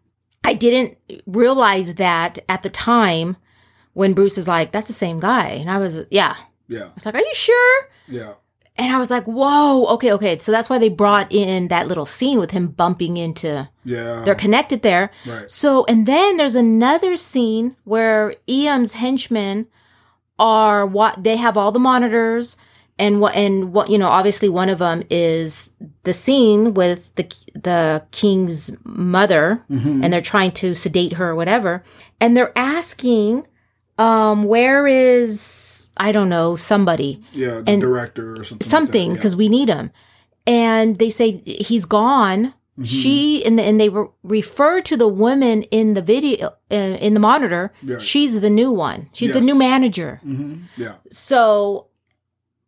I 0.43 0.53
didn't 0.53 0.97
realize 1.25 1.95
that 1.95 2.39
at 2.49 2.63
the 2.63 2.69
time 2.69 3.37
when 3.93 4.13
Bruce 4.13 4.37
is 4.37 4.47
like, 4.47 4.71
"That's 4.71 4.87
the 4.87 4.93
same 4.93 5.19
guy," 5.19 5.49
and 5.49 5.69
I 5.69 5.77
was, 5.77 6.05
yeah. 6.09 6.35
Yeah, 6.67 6.85
I 6.85 6.91
was 6.95 7.05
like, 7.05 7.15
"Are 7.15 7.19
you 7.19 7.33
sure?" 7.33 7.89
yeah, 8.07 8.33
And 8.77 8.93
I 8.95 8.97
was 8.97 9.11
like, 9.11 9.25
"Whoa, 9.25 9.85
okay, 9.95 10.11
okay." 10.13 10.39
So 10.39 10.51
that's 10.51 10.69
why 10.69 10.79
they 10.79 10.89
brought 10.89 11.31
in 11.31 11.67
that 11.67 11.87
little 11.87 12.05
scene 12.05 12.39
with 12.39 12.51
him 12.51 12.67
bumping 12.67 13.17
into. 13.17 13.69
yeah. 13.83 14.21
They're 14.23 14.35
connected 14.35 14.81
there. 14.81 15.11
right. 15.27 15.51
So, 15.51 15.85
and 15.85 16.05
then 16.07 16.37
there's 16.37 16.55
another 16.55 17.17
scene 17.17 17.75
where 17.83 18.35
Eam's 18.47 18.93
henchmen 18.93 19.67
are 20.39 20.85
what 20.85 21.23
they 21.23 21.37
have 21.37 21.57
all 21.57 21.71
the 21.71 21.79
monitors 21.79 22.57
and 22.99 23.19
what 23.21 23.35
and 23.35 23.73
what 23.73 23.89
you 23.89 23.97
know 23.97 24.09
obviously 24.09 24.49
one 24.49 24.69
of 24.69 24.79
them 24.79 25.03
is 25.09 25.71
the 26.03 26.13
scene 26.13 26.73
with 26.73 27.13
the 27.15 27.25
the 27.55 28.03
king's 28.11 28.71
mother 28.83 29.63
Mhm. 29.69 30.03
and 30.03 30.13
they're 30.13 30.21
trying 30.21 30.51
to 30.51 30.75
sedate 30.75 31.13
her 31.13 31.29
or 31.31 31.35
whatever 31.35 31.83
and 32.21 32.35
they're 32.37 32.51
asking 32.57 33.47
um 33.97 34.43
where 34.43 34.85
is 34.87 35.89
I 35.97 36.11
don't 36.11 36.29
know 36.29 36.55
somebody 36.55 37.21
Yeah, 37.31 37.61
the 37.61 37.71
and 37.71 37.81
director 37.81 38.35
or 38.39 38.43
something. 38.43 38.67
something 38.67 39.09
like 39.11 39.17
because 39.19 39.35
we 39.35 39.49
need 39.49 39.69
him 39.69 39.91
and 40.45 40.97
they 40.97 41.09
say 41.09 41.41
he's 41.45 41.85
gone 41.85 42.53
Mhm. 42.79 42.85
she 42.85 43.45
and, 43.45 43.59
and 43.59 43.79
they 43.79 43.89
re- 43.89 44.07
refer 44.23 44.81
to 44.81 44.97
the 44.97 45.07
woman 45.07 45.61
in 45.69 45.93
the 45.93 46.01
video 46.01 46.53
uh, 46.71 46.75
in 46.75 47.13
the 47.13 47.19
monitor 47.19 47.71
Yeah. 47.83 47.99
she's 47.99 48.39
the 48.41 48.49
new 48.49 48.71
one 48.71 49.09
she's 49.13 49.31
the 49.33 49.41
new 49.41 49.55
manager 49.57 50.19
yeah. 50.23 50.33
Mhm. 50.33 50.59
Yeah. 50.77 50.93
so 51.11 51.85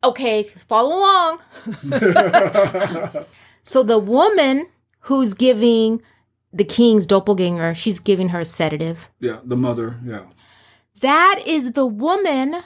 okay 0.05 0.43
follow 0.67 0.95
along 0.97 1.39
so 3.63 3.83
the 3.83 3.97
woman 3.99 4.67
who's 5.01 5.33
giving 5.33 6.01
the 6.53 6.63
king's 6.63 7.05
doppelganger 7.07 7.73
she's 7.75 7.99
giving 7.99 8.29
her 8.29 8.39
a 8.41 8.45
sedative 8.45 9.09
yeah, 9.19 9.39
the 9.43 9.57
mother. 9.57 9.99
Yeah, 10.03 10.23
that 11.01 11.41
is 11.45 11.73
the 11.73 11.85
woman 11.85 12.63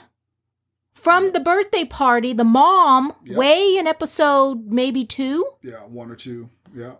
from 0.92 1.32
the 1.32 1.40
birthday 1.40 1.84
party 1.84 2.32
the 2.32 2.44
mom 2.44 3.12
way 3.26 3.76
in 3.76 3.86
episode 3.86 4.66
maybe 4.70 5.04
two 5.04 5.44
yeah, 5.62 5.78
one 5.86 6.10
or 6.10 6.16
two. 6.16 6.48
Yeah, 6.74 6.92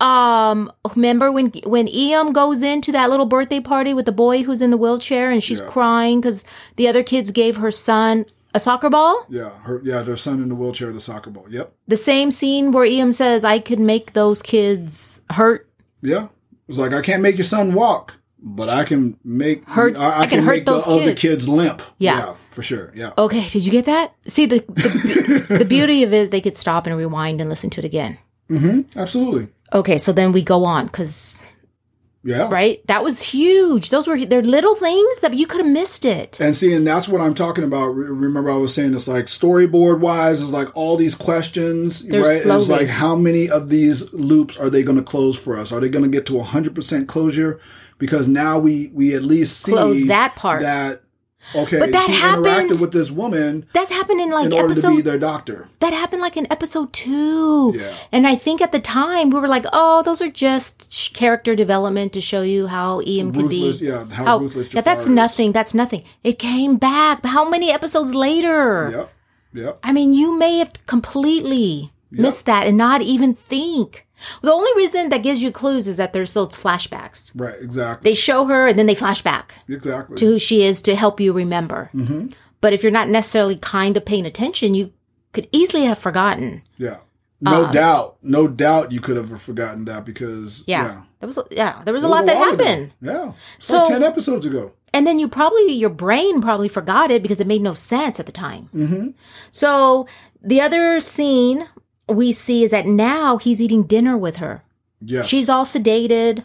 um 0.00 0.70
remember 0.94 1.32
when 1.32 1.50
when 1.64 1.88
Eam 1.88 2.32
goes 2.32 2.60
into 2.60 2.92
that 2.92 3.08
little 3.08 3.24
birthday 3.26 3.60
party 3.60 3.94
with 3.94 4.04
the 4.04 4.12
boy 4.12 4.42
who's 4.42 4.60
in 4.60 4.70
the 4.70 4.76
wheelchair 4.76 5.30
and 5.30 5.42
she's 5.42 5.60
Yeah. 5.60 5.66
crying 5.68 6.20
because 6.20 6.44
the 6.76 6.86
other 6.88 7.02
kids 7.02 7.30
gave 7.32 7.56
her 7.56 7.70
son 7.70 8.26
a 8.56 8.60
soccer 8.60 8.90
ball. 8.90 9.24
Yeah, 9.28 9.50
her 9.66 9.80
yeah, 9.84 10.02
their 10.02 10.16
son 10.16 10.42
in 10.42 10.48
the 10.48 10.54
wheelchair, 10.54 10.92
the 10.92 11.00
soccer 11.00 11.30
ball. 11.30 11.46
Yep. 11.48 11.72
The 11.88 11.96
same 11.96 12.30
scene 12.30 12.72
where 12.72 12.84
Ian 12.84 13.12
says, 13.12 13.44
"I 13.44 13.58
could 13.60 13.78
make 13.80 14.12
those 14.14 14.42
kids 14.42 15.20
hurt." 15.30 15.68
Yeah. 16.02 16.28
It's 16.68 16.78
like 16.78 16.92
I 16.92 17.02
can't 17.02 17.22
make 17.22 17.36
your 17.36 17.44
son 17.44 17.74
walk, 17.74 18.18
but 18.40 18.68
I 18.68 18.84
can 18.84 19.16
make 19.22 19.64
Hurt- 19.68 19.96
I, 19.96 20.04
I 20.04 20.20
I 20.22 20.26
can 20.26 20.38
can, 20.38 20.44
hurt 20.44 20.52
make 20.56 20.64
the 20.66 20.72
those 20.72 20.86
other 20.88 21.04
kids. 21.14 21.20
kids 21.20 21.48
limp. 21.48 21.80
Yeah. 21.98 22.34
for 22.50 22.62
sure. 22.62 22.92
Yeah. 22.94 23.12
Okay, 23.16 23.46
did 23.48 23.64
you 23.64 23.70
get 23.70 23.84
that? 23.84 24.12
See 24.26 24.46
the 24.46 24.58
the, 24.68 25.56
the 25.60 25.64
beauty 25.76 26.02
of 26.02 26.12
it, 26.12 26.30
they 26.32 26.40
could 26.40 26.56
stop 26.56 26.86
and 26.86 26.96
rewind 26.96 27.40
and 27.40 27.48
listen 27.50 27.70
to 27.70 27.80
it 27.80 27.84
again. 27.84 28.18
Mm-hmm. 28.50 28.98
Absolutely. 28.98 29.48
Okay, 29.72 29.98
so 29.98 30.12
then 30.12 30.32
we 30.32 30.42
go 30.42 30.64
on 30.64 30.86
because 30.86 31.44
Yeah. 32.26 32.48
right, 32.50 32.84
that 32.88 33.04
was 33.04 33.22
huge. 33.22 33.90
Those 33.90 34.08
were 34.08 34.24
they're 34.24 34.42
little 34.42 34.74
things 34.74 35.20
that 35.20 35.34
you 35.34 35.46
could 35.46 35.64
have 35.64 35.72
missed 35.72 36.04
it. 36.04 36.40
And 36.40 36.56
see, 36.56 36.74
and 36.74 36.86
that's 36.86 37.08
what 37.08 37.20
I'm 37.20 37.34
talking 37.34 37.64
about. 37.64 37.86
Remember, 37.88 38.50
I 38.50 38.56
was 38.56 38.74
saying 38.74 38.94
it's 38.94 39.08
like 39.08 39.26
storyboard 39.26 40.00
wise, 40.00 40.42
is 40.42 40.50
like 40.50 40.74
all 40.76 40.96
these 40.96 41.14
questions, 41.14 42.04
They're 42.06 42.22
right? 42.22 42.42
And 42.42 42.50
It's 42.50 42.68
like 42.68 42.88
how 42.88 43.14
many 43.14 43.48
of 43.48 43.68
these 43.68 44.12
loops 44.12 44.58
are 44.58 44.68
they 44.68 44.82
going 44.82 44.98
to 44.98 45.04
close 45.04 45.38
for 45.38 45.56
us? 45.56 45.72
Are 45.72 45.80
they 45.80 45.88
going 45.88 46.04
to 46.04 46.10
get 46.10 46.26
to 46.26 46.32
100% 46.32 47.06
closure? 47.06 47.60
Because 47.98 48.28
now 48.28 48.58
we 48.58 48.90
we 48.92 49.14
at 49.14 49.22
least 49.22 49.62
see 49.62 49.72
Close 49.72 50.06
that 50.08 50.36
part. 50.36 50.60
That 50.60 51.02
okay, 51.54 51.78
But 51.78 51.92
that 51.92 52.08
happened- 52.10 52.80
with 52.80 52.92
this 52.92 53.10
woman 53.10 53.66
That's 53.72 53.90
happened 53.90 54.20
in 54.20 54.30
like 54.30 54.46
in 54.46 54.52
order 54.52 54.74
to 54.74 54.88
be 54.96 55.00
their 55.02 55.18
doctor. 55.18 55.68
that 55.80 55.92
happened 55.92 56.20
like 56.22 56.36
in 56.36 56.46
episode 56.50 56.92
two. 56.92 57.74
Yeah. 57.76 57.94
And 58.12 58.26
I 58.26 58.34
think 58.36 58.60
at 58.60 58.72
the 58.72 58.80
time 58.80 59.30
we 59.30 59.38
were 59.40 59.48
like, 59.48 59.64
oh, 59.72 60.02
those 60.02 60.20
are 60.20 60.30
just 60.30 60.92
sh- 60.92 61.10
character 61.10 61.54
development 61.54 62.12
to 62.14 62.20
show 62.20 62.42
you 62.42 62.66
how 62.66 63.00
Ian 63.02 63.32
could 63.32 63.42
Ruthless, 63.50 63.78
be. 63.78 63.86
yeah, 63.86 64.04
how, 64.10 64.38
ruthless. 64.38 64.74
yeah, 64.74 64.80
that's 64.80 65.04
is. 65.04 65.10
nothing. 65.10 65.52
That's 65.52 65.74
nothing. 65.74 66.02
It 66.24 66.38
came 66.38 66.76
back. 66.76 67.22
But 67.22 67.28
how 67.30 67.48
many 67.48 67.70
episodes 67.70 68.14
later? 68.14 68.90
Yep, 68.90 69.12
yep. 69.54 69.78
I 69.82 69.92
mean, 69.92 70.12
you 70.12 70.36
may 70.36 70.58
have 70.58 70.72
completely 70.86 71.90
missed 72.10 72.46
that 72.46 72.66
and 72.66 72.76
not 72.76 73.02
even 73.02 73.34
think. 73.34 74.06
The 74.42 74.52
only 74.52 74.70
reason 74.76 75.10
that 75.10 75.22
gives 75.22 75.42
you 75.42 75.50
clues 75.52 75.88
is 75.88 75.98
that 75.98 76.12
there's 76.14 76.32
those 76.32 76.48
flashbacks. 76.50 77.32
Right, 77.34 77.56
exactly, 77.60 78.10
They 78.10 78.14
show 78.14 78.46
her 78.46 78.66
and 78.66 78.78
then 78.78 78.86
they 78.86 78.94
flash 78.94 79.20
back 79.22 79.56
exactly. 79.68 80.16
to 80.16 80.24
who 80.26 80.38
she 80.38 80.62
is 80.62 80.80
to 80.82 80.96
help 80.96 81.20
you 81.20 81.32
remember. 81.34 81.90
Mm-hmm. 81.94 82.28
But 82.62 82.72
if 82.72 82.82
you're 82.82 82.92
not 82.92 83.08
necessarily 83.10 83.56
kind 83.56 83.96
of 83.96 84.04
paying 84.06 84.24
attention, 84.24 84.72
you 84.74 84.92
could 85.32 85.48
easily 85.52 85.84
have 85.84 85.98
forgotten. 85.98 86.62
yeah, 86.78 86.98
no 87.42 87.66
Um, 87.66 87.72
doubt, 87.72 88.16
no 88.22 88.48
doubt. 88.48 88.90
You 88.92 89.00
could 89.00 89.16
have 89.18 89.38
forgotten 89.42 89.84
that 89.84 90.06
because 90.06 90.64
Yeah. 90.66 90.84
yeah 90.84 91.02
There 91.20 91.26
was 91.26 91.38
yeah, 91.50 91.82
there 91.84 91.92
was 91.92 92.04
a 92.04 92.08
lot 92.08 92.24
was 92.24 92.32
that 92.32 92.38
happened. 92.38 92.92
Yeah, 93.02 93.32
So- 93.58 93.80
like 93.80 93.88
ten 93.88 94.02
episodes 94.02 94.46
ago. 94.46 94.72
And 94.94 95.06
then 95.06 95.18
you 95.18 95.28
probably 95.28 95.72
your 95.74 95.90
brain 95.90 96.40
probably 96.40 96.68
forgot 96.68 97.10
it 97.10 97.20
because 97.22 97.38
it 97.38 97.46
made 97.46 97.60
no 97.60 97.74
sense 97.74 98.18
at 98.18 98.24
the 98.24 98.32
time. 98.32 98.70
Mm-hmm. 98.74 99.08
So 99.50 100.06
the 100.42 100.62
other 100.62 101.00
scene 101.00 101.66
we 102.08 102.32
see 102.32 102.62
is 102.64 102.70
that 102.70 102.86
now 102.86 103.36
he's 103.38 103.60
eating 103.60 103.82
dinner 103.84 104.16
with 104.16 104.36
her. 104.36 104.62
Yes, 105.00 105.26
She's 105.26 105.48
all 105.48 105.64
sedated. 105.64 106.44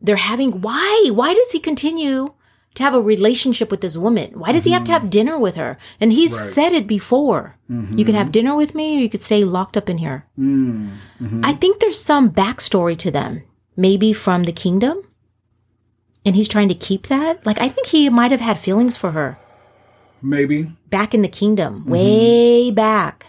They're 0.00 0.16
having 0.16 0.60
why? 0.60 1.10
Why 1.12 1.34
does 1.34 1.50
he 1.52 1.58
continue 1.60 2.32
to 2.74 2.82
have 2.82 2.94
a 2.94 3.00
relationship 3.00 3.70
with 3.70 3.80
this 3.80 3.96
woman? 3.96 4.38
Why 4.38 4.52
does 4.52 4.64
he 4.64 4.70
have 4.72 4.84
to 4.84 4.92
have 4.92 5.10
dinner 5.10 5.38
with 5.38 5.56
her? 5.56 5.78
And 6.00 6.12
he's 6.12 6.32
Mm-hmm. 6.34 6.44
Right. 6.44 6.54
said 6.54 6.72
it 6.74 6.86
before. 6.86 7.56
You 7.68 8.04
can 8.04 8.14
have 8.14 8.32
dinner 8.32 8.54
with 8.54 8.74
me 8.74 8.96
or 8.96 9.00
you 9.00 9.10
could 9.10 9.20
stay 9.22 9.44
locked 9.44 9.76
up 9.76 9.90
in 9.90 9.98
here. 9.98 10.24
Mm-hmm. 10.38 11.40
I 11.44 11.52
think 11.54 11.80
there's 11.80 12.00
some 12.00 12.30
backstory 12.30 12.96
to 12.98 13.10
them. 13.10 13.42
Maybe 13.76 14.12
from 14.12 14.44
the 14.44 14.52
kingdom. 14.52 15.02
And 16.24 16.34
he's 16.36 16.48
trying 16.48 16.68
to 16.68 16.74
keep 16.74 17.08
that. 17.08 17.44
Like 17.44 17.60
I 17.60 17.68
think 17.68 17.88
he 17.88 18.08
might 18.08 18.30
have 18.30 18.40
had 18.40 18.58
feelings 18.58 18.96
for 18.96 19.10
her 19.12 19.38
maybe. 20.22 20.72
back 20.90 21.14
in 21.14 21.22
the 21.22 21.28
kingdom, 21.28 21.80
Mm-hmm. 21.80 21.90
way 21.90 22.70
back. 22.70 23.26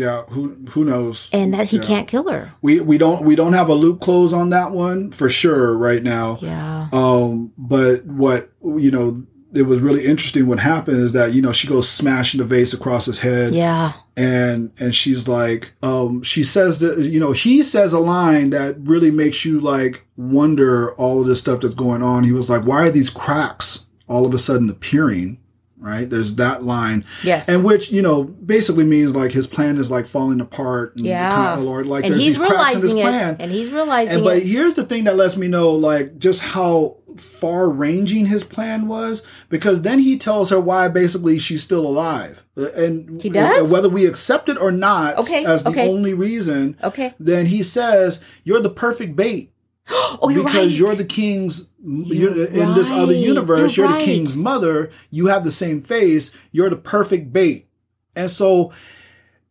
Yeah, 0.00 0.22
who 0.30 0.56
who 0.70 0.84
knows? 0.84 1.28
And 1.32 1.52
that 1.54 1.66
he 1.68 1.76
Yeah. 1.76 1.84
can't 1.84 2.08
kill 2.08 2.28
her. 2.30 2.52
We 2.62 2.80
we 2.80 2.96
don't 2.98 3.22
we 3.24 3.36
don't 3.36 3.52
have 3.52 3.68
a 3.68 3.74
loop 3.74 4.00
close 4.00 4.32
on 4.32 4.50
that 4.50 4.72
one 4.72 5.10
for 5.10 5.28
sure 5.28 5.76
right 5.76 6.02
now. 6.02 6.38
Yeah. 6.40 6.88
Um, 6.92 7.52
but 7.58 8.04
what 8.06 8.50
you 8.64 8.90
know, 8.90 9.22
it 9.52 9.62
was 9.62 9.80
really 9.80 10.06
interesting. 10.06 10.46
What 10.46 10.60
happened 10.60 10.98
is 11.02 11.12
that 11.12 11.34
you 11.34 11.42
know 11.42 11.52
she 11.52 11.66
goes 11.68 11.88
smashing 11.88 12.38
the 12.38 12.44
vase 12.46 12.72
across 12.72 13.06
his 13.06 13.18
head, 13.18 13.50
Yeah. 13.52 13.92
and 14.16 14.70
and 14.78 14.94
she's 14.94 15.26
like, 15.28 15.72
um, 15.82 16.22
she 16.22 16.42
says 16.44 16.78
that 16.78 16.98
you 16.98 17.20
know 17.20 17.32
he 17.32 17.62
says 17.62 17.92
a 17.92 17.98
line 18.00 18.50
that 18.50 18.76
really 18.80 19.10
makes 19.10 19.44
you 19.44 19.60
like 19.60 20.06
wonder 20.16 20.92
all 20.92 21.20
of 21.20 21.26
this 21.26 21.40
stuff 21.40 21.60
that's 21.60 21.74
going 21.74 22.02
on. 22.02 22.24
He 22.24 22.32
was 22.32 22.48
like, 22.48 22.64
why 22.64 22.82
are 22.86 22.90
these 22.90 23.10
cracks 23.10 23.86
all 24.08 24.24
of 24.24 24.32
a 24.34 24.38
sudden 24.38 24.70
appearing? 24.70 25.38
Right? 25.80 26.08
There's 26.08 26.36
that 26.36 26.62
line. 26.62 27.06
Yes. 27.24 27.48
And 27.48 27.64
which, 27.64 27.90
you 27.90 28.02
know, 28.02 28.24
basically 28.24 28.84
means 28.84 29.16
like 29.16 29.32
his 29.32 29.46
plan 29.46 29.78
is 29.78 29.90
like 29.90 30.04
falling 30.04 30.38
apart. 30.40 30.94
And 30.96 31.06
Yeah. 31.06 31.30
kind 31.30 31.58
of, 31.58 31.64
Lord, 31.64 31.86
like 31.86 32.04
and 32.04 32.12
there's 32.12 32.22
he's 32.22 32.38
these 32.38 32.46
cracks 32.46 32.74
in 32.74 32.82
his 32.82 32.92
realizing 32.92 32.98
it. 32.98 33.02
plan. 33.18 33.36
And 33.40 33.50
he's 33.50 33.70
realizing 33.70 34.14
And 34.16 34.24
but 34.24 34.36
it. 34.36 34.42
here's 34.42 34.74
the 34.74 34.84
thing 34.84 35.04
that 35.04 35.16
lets 35.16 35.38
me 35.38 35.48
know 35.48 35.70
like 35.72 36.18
just 36.18 36.42
how 36.42 36.98
far 37.16 37.70
ranging 37.70 38.26
his 38.26 38.44
plan 38.44 38.86
was 38.88 39.22
because 39.48 39.80
then 39.82 40.00
he 40.00 40.18
tells 40.18 40.50
her 40.50 40.60
why 40.60 40.86
basically 40.88 41.38
she's 41.38 41.62
still 41.62 41.86
alive. 41.86 42.44
And 42.56 43.22
He 43.22 43.30
does? 43.30 43.72
whether 43.72 43.88
we 43.88 44.04
accept 44.04 44.50
it 44.50 44.58
or 44.58 44.70
not 44.70 45.16
Okay, 45.16 45.46
as 45.46 45.64
the 45.64 45.70
okay. 45.70 45.88
only 45.88 46.12
reason, 46.12 46.76
Okay. 46.84 47.14
then 47.18 47.46
he 47.46 47.62
says 47.62 48.22
you're 48.44 48.60
the 48.60 48.68
perfect 48.68 49.16
bait 49.16 49.50
Oh, 49.90 50.28
you're 50.28 50.44
because 50.44 50.66
right. 50.68 50.70
you're 50.78 50.94
the 50.94 51.04
king's 51.06 51.69
you're, 51.82 52.34
You're 52.34 52.46
in 52.46 52.74
this 52.74 52.90
other 52.90 53.14
universe 53.14 53.76
You're 53.76 53.86
you're, 53.86 53.94
right. 53.94 54.00
the 54.00 54.04
king's 54.04 54.36
mother 54.36 54.90
you 55.10 55.26
have 55.28 55.44
the 55.44 55.52
same 55.52 55.82
face 55.82 56.36
you're 56.52 56.70
the 56.70 56.76
perfect 56.76 57.32
bait 57.32 57.68
and 58.14 58.30
so 58.30 58.72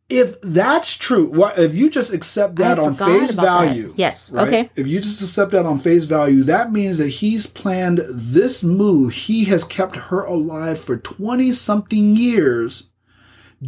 if 0.10 0.40
that's 0.42 0.96
true 0.98 1.32
if 1.58 1.74
you 1.76 1.90
just 1.90 2.14
accept 2.14 2.56
that 2.58 2.80
I 2.80 2.84
on 2.84 2.94
face 2.94 3.34
about 3.34 3.44
that. 3.64 3.66
value 3.74 3.94
Yes, 3.98 4.32
right? 4.32 4.48
okay. 4.48 4.70
if 4.76 4.88
you 4.88 5.00
just 5.00 5.22
accept 5.22 5.52
that 5.52 5.66
on 5.66 5.78
face 5.78 6.04
value 6.06 6.44
that 6.44 6.72
means 6.72 6.98
that 7.00 7.10
he's 7.10 7.46
planned 7.48 8.02
this 8.12 8.64
move 8.64 9.14
he 9.14 9.46
has 9.46 9.64
kept 9.64 9.96
her 9.96 10.24
alive 10.24 10.80
for 10.80 10.98
20 10.98 11.52
something 11.52 12.16
years 12.16 12.90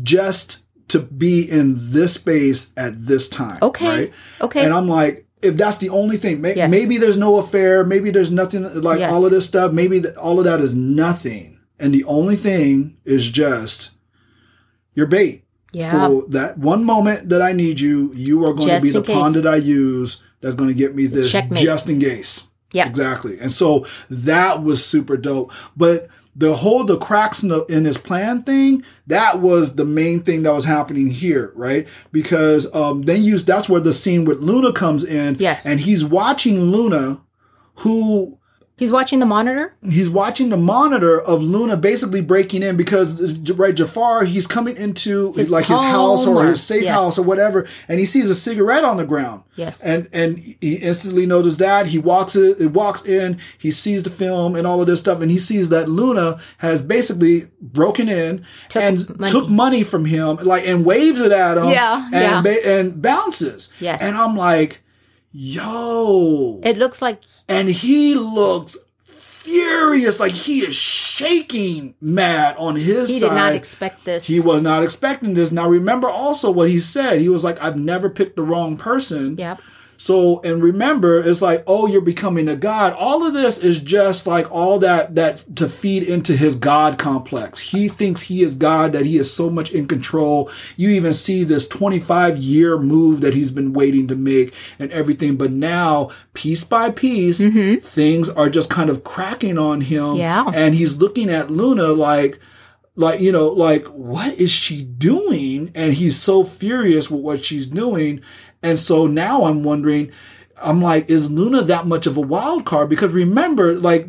just 0.04 0.64
to 0.88 1.00
be 1.00 1.50
in 1.50 1.76
this 1.92 2.16
space 2.16 2.74
at 2.76 2.94
this 3.08 3.30
time 3.30 3.60
Okay. 3.62 3.88
right 3.90 4.14
Okay. 4.42 4.64
and 4.66 4.74
I'm 4.74 4.88
like, 4.88 5.26
if 5.42 5.58
that's 5.58 5.78
the 5.78 5.90
only 5.90 6.18
thing, 6.18 6.42
may- 6.42 6.56
Yes. 6.56 6.70
maybe 6.72 6.98
there's 6.98 7.18
no 7.18 7.38
affair, 7.38 7.84
maybe 7.84 8.12
there's 8.12 8.32
nothing 8.32 8.64
like 8.82 9.00
Yes. 9.00 9.14
all 9.14 9.26
of 9.26 9.32
this 9.32 9.46
stuff, 9.46 9.72
maybe 9.72 10.02
th- 10.02 10.16
all 10.16 10.38
of 10.40 10.46
that 10.46 10.60
is 10.62 10.76
nothing. 10.76 11.58
And 11.80 11.94
the 11.94 12.04
only 12.06 12.36
thing 12.36 12.98
is 13.06 13.30
just 13.30 13.92
your 14.94 15.08
bait. 15.08 15.44
Yeah. 15.74 15.92
For 15.92 16.26
that 16.30 16.58
one 16.60 16.84
moment 16.84 17.30
that 17.30 17.42
I 17.42 17.54
need 17.54 17.80
you, 17.80 18.12
you 18.14 18.44
are 18.46 18.54
going 18.54 18.68
Just 18.68 18.82
to 18.86 18.88
be 18.88 18.92
the 18.92 19.02
case. 19.02 19.16
pawn 19.16 19.34
that 19.34 19.48
I 19.48 19.56
use 19.56 20.22
that's 20.42 20.56
going 20.56 20.68
to 20.70 20.76
get 20.76 20.96
me 20.96 21.06
this 21.08 21.32
Checkmate. 21.32 21.64
just 21.64 21.90
in 21.90 22.00
case. 22.00 22.48
Yeah. 22.74 22.88
Exactly. 22.88 23.38
And 23.40 23.52
so 23.52 23.86
that 24.10 24.64
was 24.64 24.84
super 24.86 25.18
dope. 25.18 25.52
But 25.78 26.08
the 26.36 26.56
whole 26.56 26.84
the 26.84 26.98
cracks 26.98 27.44
in, 27.44 27.50
the, 27.50 27.66
in 27.66 27.86
his 27.86 27.98
plan 27.98 28.42
thing, 28.42 28.84
that 29.08 29.40
was 29.40 29.76
the 29.76 29.86
main 29.86 30.22
thing 30.22 30.44
that 30.44 30.54
was 30.54 30.66
happening 30.66 31.08
here, 31.08 31.52
right? 31.56 31.88
Because 32.12 32.74
um 32.74 33.04
then 33.04 33.24
you 33.24 33.38
that's 33.40 33.70
where 33.70 33.82
the 33.82 33.94
scene 33.94 34.26
with 34.26 34.40
Luna 34.40 34.74
comes 34.74 35.04
in. 35.04 35.36
Yes. 35.40 35.66
And 35.66 35.80
he's 35.80 36.04
watching 36.06 36.62
Luna 36.62 37.22
who 37.76 38.38
He's 38.82 38.92
watching 38.92 39.20
the 39.20 39.28
monitor. 39.28 39.76
he's 39.88 40.10
watching 40.10 40.50
the 40.50 40.58
monitor 40.58 41.22
of 41.22 41.44
Luna 41.44 41.78
basically 41.78 42.22
breaking 42.22 42.64
in 42.64 42.78
because 42.78 43.08
right 43.52 43.76
Jafar 43.76 44.24
he's 44.24 44.48
coming 44.48 44.76
into 44.76 45.34
His 45.34 45.52
like 45.52 45.68
his 45.68 45.80
house 45.80 46.26
or 46.26 46.38
or- 46.38 46.46
his 46.48 46.64
safe 46.64 46.82
yes. 46.86 47.00
house 47.00 47.20
or 47.20 47.22
whatever 47.24 47.68
and 47.88 48.00
he 48.00 48.08
sees 48.08 48.28
a 48.32 48.34
cigarette 48.34 48.84
on 48.84 48.98
the 48.98 49.06
ground 49.06 49.44
Yes. 49.56 49.84
and 49.84 50.10
and 50.12 50.40
he 50.40 50.78
instantly 50.78 51.28
noticed 51.28 51.60
that 51.60 51.86
he 51.90 52.00
walks 52.00 52.36
it, 52.36 52.60
it 52.60 52.72
walks 52.74 53.06
in 53.06 53.38
he 53.60 53.70
sees 53.70 54.02
the 54.02 54.10
film 54.10 54.56
and 54.56 54.66
all 54.66 54.82
of 54.82 54.88
this 54.88 55.00
stuff 55.00 55.22
and 55.22 55.30
he 55.30 55.38
sees 55.38 55.70
that 55.70 55.88
Luna 55.88 56.40
has 56.58 56.82
basically 56.82 57.50
broken 57.62 58.10
in 58.10 58.44
Took 58.70 58.82
and 58.82 59.20
money. 59.20 59.32
took 59.32 59.48
money 59.50 59.84
from 59.84 60.06
him 60.06 60.38
like 60.38 60.66
and 60.68 60.84
waves 60.88 61.22
it 61.22 61.32
at 61.32 61.58
him 61.60 61.66
Yeah, 61.70 62.06
and 62.06 62.14
yeah. 62.14 62.42
ba- 62.42 62.68
and 62.80 63.00
bounces 63.00 63.72
Yes. 63.80 64.02
and 64.02 64.18
I'm 64.18 64.36
like 64.36 64.82
yo 65.32 66.60
It 66.64 66.78
looks 66.78 67.02
like 67.02 67.22
and 67.48 67.70
he 67.70 68.16
looks 68.16 68.78
furious, 69.42 70.20
like 70.20 70.32
he 70.32 70.60
is 70.60 70.76
shaking 70.76 71.96
mad 72.00 72.56
on 72.58 72.76
his 72.76 73.10
he 73.10 73.20
side. 73.20 73.26
He 73.26 73.30
did 73.30 73.36
not 73.36 73.54
expect 73.54 74.06
this. 74.06 74.28
he 74.28 74.40
was 74.40 74.62
not 74.62 74.84
expecting 74.84 75.34
this. 75.34 75.52
Now 75.52 75.68
remember 75.68 76.10
also 76.10 76.52
what 76.52 76.70
he 76.70 76.80
said. 76.80 77.20
He 77.20 77.30
was 77.30 77.44
like, 77.44 77.62
"I've 77.62 77.78
never 77.78 78.10
picked 78.10 78.36
the 78.36 78.44
wrong 78.44 78.78
person." 78.78 79.38
Yep. 79.38 79.62
So 80.02 80.42
and 80.42 80.64
remember, 80.64 81.20
it's 81.20 81.44
like, 81.44 81.64
oh, 81.68 81.86
you're 81.86 82.02
becoming 82.02 82.50
a 82.50 82.56
god. 82.56 82.94
All 82.94 83.24
of 83.24 83.36
this 83.36 83.60
is 83.60 83.78
just 83.78 84.26
like 84.26 84.52
all 84.52 84.80
that 84.80 85.14
that 85.14 85.56
to 85.58 85.70
feed 85.70 86.02
into 86.02 86.36
his 86.36 86.56
god 86.56 86.98
complex. 86.98 87.60
He 87.60 87.88
thinks 87.88 88.22
he 88.22 88.42
is 88.42 88.56
God, 88.56 88.94
that 88.94 89.06
he 89.06 89.20
is 89.20 89.32
so 89.32 89.52
much 89.52 89.72
in 89.72 89.86
control. 89.86 90.50
You 90.76 90.90
even 90.90 91.14
see 91.14 91.44
this 91.44 91.68
25 91.68 92.36
year 92.38 92.80
move 92.80 93.22
that 93.22 93.36
he's 93.36 93.52
been 93.52 93.74
waiting 93.74 94.08
to 94.08 94.16
make 94.16 94.56
and 94.80 94.92
everything. 94.92 95.38
But 95.38 95.52
now, 95.52 96.10
piece 96.34 96.64
by 96.64 96.90
piece, 96.90 97.40
mm-hmm. 97.40 97.86
things 97.86 98.28
are 98.28 98.50
just 98.50 98.72
kind 98.72 98.90
of 98.90 99.04
cracking 99.04 99.60
on 99.60 99.82
him. 99.82 100.16
Yeah. 100.16 100.50
And 100.52 100.74
he's 100.74 100.98
looking 101.00 101.30
at 101.30 101.52
Luna 101.52 101.90
like, 101.90 102.40
like 102.96 103.22
you 103.22 103.32
know 103.32 103.48
like 103.48 103.86
what 103.86 104.34
is 104.34 104.52
she 104.52 104.82
doing 104.82 105.72
and 105.76 105.94
he's 105.94 106.20
so 106.20 106.44
furious 106.44 107.10
with 107.10 107.22
what 107.22 107.46
she's 107.46 107.66
doing 107.66 108.22
and 108.64 108.78
so 108.80 109.08
now 109.08 109.46
i'm 109.46 109.64
wondering 109.64 110.12
i'm 110.62 110.82
like 110.82 111.10
is 111.10 111.30
luna 111.32 111.64
that 111.64 111.86
much 111.88 112.06
of 112.08 112.18
a 112.18 112.22
wild 112.22 112.66
card 112.66 112.90
because 112.90 113.12
remember 113.12 113.74
like 113.76 114.08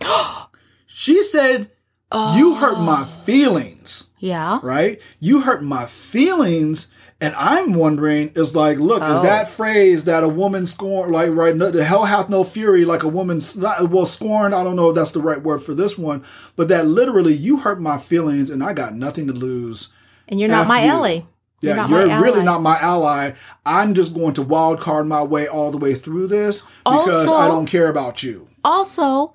she 0.86 1.22
said 1.22 1.70
you 2.36 2.54
hurt 2.56 2.78
my 2.78 3.02
oh. 3.02 3.04
feelings 3.04 4.10
Yeah. 4.18 4.60
right 4.62 5.00
you 5.18 5.40
hurt 5.42 5.62
my 5.62 5.86
feelings 5.86 6.90
and 7.22 7.34
i'm 7.36 7.72
wondering 7.72 8.30
is 8.34 8.54
like 8.54 8.76
look 8.78 9.02
is 9.02 9.20
Oh. 9.20 9.22
that 9.22 9.48
phrase 9.48 10.04
that 10.04 10.22
a 10.22 10.28
woman 10.28 10.66
scorn 10.66 11.10
like 11.10 11.30
right 11.30 11.56
no, 11.56 11.70
the 11.70 11.84
hell 11.84 12.04
hath 12.04 12.28
no 12.28 12.44
fury 12.44 12.84
like 12.84 13.02
a 13.02 13.08
woman 13.08 13.40
well 13.88 14.04
scorned 14.04 14.54
i 14.54 14.62
don't 14.62 14.76
know 14.76 14.90
if 14.90 14.94
that's 14.94 15.12
the 15.12 15.22
right 15.22 15.42
word 15.42 15.60
for 15.62 15.72
this 15.72 15.96
one 15.96 16.22
but 16.54 16.68
that 16.68 16.86
literally 16.86 17.32
you 17.32 17.58
hurt 17.58 17.80
my 17.80 17.96
feelings 17.96 18.50
and 18.50 18.62
i 18.62 18.72
got 18.74 18.94
nothing 18.94 19.26
to 19.26 19.32
lose 19.32 19.88
And 20.28 20.38
you're 20.38 20.50
not 20.50 20.62
F 20.62 20.68
my 20.68 20.84
you. 20.84 20.90
ally. 20.90 21.20
Yeah, 21.62 21.86
you're, 21.88 22.06
my 22.08 22.20
really 22.20 22.40
ally. 22.40 22.44
not 22.44 22.62
my 22.62 22.78
ally. 22.78 23.32
I'm 23.64 23.94
just 23.94 24.14
going 24.14 24.34
to 24.34 24.42
wild 24.42 24.80
card 24.80 25.06
my 25.06 25.22
way 25.22 25.46
all 25.46 25.70
the 25.70 25.78
way 25.78 25.94
through 25.94 26.26
this 26.26 26.62
because 26.84 27.26
Also- 27.26 27.36
I 27.36 27.48
don't 27.48 27.66
care 27.66 27.88
about 27.88 28.22
you. 28.22 28.48
Also, 28.64 29.32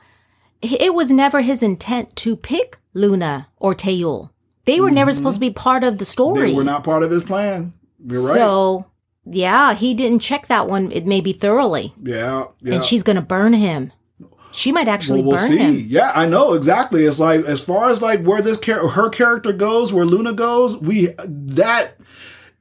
it 0.61 0.93
was 0.93 1.11
never 1.11 1.41
his 1.41 1.61
intent 1.63 2.15
to 2.17 2.35
pick 2.35 2.77
Luna 2.93 3.47
or 3.57 3.73
Taeyul. 3.75 4.29
They 4.65 4.81
were 4.81 4.91
never 4.91 5.13
supposed 5.13 5.37
to 5.37 5.39
be 5.39 5.49
part 5.51 5.83
of 5.85 5.97
the 5.97 6.05
story. 6.05 6.39
Mm-hmm. 6.39 6.47
They 6.49 6.55
were 6.55 6.63
not 6.63 6.83
part 6.83 7.03
of 7.03 7.11
his 7.11 7.23
plan. 7.23 7.73
You're 8.05 8.25
right. 8.25 8.33
So, 8.33 8.85
yeah, 9.25 9.73
he 9.73 9.93
didn't 9.93 10.19
check 10.19 10.47
that 10.47 10.67
one. 10.67 10.91
It 10.91 11.05
maybe 11.05 11.31
thoroughly, 11.33 11.93
yeah, 12.03 12.47
yeah. 12.61 12.75
and 12.75 12.83
she's 12.83 13.03
gonna 13.03 13.21
burn 13.21 13.53
him. 13.53 13.91
She 14.51 14.71
might 14.71 14.87
actually 14.87 15.21
well, 15.21 15.33
we'll 15.33 15.37
burn 15.37 15.49
see. 15.49 15.57
him. 15.57 15.85
Yeah, 15.87 16.11
I 16.15 16.25
know 16.25 16.53
exactly. 16.53 17.05
It's 17.05 17.19
like 17.19 17.41
as 17.45 17.61
far 17.61 17.89
as 17.89 18.01
like 18.01 18.23
where 18.23 18.41
this 18.41 18.59
char- 18.59 18.87
her 18.87 19.09
character 19.09 19.53
goes, 19.53 19.93
where 19.93 20.05
Luna 20.05 20.33
goes, 20.33 20.77
we 20.77 21.09
that 21.25 21.96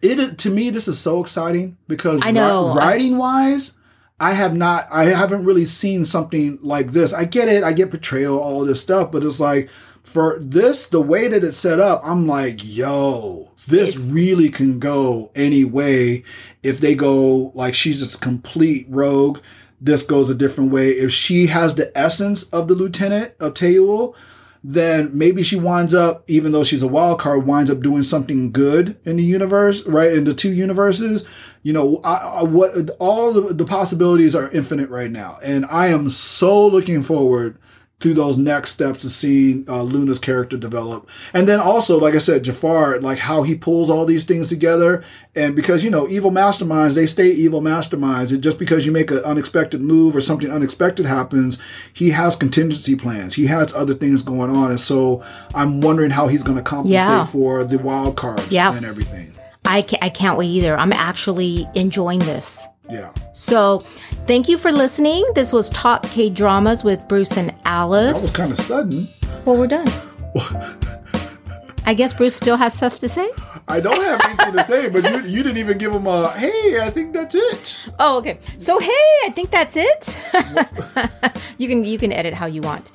it 0.03 0.19
is- 0.19 0.35
to 0.37 0.51
me 0.51 0.71
this 0.71 0.89
is 0.89 0.99
so 0.99 1.21
exciting 1.23 1.77
because 1.89 2.21
I 2.23 2.31
know. 2.31 2.75
writing 2.75 3.19
wise. 3.19 3.73
I 4.19 4.33
have 4.33 4.55
not, 4.57 4.87
I 4.91 5.05
haven't 5.05 5.45
really 5.45 5.67
seen 5.67 6.07
something 6.07 6.59
like 6.63 6.93
this. 6.93 7.13
I 7.13 7.25
get 7.25 7.49
it. 7.49 7.63
I 7.63 7.75
get 7.75 7.91
portrayal, 7.91 8.39
all 8.39 8.63
of 8.63 8.69
this 8.69 8.81
stuff, 8.81 9.13
but 9.13 9.23
it's 9.23 9.41
like 9.41 9.69
for 10.03 10.39
this, 10.41 10.89
the 10.89 11.03
way 11.03 11.29
that 11.29 11.45
it's 11.45 11.59
set 11.59 11.81
up, 11.81 12.01
I'm 12.03 12.27
like, 12.27 12.61
yo, 12.63 13.51
this 13.69 13.97
really 13.99 14.49
can 14.49 14.79
go 14.79 15.31
any 15.35 15.65
way. 15.65 16.25
If 16.63 16.79
they 16.81 16.95
go 16.95 17.51
like 17.55 17.75
she's 17.75 17.99
just 18.01 18.23
complete 18.23 18.87
rogue, 18.89 19.41
this 19.83 20.03
goes 20.03 20.31
a 20.31 20.35
different 20.35 20.71
way. 20.73 20.89
If 20.89 21.13
she 21.13 21.49
has 21.49 21.75
the 21.75 21.93
essence 21.99 22.45
of 22.45 22.69
the 22.69 22.75
lieutenant 22.75 23.33
of 23.39 23.53
Taeyul, 23.53 24.15
then 24.69 25.17
maybe 25.17 25.45
she 25.45 25.55
winds 25.55 25.95
up, 25.95 26.25
even 26.27 26.51
though 26.51 26.65
she's 26.65 26.83
a 26.83 26.89
wild 26.89 27.21
card, 27.21 27.47
winds 27.47 27.71
up 27.71 27.81
doing 27.81 28.03
something 28.03 28.51
good 28.51 28.99
in 29.05 29.17
the 29.17 29.23
universe, 29.23 29.87
right? 29.87 30.11
In 30.11 30.25
the 30.25 30.35
two 30.35 30.53
universes, 30.53 31.25
you 31.63 31.73
know, 31.73 32.01
I, 32.03 32.15
I, 32.15 32.43
what 32.43 32.91
all 32.99 33.33
the, 33.33 33.55
the 33.55 33.65
possibilities 33.65 34.35
are 34.35 34.51
infinite 34.51 34.91
right 34.91 35.11
now, 35.11 35.39
and 35.41 35.67
I 35.67 35.87
am 35.87 36.09
so 36.11 36.67
looking 36.67 37.01
forward 37.03 37.57
to 37.99 38.13
those 38.13 38.37
next 38.37 38.71
steps 38.73 39.05
of 39.05 39.11
seeing 39.11 39.65
uh, 39.69 39.81
Luna's 39.83 40.19
character 40.19 40.59
develop, 40.59 41.09
and 41.33 41.49
then 41.49 41.59
also, 41.59 41.99
like 41.99 42.15
I 42.15 42.19
said, 42.19 42.45
Jafar, 42.45 43.01
like 43.01 43.19
how 43.19 43.43
he 43.43 43.55
pulls 43.55 43.89
all 43.89 44.05
these 44.05 44.25
things 44.25 44.51
together, 44.51 45.03
and 45.35 45.57
because 45.57 45.83
you 45.83 45.91
know, 45.91 46.07
evil 46.07 46.31
masterminds, 46.31 46.95
they 46.95 47.07
stay 47.07 47.29
evil 47.31 47.63
masterminds, 47.63 48.31
and 48.33 48.43
just 48.43 48.59
because 48.59 48.85
you 48.85 48.93
make 48.93 49.11
an 49.11 49.19
unexpected 49.25 49.81
move 49.81 50.15
or 50.15 50.21
something 50.21 50.51
unexpected 50.51 51.07
happens, 51.07 51.59
he 51.93 52.11
has 52.11 52.37
contingency 52.37 52.97
plans, 52.97 53.35
he 53.37 53.47
has 53.47 53.75
other 53.75 53.95
things 53.95 54.21
going 54.21 54.55
on, 54.55 54.71
and 54.71 54.81
so 54.81 55.25
I'm 55.55 55.81
wondering 55.81 56.11
how 56.11 56.29
he's 56.29 56.43
going 56.43 56.59
to 56.59 56.65
compensate 56.65 56.93
Yeah. 56.95 57.25
for 57.25 57.65
the 57.65 57.79
wild 57.79 58.17
cards 58.17 58.53
Yeah. 58.53 58.77
and 58.77 58.85
everything. 58.85 59.33
I 59.67 59.83
can't, 59.83 60.03
I 60.03 60.09
can't 60.09 60.39
wait 60.39 60.47
either. 60.47 60.77
I'm 60.79 60.93
actually 60.93 61.69
enjoying 61.75 62.21
this. 62.21 62.65
Yeah. 62.91 63.13
So, 63.33 63.81
thank 64.27 64.49
you 64.49 64.59
for 64.59 64.71
listening. 64.71 65.25
This 65.35 65.53
was 65.53 65.71
Talk 65.71 66.03
K 66.05 66.31
Dramas 66.31 66.85
with 66.85 67.07
Bruce 67.09 67.37
and 67.37 67.55
Alice. 67.65 68.17
That 68.17 68.23
was 68.23 68.37
kind 68.37 68.53
of 68.53 68.59
sudden. 68.59 69.09
well, 69.45 69.57
we're 69.59 69.67
done. 69.67 69.89
I 71.85 71.95
guess 71.95 72.13
Bruce 72.13 72.35
still 72.35 72.57
has 72.57 72.75
stuff 72.75 72.99
to 72.99 73.09
say. 73.09 73.31
I 73.69 73.81
don't 73.81 74.01
have 74.03 74.21
anything 74.25 74.53
to 74.55 74.65
say, 74.65 74.89
but 74.89 75.03
you, 75.05 75.21
you 75.29 75.43
didn't 75.43 75.59
even 75.59 75.79
give 75.79 75.93
him 75.93 76.07
a 76.07 76.29
hey. 76.33 76.81
I 76.81 76.91
think 76.91 77.13
that's 77.13 77.35
it. 77.35 77.89
Oh, 77.99 78.19
okay. 78.19 78.39
So 78.59 78.79
hey, 78.79 78.91
I 79.25 79.31
think 79.35 79.51
that's 79.51 79.77
it. 79.77 80.23
you 81.59 81.69
can 81.69 81.85
you 81.85 81.99
can 81.99 82.13
edit 82.13 82.35
how 82.35 82.47
you 82.47 82.61
want. 82.61 82.91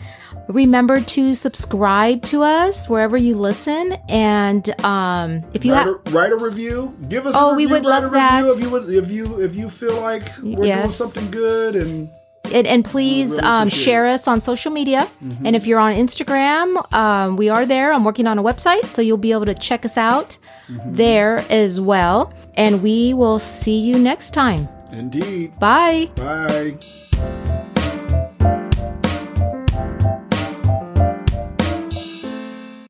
Remember 0.52 1.00
to 1.00 1.36
subscribe 1.36 2.22
to 2.24 2.44
us 2.44 2.88
wherever 2.90 3.18
you 3.18 3.36
listen, 3.36 3.94
and 4.10 4.70
um, 4.84 5.42
if 5.54 5.66
you 5.66 5.74
Write 5.74 5.86
have 5.88 5.96
a, 6.08 6.12
write 6.12 6.32
a 6.32 6.38
review. 6.38 6.96
Give 7.10 7.26
us. 7.26 7.34
Oh, 7.38 7.52
a 7.52 7.56
we 7.56 7.68
would 7.68 7.86
love 7.86 8.12
that. 8.12 8.46
If 8.46 8.62
you 8.62 8.70
would, 8.72 8.90
if 8.90 9.12
you 9.12 9.42
if 9.42 9.56
you 9.56 9.70
feel 9.70 10.00
like 10.02 10.30
we're 10.42 10.76
doing 10.76 10.90
something 10.90 11.30
good 11.32 11.76
and 11.76 12.10
and, 12.54 12.68
and 12.68 12.86
please 12.86 13.32
really 13.32 13.44
um, 13.44 13.70
share 13.70 14.08
us 14.08 14.28
on 14.28 14.40
social 14.40 14.72
media. 14.72 15.08
And 15.46 15.56
if 15.56 15.66
you're 15.68 15.80
on 15.80 15.94
Instagram, 15.96 16.92
um, 16.94 17.38
we 17.38 17.50
are 17.50 17.66
there. 17.66 17.94
I'm 17.94 18.04
working 18.04 18.28
on 18.28 18.38
a 18.38 18.44
website, 18.44 18.86
so 18.86 19.02
you'll 19.02 19.18
be 19.18 19.32
able 19.32 19.46
to 19.46 19.56
check 19.56 19.86
us 19.86 19.98
out 19.98 20.38
there 20.86 21.40
as 21.50 21.80
well. 21.80 22.34
And 22.56 22.84
we 22.84 23.14
will 23.14 23.40
see 23.40 23.80
you 23.80 23.98
next 23.98 24.32
time. 24.32 24.68
indeed. 24.92 25.58
Bye. 25.60 26.10
Bye. 26.16 26.78